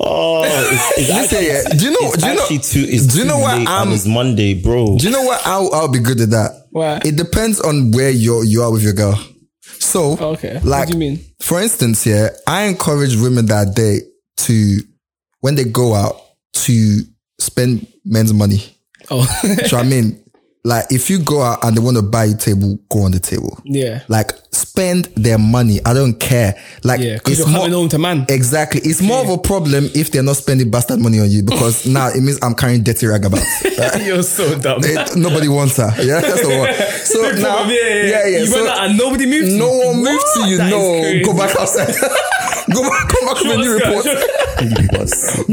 oh 0.00 0.42
it's, 0.44 0.98
it's 0.98 1.08
Listen, 1.08 1.38
actually, 1.38 1.46
yeah, 1.48 1.62
do 1.78 1.84
you 1.84 1.90
know- 1.90 2.12
it's 2.12 2.22
do 2.22 2.28
you 2.28 2.34
know- 2.34 2.46
too 2.46 2.86
it's 2.94 3.06
do 3.06 3.18
you 3.20 3.24
know 3.24 3.38
what 3.38 3.54
I'm- 3.54 3.66
and 3.88 3.92
it's 3.92 4.06
Monday, 4.06 4.54
bro. 4.54 4.96
Do 4.98 5.04
you 5.06 5.10
know 5.12 5.22
what? 5.22 5.40
I'll, 5.46 5.72
I'll 5.74 5.88
be 5.92 5.98
good 6.00 6.20
at 6.20 6.30
that. 6.30 6.66
Why? 6.70 7.00
It 7.04 7.16
depends 7.16 7.60
on 7.60 7.90
where 7.92 8.10
you 8.10 8.42
you 8.44 8.62
are 8.62 8.70
with 8.72 8.82
your 8.82 8.92
girl. 8.94 9.18
So, 9.80 10.16
oh, 10.20 10.30
Okay. 10.32 10.54
What 10.54 10.64
like, 10.64 10.86
do 10.88 10.94
you 10.94 10.98
mean? 10.98 11.20
for 11.40 11.60
instance, 11.62 12.04
yeah, 12.06 12.28
I 12.46 12.64
encourage 12.64 13.16
women 13.16 13.46
that 13.46 13.74
day 13.74 14.00
to 14.38 14.78
when 15.40 15.54
they 15.54 15.64
go 15.64 15.94
out 15.94 16.16
to 16.64 17.00
spend 17.40 17.86
men's 18.04 18.32
money. 18.34 18.62
Oh, 19.10 19.24
So 19.66 19.78
I 19.78 19.82
mean, 19.84 20.22
like, 20.64 20.86
if 20.90 21.08
you 21.08 21.18
go 21.20 21.40
out 21.42 21.64
and 21.64 21.76
they 21.76 21.80
want 21.80 21.96
to 21.96 22.02
buy 22.02 22.24
a 22.26 22.34
table, 22.34 22.78
go 22.90 23.00
on 23.02 23.12
the 23.12 23.20
table. 23.20 23.58
yeah, 23.64 24.02
Like, 24.08 24.32
spend 24.52 25.06
their 25.16 25.38
money. 25.38 25.78
I 25.86 25.94
don't 25.94 26.18
care. 26.18 26.54
Like, 26.84 27.00
yeah. 27.00 27.18
It's 27.26 27.38
you're 27.38 27.48
more 27.48 27.68
home 27.68 27.88
to 27.90 27.98
man. 27.98 28.26
exactly. 28.28 28.80
It's 28.82 29.00
more 29.00 29.20
of 29.22 29.28
a 29.30 29.38
problem 29.38 29.88
if 29.94 30.10
they're 30.10 30.22
not 30.22 30.36
spending 30.36 30.70
bastard 30.70 30.98
money 31.00 31.20
on 31.20 31.30
you 31.30 31.42
because 31.42 31.86
now 31.98 32.08
it 32.08 32.20
means 32.20 32.38
I'm 32.42 32.54
carrying 32.54 32.82
dirty 32.82 33.06
rag 33.06 33.24
about. 33.24 33.42
You're 34.02 34.22
so 34.22 34.58
dumb. 34.58 34.80
It- 34.82 35.16
nobody 35.16 35.48
wants 35.48 35.76
her. 35.76 35.90
Yeah, 36.02 36.20
that's 36.20 36.42
the 36.42 36.58
one. 36.58 36.74
So 37.04 37.30
now, 37.40 37.56
problem, 37.56 37.70
yeah, 37.70 37.94
yeah, 38.04 38.26
yeah. 38.26 38.38
You 38.38 38.46
so 38.46 38.56
went 38.64 38.68
out 38.68 38.88
and 38.88 38.98
nobody 38.98 39.26
moved. 39.26 39.52
no 39.52 39.70
one 39.70 39.96
moved 40.02 40.24
to 40.34 40.48
you. 40.48 40.56
That 40.58 40.70
No, 40.70 41.24
go 41.32 41.36
back 41.38 41.56
outside. 41.56 41.94
Go 42.72 42.82
back. 42.88 43.08
Come 43.08 43.24
back 43.26 43.38
with 43.42 43.52
a 43.52 43.58
new 43.58 43.72
report. 43.74 44.04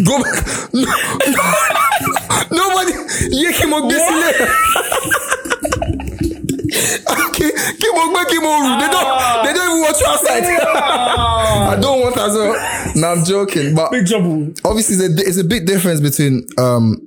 Go 0.05 0.16
back. 0.24 0.36
No, 0.74 0.86
no, 1.32 2.68
nobody. 2.70 2.93
Yeah, 3.30 3.51
came 3.53 3.74
on 3.74 3.88
this 3.88 4.01
Okay, 6.66 7.51
keep 7.80 7.93
on 7.93 8.26
keep 8.28 8.43
on. 8.43 8.80
They 8.80 8.88
don't. 8.89 9.43
They 9.45 9.53
don't 9.53 9.70
even 9.70 9.82
want 9.82 9.99
you 9.99 10.07
outside. 10.07 10.43
I 10.45 11.78
don't 11.80 12.01
want 12.01 12.18
as 12.18 12.34
well. 12.34 12.91
No, 12.95 13.07
I'm 13.09 13.24
joking. 13.26 13.76
But 13.76 13.91
Big 13.91 14.07
trouble. 14.07 14.53
obviously 14.63 14.95
there's 14.95 15.20
a, 15.20 15.28
it's 15.30 15.38
a 15.38 15.43
big 15.43 15.66
difference 15.66 16.01
between 16.01 16.47
um 16.57 16.97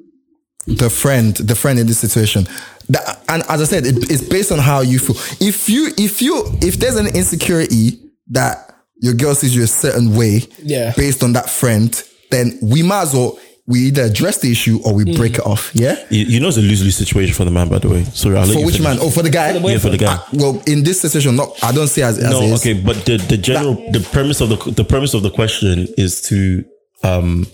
the 0.67 0.91
friend 0.91 1.35
the 1.37 1.55
friend 1.55 1.79
in 1.79 1.87
this 1.87 1.99
situation 1.99 2.47
that, 2.91 3.23
and 3.29 3.43
as 3.49 3.61
i 3.63 3.65
said 3.65 3.87
it, 3.87 4.11
it's 4.11 4.21
based 4.23 4.53
on 4.53 4.59
how 4.59 4.81
you 4.81 4.99
feel 4.99 5.17
if 5.41 5.69
you 5.71 5.91
if 5.97 6.21
you 6.21 6.45
if 6.61 6.77
there's 6.79 6.97
an 6.97 7.07
insecurity 7.17 7.99
that 8.29 8.68
your 9.01 9.15
girl 9.15 9.35
sees 9.35 9.55
you 9.55 9.63
a 9.63 9.67
certain 9.67 10.15
way 10.17 10.43
Yeah. 10.63 10.93
based 10.97 11.23
on 11.23 11.33
that 11.35 11.49
friend 11.51 11.91
then 12.31 12.59
we 12.63 12.83
might 12.83 13.03
as 13.03 13.15
well 13.15 13.39
we 13.67 13.81
either 13.89 14.05
address 14.05 14.39
the 14.39 14.51
issue 14.51 14.81
or 14.85 14.95
we 14.95 15.05
Mm. 15.05 15.17
break 15.17 15.35
it 15.35 15.47
off 15.47 15.71
yeah 15.75 15.97
You, 16.11 16.25
you 16.25 16.41
know 16.41 16.49
it's 16.49 16.57
a 16.57 16.63
lose 16.63 16.83
lose 16.83 16.97
situation 16.97 17.35
for 17.35 17.45
the 17.45 17.51
man, 17.51 17.69
by 17.69 17.79
the 17.79 17.89
way. 17.89 18.05
Sorry, 18.15 18.37
I'll 18.37 18.47
for 18.47 18.65
which 18.65 18.77
finish. 18.79 18.81
man 18.81 18.99
oh 19.01 19.11
for 19.11 19.23
the 19.23 19.31
guy 19.31 19.53
Yeah, 19.59 19.79
for 19.79 19.91
the 19.91 19.99
guy. 19.99 20.07
Ah, 20.17 20.29
well 20.33 20.63
in 20.67 20.83
this 20.85 21.01
situation 21.03 21.37
not 21.37 21.51
i 21.63 21.71
don't 21.71 21.89
see 21.89 22.03
as, 22.03 22.19
as 22.19 22.31
no, 22.31 22.41
it 22.43 22.47
is. 22.53 22.61
okay, 22.61 22.75
but 22.75 22.97
the 23.05 23.17
the 23.19 23.37
general 23.37 23.75
the 23.93 24.01
premise 24.13 24.41
of 24.41 24.49
the 24.49 24.57
the 24.73 24.85
premise 24.85 25.13
of 25.15 25.23
the 25.23 25.31
question 25.31 25.87
is 25.97 26.21
to 26.23 26.65
um, 27.05 27.47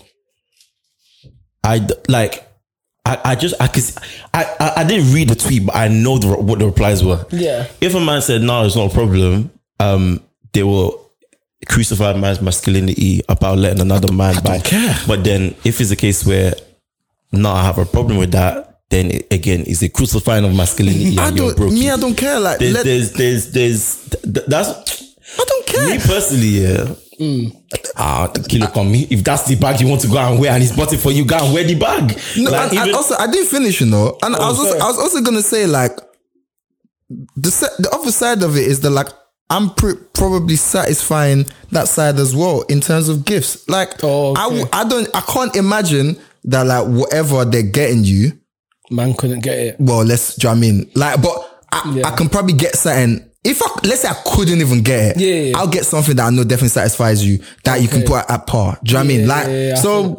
I 1.63 1.79
d- 1.79 1.93
like. 2.07 2.43
I, 3.07 3.19
I 3.23 3.35
just 3.35 3.53
I, 3.61 3.67
could, 3.67 3.83
I 4.33 4.43
I 4.59 4.73
I 4.77 4.83
didn't 4.83 5.13
read 5.13 5.29
the 5.29 5.35
tweet, 5.35 5.63
but 5.67 5.75
I 5.75 5.89
know 5.89 6.17
the, 6.17 6.27
what 6.41 6.57
the 6.57 6.65
replies 6.65 7.03
were. 7.03 7.23
Yeah. 7.31 7.67
If 7.79 7.93
a 7.93 7.99
man 7.99 8.19
said 8.23 8.41
no, 8.41 8.65
it's 8.65 8.75
not 8.75 8.89
a 8.89 8.93
problem, 8.95 9.51
um, 9.79 10.21
they 10.53 10.63
will 10.63 11.04
crucify 11.65 12.13
man's 12.13 12.41
masculinity 12.41 13.21
about 13.27 13.57
letting 13.57 13.81
another 13.81 14.11
man 14.11 14.35
buy. 14.43 14.59
care. 14.59 14.95
But 15.07 15.23
then, 15.23 15.55
if 15.63 15.81
it's 15.81 15.91
a 15.91 15.95
case 15.95 16.25
where 16.25 16.53
no, 17.31 17.51
I 17.51 17.63
have 17.63 17.77
a 17.77 17.85
problem 17.85 18.17
with 18.17 18.31
that, 18.31 18.81
then 18.89 19.11
it, 19.11 19.27
again, 19.31 19.61
is 19.61 19.83
a 19.83 19.89
crucifying 19.89 20.45
of 20.45 20.55
masculinity 20.55 21.17
i 21.17 21.27
and 21.27 21.37
don't 21.37 21.59
me 21.73 21.89
i 21.89 21.97
don't 21.97 22.15
care 22.15 22.39
like 22.39 22.59
there's, 22.59 22.83
there's, 22.83 23.11
there's, 23.13 23.51
there's, 23.51 24.09
th- 24.09 24.45
that's 24.47 24.69
i 25.39 25.43
don't 25.43 25.65
care 25.65 25.89
me 25.89 25.97
personally. 25.97 26.47
Yeah. 26.63 26.93
Ah, 27.95 28.27
the 28.27 28.41
kilo 28.47 28.67
come 28.67 28.91
me. 28.91 29.07
If 29.09 29.23
that's 29.23 29.45
the 29.47 29.55
bag 29.55 29.79
you 29.81 29.87
want 29.87 30.01
to 30.01 30.07
go 30.07 30.17
and 30.17 30.39
wear, 30.39 30.51
and 30.51 30.61
he's 30.61 30.75
bought 30.75 30.91
it 30.93 30.97
for 30.99 31.11
you, 31.11 31.25
go 31.25 31.37
and 31.43 31.53
wear 31.53 31.63
the 31.63 31.75
bag. 31.75 32.19
No, 32.37 32.51
Like, 32.51 32.71
and, 32.71 32.79
and 32.79 32.93
also 32.93 33.15
I 33.17 33.27
didn't 33.27 33.47
finish, 33.47 33.79
you 33.79 33.87
know. 33.87 34.17
And 34.21 34.35
I 34.35 34.49
was 34.49 34.59
also. 34.59 34.77
I 34.77 34.87
was 34.87 34.99
also 34.99 35.21
gonna 35.21 35.41
say 35.41 35.65
like 35.65 35.95
the 37.35 37.49
the 37.79 37.89
other 37.93 38.11
side 38.11 38.43
of 38.43 38.57
it 38.57 38.63
is 38.67 38.81
that 38.81 38.89
like 38.89 39.07
I'm 39.49 39.69
pr- 39.75 39.93
probably 40.13 40.55
satisfying 40.55 41.45
that 41.71 41.87
side 41.87 42.17
as 42.19 42.35
well 42.35 42.61
in 42.63 42.81
terms 42.81 43.09
of 43.09 43.25
gifts. 43.25 43.67
Like 43.69 44.03
Oh, 44.03 44.33
I 44.35 44.47
okay. 44.47 44.55
w- 44.61 44.69
I 44.73 44.83
don't 44.87 45.07
I 45.15 45.21
can't 45.21 45.55
imagine 45.55 46.17
that 46.45 46.65
like 46.65 46.85
whatever 46.87 47.45
they're 47.45 47.61
getting 47.63 48.03
you. 48.03 48.31
Man 48.89 49.13
couldn't 49.15 49.41
get 49.41 49.57
it. 49.57 49.75
Well, 49.79 50.03
let's. 50.03 50.35
Do 50.35 50.47
you 50.47 50.53
know 50.53 50.59
what 50.59 50.67
I 50.67 50.71
mean? 50.71 50.91
Like, 50.95 51.21
but 51.21 51.63
I, 51.71 51.91
Yeah. 51.95 52.07
I 52.07 52.15
can 52.15 52.29
probably 52.29 52.53
get 52.53 52.75
something. 52.75 53.27
If 53.43 53.61
I 53.61 53.67
let's 53.83 54.01
say 54.01 54.07
I 54.09 54.15
couldn't 54.25 54.59
even 54.61 54.81
get 54.81 55.15
it, 55.17 55.21
Yeah, 55.21 55.49
yeah. 55.51 55.57
I'll 55.57 55.67
get 55.67 55.85
something 55.85 56.15
that 56.15 56.23
I 56.25 56.29
know 56.31 56.43
definitely 56.43 56.69
satisfies 56.69 57.23
you 57.25 57.39
that 57.63 57.81
you 57.81 57.87
can 57.87 58.01
put 58.03 58.29
at, 58.29 58.47
par. 58.47 58.79
Do 58.83 58.91
you 58.91 58.93
know 58.97 58.99
what 58.99 59.05
I 59.05 59.07
mean? 59.17 59.27
Like, 59.27 59.47
I 59.47 59.73
so 59.75 60.15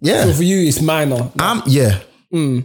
yeah. 0.00 0.24
So 0.24 0.32
for 0.34 0.42
you, 0.42 0.68
it's 0.68 0.80
minor. 0.80 1.30
I'm 1.38 1.62
yeah. 1.66 2.00
Hmm. 2.30 2.60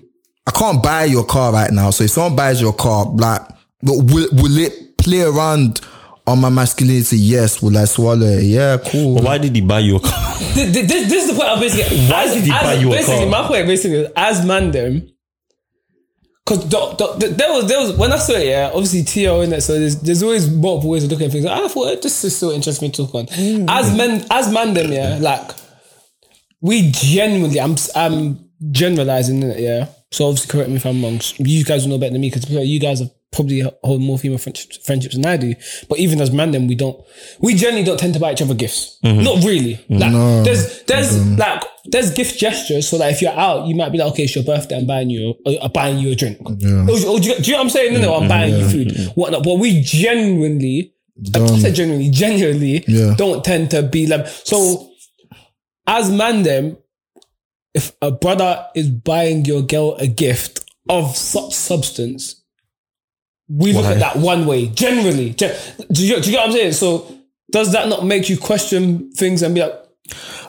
I 0.46 0.52
can't 0.52 0.82
buy 0.82 1.06
your 1.06 1.26
car 1.26 1.52
right 1.52 1.72
now. 1.72 1.90
So 1.92 2.06
if 2.06 2.12
someone 2.12 2.36
buys 2.36 2.62
your 2.62 2.74
car, 2.74 3.06
like, 3.06 3.42
but 3.82 3.94
will 3.96 4.28
will 4.34 4.58
it 4.58 4.74
play 5.08 5.22
around 5.22 5.82
on 6.26 6.40
my 6.42 6.50
masculinity? 6.50 7.18
Yes. 7.18 7.62
Will 7.62 7.78
I 7.78 7.86
swallow 7.86 8.26
it? 8.26 8.44
Yeah. 8.44 8.78
Cool. 8.92 9.16
But 9.16 9.24
why 9.24 9.38
did 9.38 9.56
he 9.56 9.62
buy 9.62 9.80
you 9.80 9.96
a 9.98 10.00
car? 10.00 10.24
This, 10.58 10.72
this, 10.74 10.88
this 11.10 11.24
is 11.24 11.28
the 11.30 11.36
point 11.36 11.50
I'm 11.50 11.60
basically. 11.60 11.98
Why 12.08 12.24
as, 12.26 12.34
did 12.34 12.44
he 12.44 12.52
as- 12.52 12.62
buy 12.64 12.74
you 12.74 12.88
a 12.90 12.92
basically, 12.92 13.30
car? 13.30 13.42
My 13.42 13.48
point 13.48 13.68
basically 13.68 13.98
is 14.00 14.12
as 14.16 14.46
man 14.46 14.72
them. 14.72 15.10
Cause 16.46 16.68
the, 16.70 16.80
the, 16.98 17.28
the, 17.28 17.34
there 17.36 17.52
was 17.52 17.68
there 17.68 17.80
was 17.80 17.92
when 17.98 18.12
I 18.14 18.18
saw 18.18 18.32
it, 18.34 18.48
yeah, 18.48 18.72
obviously 18.74 19.04
TO 19.04 19.42
in 19.42 19.52
it, 19.52 19.60
so 19.62 19.78
there's 19.78 20.00
there's 20.00 20.24
always 20.24 20.50
multiple 20.50 20.92
ways 20.92 21.04
of 21.04 21.12
looking 21.12 21.26
at 21.26 21.32
things. 21.34 21.46
I 21.46 21.68
thought 21.68 22.02
this 22.02 22.24
is 22.24 22.38
so 22.38 22.52
interesting 22.54 22.90
to 22.94 23.06
talk 23.06 23.16
on. 23.16 23.28
As 23.70 23.96
men, 23.98 24.26
as 24.32 24.50
man 24.52 24.74
them, 24.74 24.90
yeah, 24.94 25.18
like 25.20 25.52
we 26.62 26.90
genuinely, 26.92 27.60
I'm 27.60 27.76
I'm 27.96 28.40
generalizing 28.72 29.44
it, 29.44 29.60
yeah. 29.60 29.90
So 30.12 30.28
obviously, 30.30 30.50
correct 30.50 30.70
me 30.70 30.78
if 30.78 30.86
I'm 30.86 31.04
wrong. 31.04 31.20
You 31.38 31.66
guys 31.66 31.86
know 31.86 31.98
better 31.98 32.14
than 32.14 32.22
me 32.22 32.30
because 32.30 32.50
you 32.50 32.80
guys 32.80 33.00
have 33.02 33.12
probably 33.32 33.60
hold 33.84 34.02
more 34.02 34.18
female 34.18 34.38
friendships, 34.38 34.78
friendships 34.86 35.16
than 35.16 35.26
I 35.26 35.38
do. 35.38 35.54
But 35.90 36.00
even 36.00 36.22
as 36.22 36.32
man, 36.32 36.52
then 36.52 36.68
we 36.68 36.76
don't, 36.76 37.00
we 37.40 37.56
generally 37.56 37.84
don't 37.84 38.00
tend 38.00 38.14
to 38.14 38.20
buy 38.20 38.32
each 38.32 38.42
other 38.42 38.54
gifts. 38.54 39.00
Mm-hmm. 39.04 39.24
Not 39.24 39.44
really. 39.44 39.76
Mm-hmm. 39.76 39.98
Like, 39.98 40.12
No. 40.12 40.44
there's, 40.44 40.84
there's 40.84 41.18
mm-hmm. 41.18 41.36
like, 41.36 41.64
there's 41.86 42.12
gift 42.12 42.40
gestures. 42.40 42.88
So 42.88 42.98
that 42.98 43.12
if 43.12 43.22
you're 43.22 43.34
out, 43.34 43.68
you 43.68 43.76
might 43.76 43.92
be 43.92 43.98
like, 43.98 44.12
okay, 44.14 44.24
it's 44.24 44.36
your 44.36 44.44
birthday, 44.44 44.78
I'm 44.78 44.88
buying 44.88 45.10
you, 45.10 45.36
uh, 45.46 45.54
I'm 45.62 45.72
buying 45.72 46.00
you 46.00 46.12
a 46.12 46.16
drink. 46.16 46.40
Or, 46.42 46.54
or 46.54 46.58
oh, 46.90 47.04
oh, 47.06 47.20
do, 47.20 47.30
you, 47.30 47.36
do 47.36 47.44
you 47.44 47.52
know 47.52 47.58
what 47.60 47.64
I'm 47.66 47.70
saying? 47.70 47.94
No, 47.94 48.02
no, 48.02 48.16
I'm 48.16 48.28
buying 48.28 48.56
you 48.56 48.70
food. 48.70 49.12
Whatnot. 49.16 49.44
But 49.44 49.56
we 49.60 49.82
genuinely, 49.82 50.94
I 51.36 51.40
Don't. 51.40 51.60
said 51.60 51.76
genuinely, 51.76 52.10
genuinely 52.10 52.84
Yeah. 52.88 53.14
don't 53.18 53.44
tend 53.44 53.72
to 53.72 53.84
be 53.84 54.08
like, 54.08 54.28
so 54.28 54.90
as 55.86 56.10
man, 56.10 56.44
them, 56.44 56.78
if 57.74 57.92
a 58.02 58.12
brother 58.12 58.66
is 58.74 58.90
buying 58.90 59.46
your 59.46 59.62
girl 59.62 59.96
a 60.00 60.08
gift 60.08 60.64
of 60.90 61.16
such 61.16 61.54
substance, 61.54 62.44
we 63.50 63.74
look 63.74 63.86
at 63.86 64.00
that 64.00 64.16
one 64.18 64.46
way. 64.46 64.68
Generally, 64.68 65.32
Gen- 65.32 65.56
do 65.92 66.06
you, 66.06 66.20
do 66.22 66.30
you 66.30 66.36
get 66.36 66.40
what 66.40 66.46
I'm 66.48 66.52
saying? 66.52 66.74
So 66.74 67.14
does 67.52 67.72
that 67.72 67.88
not 67.88 68.06
make 68.06 68.30
you 68.30 68.38
question 68.38 69.12
things 69.14 69.42
and 69.42 69.56
be 69.56 69.62
like, 69.62 69.74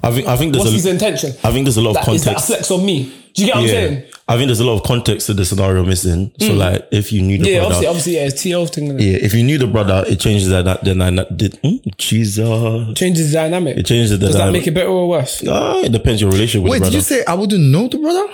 I 0.02 0.10
think 0.12 0.26
I 0.28 0.36
think 0.36 0.52
there's 0.52 0.64
what's 0.64 0.70
a 0.72 0.74
his 0.74 0.86
intention? 0.86 1.30
I 1.42 1.52
think 1.52 1.64
there's 1.64 1.76
a 1.76 1.80
lot 1.82 1.96
of 1.96 2.04
That, 2.06 2.14
is 2.14 2.24
that 2.24 2.30
a 2.30 2.34
context. 2.34 2.46
flex 2.46 2.70
on 2.70 2.84
me? 2.86 3.12
Do 3.34 3.42
you 3.42 3.46
get 3.48 3.56
what 3.56 3.62
I'm 3.64 3.68
saying? 3.68 4.04
I 4.28 4.36
think 4.36 4.48
there's 4.48 4.60
a 4.60 4.64
lot 4.64 4.74
of 4.76 4.82
context 4.84 5.26
to 5.28 5.34
the 5.34 5.44
scenario 5.44 5.84
missing. 5.84 6.32
So 6.40 6.52
like, 6.54 6.86
if 6.92 7.12
you 7.12 7.22
knew 7.22 7.38
the 7.38 7.44
Mm. 7.44 7.46
Yeah, 7.48 7.58
brother, 7.60 7.74
obviously, 7.74 7.86
obviously, 7.88 8.14
yeah, 8.16 8.26
it's 8.26 8.42
TL 8.42 8.72
thing. 8.74 8.88
innit? 8.88 9.00
yeah, 9.00 9.18
if 9.24 9.34
you 9.34 9.42
knew 9.42 9.58
the 9.58 9.66
brother, 9.66 10.04
it 10.06 10.20
changes 10.20 10.48
that. 10.50 10.64
that 10.66 10.84
then 10.84 11.00
I 11.02 11.10
did. 11.34 11.58
Mm, 11.62 11.96
Jesus, 11.96 12.98
Changes 12.98 13.32
the 13.32 13.38
dynamic. 13.38 13.76
it 13.78 13.86
changes 13.86 14.10
the 14.10 14.18
Does 14.18 14.32
that 14.34 14.38
dynamic. 14.38 14.60
make 14.60 14.66
it 14.68 14.74
better 14.74 14.88
or 14.88 15.08
worse? 15.08 15.42
Ah, 15.48 15.78
it 15.80 15.92
depends 15.92 16.20
your 16.20 16.30
relationship 16.30 16.62
with 16.64 16.72
Wait, 16.72 16.78
the 16.80 16.84
did 16.86 16.94
you 16.94 17.00
say 17.00 17.24
I 17.26 17.34
wouldn't 17.34 17.62
know 17.64 17.88
the 17.88 17.98
brother? 17.98 18.26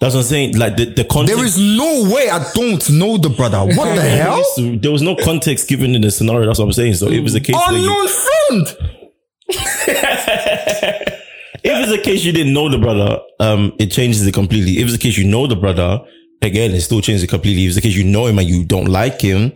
That's 0.00 0.14
what 0.14 0.20
I'm 0.20 0.26
saying. 0.26 0.58
Like 0.58 0.76
the, 0.76 0.86
the 0.86 1.04
context. 1.04 1.36
There 1.36 1.44
is 1.44 1.58
no 1.58 2.12
way 2.12 2.28
I 2.28 2.50
don't 2.52 2.90
know 2.90 3.16
the 3.16 3.30
brother. 3.30 3.58
What 3.64 3.94
the 3.94 4.02
hell? 4.18 4.42
There 4.58 4.90
was 4.90 5.02
no 5.02 5.16
context 5.16 5.68
given 5.68 5.94
in 5.94 6.02
the 6.02 6.10
scenario. 6.10 6.46
That's 6.46 6.58
what 6.58 6.66
I'm 6.66 6.72
saying. 6.72 6.94
So 6.94 7.08
it 7.08 7.20
was 7.20 7.34
a 7.34 7.40
case 7.40 7.54
where 7.54 7.78
you, 7.78 7.84
Unknown 7.84 8.08
friend. 8.08 8.76
if 11.64 11.64
it's 11.64 11.92
a 11.92 12.02
case 12.02 12.24
you 12.24 12.32
didn't 12.32 12.52
know 12.52 12.68
the 12.68 12.78
brother, 12.78 13.20
um, 13.40 13.72
it 13.78 13.86
changes 13.86 14.26
it 14.26 14.34
completely. 14.34 14.78
If 14.78 14.86
it's 14.86 14.96
a 14.96 14.98
case 14.98 15.16
you 15.16 15.26
know 15.26 15.46
the 15.46 15.56
brother, 15.56 16.04
again, 16.42 16.72
it 16.72 16.80
still 16.80 17.00
changes 17.00 17.22
it 17.22 17.28
completely. 17.28 17.64
If 17.64 17.70
it's 17.70 17.78
a 17.78 17.80
case 17.80 17.94
you 17.96 18.04
know 18.04 18.26
him 18.26 18.38
and 18.38 18.48
you 18.48 18.64
don't 18.64 18.88
like 18.88 19.20
him, 19.20 19.52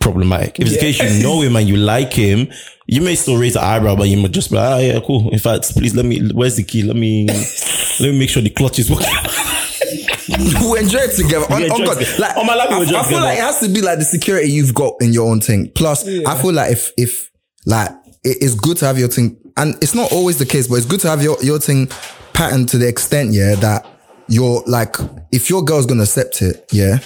problematic. 0.00 0.58
If 0.60 0.68
it's 0.68 0.76
a 0.76 0.80
case 0.80 1.00
you 1.16 1.22
know 1.22 1.40
him 1.40 1.56
and 1.56 1.68
you 1.68 1.76
like 1.76 2.12
him, 2.12 2.48
you 2.86 3.00
may 3.02 3.14
still 3.14 3.36
raise 3.38 3.56
an 3.56 3.62
eyebrow, 3.64 3.96
but 3.96 4.08
you 4.08 4.16
might 4.16 4.32
just 4.32 4.50
be 4.50 4.56
like, 4.56 4.64
ah, 4.70 4.78
yeah, 4.78 5.00
cool. 5.06 5.30
In 5.30 5.38
fact, 5.38 5.72
please 5.74 5.94
let 5.94 6.04
me, 6.06 6.30
where's 6.32 6.56
the 6.56 6.62
key? 6.64 6.82
Let 6.82 6.96
me, 6.96 7.26
let 8.00 8.10
me 8.12 8.18
make 8.18 8.30
sure 8.30 8.42
the 8.42 8.50
clutch 8.50 8.78
is 8.78 8.90
working. 8.90 9.08
we 10.70 10.78
enjoy 10.78 10.98
it 11.00 11.16
together. 11.16 11.46
On, 11.52 11.62
on 11.62 11.84
God. 11.84 11.98
together. 11.98 12.18
Like, 12.20 12.36
On 12.36 12.46
my 12.46 12.54
life, 12.54 12.70
I, 12.70 12.80
enjoy 12.82 12.96
I 12.98 13.02
feel 13.04 13.20
like 13.20 13.38
it 13.38 13.42
has 13.42 13.60
to 13.60 13.68
be 13.68 13.80
like 13.82 13.98
the 13.98 14.04
security 14.04 14.50
you've 14.52 14.74
got 14.74 14.94
in 15.00 15.12
your 15.12 15.28
own 15.30 15.40
thing. 15.40 15.70
Plus, 15.74 16.06
I 16.06 16.40
feel 16.40 16.52
like 16.52 16.72
if 16.72 16.92
if 16.96 17.30
like 17.66 17.90
it- 18.24 18.38
it's 18.40 18.54
good 18.54 18.76
to 18.78 18.86
have 18.86 18.98
your 18.98 19.08
thing, 19.08 19.36
and 19.56 19.74
it's 19.82 19.94
not 19.94 20.12
always 20.12 20.38
the 20.38 20.46
case, 20.46 20.66
but 20.68 20.76
it's 20.76 20.86
good 20.86 21.00
to 21.00 21.08
have 21.08 21.22
your 21.22 21.42
your 21.42 21.58
thing 21.58 21.88
patterned 22.34 22.68
to 22.70 22.78
the 22.78 22.86
extent, 22.88 23.32
yeah, 23.32 23.54
that 23.56 23.86
you're 24.28 24.62
like, 24.66 24.96
if 25.32 25.48
your 25.50 25.62
girl's 25.64 25.86
gonna 25.86 26.02
accept 26.02 26.42
it, 26.42 26.66
yeah, 26.72 26.98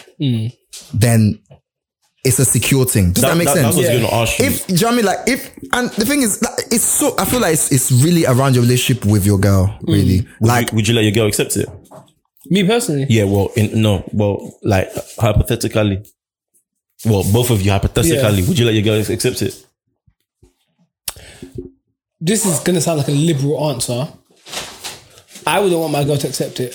then 0.94 1.40
it's 2.24 2.38
a 2.38 2.44
secure 2.44 2.84
thing. 2.84 3.12
Does 3.12 3.22
that, 3.22 3.36
make 3.36 3.46
that, 3.46 3.54
sense? 3.54 3.74
That's 3.74 3.76
what 3.76 3.84
Yeah. 3.86 3.98
going 3.98 4.08
to 4.08 4.14
ask 4.14 4.38
you. 4.38 4.44
if 4.46 4.66
do 4.66 4.74
you 4.74 4.80
know 4.80 4.86
what 4.86 4.92
I 4.92 4.96
mean? 4.96 5.06
Like 5.06 5.18
if 5.26 5.58
and 5.72 5.90
the 5.90 6.04
thing 6.04 6.22
is, 6.22 6.40
it's 6.70 6.84
so 6.84 7.14
I 7.18 7.24
feel 7.24 7.40
like 7.40 7.54
it's, 7.54 7.72
it's 7.72 7.90
really 7.90 8.26
around 8.26 8.54
your 8.54 8.62
relationship 8.62 9.04
with 9.04 9.26
your 9.26 9.38
girl, 9.38 9.66
mm. 9.82 9.88
really. 9.88 10.26
would, 10.40 10.48
Like 10.48 10.70
you, 10.70 10.76
would 10.76 10.88
you 10.88 10.94
let 10.94 11.02
your 11.02 11.12
girl 11.12 11.26
accept 11.26 11.56
it? 11.56 11.68
Me 12.50 12.64
personally, 12.66 13.06
Yeah, 13.08 13.24
well, 13.24 13.50
in, 13.56 13.80
no, 13.80 14.04
well, 14.12 14.58
like 14.62 14.90
hypothetically, 15.18 16.04
well, 17.04 17.24
both 17.32 17.50
of 17.50 17.62
you 17.62 17.70
hypothetically, 17.70 18.42
would 18.42 18.58
you 18.58 18.66
let 18.66 18.74
your 18.74 18.82
girl 18.82 19.00
accept 19.00 19.42
it? 19.42 19.66
this 22.20 22.46
is 22.46 22.60
gonna 22.60 22.80
sound 22.80 22.98
like 22.98 23.08
a 23.08 23.12
liberal 23.12 23.70
answer. 23.70 24.06
I 25.44 25.58
wouldn't 25.58 25.80
want 25.80 25.92
my 25.92 26.04
girl 26.04 26.16
to 26.16 26.28
accept 26.28 26.60
it, 26.60 26.74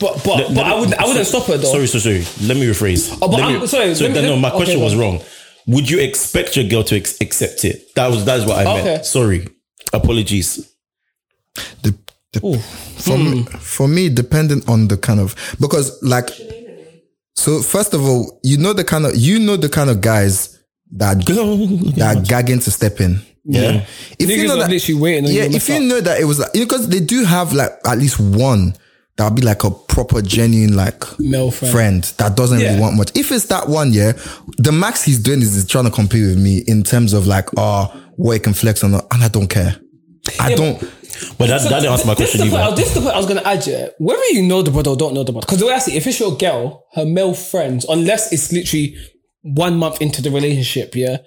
but 0.00 0.22
but 0.24 0.54
but 0.54 0.64
I 0.66 0.74
wouldn't 0.78 0.98
I 0.98 1.06
wouldn't 1.06 1.26
stop 1.26 1.44
her 1.46 1.56
though. 1.58 1.70
Sorry, 1.70 1.86
sorry, 1.86 2.22
sorry. 2.22 2.46
Let 2.48 2.56
me 2.56 2.66
rephrase. 2.66 3.16
Oh, 3.22 3.28
but 3.28 3.38
Let 3.40 3.48
me- 3.48 3.54
I'm- 3.56 3.66
sorry, 3.66 3.94
So, 3.94 4.04
let 4.06 4.14
me- 4.14 4.22
no, 4.22 4.36
my 4.36 4.50
question 4.50 4.78
go 4.78 4.84
was 4.84 4.94
on. 4.94 4.98
wrong. 5.00 5.20
Would 5.66 5.88
you 5.90 5.98
expect 6.00 6.56
your 6.56 6.64
girl 6.66 6.82
to 6.84 6.96
ex- 6.96 7.20
accept 7.20 7.64
it? 7.64 7.94
That 7.94 8.10
was 8.10 8.24
that's 8.24 8.44
what 8.46 8.58
I 8.58 8.78
Okay. 8.78 8.84
meant. 8.84 9.06
Sorry, 9.06 9.46
apologies. 9.92 10.66
the, 11.82 11.94
the 12.32 12.40
for 12.98 13.18
me, 13.18 13.42
hmm. 13.42 13.58
for 13.58 13.88
me, 13.88 14.08
depending 14.08 14.62
on 14.68 14.88
the 14.88 14.96
kind 14.96 15.20
of 15.20 15.34
because 15.60 16.00
like 16.02 16.30
so 17.36 17.60
first 17.62 17.94
of 17.94 18.04
all, 18.04 18.40
you 18.42 18.56
know 18.56 18.72
the 18.72 18.84
kind 18.84 19.06
of 19.06 19.16
you 19.16 19.38
know 19.38 19.56
the 19.56 19.68
kind 19.68 19.90
of 19.90 20.00
guys 20.00 20.58
that 20.92 21.18
that 21.96 22.16
are 22.16 22.22
gagging 22.22 22.60
to 22.60 22.70
step 22.70 23.00
in. 23.00 23.20
Yeah. 23.44 23.86
If 24.18 24.28
Niggas 24.28 24.36
you 24.36 24.48
know 24.48 24.58
that 24.58 24.70
literally 24.70 25.00
waiting 25.00 25.24
yeah, 25.26 25.44
you 25.44 25.50
to 25.50 25.56
if 25.56 25.68
you 25.68 25.76
up. 25.76 25.82
know 25.82 26.00
that 26.00 26.20
it 26.20 26.24
was 26.24 26.38
like 26.38 26.52
because 26.52 26.88
they 26.88 27.00
do 27.00 27.24
have 27.24 27.52
like 27.52 27.70
at 27.86 27.98
least 27.98 28.20
one 28.20 28.74
that'll 29.16 29.34
be 29.34 29.42
like 29.42 29.64
a 29.64 29.70
proper 29.70 30.22
genuine 30.22 30.74
like 30.76 31.04
Male 31.18 31.50
friend. 31.50 31.72
friend 31.72 32.04
that 32.18 32.36
doesn't 32.36 32.60
Yeah. 32.60 32.68
really 32.68 32.80
want 32.80 32.96
much. 32.96 33.10
If 33.14 33.30
it's 33.32 33.46
that 33.46 33.68
one, 33.68 33.92
yeah, 33.92 34.12
the 34.58 34.72
max 34.72 35.02
he's 35.04 35.18
doing 35.18 35.42
is 35.42 35.54
he's 35.54 35.66
trying 35.66 35.84
to 35.84 35.90
compete 35.90 36.26
with 36.26 36.38
me 36.38 36.58
in 36.66 36.82
terms 36.82 37.12
of 37.12 37.26
like, 37.26 37.48
oh, 37.56 37.92
what 38.16 38.32
he 38.34 38.38
can 38.38 38.54
flex 38.54 38.82
on, 38.84 38.94
and 38.94 39.04
I 39.10 39.28
don't 39.28 39.48
care. 39.48 39.76
I 40.38 40.54
don't. 40.54 40.78
But 41.38 41.48
that, 41.48 41.62
that 41.62 41.80
didn't 41.80 41.92
answer 41.92 42.06
my 42.06 42.14
question 42.14 42.46
the 42.48 42.50
point, 42.56 42.76
this 42.76 42.88
is 42.88 42.94
the 42.94 43.00
point 43.00 43.14
I 43.14 43.18
was 43.18 43.26
going 43.26 43.40
to 43.40 43.46
add, 43.46 43.66
yeah. 43.66 43.88
Whether 43.98 44.24
you 44.30 44.42
know 44.42 44.62
the 44.62 44.70
brother 44.70 44.90
or 44.90 44.96
don't 44.96 45.12
know 45.14 45.24
the 45.24 45.32
brother, 45.32 45.44
because 45.46 45.58
the 45.58 45.66
way 45.66 45.72
I 45.74 45.78
see 45.78 45.92
it, 45.92 45.96
if 45.96 46.06
it's 46.06 46.20
your 46.20 46.36
girl, 46.36 46.84
her 46.94 47.04
male 47.04 47.34
friends, 47.34 47.84
unless 47.88 48.32
it's 48.32 48.52
literally 48.52 48.96
one 49.42 49.76
month 49.76 50.00
into 50.00 50.22
the 50.22 50.30
relationship, 50.30 50.94
yeah, 50.94 51.18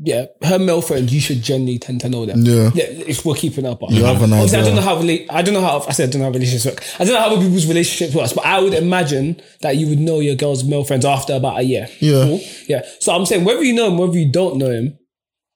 yeah, 0.00 0.26
her 0.42 0.58
male 0.58 0.80
friends, 0.80 1.12
you 1.12 1.20
should 1.20 1.42
generally 1.42 1.78
tend 1.78 2.00
to 2.02 2.08
know 2.08 2.24
them. 2.24 2.42
Yeah. 2.42 2.70
if 2.74 3.24
we're 3.24 3.34
keeping 3.34 3.66
up. 3.66 3.80
You 3.88 4.04
have 4.04 4.22
an 4.22 4.32
Obviously, 4.32 4.58
I 4.58 4.62
don't 4.62 4.76
know 4.76 4.82
how 4.82 4.96
rela- 4.96 5.26
I 5.30 5.42
don't 5.42 5.54
know 5.54 5.60
how 5.60 5.84
I 5.88 5.92
said 5.92 6.08
I 6.08 6.12
don't 6.12 6.20
know 6.20 6.26
how 6.28 6.32
relationships 6.32 6.66
work. 6.66 6.84
I 7.00 7.04
don't 7.04 7.14
know 7.14 7.20
how 7.36 7.42
people's 7.42 7.66
relationships 7.66 8.14
work, 8.14 8.30
but 8.34 8.44
I 8.46 8.60
would 8.60 8.74
imagine 8.74 9.40
that 9.62 9.76
you 9.76 9.88
would 9.88 9.98
know 9.98 10.20
your 10.20 10.36
girl's 10.36 10.62
male 10.64 10.84
friends 10.84 11.04
after 11.04 11.34
about 11.34 11.58
a 11.58 11.62
year. 11.62 11.88
Yeah. 12.00 12.24
Cool? 12.24 12.40
yeah. 12.68 12.82
So 13.00 13.12
I'm 13.14 13.26
saying 13.26 13.44
whether 13.44 13.62
you 13.64 13.72
know 13.74 13.88
him, 13.88 13.98
whether 13.98 14.16
you 14.16 14.30
don't 14.30 14.56
know 14.58 14.70
him, 14.70 14.96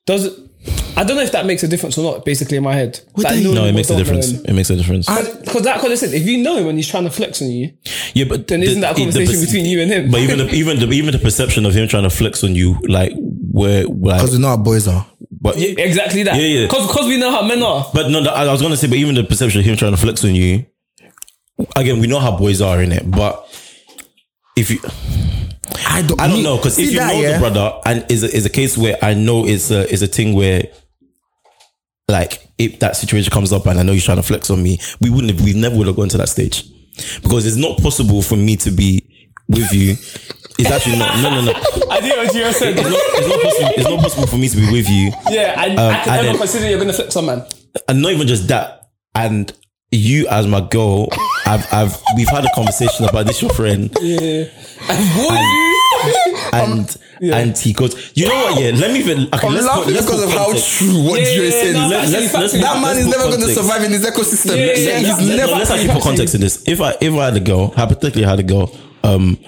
does 0.07 0.25
it? 0.25 0.33
I 0.95 1.05
don't 1.05 1.17
know 1.17 1.23
if 1.23 1.33
that 1.33 1.47
makes 1.47 1.63
a 1.63 1.69
difference 1.69 1.97
or 1.97 2.03
not. 2.05 2.25
Basically, 2.25 2.59
in 2.59 2.63
my 2.63 2.75
head, 2.75 3.01
That 3.17 3.33
do 3.33 3.39
you- 3.39 3.45
knowing 3.45 3.55
No, 3.55 3.65
it 3.67 3.73
makes 3.73 3.91
a 3.91 3.97
difference. 3.97 4.31
It 4.33 4.53
makes 4.53 4.69
a 4.71 4.77
difference. 4.77 5.07
Because 5.07 5.63
that, 5.63 5.77
because 5.77 5.89
listen, 5.89 6.13
if 6.13 6.27
you 6.27 6.39
know 6.43 6.57
him 6.57 6.69
and 6.69 6.79
he's 6.79 6.87
trying 6.87 7.05
to 7.05 7.11
flex 7.11 7.41
on 7.41 7.51
you, 7.51 7.73
yeah, 8.13 8.27
but 8.29 8.47
then 8.47 8.63
isn't 8.63 8.81
that 8.83 8.93
a 8.93 8.95
the- 8.95 9.07
the 9.07 9.13
conversation 9.13 9.41
perce- 9.41 9.47
between 9.47 9.65
you 9.67 9.81
and 9.81 9.91
him? 9.91 10.11
But 10.11 10.21
even 10.21 10.39
the, 10.39 10.51
even 10.55 10.79
the, 10.81 10.91
even 10.91 11.13
the 11.13 11.19
perception 11.19 11.65
of 11.65 11.73
him 11.75 11.89
trying 11.89 12.03
to 12.03 12.11
flex 12.11 12.45
on 12.45 12.55
you, 12.55 12.79
like 12.89 13.13
where, 13.53 13.85
like, 13.85 14.21
Because 14.21 14.33
we 14.33 14.39
know 14.39 14.49
how 14.49 14.57
boys 14.57 14.89
are. 14.89 15.07
but 15.31 15.59
Yeah, 15.59 15.75
exactly 15.77 16.23
that. 16.23 16.37
Yeah, 16.37 16.47
yeah. 16.61 16.67
Because 16.67 16.91
cause 16.91 17.07
we 17.07 17.19
know 17.19 17.31
how 17.31 17.43
men 17.43 17.63
are. 17.63 17.87
But 17.93 18.11
no, 18.11 18.21
I 18.25 18.51
was 18.51 18.63
gonna 18.63 18.79
say, 18.79 18.89
but 18.89 18.97
even 18.97 19.15
the 19.15 19.25
perception 19.25 19.61
of 19.61 19.67
him 19.67 19.77
trying 19.77 19.93
to 19.93 19.99
flex 19.99 20.25
on 20.25 20.35
you, 20.35 20.65
again, 21.77 22.01
we 22.01 22.07
know 22.07 22.19
how 22.19 22.35
boys 22.37 22.63
are 22.63 22.83
in 22.83 22.93
it. 22.93 23.11
But 23.11 23.47
if 24.57 24.71
you, 24.71 24.81
I 25.87 26.01
don't. 26.01 26.19
I 26.19 26.29
don't 26.29 26.43
know, 26.43 26.57
because 26.57 26.77
see 26.77 26.85
if 26.85 26.93
you 26.93 26.99
that, 26.99 27.15
know 27.15 27.21
yeah? 27.21 27.33
the 27.35 27.39
brother, 27.41 27.79
and 27.85 28.11
is 28.11 28.23
a, 28.23 28.35
is 28.35 28.47
a 28.47 28.51
case 28.51 28.79
where 28.79 28.97
I 29.03 29.13
know 29.13 29.47
it's 29.47 29.71
a 29.71 29.87
is 29.93 30.01
a 30.03 30.07
thing 30.07 30.35
where, 30.35 30.65
like, 32.09 32.49
if 32.57 32.79
that 32.81 32.97
situation 32.97 33.31
comes 33.31 33.53
up 33.53 33.67
and 33.67 33.79
I 33.79 33.83
know 33.83 33.93
he's 33.93 34.05
trying 34.05 34.17
to 34.17 34.23
flex 34.23 34.49
on 34.49 34.63
me, 34.63 34.79
we 35.03 35.11
wouldn't 35.11 35.31
have, 35.31 35.45
we 35.45 35.53
never 35.53 35.77
would 35.77 35.89
have 35.89 35.97
gone 35.97 36.09
to 36.09 36.19
that 36.19 36.31
stage, 36.31 36.65
because 37.23 37.45
it's 37.45 37.57
not 37.57 37.79
possible 37.83 38.23
for 38.23 38.37
me 38.37 38.57
to 38.57 38.71
be 38.71 39.03
with 39.53 39.73
you. 39.73 39.97
It's 40.59 40.71
actually 40.71 40.99
not. 40.99 41.17
No, 41.23 41.31
no, 41.31 41.41
no. 41.41 41.53
I 41.91 42.01
did 42.01 42.17
what 42.17 42.35
you 42.35 42.53
said. 42.53 42.77
It's 42.79 42.83
not, 42.89 42.93
it's 42.93 43.29
not 43.29 43.41
possible. 43.43 43.71
It's 43.77 43.89
not 43.89 44.01
possible 44.01 44.27
for 44.27 44.37
me 44.37 44.49
to 44.49 44.57
be 44.57 44.71
with 44.73 44.89
you. 44.89 45.11
yeah, 45.31 45.55
I, 45.57 45.65
I 45.65 45.67
can 45.67 45.79
Um, 45.79 46.05
never 46.17 46.23
then- 46.29 46.37
consider 46.39 46.69
you're 46.69 46.79
gonna 46.79 46.93
flip 46.93 47.17
on 47.17 47.27
man. 47.27 47.45
and 47.89 48.03
not 48.03 48.13
even 48.13 48.27
just 48.27 48.49
that. 48.49 48.91
And 49.15 49.53
you, 49.91 50.27
as 50.29 50.47
my 50.47 50.61
girl, 50.61 51.09
I've, 51.47 51.67
I've, 51.73 51.97
we've 52.17 52.29
had 52.29 52.45
a 52.47 52.51
conversation 52.55 53.05
about 53.07 53.27
this. 53.27 53.43
Your 53.43 53.51
friend, 53.53 53.91
Yeah. 54.01 54.45
Would 54.89 55.39
you? 55.39 55.79
and 56.53 56.97
and 57.21 57.57
he 57.57 57.73
goes, 57.73 58.13
you 58.17 58.27
know 58.29 58.35
what? 58.35 58.61
Yeah, 58.61 58.71
let 58.75 58.91
me 58.93 58.99
even. 59.01 59.29
Okay, 59.33 59.47
I'm 59.47 59.55
let's 59.55 59.67
laughing 59.67 59.85
put, 59.85 59.93
let's 59.95 60.07
because 60.07 60.21
put 60.25 60.29
of 60.29 60.33
how 60.33 60.45
context. 60.47 60.79
true 60.79 61.03
what 61.09 61.21
Yeah, 61.21 61.29
you're 61.31 61.45
yeah, 61.45 61.51
saying. 61.51 61.73
no, 61.75 61.87
is. 61.87 61.93
factually, 61.93 62.13
let's- 62.13 62.35
let's- 62.35 62.53
that 62.65 62.83
man 62.83 62.99
is 62.99 63.07
never 63.07 63.25
going 63.29 63.41
to 63.41 63.49
survive 63.55 63.85
in 63.85 63.93
his 63.93 64.05
ecosystem. 64.05 64.57
Yeah, 64.57 64.65
Yeah, 64.65 64.73
yeah, 64.75 64.99
he's 64.99 65.09
no, 65.09 65.27
No, 65.29 65.37
never. 65.37 65.53
let's 65.53 65.71
actually 65.71 65.93
put 65.95 66.03
context 66.03 66.35
in 66.35 66.41
this. 66.41 66.67
If 66.67 66.81
I 66.81 66.95
if 67.01 67.15
I 67.15 67.25
had 67.27 67.37
a 67.37 67.41
girl, 67.41 67.69
hypothetically 67.69 68.25
I 68.25 68.31
had 68.31 68.41
a 68.41 68.43
girl, 68.43 68.71
um, 69.05 69.39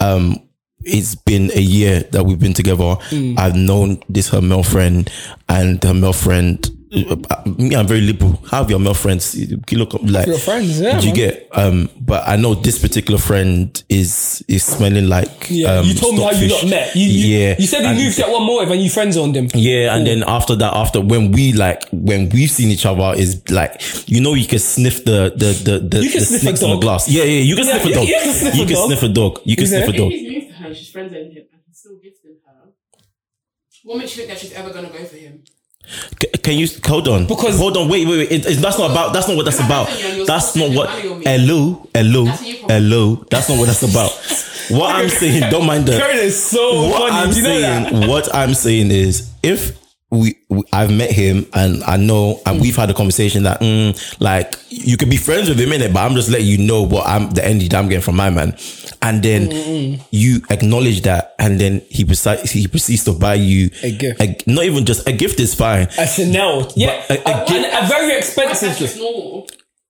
um, 0.00 0.48
it's 0.84 1.14
been 1.14 1.50
a 1.54 1.60
year 1.60 2.00
that 2.12 2.24
we've 2.24 2.38
been 2.38 2.54
together. 2.54 2.94
Hmm. 3.10 3.34
I've 3.38 3.56
known 3.56 4.02
this 4.08 4.28
her 4.30 4.40
male 4.40 4.62
friend, 4.62 5.10
and 5.48 5.82
her 5.82 5.94
male 5.94 6.12
friend. 6.12 6.70
Me, 6.88 7.74
I'm 7.74 7.86
very 7.86 8.00
liberal. 8.00 8.36
Have 8.50 8.70
your 8.70 8.78
male 8.78 8.94
friends. 8.94 9.34
You 9.34 9.58
look 9.72 9.94
like 10.02 10.26
Your 10.26 10.38
friends, 10.38 10.80
yeah, 10.80 11.00
Do 11.00 11.08
you 11.08 11.12
man. 11.12 11.14
get? 11.14 11.48
Um, 11.52 11.90
but 12.00 12.22
I 12.28 12.36
know 12.36 12.54
this 12.54 12.78
particular 12.78 13.18
friend 13.18 13.82
is 13.88 14.44
is 14.46 14.62
smelling 14.64 15.08
like. 15.08 15.48
Yeah, 15.50 15.78
um, 15.78 15.86
you 15.86 15.94
told 15.94 16.14
me 16.14 16.22
how 16.22 16.30
you 16.30 16.48
stockfish. 16.48 16.62
lot 16.62 16.70
met. 16.70 16.94
You, 16.96 17.06
you, 17.06 17.36
yeah, 17.38 17.54
you 17.58 17.66
said 17.66 17.80
you 17.82 17.86
and- 17.88 17.98
moved 17.98 18.16
to 18.16 18.22
get 18.22 18.30
one 18.30 18.44
more 18.44 18.62
and 18.62 18.80
you 18.80 18.88
friends 18.90 19.16
on 19.16 19.32
them. 19.32 19.48
yeah, 19.54 19.96
and 19.96 20.06
then 20.06 20.22
after 20.26 20.54
that, 20.56 20.74
after 20.74 21.00
when 21.00 21.32
we 21.32 21.52
like 21.52 21.82
when 21.90 22.28
we've 22.28 22.50
seen 22.50 22.68
each 22.70 22.86
other, 22.86 23.18
is 23.18 23.42
like 23.50 23.80
you 24.08 24.20
know 24.20 24.34
you 24.34 24.46
can 24.46 24.60
sniff 24.60 25.04
the 25.04 25.32
the 25.36 25.52
the 25.64 25.78
the, 25.80 26.04
You 26.04 26.10
can 26.10 26.20
the 26.20 26.26
sniff 26.26 26.42
a 26.42 26.44
snakes 26.44 26.62
on 26.62 26.70
the 26.70 26.74
dog. 26.76 26.82
glass. 26.82 27.08
Yeah, 27.08 27.24
yeah, 27.24 27.40
you 27.40 27.56
can 27.56 27.66
Yeah, 27.66 27.78
sniff 27.80 27.86
a 27.86 27.94
dog. 27.94 28.06
you 28.08 28.14
can 28.22 28.32
sniff 28.34 28.54
a 28.54 28.56
You 28.58 28.66
can 28.66 28.74
dog. 28.74 28.86
sniff 28.86 29.02
a 29.02 29.08
dog. 29.08 29.40
You 29.44 29.56
can 29.56 29.64
Yeah. 29.64 29.70
sniff 29.70 29.88
a 29.88 29.98
dog. 29.98 30.10
He's 30.12 30.30
moved 30.30 30.46
to 30.48 30.52
her 30.52 30.58
her 30.62 30.66
and 30.68 30.76
she's 30.76 30.90
friends 30.90 31.12
with 31.12 31.22
him 31.22 31.44
and 31.52 31.60
he's 31.66 31.78
still 31.78 31.96
gifting 32.02 32.36
her, 32.46 32.70
what 33.84 33.98
makes 33.98 34.16
you 34.16 34.22
think 34.22 34.28
that 34.30 34.38
she's 34.38 34.52
ever 34.52 34.70
gonna 34.72 34.88
go 34.88 35.04
for 35.04 35.16
him? 35.16 35.42
C- 36.22 36.28
Can 36.42 36.54
you 36.58 36.66
hold 36.84 37.08
on? 37.08 37.26
Because- 37.26 37.56
hold 37.58 37.76
on, 37.76 37.88
wait, 37.88 38.06
wait, 38.06 38.18
wait. 38.18 38.32
It, 38.32 38.46
it's, 38.46 38.60
that's 38.60 38.78
not 38.78 38.90
about. 38.90 39.12
That's 39.12 39.28
not 39.28 39.36
what 39.36 39.44
that's 39.44 39.60
about. 39.60 39.88
That's 40.26 40.56
not 40.56 40.70
what. 40.72 40.88
Hello, 40.90 41.88
hello, 41.94 42.24
That's 42.24 42.40
what 42.40 42.48
you 42.48 42.58
call- 42.58 42.68
hello. 42.68 43.26
That's 43.30 43.48
not 43.48 43.58
what 43.58 43.66
that's 43.66 43.82
about. 43.82 44.10
What 44.68 44.96
I'm 44.96 45.08
saying, 45.08 45.48
don't 45.48 45.64
mind 45.64 45.86
the. 45.86 45.96
Karen 45.96 46.18
is 46.18 46.44
so 46.44 46.88
what 46.90 47.08
funny. 47.10 47.12
I'm 47.12 47.30
Do 47.30 47.36
you 47.36 47.42
know 47.44 47.60
that? 47.60 47.92
saying, 47.92 48.08
what 48.08 48.34
I'm 48.34 48.52
saying 48.52 48.90
is, 48.90 49.30
if 49.40 49.78
we, 50.16 50.38
we, 50.48 50.62
I've 50.72 50.90
met 50.92 51.10
him 51.10 51.46
and 51.52 51.82
I 51.84 51.96
know, 51.96 52.40
and 52.46 52.60
we've 52.60 52.76
had 52.76 52.90
a 52.90 52.94
conversation 52.94 53.42
that, 53.44 53.60
mm, 53.60 54.20
like, 54.20 54.56
you 54.68 54.96
could 54.96 55.10
be 55.10 55.16
friends 55.16 55.48
with 55.48 55.60
him 55.60 55.72
in 55.72 55.82
it, 55.82 55.92
but 55.92 56.00
I'm 56.00 56.14
just 56.14 56.28
letting 56.30 56.46
you 56.46 56.58
know 56.58 56.82
what 56.82 57.06
I'm 57.06 57.30
the 57.30 57.44
energy 57.44 57.68
that 57.68 57.78
I'm 57.78 57.88
getting 57.88 58.02
from 58.02 58.16
my 58.16 58.30
man, 58.30 58.56
and 59.02 59.22
then 59.22 59.48
Mm, 59.48 60.00
you 60.10 60.42
acknowledge 60.50 61.02
that, 61.02 61.34
and 61.38 61.60
then 61.60 61.82
he 61.88 62.04
proceeds 62.04 62.50
he 62.50 62.66
proceeds 62.68 63.04
to 63.04 63.12
buy 63.12 63.34
you 63.34 63.70
A 63.82 63.90
gift. 63.90 64.46
not 64.46 64.64
even 64.64 64.84
just 64.84 65.06
a 65.08 65.12
gift 65.12 65.38
is 65.40 65.54
fine. 65.54 65.88
A 65.98 66.06
Chanel. 66.06 66.72
Yeah. 66.76 67.04
a- 67.08 67.14
A, 67.14 67.16
a 67.16 67.42
a, 67.42 67.46
gift- 67.46 67.74
a 67.84 67.86
very 67.88 68.16
expensive 68.16 68.76
just 68.76 68.96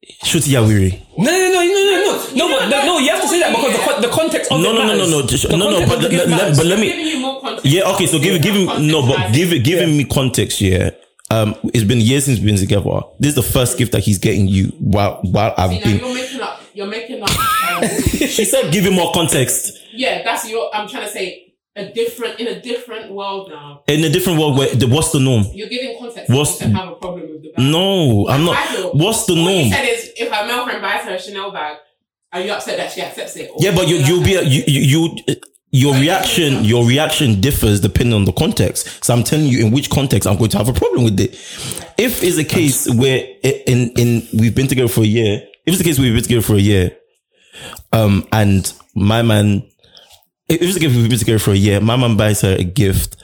gift. 0.07 0.49
normal. 0.49 0.69
No, 0.69 0.69
Yawiri. 0.69 1.03
no, 1.19 1.25
no, 1.25 1.49
no, 1.53 1.63
no, 1.65 1.83
no, 1.85 1.97
no. 2.01 2.49
No, 2.49 2.59
but 2.59 2.69
no, 2.69 2.87
no, 2.87 2.99
you 2.99 3.11
have 3.11 3.23
to 3.23 3.29
say 3.29 3.41
that 3.41 3.51
because 3.51 3.73
the, 3.73 3.83
con- 3.93 4.03
the 4.03 4.09
context 4.09 4.53
of 4.53 4.61
No, 4.61 4.73
no, 4.73 4.87
no, 4.87 4.95
no, 4.97 5.07
no, 5.21 5.27
just- 5.27 5.49
no, 5.51 5.57
no, 5.57 5.87
but 5.87 5.97
of 5.97 6.03
the 6.03 6.09
let- 6.09 6.11
gift 6.11 6.27
let- 6.29 6.39
matters. 6.39 6.57
but 6.59 6.67
let 6.67 6.79
me- 6.79 6.89
giving 6.89 7.07
you 7.07 7.19
more 7.21 7.41
context. 7.41 7.67
Yeah, 7.67 7.91
okay, 7.93 8.07
so 8.07 8.19
give 8.19 8.41
give 8.43 8.55
him 8.55 8.87
no, 8.87 9.07
but 9.07 9.33
give 9.33 9.53
it 9.53 9.61
giving 9.65 9.97
me 9.97 10.05
context. 10.05 10.61
Yeah, 10.61 10.91
um, 11.31 11.55
it's 11.75 11.85
been 11.85 12.01
years 12.01 12.25
since 12.27 12.39
we've 12.39 12.47
been 12.47 12.57
together. 12.59 13.01
This 13.19 13.31
is 13.31 13.35
the 13.37 13.43
first 13.43 13.79
gift 13.79 13.93
that 13.93 14.01
he's 14.05 14.19
getting 14.19 14.47
you 14.49 14.67
while 14.79 15.21
while 15.23 15.55
I've 15.57 15.71
See, 15.71 15.79
now 15.81 15.85
been. 15.87 15.99
you're 15.99 16.15
making 16.15 16.41
up. 16.41 16.61
You're 16.75 16.87
making 16.87 17.23
up. 17.23 17.31
Um, 17.67 17.83
She 17.83 18.45
said, 18.45 18.73
"Give 18.73 18.85
him 18.87 18.95
more 18.95 19.13
context." 19.13 19.73
yeah, 19.93 20.23
that's 20.23 20.49
your. 20.49 20.71
I'm 20.75 20.87
trying 20.89 21.05
to 21.07 21.11
say 21.13 21.46
a 21.77 21.93
different 21.93 22.41
in 22.41 22.47
a 22.49 22.61
different 22.61 23.13
world 23.13 23.51
now. 23.51 23.83
In 23.87 24.03
a 24.05 24.09
different 24.09 24.39
world, 24.39 24.57
where 24.59 24.75
the, 24.75 24.87
what's 24.87 25.13
the 25.13 25.21
norm? 25.21 25.45
You're 25.53 25.69
giving 25.69 25.99
context. 25.99 26.31
What's- 26.31 26.59
to 26.59 26.69
have 26.69 26.89
a 26.89 26.95
problem 26.97 27.31
with 27.31 27.43
the 27.43 27.51
bag. 27.53 27.65
No, 27.65 28.29
I'm 28.29 28.45
not. 28.45 28.57
What's 28.95 29.27
the 29.27 29.35
What 29.35 29.55
you 29.55 29.71
said 29.71 29.85
is 29.85 30.13
if 30.17 30.33
her 30.33 30.47
male 30.47 30.65
friend 30.65 30.81
buys 30.83 31.03
her 31.05 31.15
a 31.15 31.21
Chanel 31.21 31.51
bag, 31.53 31.77
are 32.33 32.41
you 32.41 32.51
upset 32.53 32.79
that 32.79 32.93
she 32.93 33.03
accepts 33.03 33.37
it? 33.37 33.51
Yeah, 33.59 33.75
but 33.75 33.89
you 33.89 33.97
you'll 33.97 34.25
be 34.25 34.35
a, 34.35 34.43
you 34.43 34.63
you. 34.67 34.81
you 35.27 35.37
your 35.73 35.95
reaction, 35.95 36.65
your 36.65 36.87
reaction 36.87 37.41
differs 37.41 37.81
depending 37.81 38.15
on 38.15 38.25
the 38.25 38.33
context. 38.33 39.05
So 39.05 39.13
I'm 39.13 39.23
telling 39.23 39.47
you 39.47 39.67
in 39.67 39.73
which 39.73 39.91
context 39.91 40.27
I'm 40.27 40.39
going 40.39 40.49
to 40.51 40.57
have 40.59 40.69
a 40.69 40.73
problem 40.73 41.05
with 41.05 41.21
it. 41.21 41.33
If 41.99 42.23
it's 42.23 42.39
a 42.39 42.45
case 42.45 42.89
where 42.89 43.19
in 43.43 43.91
in 43.91 44.27
we've 44.33 44.55
been 44.55 44.69
together 44.69 44.89
for 44.89 45.03
a 45.03 45.07
year, 45.07 45.43
if 45.67 45.75
it's 45.75 45.81
a 45.81 45.85
case 45.85 45.99
we've 45.99 46.15
been 46.15 46.23
together 46.23 46.41
for 46.41 46.55
a 46.55 46.61
year, 46.61 46.97
um, 47.93 48.27
and 48.33 48.73
my 48.95 49.21
man, 49.23 49.69
if 50.49 50.63
it's 50.63 50.75
the 50.75 50.81
case 50.81 50.95
we've 50.95 51.09
been 51.09 51.19
together 51.19 51.39
for 51.39 51.53
a 51.53 51.57
year, 51.57 51.81
my 51.81 51.97
mom 51.97 52.17
buys 52.17 52.43
her 52.43 52.57
a 52.59 52.65
gift. 52.65 53.17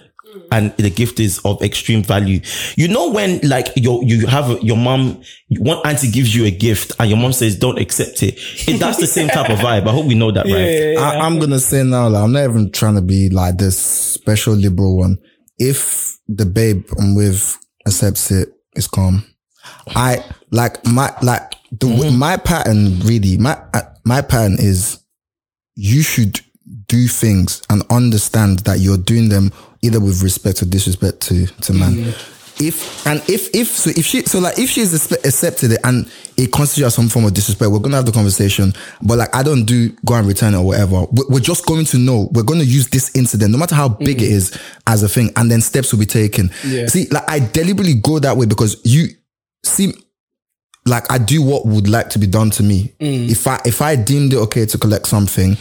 And 0.51 0.75
the 0.79 0.89
gift 0.89 1.21
is 1.21 1.41
of 1.45 1.63
extreme 1.63 2.03
value. 2.03 2.41
You 2.77 2.89
know 2.89 3.11
when 3.11 3.41
like 3.41 3.69
your 3.77 4.03
you 4.03 4.27
have 4.27 4.51
a, 4.51 4.65
your 4.65 4.79
mom, 4.79 5.23
one 5.59 5.79
auntie 5.85 6.11
gives 6.11 6.35
you 6.35 6.47
a 6.47 6.51
gift 6.51 6.93
and 6.99 7.09
your 7.11 7.19
mom 7.19 7.35
says 7.35 7.59
don't 7.59 7.79
accept 7.79 8.23
it. 8.23 8.39
it 8.67 8.79
that's 8.79 8.99
the 8.99 9.07
same 9.07 9.29
type 9.29 9.51
of 9.51 9.59
vibe. 9.61 9.87
I 9.87 9.93
hope 9.93 10.07
we 10.07 10.15
know 10.15 10.31
that, 10.31 10.45
right? 10.45 10.53
Yeah, 10.53 10.67
yeah, 10.67 10.93
yeah. 10.93 11.01
I, 11.01 11.27
I'm 11.27 11.39
gonna 11.39 11.59
say 11.59 11.83
now, 11.85 12.09
like, 12.09 12.23
I'm 12.23 12.33
not 12.33 12.45
even 12.45 12.71
trying 12.71 12.95
to 12.95 13.03
be 13.03 13.29
like 13.29 13.59
this 13.59 13.79
special 13.79 14.55
liberal 14.55 14.97
one. 14.97 15.19
If 15.59 16.19
the 16.29 16.47
babe 16.47 16.87
I'm 16.99 17.15
with 17.15 17.59
accepts 17.87 18.31
it, 18.31 18.49
it's 18.75 18.89
calm. 18.89 19.25
I 19.89 20.25
like 20.51 20.85
my 20.87 21.15
like 21.23 21.53
the 21.71 21.89
w 21.89 22.11
my 22.11 22.37
pattern 22.37 23.01
really 23.01 23.37
my 23.39 23.61
uh, 23.75 23.83
my 24.05 24.23
pattern 24.23 24.57
is 24.59 25.03
you 25.75 26.03
should 26.03 26.41
do 26.87 27.07
things 27.09 27.63
and 27.71 27.83
understand 27.91 28.61
that 28.61 28.79
you're 28.79 28.99
doing 28.99 29.29
them 29.29 29.53
either 29.83 30.01
with 30.01 30.23
respect 30.23 30.63
or 30.63 30.67
disrespect 30.67 31.21
to 31.23 31.47
to 31.47 31.73
man. 31.73 32.15
If 32.61 33.07
and 33.07 33.23
if 33.29 33.55
if 33.55 33.69
so 33.69 33.91
if 33.91 34.05
she 34.05 34.23
so 34.23 34.39
like 34.39 34.59
if 34.59 34.71
she's 34.71 34.95
accept- 34.95 35.27
accepted 35.27 35.73
it 35.73 35.81
and 35.85 36.11
it 36.37 36.53
constitutes 36.53 36.95
some 36.95 37.09
form 37.09 37.25
of 37.25 37.35
disrespect, 37.35 37.71
we're 37.71 37.79
gonna 37.79 37.97
have 37.97 38.07
the 38.07 38.13
conversation. 38.13 38.73
But 39.03 39.19
like 39.19 39.35
I 39.35 39.43
don't 39.43 39.65
do 39.65 39.91
go 40.05 40.15
and 40.15 40.27
return 40.27 40.55
it 40.55 40.59
or 40.59 40.67
whatever. 40.67 41.07
We're, 41.11 41.41
just 41.41 41.67
going 41.67 41.87
to 41.87 41.99
know 41.99 42.29
we're 42.33 42.45
going 42.45 42.61
to 42.61 42.67
use 42.67 42.89
this 42.89 43.15
incident, 43.17 43.51
no 43.51 43.59
matter 43.59 43.75
how 43.75 43.89
big 43.89 44.23
it 44.23 44.27
mm. 44.27 44.33
is, 44.33 44.59
as 44.87 45.03
a 45.03 45.09
thing, 45.09 45.31
and 45.37 45.51
then 45.51 45.61
steps 45.61 45.93
will 45.93 45.99
be 45.99 46.07
taken. 46.07 46.51
Yeah. 46.65 46.87
See, 46.87 47.09
like 47.09 47.29
I 47.29 47.41
deliberately 47.41 47.95
go 47.95 48.21
that 48.21 48.37
way 48.37 48.47
because 48.47 48.81
you 48.85 49.09
see 49.65 49.95
like 50.85 51.11
I 51.11 51.19
do 51.19 51.43
what 51.43 51.67
would 51.67 51.89
like 51.89 52.11
to 52.11 52.19
be 52.19 52.27
done 52.27 52.51
to 52.51 52.63
me. 52.63 52.93
Mm. 53.01 53.31
If 53.31 53.47
I 53.47 53.61
if 53.65 53.81
I 53.83 53.97
deemed 53.97 54.33
it 54.33 54.37
okay 54.39 54.67
to 54.67 54.79
collect 54.79 55.07
something 55.07 55.57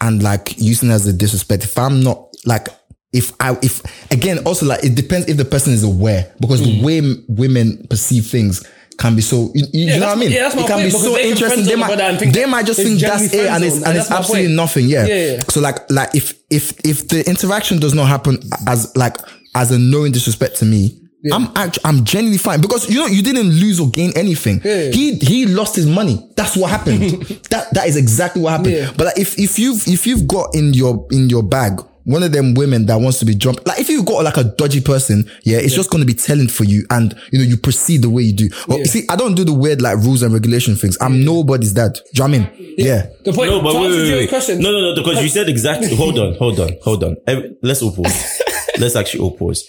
and 0.00 0.22
like 0.22 0.58
using 0.58 0.90
it 0.90 0.92
as 0.92 1.06
a 1.06 1.12
disrespect, 1.12 1.64
if 1.64 1.78
I'm 1.78 2.02
not 2.02 2.28
like 2.44 2.68
if 3.12 3.32
I 3.40 3.56
if 3.62 3.82
again 4.10 4.38
also 4.44 4.66
like 4.66 4.84
it 4.84 4.94
depends 4.94 5.28
if 5.28 5.36
the 5.36 5.44
person 5.44 5.72
is 5.72 5.84
aware 5.84 6.32
because 6.40 6.60
the 6.60 6.80
mm. 6.80 6.82
way 6.82 7.24
women 7.28 7.86
perceive 7.88 8.26
things 8.26 8.66
can 8.98 9.14
be 9.14 9.22
so 9.22 9.50
you, 9.54 9.66
you 9.72 10.00
know 10.00 10.06
what 10.06 10.16
I 10.16 10.20
mean? 10.20 10.30
yeah, 10.30 10.42
that's 10.42 10.56
my 10.56 10.62
it 10.62 10.66
can 10.66 10.76
point, 10.78 10.84
be 10.84 10.90
so 10.90 11.12
they 11.12 11.22
can 11.22 11.30
interesting. 11.32 11.64
They 11.64 11.76
might 11.76 11.90
the 11.90 11.96
brother 11.96 12.02
and 12.02 12.18
think 12.18 12.34
they 12.34 12.46
might 12.46 12.66
just 12.66 12.80
think 12.80 13.00
that's 13.00 13.32
it 13.32 13.46
and 13.46 13.62
it's 13.62 13.76
and 13.76 13.86
and 13.86 13.98
it's 13.98 14.10
absolutely 14.10 14.48
point. 14.48 14.56
nothing. 14.56 14.86
Yeah. 14.86 15.06
Yeah, 15.06 15.32
yeah. 15.32 15.42
So 15.48 15.60
like 15.60 15.88
like 15.90 16.14
if 16.14 16.34
if 16.50 16.72
if 16.84 17.08
the 17.08 17.28
interaction 17.28 17.78
does 17.78 17.94
not 17.94 18.08
happen 18.08 18.38
as 18.66 18.94
like 18.96 19.16
as 19.54 19.70
a 19.70 19.78
knowing 19.78 20.12
disrespect 20.12 20.56
to 20.56 20.64
me. 20.64 21.02
I'm 21.32 21.48
actually, 21.56 21.84
I'm 21.84 22.04
genuinely 22.04 22.38
fine 22.38 22.60
because 22.60 22.88
you 22.90 22.98
know 22.98 23.06
you 23.06 23.22
didn't 23.22 23.48
lose 23.50 23.80
or 23.80 23.88
gain 23.90 24.12
anything. 24.16 24.60
Yeah. 24.64 24.90
He 24.90 25.16
he 25.16 25.46
lost 25.46 25.76
his 25.76 25.86
money. 25.86 26.28
That's 26.36 26.56
what 26.56 26.70
happened. 26.70 27.00
that 27.50 27.68
that 27.72 27.86
is 27.88 27.96
exactly 27.96 28.42
what 28.42 28.50
happened. 28.50 28.72
Yeah. 28.72 28.92
But 28.96 29.06
like, 29.06 29.18
if 29.18 29.38
if 29.38 29.58
you've 29.58 29.86
if 29.86 30.06
you've 30.06 30.26
got 30.26 30.54
in 30.54 30.74
your 30.74 31.06
in 31.10 31.28
your 31.30 31.42
bag 31.42 31.80
one 32.06 32.22
of 32.22 32.30
them 32.32 32.54
women 32.54 32.86
that 32.86 32.96
wants 33.00 33.18
to 33.18 33.24
be 33.24 33.34
jumped, 33.34 33.66
like 33.66 33.80
if 33.80 33.88
you've 33.88 34.06
got 34.06 34.22
like 34.22 34.36
a 34.36 34.44
dodgy 34.44 34.80
person, 34.80 35.28
yeah, 35.42 35.58
it's 35.58 35.74
just 35.74 35.90
going 35.90 36.00
to 36.00 36.06
be 36.06 36.14
telling 36.14 36.46
for 36.48 36.62
you, 36.64 36.86
and 36.90 37.14
you 37.32 37.38
know 37.40 37.44
you 37.44 37.56
proceed 37.56 38.02
the 38.02 38.08
way 38.08 38.22
you 38.22 38.32
do. 38.32 38.48
Oh, 38.52 38.64
well, 38.68 38.78
you 38.78 38.84
see, 38.84 39.04
I 39.10 39.16
don't 39.16 39.34
do 39.34 39.44
the 39.44 39.52
weird 39.52 39.82
like 39.82 39.98
rules 39.98 40.22
and 40.22 40.32
regulation 40.32 40.76
things. 40.76 40.96
I'm 41.00 41.24
nobody's 41.24 41.72
dad. 41.72 41.94
Do 41.94 42.00
you 42.22 42.28
know 42.28 42.38
what 42.38 42.48
I 42.48 42.58
mean? 42.58 42.74
Yeah. 42.78 43.06
The 43.24 43.32
point. 43.32 43.50
No, 43.50 43.60
but 43.60 43.72
to 43.72 43.80
wait, 43.80 43.90
wait, 43.90 44.12
wait. 44.12 44.28
question. 44.28 44.60
No, 44.60 44.70
no, 44.70 44.94
no, 44.94 44.94
because 44.94 45.20
you 45.22 45.28
said 45.28 45.48
exactly. 45.48 45.94
Hold 45.96 46.18
on, 46.18 46.34
hold 46.34 46.60
on, 46.60 46.76
hold 46.82 47.02
on. 47.02 47.16
Every- 47.26 47.56
Let's 47.62 47.82
all 47.82 47.90
pause. 47.92 48.42
Let's 48.78 48.94
actually 48.94 49.20
all 49.20 49.36
pause. 49.36 49.64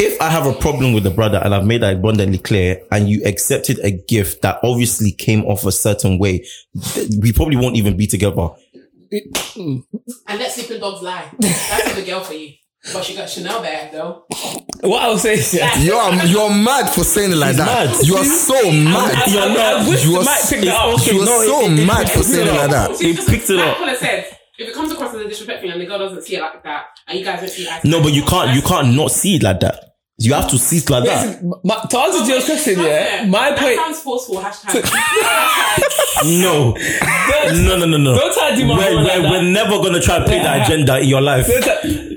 If 0.00 0.20
I 0.20 0.30
have 0.30 0.46
a 0.46 0.52
problem 0.52 0.92
with 0.92 1.02
the 1.02 1.10
brother 1.10 1.40
and 1.44 1.52
I've 1.54 1.66
made 1.66 1.82
that 1.82 1.94
abundantly 1.94 2.38
clear 2.38 2.80
and 2.92 3.08
you 3.08 3.22
accepted 3.24 3.80
a 3.80 3.90
gift 3.90 4.42
that 4.42 4.60
obviously 4.62 5.10
came 5.10 5.44
off 5.44 5.64
a 5.66 5.72
certain 5.72 6.18
way, 6.18 6.46
we 7.20 7.32
probably 7.32 7.56
won't 7.56 7.76
even 7.76 7.96
be 7.96 8.06
together. 8.06 8.48
And 9.10 9.84
let 10.38 10.52
sleeping 10.52 10.80
dogs 10.80 11.02
lie. 11.02 11.30
That's 11.40 11.94
the 11.94 12.02
girl 12.02 12.20
for 12.20 12.34
you. 12.34 12.52
But 12.92 13.04
she 13.04 13.16
got 13.16 13.28
Chanel 13.28 13.60
bag 13.60 13.90
though. 13.90 14.24
What 14.82 15.02
I 15.02 15.08
was 15.08 15.22
saying 15.22 15.40
is, 15.40 15.52
yeah. 15.54 15.76
You're 15.80 16.14
you're 16.26 16.50
mad 16.50 16.88
for 16.94 17.02
saying 17.02 17.32
it 17.32 17.36
like 17.36 17.48
He's 17.48 17.56
that. 17.56 17.90
mad. 17.90 18.06
You 18.06 18.14
are 18.16 18.24
so 18.24 18.70
mad. 18.70 19.14
I- 19.16 19.22
I- 19.36 19.82
I 19.84 19.88
wish 19.88 20.04
You 20.04 20.16
are, 20.16 20.20
mic 20.20 20.28
s- 20.28 20.52
up. 20.52 20.62
You 20.62 20.70
are 20.70 21.24
No, 21.24 21.42
so 21.44 21.60
it- 21.66 21.78
it- 21.80 21.86
mad 21.86 22.02
it 22.02 22.08
for 22.10 22.14
picked 22.18 22.24
saying 22.26 22.46
it 22.46 22.50
it 22.52 22.56
like 22.56 22.70
that. 22.70 22.96
See, 22.96 23.12
He 23.12 23.26
picked 23.26 23.50
it 23.50 23.58
up. 23.58 23.78
Connor 23.78 23.96
said, 23.96 24.26
if 24.60 24.68
it 24.68 24.74
comes 24.74 24.92
across 24.92 25.12
as 25.14 25.20
a 25.22 25.28
disrespect 25.28 25.60
thing 25.62 25.72
and 25.72 25.80
the 25.80 25.86
girl 25.86 25.98
doesn't 25.98 26.22
see 26.22 26.36
it 26.36 26.40
like 26.40 26.62
that, 26.62 26.84
and 27.08 27.18
you 27.18 27.24
guys 27.24 27.40
don't 27.40 27.48
see 27.50 27.64
it, 27.64 27.84
No, 27.84 28.00
but 28.00 28.12
you 28.12 28.22
can't, 28.22 28.54
you 28.54 28.62
can't 28.62 28.94
not 28.94 29.10
see 29.10 29.34
it 29.36 29.42
like 29.42 29.58
that. 29.60 29.87
You 30.20 30.34
have 30.34 30.48
to 30.50 30.58
sit 30.58 30.90
like 30.90 31.04
that. 31.04 31.26
Listen, 31.28 31.52
my, 31.62 31.76
to 31.88 31.98
answer 31.98 32.24
to 32.24 32.32
your 32.32 32.42
question, 32.42 32.80
yeah, 32.80 33.24
my 33.28 33.50
that 33.50 33.58
point. 33.60 33.76
sounds 33.76 34.00
forceful. 34.00 34.36
Hashtag. 34.36 34.82
Hashtag. 34.82 35.84
No. 36.24 36.74
No, 36.74 37.76
no, 37.78 37.86
no, 37.86 37.96
no. 37.96 38.14
Don't 38.18 38.34
try 38.34 38.50
to 38.50 38.56
do 38.56 38.66
my 38.66 38.76
we're, 38.76 38.94
like 38.96 39.06
we're, 39.06 39.22
that. 39.22 39.30
we're 39.30 39.42
never 39.52 39.70
gonna 39.78 40.00
try 40.00 40.18
to 40.18 40.24
play 40.24 40.40
that 40.42 40.66
agenda 40.66 40.98
in 40.98 41.06
your 41.08 41.20
life. 41.20 41.46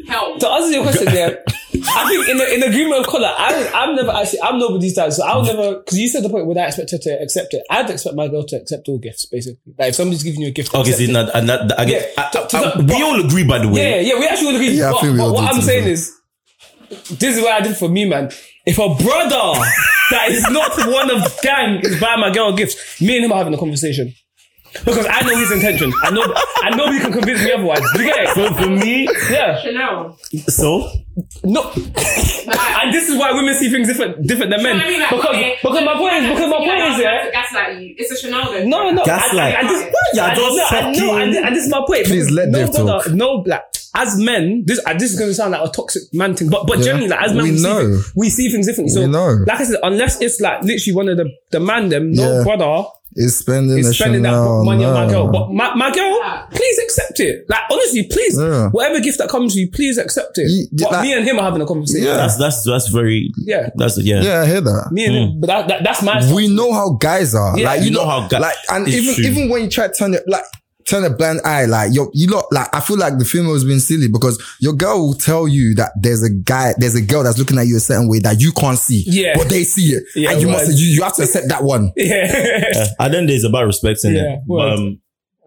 Help. 0.07 0.39
To 0.39 0.49
answer 0.49 0.71
your 0.71 0.81
question, 0.83 1.07
yeah, 1.13 1.29
I 1.95 2.09
think 2.09 2.27
in 2.29 2.37
the, 2.37 2.53
in 2.55 2.63
agreement 2.63 3.01
with 3.01 3.07
Connor, 3.07 3.27
I, 3.27 3.69
I'm 3.75 3.95
never 3.95 4.09
actually, 4.09 4.41
I'm 4.41 4.57
nobody's 4.57 4.95
dad, 4.95 5.13
so 5.13 5.23
I'll 5.23 5.43
never, 5.43 5.75
because 5.77 5.99
you 5.99 6.07
said 6.07 6.23
the 6.23 6.29
point, 6.29 6.47
would 6.47 6.57
I 6.57 6.65
expect 6.65 6.89
her 6.91 6.97
to 6.97 7.21
accept 7.21 7.53
it? 7.53 7.63
I'd 7.69 7.89
expect 7.91 8.15
my 8.15 8.27
girl 8.27 8.43
to 8.45 8.55
accept 8.55 8.89
all 8.89 8.97
gifts, 8.97 9.25
basically. 9.27 9.73
Like 9.77 9.89
if 9.89 9.95
somebody's 9.95 10.23
giving 10.23 10.41
you 10.41 10.47
a 10.47 10.51
gift, 10.51 10.69
Okay, 10.73 10.79
accept 10.81 10.97
see, 10.97 11.05
it. 11.05 11.13
now, 11.13 11.29
and 11.35 11.47
that, 11.47 11.67
that- 11.67 11.79
again, 11.81 12.03
Yeah, 12.17 12.23
I- 12.25 12.29
to- 12.31 12.47
to 12.47 12.57
I- 12.57 12.77
the- 12.81 12.83
we 12.93 13.03
all 13.03 13.23
agree, 13.23 13.43
by 13.45 13.59
the 13.59 13.67
way. 13.69 14.01
Yeah, 14.01 14.13
yeah, 14.13 14.19
we 14.19 14.25
actually 14.27 14.47
would 14.47 14.55
agree. 14.55 14.71
Yeah, 14.71 14.89
I 14.89 14.91
but, 14.93 15.01
think 15.01 15.13
we 15.13 15.17
but 15.19 15.23
all 15.25 15.33
what 15.35 15.41
do 15.41 15.47
I'm 15.47 15.55
too, 15.57 15.61
saying 15.61 15.83
bro. 15.83 15.91
is, 15.91 16.20
this 17.09 17.37
is 17.37 17.41
what 17.41 17.53
I 17.53 17.61
did 17.61 17.77
for 17.77 17.89
me, 17.89 18.05
man. 18.05 18.31
If 18.65 18.77
a 18.77 18.87
brother 18.95 19.59
that 20.11 20.27
is 20.29 20.43
not 20.49 20.77
one 20.77 21.09
of 21.09 21.23
the 21.23 21.39
gang 21.41 21.79
is 21.81 21.99
buying 21.99 22.19
my 22.19 22.31
girl 22.31 22.55
gifts, 22.55 23.01
me 23.01 23.15
and 23.17 23.25
him 23.25 23.31
are 23.31 23.37
having 23.37 23.53
a 23.53 23.57
conversation. 23.57 24.13
Because 24.85 25.05
I 25.09 25.21
know 25.23 25.35
his 25.35 25.51
intention. 25.51 25.91
I 26.01 26.11
know, 26.11 26.23
and 26.63 26.77
nobody 26.77 26.99
can 26.99 27.11
convince 27.11 27.43
me 27.43 27.51
otherwise. 27.51 27.81
Do 27.93 28.03
you 28.03 28.13
get 28.13 28.23
it? 28.23 28.29
So 28.35 28.53
for 28.53 28.69
me, 28.69 29.03
Yeah. 29.29 29.59
Chanel. 29.61 30.17
so 30.47 30.89
No. 31.43 31.71
and 31.75 32.93
this 32.93 33.09
is 33.09 33.17
why 33.17 33.33
women 33.33 33.53
see 33.55 33.69
things 33.69 33.87
different, 33.87 34.25
different 34.25 34.51
than 34.51 34.63
men. 34.63 34.79
I 34.79 34.87
mean, 34.87 34.99
like, 35.01 35.09
because, 35.09 35.25
okay, 35.35 35.57
because 35.61 35.83
my 35.83 35.93
point 35.95 36.13
is, 36.23 36.29
because 36.29 36.49
my 36.49 36.57
point 36.57 36.93
is, 36.93 36.99
yeah. 36.99 37.31
Gaslight 37.31 37.81
you. 37.81 37.95
It's 37.97 38.11
a 38.11 38.17
Chanel 38.17 38.45
though. 38.51 38.65
No, 38.65 38.91
no. 38.91 39.03
Gaslight. 39.03 39.55
And, 39.55 39.67
and, 39.67 39.75
and 39.75 39.85
this, 39.91 39.93
You're 40.13 40.23
and, 40.25 40.35
just 40.37 40.71
no, 40.71 40.77
and, 40.77 40.97
no, 40.97 41.17
and, 41.17 41.35
and 41.47 41.55
this 41.55 41.65
is 41.65 41.69
my 41.69 41.83
point. 41.85 42.05
Please 42.05 42.31
let 42.31 42.47
no 42.49 42.59
Dave 42.65 42.73
brother, 42.73 43.03
talk. 43.03 43.13
No, 43.13 43.43
like, 43.45 43.63
as 43.95 44.17
men, 44.17 44.63
this, 44.65 44.79
uh, 44.85 44.93
this 44.93 45.11
is 45.13 45.17
going 45.19 45.29
to 45.31 45.33
sound 45.35 45.51
like 45.51 45.67
a 45.67 45.71
toxic 45.71 46.03
man 46.13 46.35
thing, 46.35 46.49
but, 46.49 46.65
but 46.67 46.77
Yeah. 46.79 46.83
generally, 46.85 47.07
like, 47.09 47.21
as 47.21 47.33
men, 47.33 47.43
We 47.43 47.51
we, 47.51 47.57
see, 47.57 48.11
we 48.15 48.29
see 48.29 48.49
things 48.51 48.67
differently. 48.67 48.93
So, 48.93 49.01
We 49.01 49.07
know. 49.07 49.43
like 49.47 49.59
I 49.59 49.63
said, 49.65 49.79
unless 49.83 50.21
it's 50.21 50.39
like 50.39 50.63
literally 50.63 50.95
one 50.95 51.09
of 51.09 51.17
the, 51.17 51.29
the 51.51 51.59
man 51.59 51.89
them, 51.89 52.11
no 52.13 52.37
Yeah. 52.37 52.43
brother 52.43 52.87
Is 53.13 53.37
spending 53.39 53.79
is 53.79 53.97
spending 53.97 54.21
that 54.21 54.29
Chanel, 54.29 54.63
money 54.63 54.85
on 54.85 54.93
my 54.93 55.05
girl. 55.11 55.27
But 55.29 55.51
my, 55.51 55.75
my 55.75 55.91
girl, 55.91 56.47
please 56.51 56.79
accept 56.85 57.19
it. 57.19 57.45
Like 57.49 57.59
honestly, 57.69 58.03
please, 58.09 58.37
Yeah. 58.39 58.69
whatever 58.69 59.01
gift 59.01 59.17
that 59.17 59.27
comes 59.27 59.53
to 59.53 59.59
you, 59.59 59.69
please 59.69 59.97
accept 59.97 60.37
it. 60.37 60.49
You- 60.49 60.67
but 60.71 60.91
like- 60.93 61.01
me 61.03 61.13
and 61.13 61.27
him 61.27 61.37
are 61.37 61.43
having 61.43 61.61
a 61.61 61.65
conversation. 61.65 62.07
Yeah. 62.07 62.15
That's 62.15 62.37
that's 62.37 62.63
that's 62.63 62.87
very 62.87 63.29
Yeah. 63.45 63.69
That's 63.75 63.97
yeah. 63.97 64.21
Yeah, 64.21 64.41
I 64.43 64.45
hear 64.45 64.61
that. 64.61 64.93
Me 64.93 65.03
and 65.07 65.15
him, 65.15 65.39
but 65.41 65.47
that, 65.47 65.67
that, 65.67 65.83
that's 65.83 66.01
my. 66.01 66.23
we 66.33 66.47
know 66.47 66.71
how 66.71 66.91
guys 66.91 67.35
are. 67.35 67.59
Yeah, 67.59 67.65
like 67.65 67.79
you, 67.81 67.87
you 67.87 67.91
know, 67.91 68.03
know 68.05 68.09
how 68.09 68.27
guys. 68.29 68.39
like 68.39 68.55
and 68.69 68.87
even 68.87 69.13
true. 69.15 69.23
even 69.25 69.49
when 69.49 69.63
you 69.63 69.69
try 69.69 69.87
to 69.89 69.93
turn 69.93 70.13
it 70.13 70.23
like 70.27 70.45
turn 70.85 71.03
a 71.03 71.09
blind 71.09 71.41
eye, 71.45 71.65
like 71.65 71.93
you 71.93 72.09
you 72.13 72.27
lot 72.27 72.45
like 72.51 72.67
I 72.73 72.79
feel 72.79 72.97
like 72.97 73.17
the 73.17 73.25
female 73.25 73.53
has 73.53 73.63
been 73.63 73.79
silly 73.79 74.07
because 74.07 74.41
your 74.59 74.73
girl 74.73 75.07
will 75.07 75.13
tell 75.13 75.47
you 75.47 75.75
that 75.75 75.91
there's 75.99 76.23
a 76.23 76.29
guy, 76.29 76.73
there's 76.77 76.95
a 76.95 77.01
girl 77.01 77.23
that's 77.23 77.37
looking 77.37 77.57
at 77.57 77.67
you 77.67 77.77
a 77.77 77.79
certain 77.79 78.07
way 78.09 78.19
that 78.19 78.39
you 78.39 78.51
can't 78.51 78.77
see. 78.77 79.03
Yeah. 79.05 79.37
But 79.37 79.49
they 79.49 79.63
see 79.63 79.93
it. 79.93 80.03
Yeah, 80.15 80.31
and 80.31 80.41
you 80.41 80.47
word. 80.47 80.53
must 80.53 80.77
you, 80.79 80.87
you 80.87 81.03
have 81.03 81.15
to 81.15 81.23
accept 81.23 81.47
that 81.49 81.63
one. 81.63 81.91
Yeah, 81.95 82.27
Yeah. 82.73 82.85
At 82.99 83.11
the 83.11 83.17
end, 83.17 83.29
it's 83.29 83.43
about 83.43 83.65
respecting 83.65 84.15
Yeah, 84.15 84.35
it. 84.35 84.39
But, 84.47 84.73
um, 84.73 85.00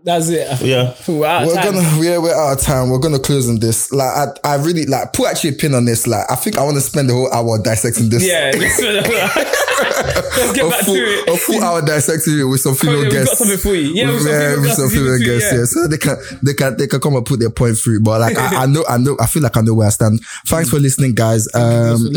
that's 0.05 0.29
it. 0.29 0.61
yeah. 0.61 0.95
We're 1.09 1.27
out 1.27 1.47
We're 1.47 1.55
gonna 1.55 1.99
we're, 1.99 2.21
we're 2.21 2.35
out 2.35 2.59
of 2.59 2.65
time. 2.65 2.91
We're 2.91 2.99
gonna 2.99 3.19
close 3.19 3.49
on 3.49 3.59
this. 3.59 3.91
Like 3.91 4.37
I, 4.45 4.53
I 4.53 4.55
really 4.57 4.85
like 4.87 5.13
put 5.13 5.29
actually 5.31 5.51
a 5.51 5.53
pin 5.55 5.75
on 5.75 5.87
this. 5.87 6.07
Like 6.07 6.31
I 6.31 6.37
think 6.37 6.57
I 6.59 6.63
want 6.63 6.77
to 6.77 6.81
spend 6.83 7.09
the 7.09 7.15
whole 7.15 7.33
hour 7.33 7.59
dissecting 7.63 8.11
this. 8.11 8.25
Yeah, 8.25 8.53
let's, 8.55 8.81
let's 8.83 10.53
get 10.53 10.67
a 10.67 10.71
back 10.71 10.85
full, 10.85 10.95
to 10.95 11.01
it. 11.01 11.29
a 11.29 11.37
full 11.39 11.63
hour 11.65 11.81
dissecting 11.83 12.39
it 12.39 12.45
with 12.45 12.61
some 12.61 12.75
female 12.75 13.11
guests. 13.11 13.13
we've 13.13 13.13
got 13.13 13.19
guests. 13.27 13.39
something 13.39 13.59
for 13.59 13.75
you. 13.75 13.89
Yeah, 13.95 14.11
we've 14.11 14.19
got 14.19 14.31
female 14.31 14.57
with 14.61 14.65
guests 14.67 14.81
some 14.81 14.91
female 14.91 15.15
it 15.15 15.25
guests. 15.25 15.53
yeah. 15.53 15.59
Yeah, 15.59 15.65
so 15.65 15.89
they 15.89 15.99
can 15.99 16.17
they 16.43 16.55
can 16.55 16.77
they 16.77 16.87
can 16.87 17.01
come 17.01 17.17
and 17.17 17.27
put 17.27 17.41
their 17.41 17.51
point 17.51 17.79
through. 17.79 18.01
But 18.01 18.21
like 18.21 18.37
I, 18.37 18.65
I 18.65 18.67
know 18.67 18.85
I 18.89 18.99
know 18.99 19.17
I 19.19 19.27
feel 19.27 19.43
like 19.43 19.57
I 19.57 19.63
know 19.63 19.75
where 19.75 19.87
I 19.87 19.91
stand. 19.91 20.21
Thanks 20.47 20.69
for 20.71 20.79
listening, 20.79 21.15
guys. 21.15 21.49
Um, 21.55 22.13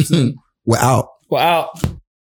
we're 0.66 0.78
out. 0.78 1.08
We're 1.30 1.40
out. 1.40 1.70